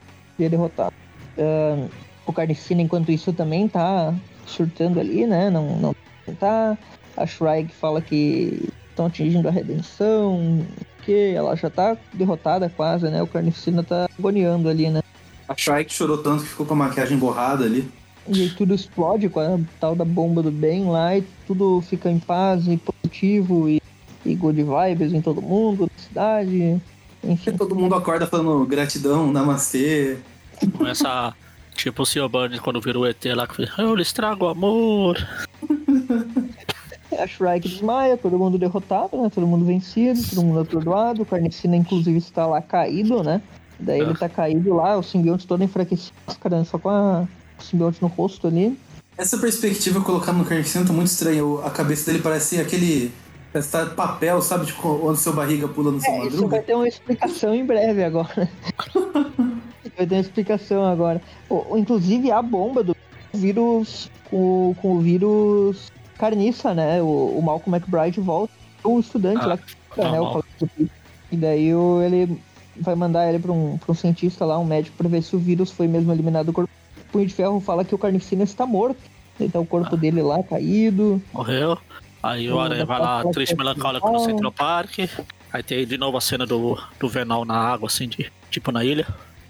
é 0.43 0.48
derrotado. 0.48 0.94
Ahn, 1.39 1.89
o 2.27 2.32
Carnificina, 2.32 2.82
enquanto 2.82 3.12
isso, 3.12 3.32
também 3.32 3.69
tá 3.69 4.15
surtando 4.47 4.98
ali, 4.98 5.27
né? 5.27 5.51
Não, 5.51 5.77
não 5.77 5.94
tá. 6.39 6.77
A 7.16 7.27
Shrike 7.27 7.73
fala 7.73 8.01
que 8.01 8.69
estão 8.90 9.06
atingindo 9.06 9.47
a 9.48 9.51
redenção, 9.51 10.65
que 11.05 11.35
ela 11.35 11.55
já 11.55 11.70
tá 11.70 11.97
derrotada 12.12 12.69
quase, 12.69 13.09
né? 13.09 13.23
O 13.23 13.27
Carnificina 13.27 13.82
tá 13.82 14.09
agoniando 14.19 14.69
ali, 14.69 14.89
né? 14.89 15.02
A 15.48 15.55
Shrike 15.56 15.93
chorou 15.93 16.19
tanto 16.19 16.43
que 16.43 16.48
ficou 16.48 16.65
com 16.65 16.74
a 16.74 16.77
maquiagem 16.77 17.19
borrada 17.19 17.65
ali. 17.65 17.89
E 18.27 18.43
aí 18.43 18.51
tudo 18.51 18.74
explode 18.74 19.28
com 19.28 19.40
a 19.40 19.61
tal 19.78 19.94
da 19.94 20.05
bomba 20.05 20.43
do 20.43 20.51
bem 20.51 20.86
lá 20.86 21.16
e 21.16 21.23
tudo 21.47 21.82
fica 21.82 22.11
em 22.11 22.19
paz 22.19 22.66
e 22.66 22.78
positivo 22.78 23.69
e, 23.69 23.82
e 24.24 24.35
good 24.35 24.62
vibes 24.62 25.12
em 25.12 25.20
todo 25.20 25.43
mundo, 25.43 25.82
na 25.82 26.02
cidade. 26.02 26.81
Enfim, 27.26 27.52
Todo 27.56 27.74
mundo 27.74 27.94
acorda 27.94 28.26
falando 28.26 28.64
gratidão, 28.66 29.32
namastê. 29.32 30.18
começa 30.76 31.34
Tipo 31.74 32.02
o 32.02 32.06
Sr. 32.06 32.28
Burns 32.28 32.60
quando 32.60 32.80
vira 32.80 32.98
o 32.98 33.06
ET 33.06 33.24
lá 33.34 33.46
que 33.46 33.66
fala, 33.66 33.88
eu 33.88 33.94
lhes 33.96 34.12
trago 34.12 34.46
amor. 34.46 35.16
a 37.18 37.26
Shrike 37.26 37.68
desmaia, 37.68 38.16
todo 38.16 38.38
mundo 38.38 38.59
derrotado, 38.59 39.20
né? 39.20 39.30
Todo 39.32 39.46
mundo 39.46 39.64
vencido, 39.64 40.20
todo 40.30 40.42
mundo 40.44 40.60
atordoado. 40.60 41.22
O 41.22 41.26
Carnicina, 41.26 41.76
inclusive, 41.76 42.18
está 42.18 42.46
lá 42.46 42.60
caído, 42.62 43.22
né? 43.22 43.40
Daí 43.78 44.01
ele 44.01 44.12
Ah. 44.12 44.16
tá 44.18 44.28
caído 44.28 44.74
lá, 44.74 44.96
o 44.96 45.02
simbionte 45.02 45.46
todo 45.46 45.64
enfraquecido, 45.64 46.14
cara, 46.40 46.64
só 46.64 46.78
com 46.78 46.88
a, 46.90 47.26
o 47.59 47.62
simbionte 47.62 48.01
no 48.01 48.09
rosto 48.09 48.46
ali. 48.46 48.78
Essa 49.16 49.38
perspectiva 49.38 50.01
colocada 50.01 50.36
no 50.38 50.44
Carnificina 50.44 50.84
tá 50.84 50.92
muito 50.92 51.09
estranha. 51.09 51.44
O- 51.44 51.60
A 51.64 51.70
cabeça 51.70 52.10
dele 52.10 52.22
parece 52.22 52.60
aquele. 52.60 53.12
Tá 53.70 53.86
papel, 53.86 54.43
sabe? 54.43 54.66
Tipo, 54.66 54.89
onde 55.09 55.18
seu 55.20 55.32
barriga 55.32 55.68
pula 55.68 55.93
no 55.93 56.01
seu 56.01 56.10
É, 56.12 56.16
isso 56.18 56.24
madruga. 56.32 56.48
vai 56.48 56.62
ter 56.62 56.74
uma 56.74 56.89
explicação 56.89 57.55
em 57.55 57.64
breve 57.64 58.02
agora. 58.02 58.48
vai 59.97 60.06
ter 60.06 60.14
uma 60.16 60.20
explicação 60.20 60.85
agora. 60.85 61.22
O- 61.48 61.76
inclusive 61.76 62.31
a 62.32 62.43
bomba 62.43 62.82
do 62.82 62.97
vírus 63.32 64.10
com, 64.31 64.74
com 64.82 64.97
o 64.97 65.01
vírus 65.01 65.93
carniça, 66.18 66.74
né? 66.74 67.01
O, 67.02 67.06
o 67.39 67.43
Malcolm 67.43 67.76
McBride 67.76 68.20
volta. 68.20 68.52
O 68.82 68.98
estudante 68.98 69.43
Ah, 69.44 69.47
lá 69.47 69.56
que 69.56 69.70
fica, 69.70 70.10
né? 70.10 70.20
O 70.20 70.43
e 71.32 71.36
daí 71.36 71.74
o- 71.74 72.02
ele 72.02 72.36
vai 72.76 72.94
mandar 72.97 73.28
ele 73.28 73.39
pra 73.39 73.52
um, 73.52 73.78
pra 73.78 73.93
um 73.93 73.94
cientista 73.94 74.44
lá, 74.44 74.59
um 74.59 74.64
médico, 74.64 74.97
pra 74.97 75.09
ver 75.09 75.22
se 75.22 75.35
o 75.36 75.39
vírus 75.39 75.70
foi 75.70 75.86
mesmo 75.86 76.12
eliminado 76.12 76.47
do 76.47 76.52
corpo. 76.52 76.70
O 77.09 77.12
Punho 77.12 77.26
de 77.26 77.32
Ferro 77.35 77.60
fala 77.60 77.85
que 77.85 77.94
o 77.94 77.98
Carnificina 77.98 78.43
está 78.43 78.66
morto. 78.66 78.97
Então 79.39 79.62
o 79.62 79.66
corpo 79.66 79.97
dele 79.97 80.22
lá 80.22 80.43
caído. 80.43 81.20
Morreu. 81.32 81.78
Aí 82.24 82.51
o 82.51 82.59
Aranha 82.59 82.84
vai 82.86 83.01
lá, 83.01 83.24
triste 83.32 83.55
melancólico 83.56 84.10
no 84.10 84.18
Central 84.20 84.52
Park. 84.52 84.98
Aí 85.52 85.62
tem 85.62 85.86
de 85.86 85.98
novo 85.98 86.16
a 86.16 86.20
cena 86.20 86.46
do, 86.46 86.78
do 86.98 87.09
Venal 87.09 87.44
na 87.44 87.55
água, 87.56 87.86
assim, 87.86 88.09
de, 88.09 88.32
tipo 88.51 88.72
na 88.72 88.84
ilha. 88.84 89.06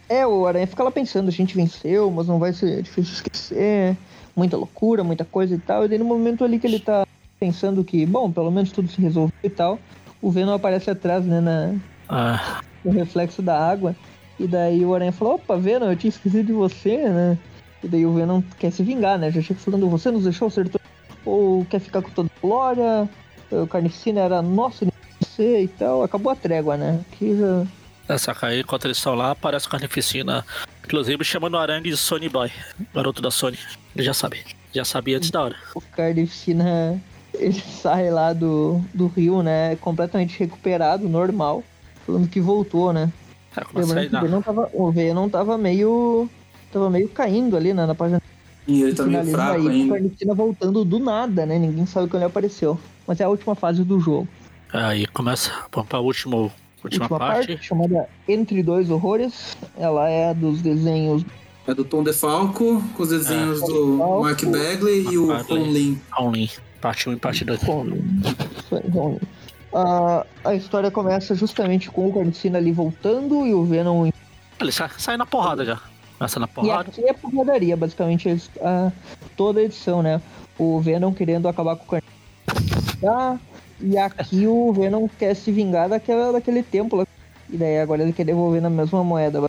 É, 0.08 0.26
o 0.26 0.46
Aranha 0.46 0.66
fica 0.66 0.82
lá 0.82 0.90
pensando, 0.90 1.28
a 1.28 1.32
gente 1.32 1.54
venceu, 1.56 2.10
mas 2.10 2.26
não 2.26 2.38
vai 2.38 2.52
ser 2.52 2.82
difícil 2.82 3.14
esquecer. 3.14 3.96
Muita 4.36 4.56
loucura, 4.56 5.04
muita 5.04 5.24
coisa 5.24 5.54
e 5.54 5.58
tal. 5.58 5.84
E 5.84 5.88
daí 5.88 5.98
no 5.98 6.04
momento 6.04 6.44
ali 6.44 6.58
que 6.58 6.66
ele 6.66 6.80
tá 6.80 7.06
pensando 7.38 7.84
que, 7.84 8.04
bom, 8.04 8.30
pelo 8.30 8.50
menos 8.50 8.70
tudo 8.72 8.88
se 8.88 9.00
resolveu 9.00 9.32
e 9.42 9.48
tal, 9.50 9.78
o 10.20 10.30
Venom 10.30 10.52
aparece 10.54 10.90
atrás, 10.90 11.24
né, 11.24 11.40
na, 11.40 11.74
Ah, 12.08 12.60
no 12.84 12.90
reflexo 12.92 13.40
da 13.40 13.58
água. 13.58 13.94
E 14.38 14.46
daí 14.46 14.84
o 14.84 14.94
Aranha 14.94 15.12
falou, 15.12 15.34
opa, 15.34 15.56
Venom, 15.56 15.86
eu 15.86 15.96
tinha 15.96 16.08
esquecido 16.08 16.44
de 16.44 16.52
você, 16.52 16.96
né? 17.08 17.38
E 17.82 17.88
daí 17.88 18.04
o 18.04 18.12
Venom 18.12 18.42
quer 18.58 18.72
se 18.72 18.82
vingar, 18.82 19.18
né? 19.18 19.30
Já 19.30 19.40
chega 19.40 19.60
falando, 19.60 19.88
você 19.88 20.10
nos 20.10 20.24
deixou 20.24 20.50
ser 20.50 20.68
to- 20.68 20.80
ou 21.24 21.64
quer 21.64 21.80
ficar 21.80 22.02
com 22.02 22.10
toda 22.10 22.28
a 22.28 22.40
glória, 22.40 23.08
o 23.50 23.66
Carnificina 23.66 24.20
era 24.20 24.42
nosso, 24.42 24.86
você 25.20 25.62
e 25.62 25.68
tal. 25.68 26.02
Acabou 26.02 26.32
a 26.32 26.36
trégua, 26.36 26.76
né? 26.76 27.00
Que 27.12 27.36
já... 27.36 27.66
essa 28.08 28.36
aí, 28.42 28.60
enquanto 28.60 28.86
eles 28.86 28.96
estão 28.96 29.14
lá, 29.14 29.30
aparece 29.30 29.66
o 29.66 29.70
Carnificina. 29.70 30.44
Inclusive 30.84 31.24
chamando 31.24 31.54
o 31.54 31.58
Aranha 31.58 31.80
de 31.80 31.96
Sony 31.96 32.28
Boy, 32.28 32.50
garoto 32.94 33.22
da 33.22 33.30
Sony. 33.30 33.58
Ele 33.94 34.04
já 34.04 34.14
sabe. 34.14 34.44
Já 34.72 34.84
sabia 34.84 35.16
antes 35.16 35.30
da 35.30 35.42
hora. 35.42 35.56
o 35.74 35.80
Carnificina 35.80 37.00
ele 37.34 37.60
sai 37.60 38.10
lá 38.10 38.32
do, 38.32 38.80
do 38.92 39.06
rio, 39.08 39.42
né? 39.42 39.76
Completamente 39.76 40.38
recuperado, 40.38 41.08
normal. 41.08 41.62
Falando 42.06 42.28
que 42.28 42.40
voltou, 42.40 42.92
né? 42.92 43.10
Que 43.54 43.78
o 43.78 43.86
Venom 43.86 44.42
tava, 44.42 44.70
o 44.72 44.90
Venom 44.90 45.28
tava 45.28 45.58
meio. 45.58 46.28
Tava 46.72 46.90
meio 46.90 47.08
caindo 47.08 47.56
ali 47.56 47.72
né, 47.72 47.86
na 47.86 47.94
página. 47.94 48.20
E 48.66 48.82
ele 48.82 48.94
tá 48.94 49.04
meio 49.04 49.24
fraco 49.26 49.58
aí, 49.60 49.66
O 49.66 49.68
ainda. 49.70 49.94
Carnificina 49.94 50.34
voltando 50.34 50.84
do 50.84 50.98
nada, 50.98 51.44
né? 51.44 51.58
Ninguém 51.58 51.84
sabe 51.86 52.08
quando 52.08 52.22
ele 52.22 52.30
apareceu. 52.30 52.78
Mas 53.06 53.20
é 53.20 53.24
a 53.24 53.28
última 53.28 53.54
fase 53.54 53.84
do 53.84 54.00
jogo. 54.00 54.26
Aí 54.72 55.06
começa, 55.08 55.52
vamos 55.72 55.88
pra 55.88 56.00
última, 56.00 56.36
última, 56.36 56.52
última 56.84 57.08
parte. 57.18 57.48
parte, 57.48 57.64
chamada 57.64 58.08
Entre 58.26 58.62
Dois 58.62 58.90
Horrores. 58.90 59.56
Ela 59.76 60.08
é 60.08 60.32
dos 60.34 60.62
desenhos 60.62 61.24
É 61.66 61.74
do 61.74 61.84
Tom 61.84 62.02
DeFalco, 62.02 62.82
com 62.96 63.02
os 63.02 63.08
desenhos 63.10 63.62
É. 63.62 63.66
do 63.66 64.20
Mark 64.22 64.42
Bagley 64.44 65.06
e 65.10 65.18
o. 65.18 65.32
Ron 65.36 66.30
Lin. 66.32 66.50
Parte 66.80 67.08
1 67.08 67.12
e 67.12 67.16
parte 67.16 67.44
2. 67.44 67.62
Ronin. 67.62 68.02
Isso 68.58 68.74
aí, 68.76 68.90
Ronin. 68.90 69.18
Ah, 69.72 70.24
a 70.44 70.54
história 70.54 70.90
começa 70.90 71.34
justamente 71.34 71.90
com 71.90 72.08
o 72.08 72.12
Carnificina 72.12 72.58
ali 72.58 72.70
voltando 72.70 73.46
e 73.46 73.52
o 73.54 73.64
Venom 73.64 74.08
Ele 74.60 74.72
sai, 74.72 74.88
sai 74.98 75.16
na 75.16 75.26
porrada 75.26 75.64
já. 75.64 75.80
Começa 76.18 76.38
na 76.40 76.46
E 76.46 76.48
porrada. 76.48 76.88
aqui 76.88 77.04
é 77.08 77.12
porradaria, 77.12 77.76
basicamente, 77.76 78.28
eles- 78.28 78.50
a- 78.60 78.92
toda 79.36 79.60
a 79.60 79.62
edição, 79.64 80.02
né? 80.02 80.20
O 80.58 80.80
Venom 80.80 81.12
querendo 81.12 81.48
acabar 81.48 81.76
com 81.76 81.84
o 81.84 82.00
Carnificina. 82.00 83.40
E 83.80 83.98
aqui 83.98 84.46
o 84.46 84.72
Venom 84.72 85.08
quer 85.18 85.34
se 85.34 85.50
vingar 85.50 85.88
daquela, 85.88 86.32
daquele 86.32 86.62
templo. 86.62 87.06
E 87.50 87.56
daí 87.56 87.80
agora 87.80 88.02
ele 88.02 88.12
quer 88.12 88.24
devolver 88.24 88.62
na 88.62 88.70
mesma 88.70 89.02
moeda. 89.02 89.42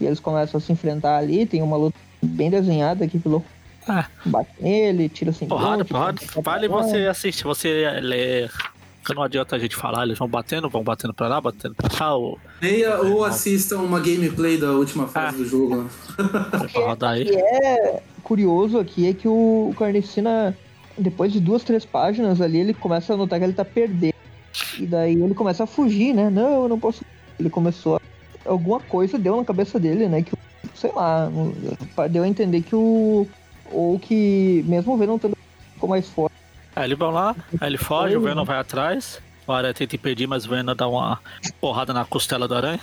E 0.00 0.04
eles 0.06 0.20
começam 0.20 0.58
a 0.58 0.60
se 0.60 0.70
enfrentar 0.70 1.16
ali. 1.16 1.46
Tem 1.46 1.62
uma 1.62 1.76
luta 1.76 1.96
bem 2.22 2.50
desenhada 2.50 3.04
aqui 3.04 3.18
pelo 3.18 3.42
Ah. 3.88 4.06
Bate 4.26 4.50
nele, 4.60 5.08
tira 5.08 5.30
assim. 5.30 5.46
Porrada, 5.46 5.84
porrada. 5.84 6.20
Vale 6.42 6.68
você 6.68 7.06
assistir, 7.06 7.42
você 7.44 7.88
lê. 8.00 8.48
Que 9.04 9.14
não 9.14 9.22
adianta 9.22 9.56
a 9.56 9.58
gente 9.58 9.74
falar, 9.74 10.04
eles 10.04 10.18
vão 10.18 10.28
batendo, 10.28 10.68
vão 10.68 10.82
batendo 10.84 11.14
pra 11.14 11.26
lá, 11.26 11.40
batendo 11.40 11.74
pra 11.74 11.88
cá. 11.88 12.14
Ou... 12.14 12.38
Leia 12.60 13.00
ou 13.00 13.24
assista 13.24 13.76
uma 13.76 13.98
gameplay 13.98 14.58
da 14.58 14.72
última 14.72 15.06
fase 15.06 15.36
Ah. 15.36 15.38
do 15.38 15.44
jogo. 15.46 15.88
Rodar 16.74 17.18
O 17.18 17.24
que 17.24 17.36
é 17.36 18.02
curioso 18.22 18.78
aqui 18.78 19.08
é 19.08 19.14
que 19.14 19.26
o 19.26 19.74
Carnificina, 19.78 20.56
depois 20.98 21.32
de 21.32 21.40
duas, 21.40 21.64
três 21.64 21.84
páginas 21.84 22.40
ali, 22.40 22.58
ele 22.58 22.74
começa 22.74 23.14
a 23.14 23.16
notar 23.16 23.38
que 23.38 23.44
ele 23.46 23.54
tá 23.54 23.64
perdendo. 23.64 24.14
E 24.78 24.86
daí 24.86 25.14
ele 25.14 25.34
começa 25.34 25.64
a 25.64 25.66
fugir, 25.66 26.14
né? 26.14 26.28
Não, 26.28 26.64
eu 26.64 26.68
não 26.68 26.78
posso. 26.78 27.02
Ele 27.38 27.48
começou 27.48 27.96
a... 27.96 28.00
Alguma 28.44 28.80
coisa 28.80 29.18
deu 29.18 29.36
na 29.36 29.44
cabeça 29.44 29.78
dele, 29.78 30.08
né? 30.08 30.22
Que, 30.22 30.32
sei 30.74 30.90
lá, 30.92 31.30
deu 32.10 32.22
a 32.22 32.28
entender 32.28 32.62
que 32.62 32.74
o. 32.74 33.26
Ou 33.70 33.98
que, 33.98 34.64
mesmo 34.66 34.94
o 34.94 34.96
Venom 34.96 35.18
também 35.18 35.36
ficou 35.74 35.88
mais 35.88 36.08
forte. 36.08 36.34
Aí 36.74 36.84
eles 36.84 36.98
vão 36.98 37.10
lá, 37.10 37.34
aí 37.60 37.68
ele 37.68 37.78
foge, 37.78 38.16
o 38.16 38.20
Venom 38.20 38.44
vai 38.44 38.58
atrás. 38.58 39.20
O 39.46 39.52
Aranha 39.52 39.74
tenta 39.74 39.96
impedir, 39.96 40.26
mas 40.26 40.46
o 40.46 40.50
Venom 40.50 40.74
dá 40.74 40.86
uma 40.86 41.18
porrada 41.60 41.92
na 41.92 42.04
costela 42.04 42.46
do 42.46 42.54
Aranha. 42.54 42.80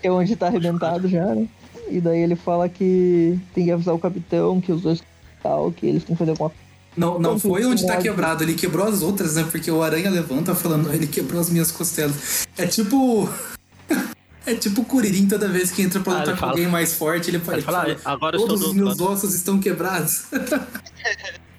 Que 0.00 0.08
é 0.08 0.10
onde 0.12 0.34
tá 0.34 0.46
arrebentado 0.48 1.08
já, 1.08 1.24
né? 1.34 1.46
E 1.88 2.00
daí 2.00 2.20
ele 2.20 2.36
fala 2.36 2.68
que 2.68 3.38
tem 3.54 3.64
que 3.66 3.70
avisar 3.70 3.94
o 3.94 3.98
capitão, 3.98 4.60
que 4.60 4.72
os 4.72 4.82
dois 4.82 5.02
tal, 5.42 5.70
que 5.72 5.86
eles 5.86 6.02
têm 6.04 6.14
que 6.14 6.18
fazer 6.18 6.32
alguma 6.32 6.50
Não, 6.96 7.18
não 7.18 7.30
Quanto 7.32 7.40
foi 7.42 7.64
onde 7.64 7.86
tá 7.86 7.96
quebrado, 7.96 8.42
ele 8.42 8.54
quebrou 8.54 8.86
as 8.88 9.02
outras, 9.02 9.36
né? 9.36 9.46
Porque 9.50 9.70
o 9.70 9.82
Aranha 9.82 10.10
levanta 10.10 10.54
falando, 10.54 10.92
ele 10.92 11.06
quebrou 11.06 11.40
as 11.40 11.48
minhas 11.50 11.70
costelas. 11.70 12.46
É 12.58 12.66
tipo. 12.66 13.28
É 14.46 14.54
tipo 14.54 14.80
o 14.80 14.84
Kuririn 14.86 15.28
toda 15.28 15.46
vez 15.46 15.70
que 15.70 15.82
entra 15.82 16.00
pra 16.00 16.14
Ah, 16.14 16.16
lutar 16.16 16.28
ele 16.28 16.34
com 16.36 16.40
fala- 16.40 16.52
alguém 16.52 16.66
mais 16.66 16.94
forte, 16.94 17.30
ele, 17.30 17.38
fala, 17.38 17.58
Ele 17.58 17.62
fala, 17.66 17.78
fala, 17.96 17.98
agora 18.14 18.38
todos 18.38 18.62
os 18.62 18.72
meus 18.72 18.96
lado." 18.98 19.12
ossos 19.12 19.34
estão 19.34 19.60
quebrados. 19.60 20.24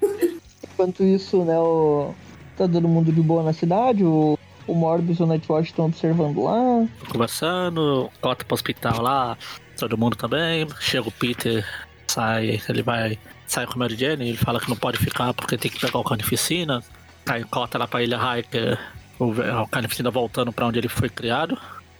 Enquanto 0.81 1.03
isso, 1.03 1.43
né, 1.43 1.57
o... 1.59 2.11
tá 2.57 2.67
todo 2.67 2.87
mundo 2.87 3.11
de 3.11 3.21
boa 3.21 3.43
na 3.43 3.53
cidade, 3.53 4.03
o, 4.03 4.35
o 4.65 4.73
Morbius 4.73 5.19
e 5.19 5.23
o 5.23 5.27
Nightwatch 5.27 5.69
estão 5.69 5.85
observando 5.85 6.43
lá. 6.43 6.87
conversando, 7.07 8.09
volta 8.19 8.43
pro 8.43 8.55
hospital 8.55 8.99
lá, 8.99 9.37
todo 9.77 9.95
mundo 9.95 10.15
também. 10.15 10.67
Chega 10.79 11.07
o 11.07 11.11
Peter, 11.11 11.63
sai, 12.07 12.59
ele 12.67 12.81
vai 12.81 13.19
sai 13.45 13.67
com 13.67 13.73
a 13.73 13.77
Mary 13.77 13.95
Jane, 13.95 14.29
ele 14.29 14.37
fala 14.37 14.59
que 14.59 14.69
não 14.69 14.75
pode 14.77 14.97
ficar 14.97 15.33
porque 15.35 15.55
tem 15.55 15.69
que 15.69 15.79
pegar 15.79 15.99
o 15.99 16.03
Carnificina. 16.03 16.81
Aí 17.29 17.43
cota 17.43 17.77
lá 17.77 17.87
pra 17.87 18.01
Ilha 18.01 18.17
Hiker, 18.39 18.79
o, 19.19 19.25
o 19.25 19.67
Carnificina 19.67 20.09
voltando 20.09 20.51
pra 20.51 20.65
onde 20.65 20.79
ele 20.79 20.89
foi 20.89 21.09
criado. 21.09 21.55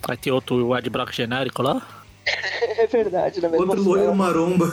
Aí 0.07 0.17
tem 0.17 0.33
outro 0.33 0.75
Ed 0.75 0.89
Brock 0.89 1.11
genérico 1.13 1.61
lá. 1.61 1.79
É 2.77 2.87
verdade, 2.87 3.41
na 3.41 3.49
mesma 3.49 3.65
Outro 3.67 3.83
loiro 3.83 4.15
maromba. 4.15 4.65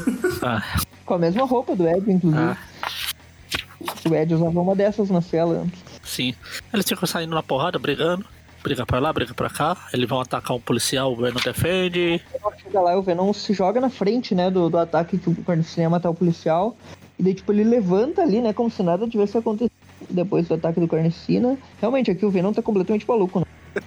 Ah, 0.43 0.62
Com 1.05 1.14
a 1.14 1.18
mesma 1.18 1.44
roupa 1.44 1.76
do 1.76 1.86
Ed, 1.86 2.10
inclusive. 2.10 2.40
ah, 2.43 2.56
O 4.09 4.14
Ed 4.14 4.34
usava 4.34 4.60
uma 4.60 4.74
dessas 4.74 5.10
na 5.10 5.20
cela. 5.20 5.66
sim. 6.02 6.34
Eles 6.72 6.86
ficam 6.88 7.06
saindo 7.06 7.34
na 7.34 7.42
porrada, 7.42 7.78
brigando. 7.78 8.24
Briga 8.62 8.84
pra 8.84 8.98
lá, 8.98 9.12
briga 9.12 9.32
pra 9.34 9.48
cá. 9.48 9.76
Eles 9.92 10.09
vão 10.09 10.20
atacar 10.20 10.56
um 10.56 10.60
policial, 10.60 11.12
o 11.12 11.16
Venom 11.16 11.38
defende. 11.42 12.20
Chega 12.62 12.80
lá 12.80 12.94
e 12.94 12.96
o 12.96 13.02
Venom 13.02 13.32
se 13.32 13.52
joga 13.55 13.80
na 13.80 13.88
frente, 13.88 14.34
né, 14.34 14.50
do, 14.50 14.68
do 14.68 14.78
ataque 14.78 15.16
que 15.16 15.30
o 15.30 15.34
Carnificina 15.44 15.84
ia 15.84 15.90
matar 15.90 16.10
o 16.10 16.14
policial. 16.14 16.76
E 17.18 17.22
daí, 17.22 17.34
tipo, 17.34 17.52
ele 17.52 17.64
levanta 17.64 18.22
ali, 18.22 18.40
né, 18.40 18.52
como 18.52 18.70
se 18.70 18.82
nada 18.82 19.09
tivesse 19.09 19.38
acontecido 19.38 19.70
depois 20.10 20.48
do 20.48 20.55
ataque 20.55 20.80
do 20.80 20.88
Carnificina. 20.88 21.56
Realmente, 21.80 22.10
aqui 22.10 22.26
o 22.26 22.30
Venom 22.30 22.52
tá 22.52 22.60
completamente 22.60 23.06
maluco, 23.06 23.40
né? 23.40 23.46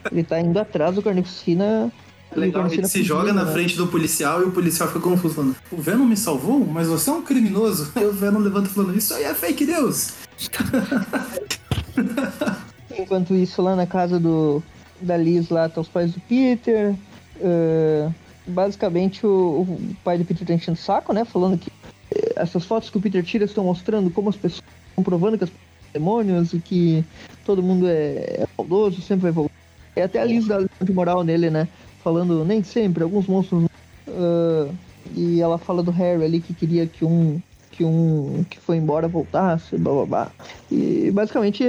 Ele 0.09 0.23
tá 0.23 0.39
indo 0.39 0.57
atrás 0.57 0.95
do 0.95 1.01
Carnificina. 1.01 1.91
É 2.32 2.40
legal, 2.40 2.66
ele 2.72 2.88
se 2.88 3.03
joga 3.03 3.34
na 3.34 3.45
frente 3.45 3.76
do 3.76 3.88
policial 3.88 4.41
e 4.41 4.45
o 4.45 4.52
policial 4.52 4.88
fica 4.88 5.02
confuso 5.02 5.36
falando, 5.36 5.56
o 5.72 5.78
Venom 5.78 6.06
me 6.06 6.16
salvou? 6.16 6.66
Mas 6.66 6.88
você 6.88 7.10
é 7.10 7.14
um 7.14 7.22
criminoso. 7.22 7.91
Aí 7.95 8.06
o 8.06 8.14
Venom 8.14 8.40
levanta 8.40 8.70
falando, 8.70 8.98
isso 8.98 9.14
aí 9.14 9.24
é 9.24 9.34
fake 9.34 9.66
news. 9.66 10.14
Enquanto 12.98 13.36
isso, 13.36 13.62
lá 13.62 13.76
na 13.76 13.86
casa 13.86 14.20
do, 14.20 14.64
da 15.02 15.18
Liz, 15.18 15.49
lá 15.49 15.68
tá 15.68 15.82
os 15.82 15.88
pais 15.88 16.14
do 16.14 16.20
Peter. 16.22 16.95
Ah, 17.41 18.12
basicamente, 18.45 19.26
o, 19.26 19.62
o 19.62 19.95
pai 20.03 20.18
do 20.18 20.26
Peter 20.26 20.48
tá 20.48 20.53
enchendo 20.53 20.78
o 20.78 20.82
saco, 20.82 21.14
né? 21.14 21.26
Falando 21.26 21.58
que 21.58 21.72
eh, 22.14 22.34
essas 22.36 22.66
fotos 22.66 22.90
que 22.90 22.98
o 22.98 23.02
Peter 23.02 23.24
tira 23.24 23.45
estão 23.45 23.64
mostrando 23.64 24.10
como 24.10 24.30
as 24.30 24.36
pessoas 24.36 24.64
estão 24.90 25.03
provando 25.03 25.38
que 25.38 25.44
as 25.44 25.49
pessoas 25.49 25.70
são 25.82 25.91
demônios 25.94 26.53
e 26.53 26.60
que 26.60 27.03
todo 27.45 27.64
mundo 27.64 27.88
é, 27.88 28.41
é 28.41 28.48
maldoso, 28.58 29.02
sempre 29.02 29.24
vai 29.24 29.32
voltar. 29.32 29.53
É 29.95 30.03
até 30.03 30.22
a 30.22 30.26
Liz 30.26 30.45
lição 30.45 30.68
de 30.82 30.94
moral 30.94 31.24
nele, 31.24 31.49
né? 31.49 31.68
Falando, 32.03 32.44
nem 32.45 32.64
sempre, 32.64 33.03
alguns 33.03 33.28
monstros. 33.28 33.65
ah, 34.07 34.68
e 35.15 35.41
ela 35.41 35.57
fala 35.57 35.82
do 35.84 35.91
Harry 35.91 36.23
ali 36.23 36.40
que 36.40 36.53
queria 36.53 36.86
que 36.88 37.03
um 37.06 37.41
que 37.72 37.84
um 37.86 38.45
que 38.49 38.60
foi 38.60 38.76
embora 38.78 39.07
voltasse, 39.07 39.78
blá 39.78 39.94
blá 39.94 40.06
blá. 40.06 40.32
E 40.72 41.10
basicamente 41.11 41.64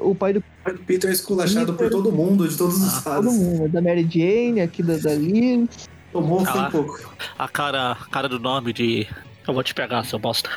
o 0.00 0.14
pai 0.14 0.32
do 0.32 0.42
O 0.66 0.78
Peter 0.84 1.08
é 1.08 1.12
esculachado 1.12 1.72
por 1.74 1.88
todo 1.88 2.10
mundo, 2.12 2.48
de 2.48 2.56
todos 2.56 2.76
os 2.82 3.02
todo 3.02 3.12
lados. 3.12 3.32
mundo, 3.34 3.68
da 3.68 3.80
Mary 3.80 4.02
Jane, 4.10 4.60
aqui 4.60 4.82
da, 4.82 4.96
da 4.96 5.14
Liz. 5.14 5.68
Tomou 6.12 6.40
Ah. 6.40 6.46
foi 6.70 6.70
pouco. 6.82 7.14
A 7.38 7.48
cara, 7.48 7.92
a 7.92 8.06
cara 8.10 8.28
do 8.28 8.38
nome 8.40 8.72
de. 8.72 9.06
Eu 9.46 9.54
vou 9.54 9.62
te 9.62 9.72
pegar, 9.74 10.02
seu 10.04 10.18
bosta. 10.18 10.50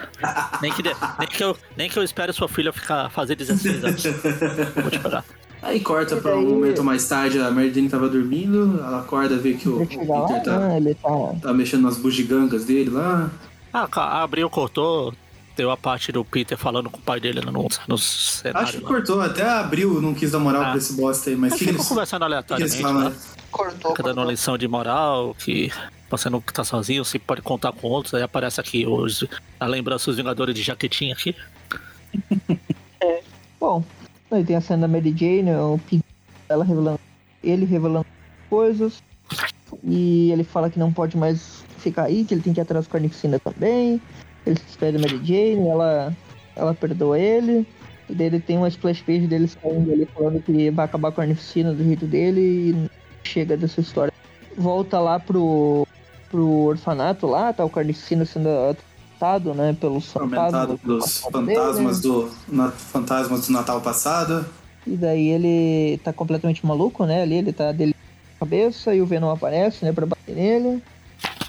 Nem 0.63 0.71
que, 0.73 0.81
de- 0.81 0.95
nem 1.19 1.27
que, 1.27 1.43
eu, 1.43 1.55
nem 1.77 1.87
que 1.87 1.97
eu 1.99 2.03
espere 2.03 2.33
sua 2.33 2.47
filha 2.49 2.73
ficar, 2.73 3.09
fazer 3.11 3.35
16 3.35 3.83
anos. 3.83 4.03
Eu 4.05 4.13
vou 4.81 4.89
te 4.91 4.99
pegar. 4.99 5.23
Aí 5.61 5.79
corta 5.79 6.15
E 6.15 6.21
pra 6.21 6.35
um 6.37 6.49
momento 6.49 6.83
mais 6.83 7.07
tarde, 7.07 7.39
a 7.39 7.51
Mary 7.51 7.73
Jane 7.73 7.89
tava 7.89 8.07
dormindo, 8.07 8.79
ela 8.79 8.99
acorda, 9.01 9.35
vê 9.37 9.53
que 9.53 9.67
o, 9.67 9.81
o 9.81 10.07
lá, 10.07 10.25
Peter 10.27 10.43
tá, 10.43 10.59
né, 10.59 10.77
ele 10.77 10.95
tá. 10.95 11.09
tá 11.41 11.53
mexendo 11.53 11.81
nas 11.83 11.97
bugigangas 11.97 12.63
dele 12.65 12.89
lá. 12.89 13.29
Ah, 13.73 13.87
abriu, 14.23 14.49
cortou. 14.49 15.13
Deu 15.57 15.69
a 15.71 15.75
parte 15.75 16.09
do 16.13 16.23
Peter 16.23 16.57
falando 16.57 16.89
com 16.89 16.97
o 16.97 17.01
pai 17.01 17.19
dele 17.19 17.41
no, 17.41 17.67
no 17.87 17.97
cenário. 17.97 18.65
Acho 18.65 18.77
que 18.77 18.83
lá. 18.83 18.87
cortou, 18.87 19.19
até 19.19 19.43
abriu, 19.47 20.01
não 20.01 20.13
quis 20.13 20.31
dar 20.31 20.39
moral 20.39 20.61
Ah. 20.61 20.69
pra 20.69 20.77
esse 20.77 20.93
bosta 20.93 21.29
aí, 21.29 21.35
mas 21.35 21.53
que, 21.55 21.65
eles, 21.67 21.85
conversando 21.85 22.25
que 22.25 22.29
que 22.45 22.53
eles 22.61 22.73
aleatoriamente. 22.75 22.81
falam? 22.81 23.09
Né? 23.09 23.15
Cortou. 23.51 23.91
Fica 23.91 24.03
dando 24.03 24.19
uma 24.19 24.31
lição 24.31 24.57
de 24.57 24.67
moral, 24.69 25.35
que 25.37 25.69
você 26.09 26.29
não 26.29 26.39
tá 26.39 26.63
sozinho, 26.63 27.03
você 27.03 27.19
pode 27.19 27.41
contar 27.41 27.73
com 27.73 27.87
outros. 27.89 28.13
Aí 28.13 28.23
aparece 28.23 28.61
aqui 28.61 28.87
os, 28.87 29.25
a 29.59 29.65
lembrança 29.67 30.05
dos 30.05 30.15
Vingadores 30.15 30.55
de 30.55 30.63
jaquetinha 30.63 31.13
aqui. 31.13 31.35
Bom, 33.59 33.83
aí 34.35 34.43
tem 34.43 34.55
a 34.55 34.61
cena 34.61 34.87
da 34.87 34.87
Mary 34.87 35.15
Jane, 35.15 35.51
o 35.51 35.79
ela 36.47 36.63
revelando. 36.63 36.99
Ele 37.43 37.65
revelando 37.65 38.05
coisas. 38.49 39.01
E 39.83 40.31
ele 40.31 40.43
fala 40.43 40.69
que 40.69 40.79
não 40.79 40.91
pode 40.91 41.15
mais 41.15 41.63
ficar 41.77 42.05
aí, 42.05 42.25
que 42.25 42.33
ele 42.33 42.41
tem 42.41 42.53
que 42.53 42.59
ir 42.59 42.63
atrás 42.63 42.85
do 42.85 42.91
Carnificina 42.91 43.39
também. 43.39 44.01
Ele 44.45 44.57
se 44.57 44.65
despede 44.65 44.97
da 44.97 44.99
Mary 44.99 45.19
Jane, 45.23 45.67
ela, 45.67 46.15
ela 46.55 46.73
perdoa 46.73 47.19
ele. 47.19 47.67
E 48.09 48.15
daí 48.15 48.27
ele 48.27 48.39
tem 48.39 48.57
uma 48.57 48.67
splash 48.67 49.01
page 49.03 49.27
dele 49.27 49.47
saindo 49.47 49.91
ali 49.91 50.05
falando 50.07 50.41
que 50.41 50.71
vai 50.71 50.85
acabar 50.85 51.11
com 51.11 51.21
a 51.21 51.23
Carnificina 51.23 51.73
do 51.73 51.83
jeito 51.83 52.07
dele 52.07 52.41
e 52.41 52.89
chega 53.23 53.55
dessa 53.55 53.79
história. 53.79 54.11
Volta 54.57 54.99
lá 54.99 55.19
pro, 55.19 55.87
pro 56.29 56.47
orfanato 56.47 57.27
lá, 57.27 57.53
tá 57.53 57.63
o 57.63 57.69
Carnificina 57.69 58.25
sendo 58.25 58.49
atacado, 59.19 59.53
né, 59.53 59.75
pelos 59.79 60.15
Aumentado 60.15 60.77
fantasmas. 60.79 60.81
pelos 60.81 61.21
dele, 61.21 61.45
né? 61.45 61.53
fantasmas 61.55 61.99
do, 62.01 62.29
na- 62.47 62.71
fantasmas 62.71 63.47
do 63.47 63.53
Natal 63.53 63.81
passado. 63.81 64.45
E 64.87 64.95
daí 64.95 65.27
ele 65.27 65.97
tá 66.03 66.13
completamente 66.13 66.65
maluco, 66.65 67.05
né? 67.05 67.21
Ali 67.21 67.35
ele 67.35 67.51
tá 67.53 67.71
dele 67.71 67.93
cabeça 68.39 68.95
e 68.95 69.01
o 69.01 69.05
Venom 69.05 69.29
aparece, 69.29 69.83
né, 69.83 69.91
pra 69.91 70.05
bater 70.05 70.33
nele. 70.33 70.81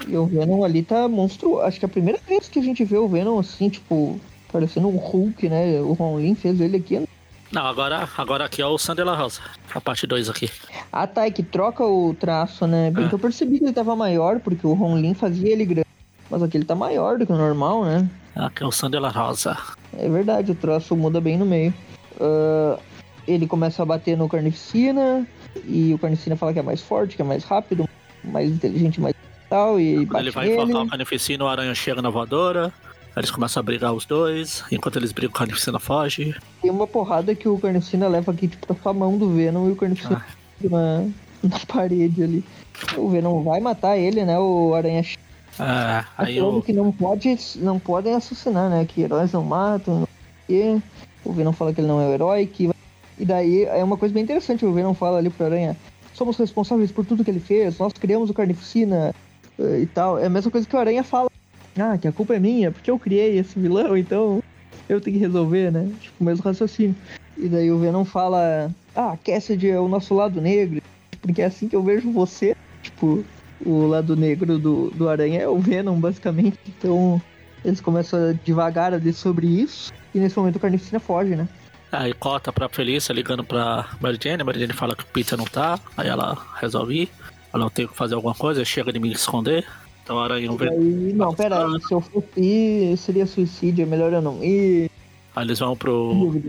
E 0.09 0.17
o 0.17 0.27
Venom 0.27 0.65
ali 0.65 0.83
tá 0.83 1.09
monstruoso. 1.09 1.63
Acho 1.63 1.79
que 1.79 1.85
é 1.85 1.89
a 1.89 1.91
primeira 1.91 2.19
vez 2.27 2.49
que 2.49 2.59
a 2.59 2.63
gente 2.63 2.85
vê 2.85 2.99
o 2.99 3.07
Venom 3.09 3.39
assim, 3.39 3.69
tipo, 3.69 4.19
parecendo 4.53 4.89
um 4.89 4.97
Hulk, 4.97 5.49
né? 5.49 5.81
O 5.81 5.93
Ron 5.93 6.19
Lin 6.19 6.35
fez 6.35 6.61
ele 6.61 6.77
aqui. 6.79 7.07
Não, 7.53 7.67
agora, 7.67 8.09
agora 8.17 8.45
aqui 8.45 8.61
é 8.63 8.67
o 8.67 8.79
Sandela 8.79 9.17
Rosa. 9.17 9.41
A 9.75 9.81
parte 9.81 10.07
2 10.07 10.29
aqui. 10.29 10.51
Ah, 10.93 11.07
tá, 11.07 11.27
é 11.27 11.31
que 11.31 11.43
troca 11.43 11.85
o 11.85 12.15
traço, 12.15 12.67
né? 12.67 12.91
Bem 12.91 13.07
É. 13.07 13.09
que 13.09 13.15
eu 13.15 13.19
percebi 13.19 13.59
que 13.59 13.65
ele 13.65 13.73
tava 13.73 13.95
maior, 13.97 14.41
porque 14.41 14.67
o 14.67 14.73
Ron 14.73 14.99
Lin 14.99 15.15
fazia 15.15 15.51
ele 15.53 15.65
grande. 15.65 15.87
Mas 16.31 16.43
aqui 16.43 16.57
ele 16.57 16.65
tá 16.65 16.75
maior 16.75 17.19
do 17.19 17.27
que 17.27 17.33
o 17.33 17.37
normal, 17.37 17.85
né? 17.85 18.09
Aqui 18.37 18.63
é 18.63 18.67
o 18.67 18.71
Sandela 18.73 19.09
Rosa. 19.09 19.57
É 19.97 20.09
verdade, 20.09 20.53
o 20.53 20.55
traço 20.55 20.97
muda 20.97 21.21
bem 21.21 21.37
no 21.37 21.45
meio. 21.45 21.75
Ah, 22.21 22.79
ele 23.27 23.47
começa 23.47 23.83
a 23.83 23.87
bater 23.87 24.17
no 24.17 24.29
Carnificina, 24.29 25.27
e 25.67 25.93
o 25.93 25.99
Carnificina 25.99 26.37
fala 26.37 26.53
que 26.53 26.59
é 26.59 26.63
mais 26.63 26.81
forte, 26.81 27.17
que 27.17 27.23
é 27.23 27.25
mais 27.25 27.45
rápido, 27.45 27.89
mais 28.25 28.51
inteligente, 28.51 29.01
mais 29.01 29.15
tal, 29.49 29.81
e 29.81 30.07
Quando 30.07 30.21
ele 30.23 30.31
vai 30.31 30.49
nele. 30.49 30.73
o 30.75 30.87
Carnificina, 30.87 31.45
o 31.45 31.49
Aranha 31.49 31.75
chega 31.75 32.01
na 32.01 32.11
voadora. 32.11 32.73
Aí 33.17 33.21
eles 33.23 33.31
começam 33.33 33.61
a 33.61 33.65
brigar 33.65 33.93
os 33.93 34.07
dois. 34.07 34.63
Enquanto 34.71 34.95
eles 34.97 35.11
brigam, 35.11 35.31
o 35.35 35.35
Carnificina 35.37 35.81
foge. 35.81 36.33
Tem 36.63 36.71
uma 36.71 36.87
porrada 36.87 37.35
que 37.35 37.49
o 37.49 37.59
Carnificina 37.59 38.07
leva 38.07 38.31
aqui, 38.31 38.47
tipo, 38.47 38.73
pra 38.73 38.93
mão 38.93 39.19
do 39.19 39.29
Venom, 39.31 39.69
e 39.69 39.73
o 39.73 39.77
Carnificina 39.77 40.25
Ah. 40.25 40.69
na, 40.71 41.05
na 41.43 41.59
parede 41.67 42.23
ali. 42.23 42.45
O 42.97 43.09
Venom 43.09 43.43
vai 43.43 43.59
matar 43.61 43.99
ele, 43.99 44.25
né, 44.25 44.39
o 44.39 44.73
Aranha 44.75 45.01
É, 45.01 45.05
Tá 45.57 46.07
aí 46.17 46.39
falando 46.39 46.59
o, 46.59 46.63
que 46.63 46.73
não, 46.73 46.93
pode, 46.93 47.37
não 47.57 47.79
podem 47.79 48.15
assassinar, 48.15 48.71
né? 48.71 48.85
Que 48.85 49.03
heróis 49.03 49.33
não 49.33 49.45
matam, 49.45 50.01
não 50.01 50.09
sei 50.47 50.73
o 50.73 50.81
quê. 50.81 50.83
O 51.25 51.33
Venom 51.33 51.53
fala 51.53 51.73
que 51.73 51.81
ele 51.81 51.89
não 51.89 52.01
é 52.01 52.07
o 52.07 52.13
herói, 52.13 52.47
que... 52.47 52.71
E 53.19 53.25
daí 53.25 53.65
é 53.65 53.85
uma 53.85 53.99
coisa 53.99 54.15
bem 54.15 54.23
interessante, 54.23 54.65
o 54.65 54.73
Venom 54.73 54.95
fala 54.95 55.19
ali 55.19 55.29
pro 55.29 55.45
Aranha, 55.45 55.77
somos 56.15 56.39
responsáveis 56.39 56.91
por 56.91 57.05
tudo 57.05 57.23
que 57.25 57.31
ele 57.31 57.41
fez, 57.41 57.79
nós 57.79 57.93
criamos 57.93 58.31
o 58.31 58.35
Carnificina 58.35 59.15
eh, 59.59 59.81
e 59.81 59.87
tal. 59.87 60.19
É 60.19 60.27
a 60.27 60.31
mesma 60.31 60.51
coisa 60.51 60.67
que 60.67 60.75
o 60.75 60.79
Aranha 60.79 61.05
fala. 61.05 61.31
ah, 61.79 61.99
que 61.99 62.09
a 62.09 62.13
culpa 62.13 62.35
é 62.35 62.39
minha, 62.39 62.73
porque 62.73 62.91
eu 62.91 62.99
criei 62.99 63.39
esse 63.39 63.59
vilão, 63.59 63.97
então 63.97 64.43
eu 64.89 65.01
tenho 65.01 65.17
que 65.17 65.23
resolver, 65.23 65.71
né? 65.71 65.91
Tipo, 66.01 66.17
o 66.21 66.25
mesmo 66.25 66.45
raciocínio. 66.45 66.97
E 67.37 67.49
daí 67.49 67.71
o 67.71 67.79
Venom 67.79 68.05
fala, 68.05 68.71
ah, 68.95 69.17
Cassidy 69.25 69.71
é 69.71 69.81
o 69.81 69.89
nosso 69.89 70.15
lado 70.15 70.41
negro, 70.41 70.83
porque 71.23 71.43
é 71.43 71.47
assim 71.47 71.69
que 71.69 71.77
eu 71.77 71.83
vejo 71.83 72.11
você. 72.11 72.57
Tipo, 72.83 73.25
o 73.65 73.87
lado 73.87 74.17
negro 74.17 74.59
do, 74.59 74.91
do 74.91 75.09
Aranha 75.09 75.41
é 75.41 75.49
o 75.49 75.59
Venom, 75.59 75.99
basicamente. 75.99 76.59
Então, 76.69 77.21
eles 77.65 77.81
começam 77.81 78.31
a 78.31 78.33
devagar 78.45 78.95
a 78.95 78.99
dizer 78.99 79.13
sobre 79.15 79.47
isso. 79.47 79.93
E 80.15 80.19
nesse 80.19 80.39
momento 80.39 80.57
o 80.57 80.61
Carnificina 80.61 80.99
foge, 80.99 81.37
né? 81.37 81.49
Aí 81.93 82.15
corta 82.15 82.53
pra 82.53 82.69
Felícia 82.69 83.13
ligando 83.13 83.45
pra 83.45 83.89
Mary 84.01 84.19
Jane. 84.23 84.43
A 84.43 84.45
Mary 84.45 84.61
Jane 84.61 84.73
fala 84.73 84.95
que 84.95 85.03
o 85.03 85.07
Peter 85.07 85.37
não 85.37 85.45
tá. 85.45 85.79
Aí 85.97 86.09
ela 86.09 86.39
resolve 86.61 87.03
ir. 87.03 87.11
Ela 87.53 87.69
tem 87.69 87.87
que 87.87 87.97
fazer 87.97 88.15
alguma 88.15 88.35
coisa, 88.35 88.65
chega 88.65 88.93
de 88.93 89.01
me 89.01 89.13
esconder. 89.13 89.67
Então 90.03 90.19
a 90.19 90.25
Aranha 90.25 90.47
não 90.47 90.57
vê. 90.57 90.69
Aí, 90.69 91.13
não, 91.13 91.35
pera 91.35 91.67
aí, 91.67 91.81
se 91.83 91.93
eu 91.93 92.01
fosse 92.01 92.41
ir, 92.41 92.97
seria 92.97 93.27
suicídio, 93.27 93.83
é 93.83 93.87
melhor 93.87 94.13
eu 94.13 94.23
não 94.23 94.43
ir. 94.43 94.91
Aí 95.35 95.45
eles 95.45 95.59
vão 95.59 95.77
pro. 95.77 96.43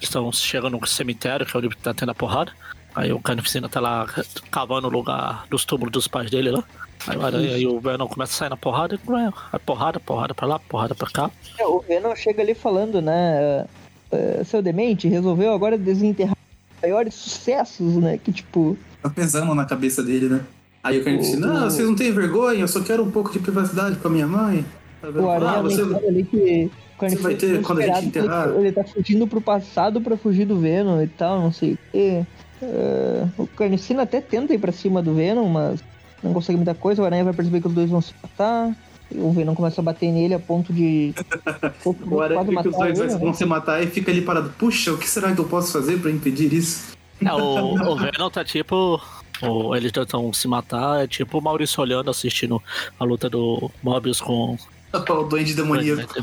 Estão 0.00 0.30
chegando 0.32 0.78
no 0.78 0.86
cemitério, 0.86 1.46
que 1.46 1.56
é 1.56 1.58
onde 1.58 1.76
tá 1.76 1.92
tendo 1.92 2.10
a 2.10 2.14
porrada. 2.14 2.52
Aí 2.94 3.12
o 3.12 3.18
Carnificina 3.18 3.68
tá 3.68 3.80
lá 3.80 4.06
cavando 4.50 4.86
o 4.86 4.90
lugar 4.90 5.46
dos 5.50 5.64
túmulos 5.64 5.92
dos 5.92 6.06
pais 6.06 6.30
dele 6.30 6.50
lá. 6.50 6.62
Aí, 7.06 7.16
o 7.16 7.26
Aranha, 7.26 7.68
o 7.68 7.80
Venom 7.80 8.06
começa 8.06 8.32
a 8.32 8.36
sair 8.36 8.48
na 8.48 8.56
porrada, 8.56 8.94
aí 8.94 9.58
porrada, 9.60 10.00
porrada 10.00 10.34
pra 10.34 10.46
lá, 10.46 10.58
porrada 10.58 10.94
pra 10.94 11.10
cá. 11.10 11.30
É, 11.58 11.66
o 11.66 11.80
Venom 11.80 12.14
chega 12.14 12.40
ali 12.40 12.54
falando, 12.54 13.02
né? 13.02 13.66
Uh, 14.12 14.44
seu 14.44 14.62
demente 14.62 15.08
resolveu 15.08 15.52
agora 15.52 15.76
desenterrar 15.76 16.36
os 16.36 16.82
maiores 16.82 17.14
sucessos, 17.14 17.94
né? 17.96 18.16
Que 18.16 18.32
tipo. 18.32 18.78
Tá 19.02 19.10
pesando 19.10 19.54
na 19.54 19.64
cabeça 19.64 20.02
dele, 20.02 20.28
né? 20.28 20.40
Aí 20.82 21.00
o 21.00 21.04
Carnificina, 21.04 21.46
não, 21.46 21.70
vocês 21.70 21.86
não 21.86 21.96
têm 21.96 22.12
vergonha, 22.12 22.60
eu 22.60 22.68
só 22.68 22.80
quero 22.80 23.02
um 23.02 23.10
pouco 23.10 23.32
de 23.32 23.38
privacidade 23.38 23.96
com 23.96 24.08
a 24.08 24.10
minha 24.10 24.26
mãe. 24.26 24.64
Tá 25.00 25.08
o 25.08 25.30
Aranha 25.30 25.58
ah, 25.58 25.62
você... 25.62 25.82
ali 25.82 26.24
que. 26.24 26.70
Você 26.96 27.16
vai 27.16 27.34
ter 27.34 27.60
quando 27.62 27.80
a 27.80 27.86
gente 27.86 28.06
enterrar. 28.06 28.48
Ele, 28.50 28.68
ele 28.68 28.72
tá 28.72 28.84
fugindo 28.84 29.26
pro 29.26 29.40
passado 29.40 30.00
pra 30.00 30.16
fugir 30.16 30.46
do 30.46 30.60
Venom 30.60 31.02
e 31.02 31.08
tal, 31.08 31.40
não 31.40 31.52
sei 31.52 31.72
o 31.72 31.78
quê. 31.90 32.24
Uh, 32.62 33.30
o 33.36 33.46
Carnicina 33.46 34.02
até 34.02 34.20
tenta 34.20 34.54
ir 34.54 34.58
pra 34.58 34.72
cima 34.72 35.02
do 35.02 35.14
Venom, 35.14 35.48
mas 35.48 35.80
não 36.22 36.32
consegue 36.32 36.56
muita 36.56 36.74
coisa. 36.74 37.02
O 37.02 37.04
Aranha 37.04 37.24
vai 37.24 37.34
perceber 37.34 37.60
que 37.60 37.68
os 37.68 37.74
dois 37.74 37.90
vão 37.90 38.00
se 38.00 38.14
matar. 38.22 38.74
O 39.12 39.32
Venom 39.32 39.54
começa 39.54 39.80
a 39.80 39.84
bater 39.84 40.10
nele 40.10 40.34
a 40.34 40.38
ponto 40.38 40.72
de. 40.72 41.14
o 42.10 42.20
Aranha 42.20 42.44
fica 42.44 42.62
que 42.62 42.68
os 42.68 42.76
dois 42.76 42.98
ele, 42.98 43.18
vão 43.18 43.28
né? 43.28 43.32
se 43.34 43.44
matar 43.44 43.82
e 43.82 43.86
fica 43.86 44.10
ali 44.10 44.22
parado. 44.22 44.52
Puxa, 44.58 44.92
o 44.92 44.98
que 44.98 45.08
será 45.08 45.32
que 45.32 45.40
eu 45.40 45.44
posso 45.44 45.72
fazer 45.72 45.98
pra 46.00 46.10
impedir 46.10 46.52
isso? 46.52 46.94
É, 47.24 47.32
o, 47.32 47.74
o 47.74 47.96
Venom 47.96 48.30
tá 48.30 48.44
tipo. 48.44 49.00
O, 49.42 49.74
eles 49.74 49.92
tentam 49.92 50.32
se 50.32 50.46
matar, 50.46 51.02
é 51.02 51.06
tipo 51.06 51.38
o 51.38 51.42
Maurício 51.42 51.82
olhando, 51.82 52.08
assistindo 52.08 52.62
a 52.98 53.04
luta 53.04 53.28
do 53.28 53.70
Mobius 53.82 54.20
com. 54.20 54.56
o 54.94 55.22
Duende 55.24 55.54
Demoníaco. 55.54 56.14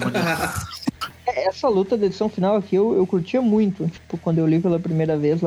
É, 1.27 1.47
essa 1.47 1.67
luta 1.67 1.97
da 1.97 2.05
edição 2.05 2.29
final 2.29 2.55
aqui 2.55 2.75
eu, 2.75 2.95
eu 2.95 3.05
curtia 3.05 3.41
muito. 3.41 3.87
Tipo, 3.87 4.17
quando 4.17 4.39
eu 4.39 4.47
li 4.47 4.59
pela 4.59 4.79
primeira 4.79 5.17
vez, 5.17 5.41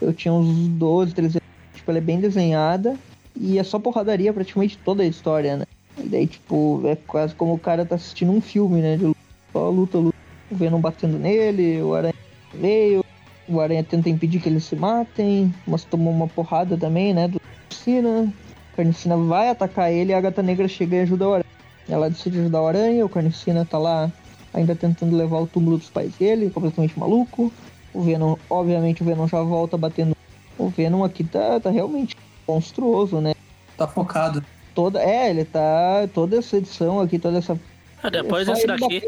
eu 0.00 0.12
tinha 0.12 0.32
uns 0.32 0.68
12, 0.68 1.14
13 1.14 1.44
Tipo, 1.84 1.90
ela 1.90 1.98
é 1.98 2.00
bem 2.00 2.18
desenhada 2.18 2.96
e 3.36 3.58
é 3.58 3.62
só 3.62 3.78
porradaria 3.78 4.32
praticamente 4.32 4.78
toda 4.78 5.02
a 5.02 5.06
história, 5.06 5.56
né? 5.56 5.64
E 5.98 6.08
daí, 6.08 6.26
tipo, 6.26 6.80
é 6.86 6.96
quase 6.96 7.34
como 7.34 7.52
o 7.52 7.58
cara 7.58 7.84
tá 7.84 7.94
assistindo 7.94 8.32
um 8.32 8.40
filme, 8.40 8.80
né? 8.80 8.96
De 8.96 9.04
luta, 9.04 9.20
só 9.52 9.68
luta, 9.68 9.98
luta. 9.98 10.16
O 10.50 10.56
Venom 10.56 10.80
batendo 10.80 11.18
nele, 11.18 11.82
o 11.82 11.94
Aranha 11.94 12.14
veio, 12.54 13.04
o 13.46 13.60
Aranha 13.60 13.84
tenta 13.84 14.08
impedir 14.08 14.40
que 14.40 14.48
eles 14.48 14.64
se 14.64 14.74
matem, 14.74 15.52
mas 15.66 15.84
tomou 15.84 16.12
uma 16.12 16.26
porrada 16.26 16.76
também, 16.76 17.12
né? 17.12 17.28
Do 17.28 17.38
Carnicina. 17.40 18.32
O 18.72 18.76
Carnicina 18.76 19.16
vai 19.16 19.50
atacar 19.50 19.92
ele 19.92 20.12
e 20.12 20.14
a 20.14 20.20
Gata 20.20 20.42
Negra 20.42 20.66
chega 20.66 20.96
e 20.96 21.00
ajuda 21.00 21.28
o 21.28 21.34
Aranha. 21.34 21.54
Ela 21.86 22.08
decide 22.08 22.40
ajudar 22.40 22.62
o 22.62 22.66
Aranha, 22.66 23.04
o 23.04 23.10
Carnicina 23.10 23.64
tá 23.64 23.76
lá 23.76 24.10
ainda 24.54 24.74
tentando 24.74 25.16
levar 25.16 25.40
o 25.40 25.46
túmulo 25.46 25.76
dos 25.76 25.90
pais 25.90 26.14
dele, 26.14 26.48
completamente 26.48 26.98
maluco. 26.98 27.52
O 27.94 28.02
Venom, 28.02 28.36
obviamente, 28.50 29.02
o 29.02 29.06
Venom 29.06 29.28
já 29.28 29.40
volta 29.40 29.78
batendo. 29.78 30.16
O 30.58 30.68
Venom 30.68 31.04
aqui 31.04 31.22
tá, 31.24 31.60
tá 31.60 31.70
realmente 31.70 32.16
monstruoso, 32.46 33.20
né? 33.20 33.34
Tá 33.76 33.86
focado. 33.86 34.44
Toda, 34.74 35.00
é, 35.00 35.30
ele 35.30 35.44
tá. 35.44 36.08
Toda 36.12 36.36
essa 36.36 36.56
edição 36.56 37.00
aqui, 37.00 37.18
toda 37.18 37.38
essa. 37.38 37.58
É, 38.02 38.10
depois 38.10 38.46
esse 38.48 38.66
daqui, 38.66 39.02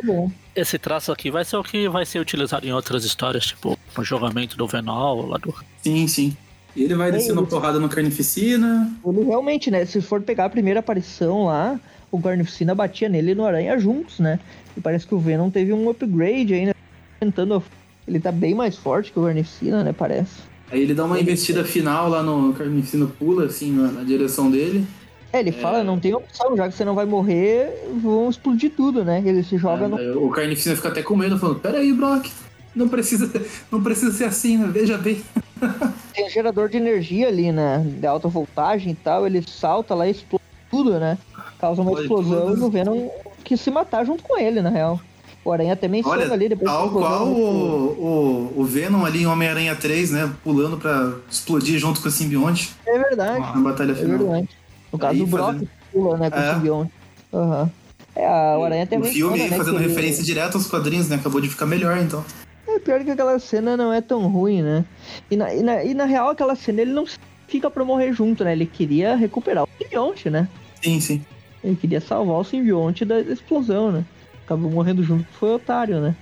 esse 0.55 0.79
traço 0.79 1.13
aqui 1.13 1.31
vai 1.31 1.45
ser 1.45 1.57
o 1.57 1.65
que 1.65 1.89
vai 1.89 2.07
ser 2.07 2.21
utilizado 2.21 2.67
em 2.67 2.73
outras 2.73 3.05
histórias, 3.05 3.47
tipo 3.47 3.77
o 3.97 4.05
jogamento 4.05 4.57
do 4.57 4.67
Venom 4.67 5.27
lá 5.27 5.37
do. 5.37 5.55
Sim, 5.83 6.07
sim. 6.07 6.37
E 6.77 6.85
ele 6.85 6.95
vai 6.95 7.09
é 7.09 7.13
descendo 7.13 7.41
a 7.41 7.47
porrada 7.47 7.81
no 7.81 7.89
Carnificina. 7.89 8.95
Ele 9.05 9.25
realmente, 9.25 9.71
né? 9.71 9.85
Se 9.85 10.01
for 10.01 10.21
pegar 10.23 10.45
a 10.45 10.51
primeira 10.51 10.81
aparição 10.81 11.47
lá, 11.47 11.81
o 12.11 12.21
Carnificina 12.21 12.75
batia 12.75 13.09
nele 13.09 13.33
e 13.33 13.35
no 13.35 13.47
Aranha 13.47 13.79
juntos, 13.79 14.21
né? 14.21 14.39
E 14.77 14.81
parece 14.81 15.07
que 15.07 15.15
o 15.15 15.19
Venom 15.19 15.51
teve 15.51 15.73
um 15.73 15.89
upgrade 15.89 16.55
aí, 16.55 16.67
né? 16.67 16.75
Tentando. 17.19 17.63
Ele 18.07 18.21
tá 18.21 18.31
bem 18.31 18.55
mais 18.55 18.77
forte 18.77 19.13
que 19.13 19.19
o 19.19 19.25
Carnificina, 19.25 19.83
né? 19.83 19.93
Parece. 19.93 20.43
Aí 20.71 20.83
ele 20.83 20.95
dá 20.95 21.05
uma 21.05 21.21
investida 21.21 21.65
final 21.65 22.09
lá 22.09 22.23
no 22.23 22.53
Carnificina 22.53 23.07
pula, 23.07 23.47
assim, 23.47 23.73
na, 23.73 23.91
na 23.91 24.03
direção 24.03 24.51
dele. 24.51 24.87
É, 25.33 25.41
ele 25.41 25.51
é... 25.51 25.53
fala, 25.53 25.85
não 25.85 25.99
tem 25.99 26.15
opção, 26.15 26.57
já 26.57 26.69
que 26.69 26.75
você 26.75 26.85
não 26.85 26.95
vai 26.95 27.05
morrer, 27.05 27.71
vão 28.01 28.29
explodir 28.31 28.73
tudo, 28.77 29.05
né? 29.05 29.23
Ele 29.25 29.43
se 29.43 29.57
joga 29.59 29.85
é, 29.85 29.89
no. 29.89 30.27
O 30.27 30.31
Carnificina 30.31 30.75
fica 30.77 30.89
até 30.89 31.03
com 31.03 31.17
medo, 31.17 31.39
falando, 31.39 31.61
peraí, 31.61 31.93
Brock, 31.93 32.31
não 32.75 32.89
precisa, 32.89 33.31
não 33.71 33.83
precisa 33.83 34.13
ser 34.13 34.25
assim, 34.25 34.57
né? 34.59 34.69
Veja 34.73 34.99
bem. 34.99 35.23
Tem 36.15 36.27
um 36.27 36.31
gerador 36.31 36.69
de 36.69 36.77
energia 36.77 37.29
ali, 37.29 37.53
né? 37.53 37.85
De 37.99 38.07
alta 38.07 38.29
voltagem 38.29 38.93
e 38.93 38.95
tal, 38.95 39.27
ele 39.27 39.43
salta 39.47 39.95
lá 39.95 40.07
e 40.07 40.11
explode 40.13 40.45
tudo, 40.71 40.99
né? 40.99 41.19
Causa 41.59 41.83
uma 41.83 42.01
explosão 42.01 42.57
e 42.57 42.61
o 42.61 42.71
Venom 42.71 43.09
que 43.43 43.57
se 43.57 43.71
matar 43.71 44.05
junto 44.05 44.23
com 44.23 44.39
ele, 44.39 44.61
na 44.61 44.71
real. 44.71 45.01
O 45.47 45.53
Aranha 45.53 45.79
menciona 45.89 46.23
Olha, 46.23 46.33
ali 46.33 46.49
depois. 46.49 46.69
Tal 46.69 46.91
qual 46.91 47.29
o, 47.29 48.53
o, 48.57 48.61
o, 48.61 48.65
Venom 48.65 49.05
ali 49.05 49.23
em 49.23 49.27
Homem-Aranha 49.29 49.77
3, 49.77 50.11
né? 50.11 50.33
Pulando 50.43 50.77
pra 50.77 51.13
explodir 51.31 51.79
junto 51.79 52.03
com 52.03 52.09
o 52.09 52.11
simbionte. 52.11 52.75
É 52.85 52.99
verdade. 52.99 53.39
Na 53.39 53.61
batalha 53.61 53.95
final. 53.95 54.17
É 54.17 54.19
verdade. 54.19 54.49
No 54.93 54.99
caso, 54.99 55.19
do 55.21 55.27
Brock 55.29 55.53
fazendo... 55.53 55.69
pula, 55.93 56.17
né? 56.17 56.31
Com 56.31 56.37
é. 56.37 56.51
o 56.51 56.55
simbionte. 56.55 56.93
Aham. 57.33 57.63
Uhum. 57.63 57.71
É, 58.17 58.27
a, 58.27 58.59
o 58.59 58.65
Aranha 58.65 58.83
até 58.83 58.99
O 58.99 59.05
filme 59.05 59.41
aí 59.41 59.49
né, 59.49 59.57
fazendo 59.57 59.77
referência 59.77 60.25
direto 60.25 60.57
aos 60.57 60.67
quadrinhos, 60.67 61.09
né? 61.09 61.15
Acabou 61.15 61.41
de 61.41 61.49
ficar 61.49 61.67
melhor, 61.67 61.97
então. 61.99 62.25
É 62.67 62.81
pior 62.81 63.05
que 63.05 63.11
aquela 63.13 63.39
cena 63.39 63.77
não 63.77 63.93
é 63.93 64.01
tão 64.01 64.27
ruim, 64.27 64.63
né? 64.63 64.85
E 65.31 65.37
na, 65.37 65.55
e 65.55 65.63
na, 65.63 65.85
e 65.85 65.95
na 65.95 66.07
real, 66.07 66.31
aquela 66.31 66.57
cena 66.57 66.81
ele 66.81 66.93
não 66.93 67.05
fica 67.47 67.71
pra 67.71 67.85
morrer 67.85 68.13
junto, 68.13 68.43
né? 68.43 68.51
Ele 68.51 68.67
queria 68.67 69.15
recuperar 69.15 69.63
o 69.63 69.69
simbionte, 69.79 70.29
né? 70.29 70.49
Sim, 70.83 70.99
sim. 70.99 71.25
Ele 71.63 71.77
queria 71.77 72.01
salvar 72.01 72.41
o 72.41 72.45
simbionte 72.45 73.05
da 73.05 73.21
explosão, 73.21 73.93
né? 73.93 74.05
Acabou 74.47 74.71
morrendo 74.71 75.03
junto, 75.03 75.27
foi 75.39 75.51
otário, 75.51 76.01
né? 76.01 76.17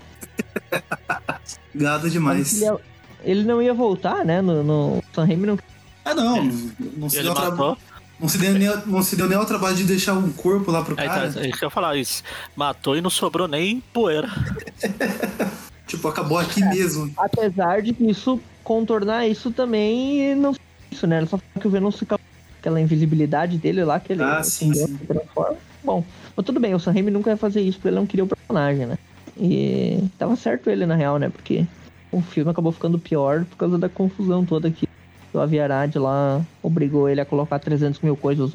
Gado 1.74 2.08
demais. 2.10 2.60
Ele, 2.60 2.76
ele, 3.22 3.44
não 3.44 3.62
ia 3.62 3.74
voltar, 3.74 4.24
né? 4.24 4.40
No, 4.40 4.64
no 4.64 5.04
San 5.14 5.24
Remi 5.24 5.46
não. 5.46 5.58
Ah, 6.04 6.14
não. 6.14 6.44
Não 6.96 7.08
se, 7.08 7.22
deu 7.22 7.34
tra... 7.34 7.50
não, 7.50 8.28
se 8.28 8.38
deu 8.38 8.54
nem, 8.54 8.68
não 8.86 9.02
se 9.02 9.16
deu 9.16 9.28
nem 9.28 9.36
ao 9.36 9.46
trabalho 9.46 9.76
de 9.76 9.84
deixar 9.84 10.14
um 10.14 10.32
corpo 10.32 10.70
lá 10.70 10.82
pro 10.82 10.96
cara. 10.96 11.28
Então, 11.28 11.42
é 11.42 11.48
isso 11.48 11.58
que 11.58 11.64
eu 11.64 11.68
ia 11.68 11.70
falar 11.70 11.96
isso. 11.96 12.22
Matou 12.56 12.96
e 12.96 13.00
não 13.00 13.10
sobrou 13.10 13.46
nem 13.46 13.80
poeira. 13.92 14.28
tipo, 15.86 16.08
acabou 16.08 16.38
aqui 16.38 16.62
é, 16.62 16.68
mesmo. 16.68 17.12
Apesar 17.16 17.82
de 17.82 17.92
que 17.92 18.04
isso, 18.08 18.40
contornar 18.62 19.26
isso 19.26 19.50
também 19.50 20.34
não 20.34 20.54
isso, 20.90 21.06
né? 21.06 21.18
Ele 21.18 21.26
só 21.26 21.38
que 21.60 21.66
o 21.66 21.70
Venom 21.70 21.90
se 21.90 22.06
aquela 22.60 22.80
invisibilidade 22.80 23.58
dele 23.58 23.84
lá, 23.84 24.00
que 24.00 24.12
ele 24.12 24.22
ah, 24.22 24.42
sim, 24.42 24.72
sim. 24.72 24.96
transforma. 24.96 25.56
Bom, 25.82 26.04
mas 26.36 26.46
tudo 26.46 26.60
bem, 26.60 26.74
o 26.74 26.78
Sam 26.80 26.92
Raimi 26.92 27.10
nunca 27.10 27.30
ia 27.30 27.36
fazer 27.36 27.60
isso 27.60 27.78
porque 27.78 27.88
ele 27.88 27.96
não 27.96 28.06
queria 28.06 28.24
o 28.24 28.28
personagem, 28.28 28.86
né? 28.86 28.98
E 29.36 30.04
tava 30.18 30.36
certo 30.36 30.70
ele, 30.70 30.86
na 30.86 30.94
real, 30.94 31.18
né? 31.18 31.28
Porque 31.28 31.66
o 32.10 32.20
filme 32.20 32.50
acabou 32.50 32.72
ficando 32.72 32.98
pior 32.98 33.44
por 33.44 33.56
causa 33.56 33.78
da 33.78 33.88
confusão 33.88 34.44
toda 34.44 34.70
que 34.70 34.88
o 35.32 35.38
Aviarad 35.38 35.96
lá 35.96 36.44
obrigou 36.62 37.08
ele 37.08 37.20
a 37.20 37.24
colocar 37.24 37.58
300 37.58 38.00
mil 38.00 38.16
coisas. 38.16 38.52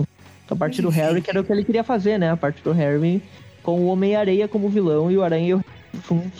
A 0.49 0.55
partir 0.55 0.81
do 0.81 0.89
Harry, 0.89 1.21
que 1.21 1.29
era 1.29 1.41
o 1.41 1.43
que 1.43 1.51
ele 1.51 1.63
queria 1.63 1.83
fazer, 1.83 2.17
né? 2.17 2.31
A 2.31 2.37
partir 2.37 2.63
do 2.63 2.71
Harry 2.71 3.21
com 3.61 3.81
o 3.81 3.87
Homem-Areia 3.87 4.47
como 4.47 4.69
vilão 4.69 5.11
e 5.11 5.17
o 5.17 5.23
Aranha 5.23 5.63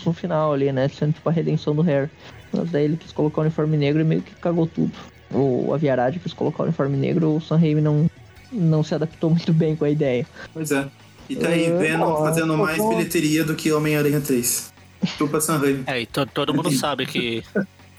no 0.06 0.14
final 0.14 0.54
ali, 0.54 0.72
né? 0.72 0.88
Sendo 0.88 1.14
tipo 1.14 1.30
a 1.30 1.32
redenção 1.32 1.76
do 1.76 1.82
Harry. 1.82 2.10
Mas 2.52 2.72
daí 2.72 2.86
ele 2.86 2.98
quis 2.98 3.12
colocar 3.12 3.42
o 3.42 3.44
uniforme 3.44 3.78
negro 3.78 4.02
e 4.02 4.06
meio 4.06 4.22
que 4.22 4.34
cagou 4.36 4.66
tudo. 4.66 4.92
O 5.32 5.74
Aviarad 5.74 6.18
quis 6.18 6.34
colocar 6.34 6.64
o 6.64 6.66
uniforme 6.66 6.98
negro, 6.98 7.36
o 7.36 7.42
Sam 7.42 7.58
Raimi 7.58 7.82
não, 7.82 8.10
não 8.52 8.84
se 8.84 8.96
adaptou 8.96 9.30
muito 9.30 9.54
bem 9.54 9.76
com 9.76 9.86
a 9.86 9.90
ideia. 9.90 10.26
Pois 10.54 10.72
é. 10.72 10.88
E 11.30 11.36
tá 11.36 11.50
aí, 11.50 11.72
Venom 11.72 12.14
uh, 12.14 12.24
fazendo 12.24 12.58
mais 12.58 12.78
tô... 12.78 12.90
bilheteria 12.90 13.44
do 13.44 13.56
que 13.56 13.72
Homem-Aranha 13.72 14.20
3. 14.20 14.74
Chupa 15.18 15.40
Sam 15.40 15.60
Raimi. 15.60 15.84
É, 15.86 16.02
e 16.02 16.06
to 16.06 16.26
todo 16.26 16.54
mundo 16.54 16.72
sabe 16.72 17.06
que. 17.06 17.44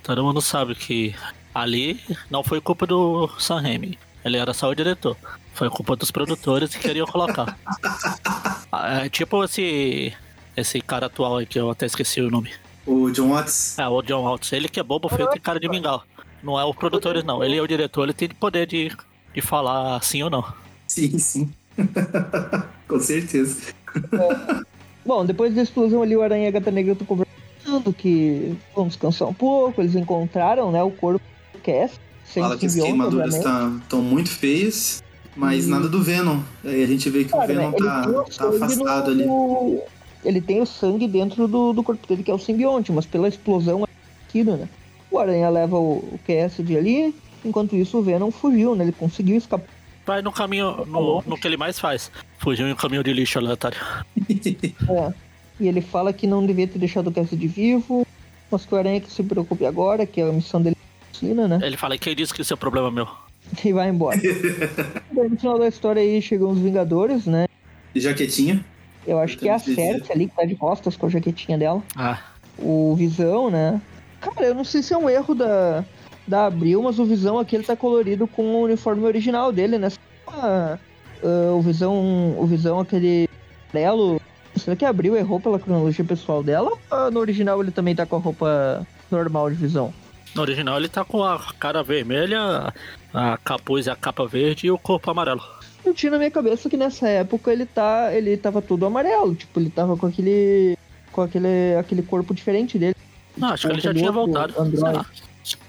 Todo 0.02 0.24
mundo 0.24 0.40
sabe 0.40 0.74
que 0.74 1.15
ali 1.55 2.01
não 2.28 2.43
foi 2.43 2.61
culpa 2.61 2.86
do 2.86 3.28
Sam 3.39 3.61
Raimi. 3.61 3.98
Ele 4.24 4.36
era 4.36 4.52
só 4.52 4.69
o 4.69 4.74
diretor. 4.74 5.16
Foi 5.55 5.70
culpa 5.70 5.97
dos 5.97 6.11
produtores 6.11 6.74
que 6.74 6.81
queriam 6.81 7.07
colocar. 7.07 7.57
É, 8.73 9.09
tipo 9.09 9.43
esse. 9.43 10.12
Esse 10.57 10.81
cara 10.81 11.07
atual 11.07 11.39
aí 11.39 11.47
que 11.47 11.59
eu 11.59 11.69
até 11.70 11.86
esqueci 11.86 12.20
o 12.20 12.31
nome. 12.31 12.52
O 12.86 13.11
John 13.11 13.31
Watts? 13.31 13.77
É, 13.77 13.89
o 13.89 14.01
John 14.01 14.23
Watts. 14.23 14.52
Ele 14.52 14.69
que 14.69 14.78
é 14.78 14.82
bobo 14.82 15.09
feito 15.09 15.36
e 15.36 15.40
cara 15.40 15.59
de 15.59 15.69
mingau. 15.69 16.05
Não 16.40 16.59
é 16.59 16.65
os 16.65 16.77
produtores, 16.77 17.24
não. 17.24 17.43
Ele 17.43 17.57
é 17.57 17.62
o 17.62 17.66
diretor, 17.66 18.05
ele 18.05 18.12
tem 18.12 18.28
poder 18.28 18.66
de, 18.66 18.93
de 19.35 19.40
falar 19.40 20.01
sim 20.05 20.23
ou 20.23 20.31
não. 20.31 20.44
Sim, 20.86 21.19
sim. 21.19 21.52
Com 22.91 23.01
certeza. 23.01 23.57
É. 24.12 24.61
Bom, 25.05 25.25
depois 25.25 25.55
da 25.55 25.62
explosão 25.62 26.03
ali, 26.03 26.15
o 26.17 26.23
Aranha 26.23 26.45
e 26.45 26.49
a 26.49 26.51
Gata 26.51 26.71
Negra 26.71 26.93
estão 26.93 27.07
conversando 27.07 27.93
que 27.93 28.55
vão 28.75 28.89
descansar 28.89 29.29
um 29.29 29.35
pouco. 29.35 29.81
Eles 29.81 29.95
encontraram, 29.95 30.71
né, 30.71 30.83
o 30.83 30.91
corpo 30.91 31.21
do 31.53 31.59
Cass. 31.61 31.93
Sem 32.25 32.43
Fala 32.43 32.57
que 32.57 32.67
as 32.67 32.75
queimaduras 32.75 33.35
estão 33.35 34.01
muito 34.01 34.31
feias, 34.31 35.03
mas 35.35 35.67
E- 35.67 35.71
nada 35.71 35.89
do 35.89 36.01
Venom. 36.03 36.39
Aí 36.65 36.83
a 36.83 36.87
gente 36.87 37.11
vê 37.11 37.25
que 37.25 37.31
Cara, 37.31 37.45
o 37.45 37.47
Venom 37.49 37.71
né, 37.71 37.77
tá, 37.79 38.03
tá 38.39 38.49
afastado 38.49 39.11
ali. 39.11 39.25
no- 39.27 39.81
Ele 40.25 40.41
tem 40.41 40.61
o 40.61 40.67
sangue 40.67 41.09
dentro 41.09 41.49
do, 41.49 41.73
do 41.73 41.83
corpo 41.83 42.07
dele, 42.07 42.23
que 42.23 42.31
é 42.31 42.35
o 42.35 42.39
simbionte, 42.39 42.93
mas 42.93 43.07
pela 43.07 43.27
explosão 43.27 43.85
aquilo, 44.29 44.57
né? 44.57 44.69
O 45.11 45.19
Aranha 45.19 45.49
leva 45.49 45.77
o, 45.77 45.95
o 46.12 46.21
Cassidy 46.25 46.77
ali, 46.77 47.15
enquanto 47.45 47.75
isso 47.75 47.99
o 47.99 48.03
Venom 48.03 48.31
fugiu, 48.31 48.77
né? 48.77 48.85
Ele 48.85 48.93
conseguiu 48.93 49.37
escapar. 49.37 49.67
Vai 50.11 50.23
no 50.23 50.32
caminho, 50.32 50.85
no, 50.87 51.23
no 51.24 51.39
que 51.39 51.47
ele 51.47 51.57
mais 51.57 51.78
faz. 51.78 52.11
Fugiu 52.41 52.66
em 52.66 52.73
um 52.73 52.74
caminho 52.74 53.01
de 53.05 53.12
lixo 53.12 53.39
aleatório. 53.39 53.78
É. 54.91 55.15
E 55.61 55.69
ele 55.69 55.81
fala 55.81 56.12
que 56.12 56.27
não 56.27 56.45
devia 56.45 56.66
ter 56.66 56.81
deixado 56.81 57.07
o 57.07 57.12
Cassidy 57.12 57.47
vivo, 57.47 58.05
mas 58.51 58.66
que 58.66 58.74
o 58.74 58.78
Aranha 58.78 59.01
que 59.01 59.12
se 59.12 59.23
preocupe 59.23 59.65
agora, 59.65 60.05
que 60.05 60.20
a 60.20 60.32
missão 60.32 60.61
dele 60.61 60.74
é 60.77 61.07
medicina, 61.07 61.47
né? 61.47 61.61
Ele 61.62 61.77
fala, 61.77 61.97
quem 61.97 62.16
disse 62.16 62.35
que 62.35 62.43
isso 62.43 62.53
é 62.53 62.57
problema 62.57 62.91
meu? 62.91 63.07
E 63.65 63.73
vai 63.73 63.89
embora. 63.89 64.19
Daí, 65.15 65.28
no 65.28 65.39
final 65.39 65.61
da 65.61 65.69
história 65.69 66.03
aí 66.03 66.20
chegam 66.20 66.51
os 66.51 66.59
Vingadores, 66.59 67.27
né? 67.27 67.47
Jaquetinha. 67.95 68.65
Eu 69.07 69.20
acho 69.20 69.39
que 69.39 69.49
é 69.49 69.53
a. 69.53 69.61
Cersei 69.61 70.03
ali, 70.12 70.27
que 70.27 70.35
tá 70.35 70.45
de 70.45 70.57
costas 70.57 70.97
com 70.97 71.07
a 71.07 71.09
jaquetinha 71.09 71.57
dela. 71.57 71.81
Ah, 71.95 72.19
o 72.59 72.97
Visão, 72.97 73.49
né? 73.49 73.81
Cara, 74.20 74.47
eu 74.47 74.55
não 74.57 74.65
sei 74.65 74.82
se 74.82 74.93
é 74.93 74.99
um 74.99 75.09
erro 75.09 75.37
da, 75.37 75.85
da 76.31 76.47
Abril, 76.47 76.82
mas 76.82 76.98
o 76.98 77.05
Visão 77.05 77.39
aqui 77.39 77.57
ele 77.57 77.65
tá 77.65 77.77
colorido 77.77 78.27
com 78.27 78.43
o 78.43 78.62
uniforme 78.62 79.05
original 79.05 79.52
dele, 79.52 79.77
né? 79.78 79.89
Ah, 80.27 80.78
ah, 81.23 81.52
o 81.52 81.61
Visão, 81.61 82.35
o 82.39 82.47
Visão 82.47 82.81
aquele 82.81 83.28
amarelo. 83.74 84.20
Será 84.57 84.77
que 84.77 84.85
a 84.85 84.89
Abril 84.89 85.16
errou 85.16 85.40
pela 85.40 85.59
cronologia 85.59 86.05
pessoal 86.05 86.43
dela? 86.43 86.73
Ou 86.90 87.11
no 87.11 87.20
original 87.20 87.61
ele 87.61 87.70
também 87.70 87.94
tá 87.94 88.07
com 88.07 88.16
a 88.16 88.20
roupa 88.20 88.86
normal 89.11 89.51
de 89.51 89.57
Visão? 89.57 89.93
no 90.35 90.43
original 90.43 90.78
ele 90.78 90.89
tá 90.89 91.05
com 91.05 91.24
a 91.24 91.40
cara 91.59 91.82
vermelha, 91.82 92.73
a 93.12 93.36
capuz 93.39 93.86
e 93.86 93.90
a 93.90 93.97
capa 93.97 94.27
verde 94.27 94.66
e 94.66 94.70
o 94.70 94.78
corpo 94.78 95.11
amarelo. 95.11 95.43
Eu 95.85 95.94
tinha 95.94 96.12
na 96.12 96.19
minha 96.19 96.31
cabeça 96.31 96.69
que 96.69 96.77
nessa 96.77 97.09
época 97.09 97.52
ele 97.52 97.66
tá, 97.66 98.15
ele 98.15 98.36
tava 98.36 98.61
todo 98.61 98.86
amarelo, 98.86 99.35
tipo, 99.35 99.59
ele 99.59 99.70
tava 99.70 99.97
com 99.97 100.07
aquele 100.07 100.77
com 101.11 101.23
aquele 101.23 101.74
aquele 101.78 102.02
corpo 102.02 102.35
diferente 102.35 102.78
dele. 102.78 102.94
Não, 103.36 103.48
acho 103.48 103.66
que 103.66 103.73
ele 103.73 103.81
já 103.81 103.94
tinha 103.94 104.12
voltado. 104.12 104.55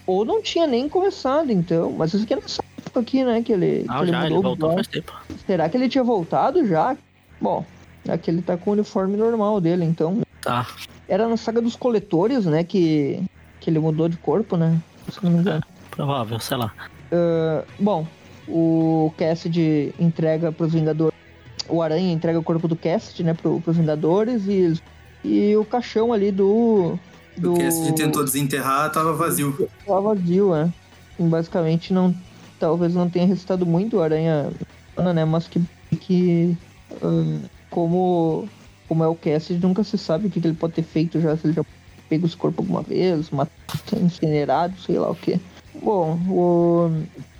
Ou 0.05 0.25
não 0.25 0.41
tinha 0.41 0.67
nem 0.67 0.89
começado, 0.89 1.51
então. 1.51 1.91
Mas 1.91 2.13
isso 2.13 2.23
aqui 2.23 2.33
é 2.33 2.37
nessa 2.37 2.63
época 2.77 2.99
aqui, 2.99 3.23
né? 3.23 3.41
Que 3.41 3.53
ele, 3.53 3.85
Não, 3.87 3.95
que 3.95 4.03
ele 4.03 4.11
já, 4.11 4.25
ele 4.25 4.35
mudou 4.35 4.53
o 4.53 4.55
voltou 4.55 4.73
faz 4.73 4.87
tempo. 4.87 5.13
Será 5.45 5.69
que 5.69 5.77
ele 5.77 5.89
tinha 5.89 6.03
voltado 6.03 6.65
já? 6.67 6.97
Bom, 7.39 7.65
aqui 8.07 8.31
ele 8.31 8.41
tá 8.41 8.57
com 8.57 8.71
o 8.71 8.73
uniforme 8.73 9.17
normal 9.17 9.61
dele, 9.61 9.85
então. 9.85 10.21
Tá. 10.41 10.67
Era 11.07 11.27
na 11.27 11.37
saga 11.37 11.61
dos 11.61 11.75
coletores, 11.75 12.45
né? 12.45 12.63
Que, 12.63 13.23
que 13.59 13.69
ele 13.69 13.79
mudou 13.79 14.09
de 14.09 14.17
corpo, 14.17 14.57
né? 14.57 14.79
Se 15.09 15.23
não 15.23 15.31
me 15.31 15.39
engano. 15.39 15.63
Provável, 15.91 16.39
sei 16.39 16.57
lá. 16.57 16.73
Ah, 17.11 17.63
bom, 17.79 18.07
o 18.47 19.13
Cassidy 19.17 19.93
entrega 19.99 20.51
pros 20.51 20.73
Vingadores. 20.73 21.17
O 21.67 21.81
Aranha 21.81 22.11
entrega 22.11 22.39
o 22.39 22.43
corpo 22.43 22.67
do 22.67 22.75
Cassidy, 22.75 23.23
né? 23.23 23.33
Pro, 23.33 23.61
pros 23.61 23.77
Vingadores 23.77 24.47
e, 24.47 24.81
e 25.23 25.55
o 25.55 25.65
caixão 25.65 26.11
ali 26.13 26.31
do. 26.31 26.97
Do 27.37 27.53
O 27.53 27.57
Cassidy 27.57 27.93
tentou 27.93 28.23
desenterrar, 28.23 28.91
tava 28.91 29.13
vazio. 29.13 29.69
Tava 29.85 30.01
vazio, 30.01 30.53
é. 30.55 30.71
Basicamente 31.19 31.93
não. 31.93 32.15
Talvez 32.59 32.93
não 32.93 33.09
tenha 33.09 33.25
resistado 33.25 33.65
muito 33.65 33.97
o 33.97 34.01
Aranha, 34.01 34.51
né? 34.97 35.25
Mas 35.25 35.47
que. 35.47 35.61
que 35.99 36.57
ah, 37.01 37.47
como. 37.69 38.47
Como 38.87 39.03
é 39.05 39.07
o 39.07 39.15
Cassidy, 39.15 39.65
nunca 39.65 39.85
se 39.85 39.97
sabe 39.97 40.27
o 40.27 40.29
que, 40.29 40.41
que 40.41 40.47
ele 40.47 40.57
pode 40.57 40.73
ter 40.73 40.83
feito 40.83 41.21
já. 41.21 41.37
Se 41.37 41.47
ele 41.47 41.53
já 41.53 41.63
pegou 42.09 42.27
esse 42.27 42.35
corpo 42.35 42.61
alguma 42.61 42.81
vez, 42.81 43.29
matado, 43.29 44.03
incinerado, 44.03 44.73
sei 44.81 44.99
lá 44.99 45.09
o 45.09 45.15
que. 45.15 45.39
Bom, 45.81 46.19
o. 46.27 46.91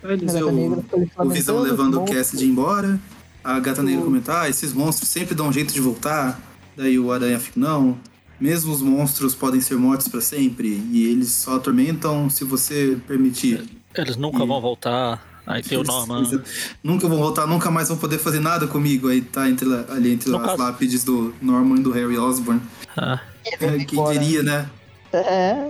Eles 0.04 0.34
vê 0.34 0.52
Negra 0.52 0.84
o, 1.18 1.30
Visão 1.30 1.60
levando 1.60 2.02
o. 2.02 2.06
Cassidy 2.06 2.46
embora. 2.46 3.00
A 3.44 3.60
Gata 3.60 3.82
Negra 3.82 4.02
O- 4.02 4.06
comenta, 4.06 4.42
ah, 4.42 4.50
esses 4.50 4.72
monstros 4.72 5.10
sempre 5.10 5.36
dão 5.36 5.48
um 5.48 5.54
jeito 5.54 5.74
de 5.74 5.82
voltar. 5.82 6.40
Daí 6.78 6.98
o 6.98 7.12
Aranha 7.12 7.40
fica, 7.40 7.60
não, 7.60 7.98
mesmo 8.42 8.74
os 8.74 8.82
monstros 8.82 9.34
podem 9.36 9.62
ser 9.62 9.76
mortos 9.78 10.08
pra 10.10 10.20
sempre. 10.20 10.68
E 10.92 11.06
eles 11.08 11.32
só 11.32 11.56
atormentam 11.56 12.30
se 12.30 12.44
você 12.44 12.98
permitir. 13.08 13.64
Eles 13.96 14.18
nunca 14.18 14.44
E- 14.44 14.48
vão 14.48 14.60
voltar. 14.60 15.26
Aí 15.48 15.62
tem 15.64 15.78
o 15.78 15.84
Norman. 15.86 16.20
Eles 16.24 16.76
Nunca 16.84 17.08
vão 17.08 17.18
voltar, 17.18 17.46
nunca 17.48 17.70
mais 17.72 17.88
vão 17.90 17.98
poder 17.98 18.18
fazer 18.18 18.40
nada 18.40 18.68
comigo. 18.68 19.08
Aí 19.08 19.22
tá 19.22 19.50
entre, 19.50 19.66
lá- 19.68 19.86
ali 19.90 20.12
entre 20.14 20.30
No 20.30 20.38
as 20.38 20.46
caso- 20.46 20.58
lápides 20.64 21.04
do 21.04 21.34
Norman 21.42 21.78
e 21.80 21.84
do 21.84 21.92
Harry 21.92 22.18
Osborn. 22.18 22.62
Ah. 22.98 23.20
É, 23.46 23.58
quem 23.58 24.00
embora. 24.00 24.18
diria, 24.20 24.44
né? 24.44 24.70
É. 25.14 25.70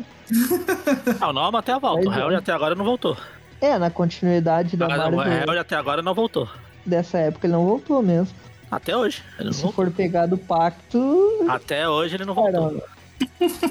Ah, 1.19 1.29
o 1.29 1.33
Norman 1.33 1.59
até 1.59 1.77
volta. 1.79 2.01
O 2.01 2.05
Mas 2.09 2.17
é. 2.17 2.21
Harry 2.21 2.35
até 2.35 2.51
agora 2.51 2.75
não 2.75 2.85
voltou. 2.85 3.17
É, 3.59 3.77
na 3.77 3.89
continuidade 3.89 4.75
da 4.75 4.85
Agora, 4.85 5.09
o 5.09 5.15
Marvel 5.17 5.39
Harry 5.45 5.57
até 5.59 5.75
agora 5.75 6.01
não 6.01 6.13
voltou. 6.13 6.49
dessa 6.85 7.17
época 7.19 7.45
ele 7.47 7.53
não 7.53 7.65
voltou 7.65 8.01
mesmo. 8.01 8.35
Até 8.71 8.95
hoje. 8.95 9.21
Ele 9.37 9.47
não 9.47 9.53
Se 9.53 9.61
voltou. 9.63 9.85
for 9.85 9.91
pegar 9.93 10.25
do 10.27 10.37
pacto, 10.37 11.45
Até 11.49 11.87
hoje 11.89 12.15
ele 12.15 12.25
não 12.25 12.33
voltou. 12.33 12.81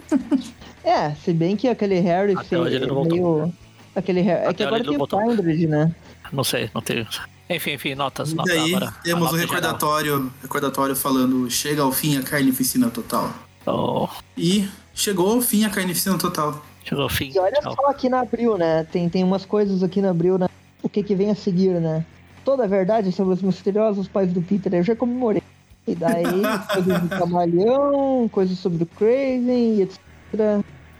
É, 0.82 1.10
se 1.14 1.32
bem 1.32 1.56
que 1.56 1.68
aquele 1.68 2.00
Harry 2.00 2.34
Até 2.36 2.58
hoje 2.58 2.76
ele 2.76 2.86
não 2.86 2.94
voltou. 2.94 3.36
meio. 3.42 3.54
Aquele 3.94 4.20
Harry. 4.22 4.44
É 4.44 4.48
Até 4.48 4.54
que 4.54 4.62
agora 4.64 4.82
tem 4.84 4.94
o 4.94 4.98
voltou. 4.98 5.20
Kindred, 5.28 5.66
né? 5.66 5.94
Não 6.32 6.42
sei, 6.44 6.70
não 6.74 6.80
tenho. 6.80 7.06
Enfim, 7.50 7.72
enfim, 7.72 7.94
notas. 7.94 8.32
E 8.32 8.34
notas 8.34 8.54
daí 8.56 8.74
agora. 8.74 8.88
a 8.90 9.02
temos 9.02 9.28
geral. 9.30 9.40
recordatório, 9.46 10.32
recordatório 10.40 10.96
falando 10.96 11.50
chega 11.50 11.82
ao 11.82 11.92
fim 11.92 12.16
a 12.16 12.22
carnificina 12.22 12.88
total. 12.88 13.30
Oh, 13.66 14.08
E 14.38 14.68
chegou 14.94 15.34
ao 15.34 15.40
fim 15.42 15.64
a 15.64 15.70
carnificina 15.70 16.16
total. 16.16 16.64
chegou 16.84 17.04
o 17.04 17.08
fim. 17.10 17.30
E 17.34 17.38
olha 17.38 17.60
Tchau. 17.60 17.74
só 17.74 17.86
aqui 17.90 18.08
na 18.08 18.20
Abril, 18.20 18.56
né? 18.56 18.84
Tem, 18.84 19.08
tem 19.08 19.22
umas 19.24 19.44
coisas 19.44 19.82
aqui 19.82 20.00
na 20.00 20.10
Abril, 20.10 20.38
né? 20.38 20.48
O 20.82 20.88
que 20.88 21.02
que 21.02 21.14
vem 21.14 21.30
a 21.30 21.34
seguir, 21.34 21.78
né? 21.80 22.04
Toda 22.50 22.64
a 22.64 22.66
verdade 22.66 23.12
sobre 23.12 23.34
os 23.34 23.42
misteriosos 23.42 24.08
pais 24.08 24.32
do 24.32 24.42
Peter, 24.42 24.74
eu 24.74 24.82
já 24.82 24.96
comemorei. 24.96 25.40
E 25.86 25.94
daí, 25.94 26.24
coisas 26.74 27.00
do 27.00 27.08
Camaleão, 27.08 28.28
coisas 28.28 28.58
sobre 28.58 28.82
o 28.82 28.86
Craven, 28.86 29.76
e 29.76 29.82
etc. 29.82 30.00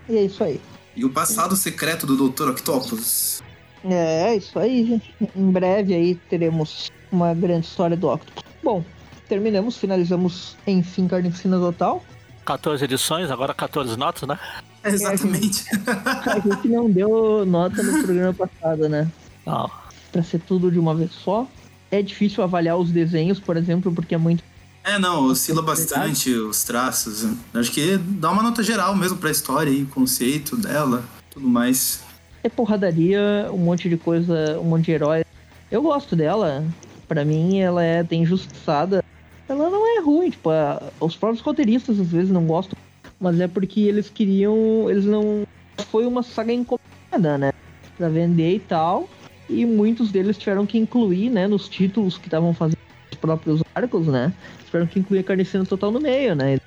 E 0.09 0.17
é 0.17 0.23
isso 0.23 0.45
aí. 0.45 0.61
E 0.95 1.05
o 1.05 1.11
passado 1.11 1.57
secreto 1.57 2.07
do 2.07 2.29
Dr. 2.29 2.51
Octopus. 2.51 3.43
É, 3.85 4.37
isso 4.37 4.61
aí, 4.61 4.87
gente. 4.87 5.13
Em 5.35 5.51
breve 5.51 5.93
aí 5.93 6.15
teremos 6.15 6.89
uma 7.11 7.35
grande 7.35 7.67
história 7.67 7.97
do 7.97 8.09
Octopus. 8.09 8.45
Bom, 8.63 8.85
terminamos, 9.29 9.77
finalizamos, 9.77 10.57
enfim, 10.65 11.09
Carnificina 11.09 11.59
Total. 11.59 12.01
14 12.45 12.85
edições, 12.85 13.29
agora 13.29 13.53
14 13.53 13.97
notas, 13.97 14.29
né? 14.29 14.39
É, 14.85 14.91
exatamente. 14.91 15.65
A 16.31 16.39
gente 16.39 16.69
não 16.69 16.89
deu 16.89 17.45
nota 17.45 17.83
no 17.83 18.05
programa 18.05 18.35
passado, 18.35 18.89
né? 18.89 19.11
Não. 19.45 19.80
Pra 20.13 20.23
ser 20.23 20.41
tudo 20.41 20.71
de 20.71 20.79
uma 20.79 20.95
vez 20.95 21.13
só. 21.13 21.47
É 21.91 22.03
difícil 22.03 22.43
avaliar 22.43 22.77
os 22.79 22.91
desenhos, 22.91 23.39
por 23.41 23.57
exemplo, 23.57 23.93
porque 23.93 24.15
é 24.15 24.19
muito. 24.19 24.43
É, 24.85 24.99
não, 24.99 25.27
oscila 25.27 25.61
bastante 25.63 26.31
os 26.33 26.65
traços. 26.65 27.27
Acho 27.53 27.71
que 27.73 27.97
dá 27.99 28.31
uma 28.31 28.43
nota 28.43 28.63
geral 28.63 28.95
mesmo 28.97 29.19
pra 29.19 29.31
história 29.31 29.71
e 29.71 29.85
conceito 29.85 30.57
dela, 30.57 31.05
tudo 31.31 31.47
mais. 31.49 32.03
É 32.43 32.49
porradaria, 32.49 33.49
um 33.53 33.59
monte 33.59 33.89
de 33.89 33.97
coisa, 33.97 34.59
um 34.61 34.65
monte 34.65 34.87
de 34.87 34.93
herói. 34.93 35.25
Eu 35.71 35.83
gosto 35.83 36.17
dela. 36.17 36.65
Pra 37.07 37.25
mim, 37.25 37.59
ela 37.59 37.83
é 37.83 38.03
tem 38.05 38.23
injustiçada. 38.23 39.05
Ela 39.49 39.69
não 39.69 39.99
é 39.99 40.01
ruim, 40.01 40.31
tipo, 40.31 40.49
a- 40.49 40.81
os 41.01 41.17
próprios 41.17 41.43
roteiristas 41.43 41.99
às 42.01 42.07
vezes 42.07 42.31
não 42.31 42.47
gostam. 42.47 42.79
Mas 43.21 43.39
é 43.41 43.47
porque 43.49 43.81
eles 43.81 44.09
queriam. 44.09 44.89
Eles 44.89 45.05
não. 45.05 45.43
Foi 45.91 46.07
uma 46.07 46.23
saga 46.23 46.53
encomendada, 46.53 47.37
né? 47.37 47.53
Pra 47.99 48.09
vender 48.09 48.55
e 48.55 48.61
tal. 48.61 49.09
E 49.51 49.67
muitos 49.67 50.13
deles 50.13 50.39
tiveram 50.39 50.65
que 50.65 50.79
incluir, 50.79 51.29
né, 51.29 51.49
nos 51.49 51.69
títulos 51.69 52.17
que 52.17 52.29
estavam 52.29 52.55
fazendo 52.55 52.79
os 53.11 53.19
próprios 53.19 53.61
arcos, 53.75 54.07
né? 54.07 54.33
Tiveram 54.65 54.87
que 54.87 55.01
incluir 55.01 55.19
a 55.19 55.25
Carnificina 55.25 55.67
Total 55.67 55.91
no 55.91 56.01
meio, 56.01 56.37
né? 56.37 56.59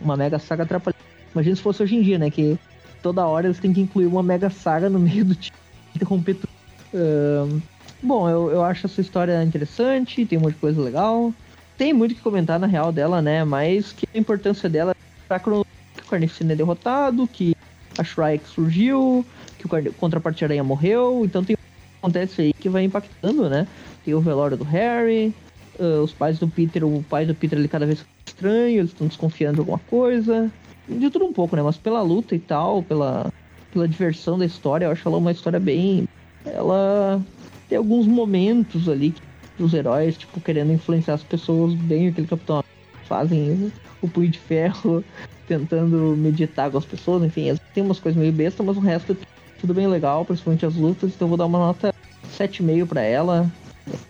Uma 0.00 0.16
mega 0.16 0.38
saga 0.38 0.62
atrapalhada. 0.62 1.02
Imagina 1.34 1.56
se 1.56 1.62
fosse 1.62 1.82
hoje 1.82 1.96
em 1.96 2.02
dia, 2.02 2.18
né? 2.18 2.30
Que 2.30 2.56
toda 3.02 3.26
hora 3.26 3.48
eles 3.48 3.58
têm 3.58 3.72
que 3.72 3.80
incluir 3.80 4.06
uma 4.06 4.22
mega 4.22 4.48
saga 4.48 4.88
no 4.88 5.00
meio 5.00 5.24
do 5.24 5.34
time. 5.34 5.56
Interromper 5.96 6.34
tudo. 6.34 6.48
Ahn, 6.94 7.60
bom, 8.00 8.30
eu, 8.30 8.50
eu 8.52 8.62
acho 8.62 8.86
essa 8.86 9.00
história 9.00 9.42
interessante, 9.42 10.24
tem 10.24 10.38
um 10.38 10.42
monte 10.42 10.54
de 10.54 10.60
coisa 10.60 10.80
legal. 10.80 11.34
Tem 11.76 11.92
muito 11.92 12.14
que 12.14 12.20
comentar 12.20 12.60
na 12.60 12.66
real 12.68 12.92
dela, 12.92 13.20
né? 13.20 13.42
Mas 13.42 13.92
que 13.92 14.06
a 14.14 14.18
importância 14.18 14.68
dela 14.68 14.92
é 14.92 14.94
pra 15.26 15.40
que 15.40 15.50
o 15.50 15.64
Carnificina 16.08 16.52
é 16.52 16.56
derrotado, 16.56 17.26
que 17.26 17.56
a 17.98 18.04
Shrike 18.04 18.46
surgiu, 18.46 19.26
que 19.58 19.66
o 19.66 19.92
Contraparte 19.94 20.44
Aranha 20.44 20.62
morreu, 20.62 21.22
então 21.24 21.42
tem 21.42 21.56
acontece 22.02 22.42
aí 22.42 22.50
que 22.60 22.68
vai 22.68 22.84
impactando, 22.84 23.48
né? 23.48 23.68
Tem 24.02 24.14
o 24.14 24.20
velório 24.20 24.56
do 24.56 24.64
Harry, 24.64 25.34
ah, 25.78 26.02
os 26.02 26.12
pais 26.14 26.38
do 26.38 26.48
Peter, 26.48 26.84
o 26.84 27.02
pai 27.02 27.26
do 27.26 27.34
Peter 27.34 27.58
ele 27.58 27.68
cada 27.68 27.86
vez 27.86 28.04
estranho, 28.28 28.78
eles 28.78 28.90
estão 28.90 29.06
desconfiando 29.06 29.54
de 29.54 29.60
alguma 29.60 29.78
coisa. 29.78 30.52
De 30.88 31.10
tudo 31.10 31.26
um 31.26 31.32
pouco, 31.32 31.54
né? 31.56 31.62
Mas 31.62 31.78
pela 31.78 32.02
luta 32.02 32.34
e 32.34 32.38
tal, 32.40 32.82
pela, 32.82 33.28
pela 33.70 33.86
diversão 33.88 34.38
da 34.38 34.44
história, 34.46 34.86
eu 34.86 34.90
acho 34.90 35.06
ela 35.06 35.18
uma 35.18 35.30
história 35.30 35.60
bem. 35.60 36.04
Ela 36.44 37.24
tem 37.68 37.78
alguns 37.78 38.06
momentos 38.06 38.88
ali 38.88 39.12
que- 39.12 39.20
dos 39.56 39.74
heróis, 39.74 40.16
tipo, 40.16 40.40
querendo 40.40 40.72
influenciar 40.72 41.14
as 41.14 41.22
pessoas 41.24 41.74
bem, 41.74 42.08
aquele 42.08 42.26
Capitão 42.26 42.60
fazem 43.06 43.70
o 44.00 44.08
punho 44.08 44.30
de 44.30 44.38
ferro 44.38 45.04
tentando 45.46 46.16
meditar 46.16 46.70
com 46.70 46.78
as 46.78 46.86
pessoas, 46.86 47.22
enfim, 47.22 47.48
tem 47.72 47.84
umas 47.84 48.00
coisas 48.00 48.18
meio 48.18 48.32
besta, 48.32 48.62
mas 48.62 48.76
o 48.76 48.80
resto 48.80 49.12
é 49.12 49.16
tudo 49.60 49.74
bem 49.74 49.86
legal, 49.86 50.24
principalmente 50.24 50.64
as 50.64 50.74
lutas, 50.74 51.12
então 51.14 51.28
vou 51.28 51.36
dar 51.36 51.46
uma 51.46 51.58
nota 51.58 51.94
7,5 52.38 52.86
para 52.86 53.02
ela. 53.02 53.50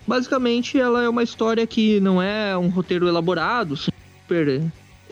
Basicamente, 0.07 0.79
ela 0.79 1.03
é 1.03 1.09
uma 1.09 1.23
história 1.23 1.65
que 1.67 1.99
não 1.99 2.21
é 2.21 2.57
um 2.57 2.69
roteiro 2.69 3.07
elaborado, 3.07 3.75
super 3.75 4.63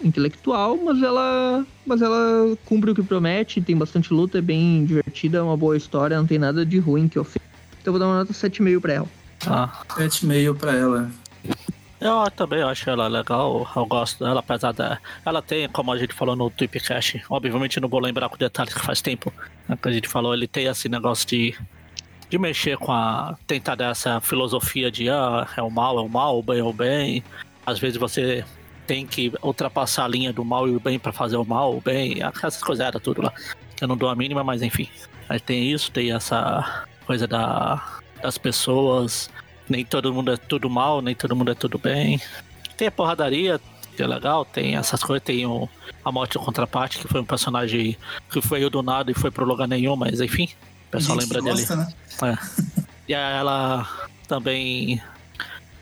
intelectual, 0.04 0.78
mas 0.78 1.02
ela, 1.04 1.66
mas 1.86 2.02
ela 2.02 2.58
cumpre 2.66 2.92
o 2.92 2.96
que 2.96 3.04
promete, 3.04 3.62
tem 3.62 3.76
bastante 3.76 4.14
luta, 4.14 4.38
é 4.38 4.42
bem 4.42 4.86
divertida, 4.86 5.40
é 5.40 5.42
uma 5.42 5.58
boa 5.58 5.76
história, 5.76 6.18
não 6.18 6.26
tem 6.26 6.40
nada 6.40 6.66
de 6.66 6.80
ruim 6.80 7.08
que 7.08 7.18
eu 7.18 7.24
fiz. 7.24 7.42
Então 7.82 7.92
vou 7.92 8.00
dar 8.00 8.08
uma 8.08 8.20
nota 8.20 8.34
7,5 8.34 8.80
para 8.80 8.94
ela. 8.94 9.08
Ah. 9.46 9.84
7,5 9.98 10.56
para 10.56 10.76
ela. 10.76 11.12
Eu 12.00 12.32
também 12.32 12.62
acho 12.64 12.90
ela 12.90 13.08
legal, 13.08 13.70
eu 13.76 13.86
gosto 13.86 14.24
dela, 14.24 14.40
apesar 14.40 14.72
da. 14.72 15.00
Ela 15.26 15.42
tem, 15.42 15.68
como 15.68 15.92
a 15.92 15.98
gente 15.98 16.14
falou 16.14 16.34
no 16.34 16.50
Tweepcast, 16.50 17.22
obviamente 17.30 17.80
não 17.80 17.90
vou 17.90 18.00
lembrar 18.00 18.30
com 18.30 18.38
detalhes 18.38 18.74
que 18.74 18.80
faz 18.80 19.02
tempo, 19.02 19.34
né, 19.68 19.78
que 19.82 19.90
a 19.90 19.92
gente 19.92 20.08
falou, 20.08 20.34
ele 20.34 20.48
tem 20.48 20.66
esse 20.66 20.88
negócio 20.88 21.28
de. 21.28 21.54
de 22.30 22.38
mexer 22.38 22.78
com 22.78 22.94
a. 22.94 23.38
tentar 23.46 23.76
dar 23.76 23.92
essa 23.92 24.22
filosofia 24.22 24.90
de 24.90 25.10
ah, 25.10 25.46
é 25.58 25.62
o 25.62 25.70
mal, 25.70 26.00
é 26.00 26.02
o 26.02 26.08
mal, 26.08 26.40
o 26.40 26.44
bem 26.44 26.60
é 26.60 26.64
o 26.64 26.72
bem. 26.72 27.24
Às 27.66 27.80
vezes 27.80 27.98
você 27.98 28.46
tem 28.88 29.06
que 29.06 29.32
ultrapassar 29.44 30.06
a 30.06 30.08
linha 30.08 30.32
do 30.32 30.44
mal 30.44 30.68
e 30.70 30.76
o 30.76 30.80
bem 30.80 30.98
para 30.98 31.12
fazer 31.12 31.36
o 31.36 31.44
mal, 31.44 31.76
o 31.76 31.82
bem, 31.82 32.24
essas 32.24 32.64
coisas 32.64 32.86
era 32.86 33.00
tudo 33.00 33.22
lá. 33.22 33.34
Eu 33.82 33.90
não 33.90 33.98
dou 33.98 34.10
a 34.10 34.16
mínima, 34.16 34.44
mas 34.44 34.62
enfim. 34.62 34.90
Aí 35.28 35.40
tem 35.40 35.70
isso, 35.70 35.92
tem 35.92 36.12
essa 36.14 36.88
coisa 37.06 37.28
da, 37.28 38.00
das 38.22 38.38
pessoas 38.38 39.30
nem 39.70 39.86
todo 39.86 40.14
mundo 40.14 40.32
é 40.32 40.38
tudo 40.38 40.70
mal, 40.70 41.02
nem 41.02 41.16
todo 41.16 41.36
mundo 41.36 41.52
é 41.52 41.56
tudo 41.56 41.78
bem. 41.78 42.20
Tem 42.76 42.88
a 42.88 42.92
porradaria, 42.92 43.60
que 43.96 44.02
é 44.02 44.08
legal, 44.08 44.46
tem 44.46 44.76
essas 44.76 45.04
coisas, 45.04 45.24
tem 45.24 45.46
o, 45.46 45.70
a 46.04 46.12
morte 46.12 46.34
do 46.34 46.40
contraparte, 46.40 47.00
que 47.00 47.08
foi 47.08 47.22
um 47.22 47.26
personagem 47.26 47.98
que 48.32 48.42
foi 48.42 48.68
do 48.70 48.82
nada 48.82 49.12
e 49.12 49.14
foi 49.14 49.30
pro 49.30 49.46
lugar 49.46 49.68
nenhum, 49.68 49.96
mas 49.96 50.22
enfim, 50.22 50.50
o 50.88 50.92
pessoal 50.92 51.18
lembra 51.18 51.42
gosta, 51.42 51.76
dele. 51.76 51.94
Né? 52.22 52.38
É. 52.38 52.72
e 53.10 53.14
ela 53.14 53.88
também 54.28 55.02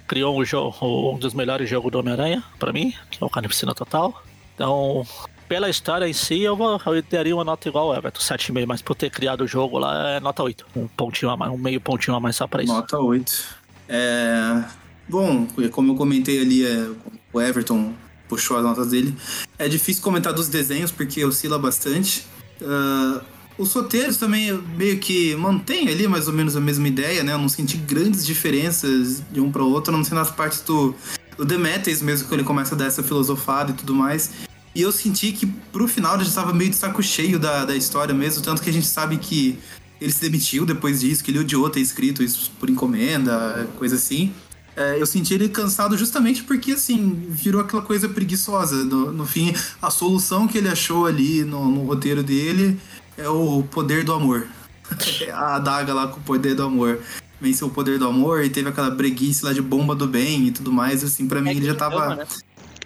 criou 0.07 0.39
um, 0.39 0.43
jogo, 0.43 1.13
um 1.13 1.17
dos 1.17 1.33
melhores 1.33 1.69
jogos 1.69 1.91
do 1.91 1.99
Homem-Aranha, 1.99 2.43
pra 2.57 2.73
mim, 2.73 2.93
que 3.11 3.23
é 3.23 3.25
o 3.25 3.29
Carnificina 3.29 3.75
Total. 3.75 4.23
Então, 4.55 5.05
pela 5.47 5.69
história 5.69 6.07
em 6.07 6.13
si, 6.13 6.41
eu, 6.41 6.55
vou, 6.55 6.81
eu 6.85 7.03
daria 7.03 7.35
uma 7.35 7.43
nota 7.43 7.69
igual 7.69 7.91
ao 7.91 7.97
Everton, 7.97 8.19
7,5, 8.19 8.65
mas 8.65 8.81
por 8.81 8.95
ter 8.95 9.09
criado 9.09 9.41
o 9.41 9.47
jogo 9.47 9.77
lá, 9.77 10.11
é 10.11 10.19
nota 10.19 10.43
8. 10.43 10.65
Um 10.75 10.87
pontinho 10.87 11.31
a 11.31 11.37
mais, 11.37 11.51
um 11.51 11.57
meio 11.57 11.79
pontinho 11.79 12.15
a 12.15 12.19
mais 12.19 12.35
só 12.35 12.47
pra 12.47 12.63
isso. 12.63 12.73
Nota 12.73 12.97
8. 12.97 13.57
É, 13.87 14.63
bom, 15.07 15.47
como 15.71 15.91
eu 15.91 15.95
comentei 15.95 16.41
ali, 16.41 16.65
é, 16.65 16.89
o 17.31 17.41
Everton 17.41 17.93
puxou 18.27 18.57
as 18.57 18.63
notas 18.63 18.89
dele. 18.89 19.15
É 19.57 19.67
difícil 19.67 20.03
comentar 20.03 20.33
dos 20.33 20.47
desenhos 20.47 20.91
porque 20.91 21.23
oscila 21.23 21.57
bastante. 21.57 22.25
Uh, 22.61 23.21
os 23.57 23.73
roteiros 23.73 24.17
também 24.17 24.53
meio 24.77 24.99
que 24.99 25.35
mantém 25.35 25.89
ali 25.89 26.07
mais 26.07 26.27
ou 26.27 26.33
menos 26.33 26.55
a 26.55 26.59
mesma 26.59 26.87
ideia, 26.87 27.23
né? 27.23 27.33
Eu 27.33 27.39
não 27.39 27.49
senti 27.49 27.77
grandes 27.77 28.25
diferenças 28.25 29.23
de 29.31 29.39
um 29.39 29.51
para 29.51 29.63
o 29.63 29.71
outro, 29.71 29.91
não 29.91 30.03
sei 30.03 30.15
nas 30.15 30.29
partes 30.29 30.61
do, 30.61 30.93
do 31.37 31.45
Demetrius 31.45 32.01
mesmo, 32.01 32.27
que 32.27 32.33
ele 32.35 32.43
começa 32.43 32.75
a 32.75 32.77
dar 32.77 32.85
essa 32.85 33.01
filosofada 33.01 33.71
e 33.71 33.73
tudo 33.73 33.95
mais. 33.95 34.31
E 34.75 34.81
eu 34.81 34.91
senti 34.91 35.31
que 35.31 35.47
pro 35.47 35.87
final 35.87 36.19
já 36.19 36.25
estava 36.25 36.53
meio 36.53 36.69
de 36.69 36.75
saco 36.75 37.01
cheio 37.01 37.39
da, 37.39 37.65
da 37.65 37.75
história 37.75 38.13
mesmo, 38.13 38.43
tanto 38.43 38.61
que 38.61 38.69
a 38.69 38.73
gente 38.73 38.85
sabe 38.85 39.17
que 39.17 39.57
ele 39.99 40.11
se 40.11 40.21
demitiu 40.21 40.65
depois 40.65 41.01
disso, 41.01 41.23
que 41.23 41.31
ele 41.31 41.39
odiou 41.39 41.69
ter 41.69 41.79
escrito 41.79 42.23
isso 42.23 42.51
por 42.59 42.69
encomenda, 42.69 43.67
coisa 43.77 43.95
assim. 43.95 44.33
É, 44.75 45.01
eu 45.01 45.07
senti 45.07 45.33
ele 45.33 45.49
cansado 45.49 45.97
justamente 45.97 46.43
porque, 46.43 46.73
assim, 46.73 47.25
virou 47.27 47.61
aquela 47.61 47.81
coisa 47.81 48.07
preguiçosa. 48.07 48.83
No, 48.85 49.11
no 49.11 49.25
fim, 49.25 49.51
a 49.81 49.89
solução 49.89 50.47
que 50.47 50.57
ele 50.57 50.69
achou 50.69 51.07
ali 51.07 51.43
no, 51.43 51.67
no 51.67 51.83
roteiro 51.83 52.21
dele 52.21 52.79
é 53.17 53.27
o 53.27 53.63
poder 53.63 54.03
do 54.03 54.13
amor. 54.13 54.47
a 55.33 55.55
adaga 55.55 55.93
lá 55.95 56.07
com 56.07 56.19
o 56.19 56.23
poder 56.23 56.53
do 56.53 56.61
amor. 56.61 56.99
Venceu 57.41 57.67
o 57.67 57.71
poder 57.71 57.97
do 57.97 58.07
amor 58.07 58.43
e 58.43 58.49
teve 58.51 58.69
aquela 58.69 58.91
breguice 58.91 59.43
lá 59.43 59.51
de 59.51 59.61
bomba 59.63 59.95
do 59.95 60.07
bem 60.07 60.47
e 60.47 60.51
tudo 60.51 60.71
mais. 60.71 61.03
Assim, 61.03 61.27
para 61.27 61.41
mim, 61.41 61.49
é 61.49 61.53
ele 61.53 61.65
já 61.65 61.75
tava, 61.75 62.15
né? 62.15 62.27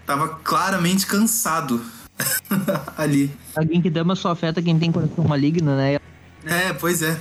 tava 0.05 0.29
claramente 0.29 1.05
cansado 1.05 1.81
ali. 2.97 3.29
Alguém 3.53 3.81
que 3.81 3.89
dama 3.89 4.15
só 4.15 4.31
afeta 4.31 4.61
quem 4.61 4.79
tem 4.79 4.93
coração 4.93 5.25
maligno, 5.25 5.75
né? 5.75 5.99
É, 6.45 6.73
pois 6.73 7.01
é. 7.01 7.19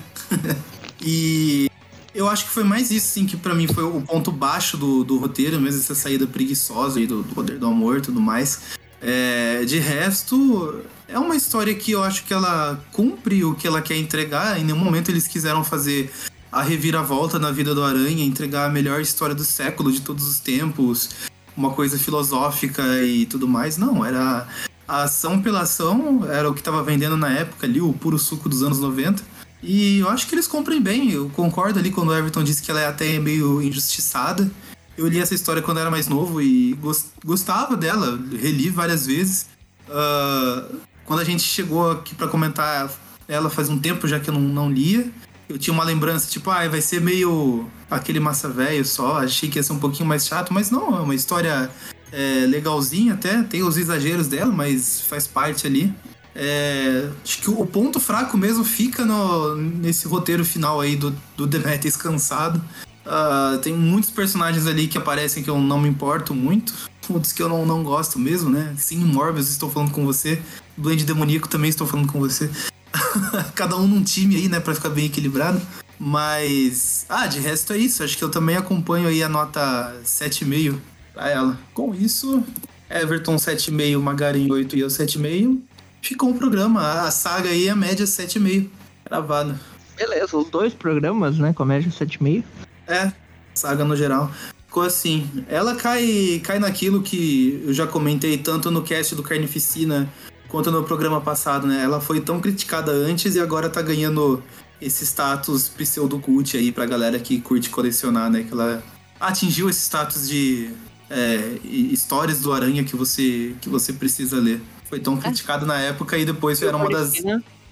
e 1.03 1.71
eu 2.15 2.29
acho 2.29 2.45
que 2.45 2.51
foi 2.51 2.65
mais 2.65 2.91
isso, 2.91 3.09
sim, 3.09 3.27
que 3.27 3.37
para 3.37 3.55
mim 3.55 3.67
foi 3.67 3.85
o 3.85 4.01
ponto 4.03 4.33
baixo 4.33 4.77
do, 4.77 5.05
do 5.05 5.19
roteiro, 5.19 5.61
mesmo 5.61 5.81
essa 5.81 5.95
saída 5.95 6.27
preguiçosa 6.27 6.99
aí 6.99 7.07
do, 7.07 7.23
do 7.23 7.35
poder 7.35 7.59
do 7.59 7.67
amor 7.67 7.99
e 7.99 8.01
tudo 8.01 8.21
mais. 8.21 8.79
É, 9.01 9.65
de 9.65 9.79
resto, 9.79 10.83
é 11.09 11.19
uma 11.19 11.35
história 11.35 11.75
que 11.75 11.93
eu 11.93 12.03
acho 12.03 12.25
que 12.25 12.35
ela 12.35 12.83
cumpre 12.93 13.45
o 13.45 13.55
que 13.55 13.67
ela 13.67 13.81
quer 13.81 13.97
entregar. 13.97 14.59
Em 14.61 14.65
nenhum 14.65 14.79
momento 14.79 15.11
eles 15.11 15.27
quiseram 15.27 15.65
fazer 15.65 16.11
a 16.53 16.63
reviravolta 16.63 17.39
na 17.39 17.51
vida 17.51 17.75
do 17.75 17.83
Aranha, 17.83 18.25
entregar 18.25 18.67
a 18.67 18.71
melhor 18.71 19.01
história 19.01 19.35
do 19.35 19.45
século, 19.45 19.93
de 19.93 20.01
todos 20.01 20.27
os 20.27 20.41
tempos, 20.41 21.11
uma 21.57 21.71
coisa 21.71 21.99
filosófica 21.99 23.03
e 23.03 23.25
tudo 23.27 23.47
mais. 23.47 23.77
Não, 23.77 24.05
era 24.05 24.49
a 24.91 25.05
ação 25.05 25.41
pela 25.41 25.61
ação 25.61 26.27
era 26.29 26.51
o 26.51 26.53
que 26.53 26.61
estava 26.61 26.83
vendendo 26.83 27.17
na 27.17 27.31
época 27.31 27.65
ali, 27.65 27.81
o 27.81 27.93
puro 27.93 28.19
suco 28.19 28.49
dos 28.49 28.65
anos 28.65 28.81
90. 28.81 29.23
E 29.63 30.01
eu 30.01 30.09
acho 30.09 30.27
que 30.27 30.35
eles 30.35 30.49
comprem 30.49 30.83
bem. 30.83 31.13
Eu 31.13 31.31
concordo 31.31 31.79
ali 31.79 31.93
quando 31.93 32.09
o 32.09 32.15
Everton 32.15 32.43
disse 32.43 32.61
que 32.61 32.73
ela 32.73 32.81
é 32.81 32.89
até 32.89 33.17
meio 33.21 33.63
injustiçada. 33.63 34.51
Eu 34.99 35.07
li 35.07 35.21
essa 35.21 35.33
história 35.33 35.63
quando 35.63 35.79
era 35.79 35.93
mais 35.93 36.09
novo 36.09 36.43
e 36.43 36.77
gostava 37.25 37.77
dela, 37.77 38.19
reli 38.33 38.69
várias 38.69 39.07
vezes. 39.07 39.47
Uh, 39.89 40.81
quando 41.05 41.21
a 41.21 41.25
gente 41.25 41.43
chegou 41.43 41.93
aqui 41.93 42.17
para 42.17 42.27
comentar 42.27 42.91
ela 43.29 43.49
faz 43.49 43.69
um 43.69 43.79
tempo 43.79 44.09
já 44.09 44.19
que 44.19 44.29
eu 44.29 44.35
não, 44.35 44.41
não 44.41 44.69
lia, 44.69 45.09
eu 45.49 45.57
tinha 45.57 45.73
uma 45.73 45.85
lembrança, 45.85 46.29
tipo, 46.29 46.51
ah, 46.51 46.67
vai 46.69 46.81
ser 46.81 47.01
meio 47.01 47.71
aquele 47.89 48.19
massa 48.19 48.49
velho 48.49 48.85
só. 48.85 49.19
Achei 49.19 49.49
que 49.49 49.61
ia 49.61 49.63
ser 49.63 49.73
um 49.73 49.79
pouquinho 49.79 50.09
mais 50.09 50.27
chato, 50.27 50.53
mas 50.53 50.69
não, 50.69 50.97
é 50.97 51.01
uma 51.01 51.15
história 51.15 51.71
é, 52.13 52.47
legalzinha 52.47 53.15
até, 53.15 53.43
tem 53.43 53.63
os 53.63 53.77
exageros 53.77 54.27
dela, 54.29 54.53
mas 54.53 55.01
faz 55.01 55.27
parte 55.27 55.67
ali. 55.67 55.95
É, 56.35 57.09
acho 57.25 57.41
que 57.41 57.51
o 57.51 57.67
ponto 57.67 57.99
fraco 57.99 58.37
mesmo 58.39 58.65
fica 58.65 59.05
no, 59.05 59.57
nesse 59.57 60.07
roteiro 60.07 60.45
final 60.45 60.81
aí 60.81 60.97
do, 60.97 61.15
do 61.37 61.47
Demetrius 61.47 61.97
cansado. 61.97 62.63
Uh, 63.05 63.59
tem 63.59 63.73
muitos 63.73 64.11
personagens 64.11 64.67
ali 64.67 64.87
que 64.87 64.99
aparecem 64.99 65.43
que 65.43 65.51
eu 65.51 65.59
não 65.59 65.81
me 65.81 65.89
importo 65.89 66.35
muito. 66.35 66.73
Outros 67.09 67.33
que 67.33 67.43
eu 67.43 67.49
não, 67.49 67.67
não 67.67 67.83
gosto 67.83 68.19
mesmo, 68.19 68.49
né? 68.49 68.75
Sim, 68.79 68.99
Morbius, 68.99 69.49
estou 69.49 69.69
falando 69.69 69.91
com 69.91 70.05
você. 70.05 70.41
Blade 70.77 71.05
Demoníaco 71.05 71.49
também 71.49 71.69
estou 71.69 71.87
falando 71.87 72.11
com 72.11 72.21
você. 72.21 72.49
Cada 73.55 73.77
um 73.77 73.87
num 73.87 74.03
time 74.05 74.37
aí, 74.37 74.49
né? 74.49 74.61
Pra 74.61 74.75
ficar 74.75 74.91
bem 74.91 75.07
equilibrado. 75.07 75.61
Mas. 75.99 77.05
Ah, 77.09 77.27
de 77.27 77.41
resto 77.41 77.73
é 77.73 77.79
isso. 77.79 78.05
Acho 78.05 78.17
que 78.17 78.23
eu 78.23 78.29
também 78.29 78.57
acompanho 78.57 79.09
aí 79.09 79.25
a 79.25 79.29
nota 79.29 79.93
7,5 80.05 80.79
pra 81.21 81.29
ela. 81.29 81.59
Com 81.75 81.95
isso, 81.95 82.43
Everton 82.89 83.37
7,5, 83.37 84.01
Magarin 84.01 84.51
8 84.51 84.77
e 84.77 84.81
eu 84.81 84.89
7,5. 84.89 85.61
Ficou 86.01 86.31
um 86.31 86.39
programa. 86.39 87.03
A 87.03 87.11
saga 87.11 87.51
aí, 87.51 87.69
a 87.69 87.77
média 87.77 88.07
7,5. 88.07 88.71
Gravado. 89.05 89.59
Beleza, 89.97 90.35
os 90.35 90.49
dois 90.49 90.73
programas, 90.73 91.39
né? 91.39 91.53
Com 91.53 91.63
a 91.63 91.67
média 91.67 91.91
7,5. 91.91 92.43
É, 92.89 93.13
saga 93.55 93.85
no 93.85 93.95
geral. 93.95 94.33
Ficou 94.67 94.83
assim. 94.83 95.29
Ela 95.47 95.77
cai, 95.77 96.41
cai 96.43 96.59
naquilo 96.59 97.03
que 97.03 97.63
eu 97.67 97.75
já 97.75 97.87
comentei 97.87 98.39
tanto 98.39 98.71
no 98.71 98.81
cast 98.83 99.15
do 99.15 99.23
Carnificina 99.23 100.09
quanto 100.49 100.71
no 100.71 100.83
programa 100.83 101.21
passado, 101.21 101.67
né? 101.67 101.83
Ela 101.85 102.01
foi 102.01 102.21
tão 102.21 102.41
criticada 102.41 102.93
antes 102.93 103.35
e 103.35 103.41
agora 103.41 103.69
tá 103.69 103.83
ganhando 103.83 104.43
esse 104.81 105.05
status 105.05 105.69
pseudo-cult 105.69 106.57
aí 106.57 106.73
pra 106.73 106.87
galera 106.87 107.19
que 107.19 107.41
curte 107.43 107.69
colecionar, 107.69 108.31
né? 108.31 108.43
Que 108.43 108.53
ela 108.53 108.83
atingiu 109.21 109.69
esse 109.69 109.83
status 109.83 110.27
de 110.27 110.71
é, 111.11 111.59
histórias 111.65 112.41
do 112.41 112.53
Aranha 112.53 112.85
que 112.85 112.95
você, 112.95 113.55
que 113.61 113.69
você 113.69 113.93
precisa 113.93 114.37
ler. 114.37 114.61
Foi 114.89 115.01
tão 115.01 115.19
é. 115.19 115.21
criticado 115.21 115.67
na 115.67 115.79
época 115.79 116.17
e 116.17 116.25
depois 116.25 116.63
era 116.63 116.77
uma 116.77 116.89
das. 116.89 117.15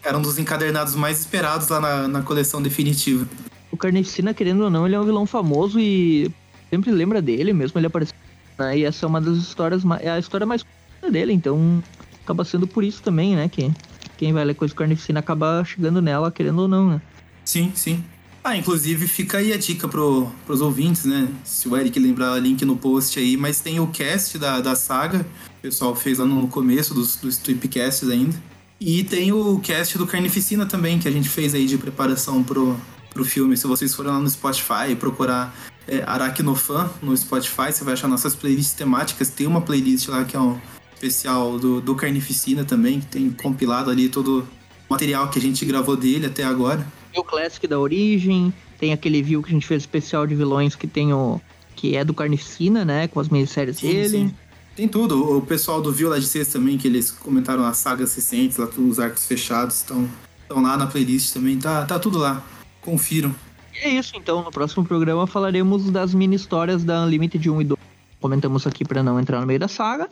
Era 0.02 0.16
um 0.16 0.23
dos 0.23 0.39
encadernados 0.39 0.94
mais 0.94 1.20
esperados 1.20 1.69
lá 1.69 1.81
na, 1.81 2.09
na 2.09 2.23
coleção 2.23 2.62
definitiva. 2.62 3.27
O 3.70 3.77
Carnificina, 3.77 4.32
querendo 4.32 4.62
ou 4.62 4.70
não, 4.70 4.86
ele 4.86 4.94
é 4.94 5.01
um 5.01 5.05
vilão 5.05 5.27
famoso 5.27 5.78
e 5.78 6.31
sempre 6.70 6.90
lembra 6.93 7.20
dele, 7.20 7.52
mesmo 7.52 7.78
ele 7.78 7.89
aparecendo. 7.89 8.16
Né? 8.59 8.78
E 8.78 8.85
essa 8.85 9.05
é 9.05 9.09
uma 9.09 9.20
das 9.20 9.36
histórias, 9.36 9.82
é 10.01 10.10
a 10.10 10.19
história 10.19 10.47
mais 10.47 10.65
dele, 11.10 11.32
então 11.32 11.82
acaba 12.23 12.44
sendo 12.44 12.66
por 12.66 12.85
isso 12.85 13.02
também, 13.02 13.35
né? 13.35 13.48
Que 13.48 13.73
quem 14.16 14.32
vai 14.32 14.44
ler 14.44 14.55
coisa 14.55 14.73
do 14.73 14.77
Carnificina 14.78 15.20
acaba 15.20 15.65
chegando 15.65 16.01
nela, 16.01 16.31
querendo 16.31 16.60
ou 16.60 16.69
não, 16.69 16.90
né? 16.90 17.02
Sim, 17.44 17.73
sim. 17.74 18.05
Ah, 18.48 18.56
inclusive 18.56 19.06
fica 19.06 19.36
aí 19.36 19.52
a 19.52 19.58
dica 19.58 19.86
pro, 19.86 20.32
pros 20.46 20.62
ouvintes, 20.62 21.04
né? 21.04 21.28
Se 21.44 21.68
o 21.68 21.76
Eric 21.76 22.00
lembrar, 22.00 22.38
link 22.38 22.64
no 22.64 22.76
post 22.76 23.18
aí, 23.18 23.36
mas 23.36 23.60
tem 23.60 23.78
o 23.78 23.88
cast 23.88 24.38
da, 24.38 24.58
da 24.58 24.74
saga, 24.74 25.20
o 25.58 25.60
pessoal 25.60 25.94
fez 25.94 26.16
lá 26.16 26.24
no 26.24 26.48
começo 26.48 26.94
dos, 26.94 27.16
dos 27.16 27.36
Tripcasts 27.36 28.08
ainda. 28.08 28.34
E 28.80 29.04
tem 29.04 29.32
o 29.32 29.58
cast 29.58 29.98
do 29.98 30.06
Carnificina 30.06 30.64
também, 30.64 30.98
que 30.98 31.06
a 31.06 31.10
gente 31.10 31.28
fez 31.28 31.54
aí 31.54 31.66
de 31.66 31.76
preparação 31.76 32.42
pro, 32.42 32.74
pro 33.10 33.22
filme. 33.22 33.54
Se 33.54 33.66
vocês 33.66 33.94
forem 33.94 34.12
lá 34.12 34.18
no 34.18 34.30
Spotify 34.30 34.96
procurar 34.98 35.54
é, 35.86 36.02
Aracnofan 36.06 36.88
no 37.02 37.14
Spotify, 37.14 37.70
você 37.70 37.84
vai 37.84 37.92
achar 37.92 38.08
nossas 38.08 38.34
playlists 38.34 38.72
temáticas. 38.72 39.28
Tem 39.28 39.46
uma 39.46 39.60
playlist 39.60 40.08
lá 40.08 40.24
que 40.24 40.34
é 40.34 40.40
um 40.40 40.58
especial 40.94 41.58
do, 41.58 41.82
do 41.82 41.94
Carnificina 41.94 42.64
também, 42.64 43.00
que 43.00 43.08
tem 43.08 43.28
compilado 43.28 43.90
ali 43.90 44.08
todo 44.08 44.40
o 44.88 44.92
material 44.94 45.28
que 45.28 45.38
a 45.38 45.42
gente 45.42 45.66
gravou 45.66 45.98
dele 45.98 46.24
até 46.24 46.44
agora. 46.44 46.86
O 47.16 47.24
Classic 47.24 47.66
da 47.66 47.78
Origem, 47.78 48.52
tem 48.78 48.93
aquele 48.93 49.22
view 49.22 49.43
que 49.43 49.51
a 49.51 49.52
gente 49.52 49.66
fez 49.66 49.82
especial 49.82 50.26
de 50.26 50.35
vilões 50.35 50.74
que 50.74 50.86
tem 50.86 51.12
o. 51.12 51.40
que 51.74 51.97
é 51.97 52.05
do 52.05 52.14
Carnificina, 52.14 52.85
né? 52.85 53.09
Com 53.09 53.20
as 53.20 53.28
minissérias 53.28 53.78
Sim, 53.78 53.89
dele. 53.89 54.09
sim. 54.09 54.35
Tem 54.76 54.86
tudo. 54.86 55.39
O 55.39 55.43
pessoal 55.43 55.82
do 55.82 55.93
Viola 55.93 56.20
de 56.20 56.26
Seis 56.26 56.48
também, 56.48 56.78
que 56.78 56.86
eles 56.86 57.10
comentaram 57.10 57.64
as 57.64 57.78
sagas 57.78 58.14
recentes, 58.14 58.56
lá 58.59 58.68
os 58.78 59.01
arcos 59.01 59.26
fechados, 59.26 59.76
estão 59.76 60.09
estão 60.43 60.62
lá 60.62 60.76
na 60.76 60.86
playlist 60.86 61.32
também. 61.35 61.59
Tá, 61.59 61.85
tá 61.85 61.98
tudo 61.98 62.18
lá. 62.18 62.43
Confiram. 62.80 63.35
E 63.74 63.78
é 63.80 63.89
isso, 63.90 64.12
então. 64.16 64.43
No 64.43 64.51
próximo 64.51 64.85
programa 64.85 65.26
falaremos 65.26 65.90
das 65.90 66.14
mini 66.14 66.36
histórias 66.36 66.85
da 66.85 67.02
Unlimited 67.05 67.51
1 67.51 67.60
e 67.60 67.64
2. 67.64 67.80
Comentamos 68.20 68.66
aqui 68.66 68.85
pra 68.85 69.02
não 69.02 69.20
entrar 69.20 69.40
no 69.40 69.47
meio 69.47 69.60
da 69.60 69.68
saga. 69.68 70.09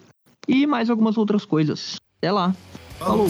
E 0.47 0.67
mais 0.67 0.91
algumas 0.91 1.17
outras 1.17 1.45
coisas. 1.45 1.97
Até 2.19 2.31
lá. 2.31 2.55
Falou. 2.99 3.29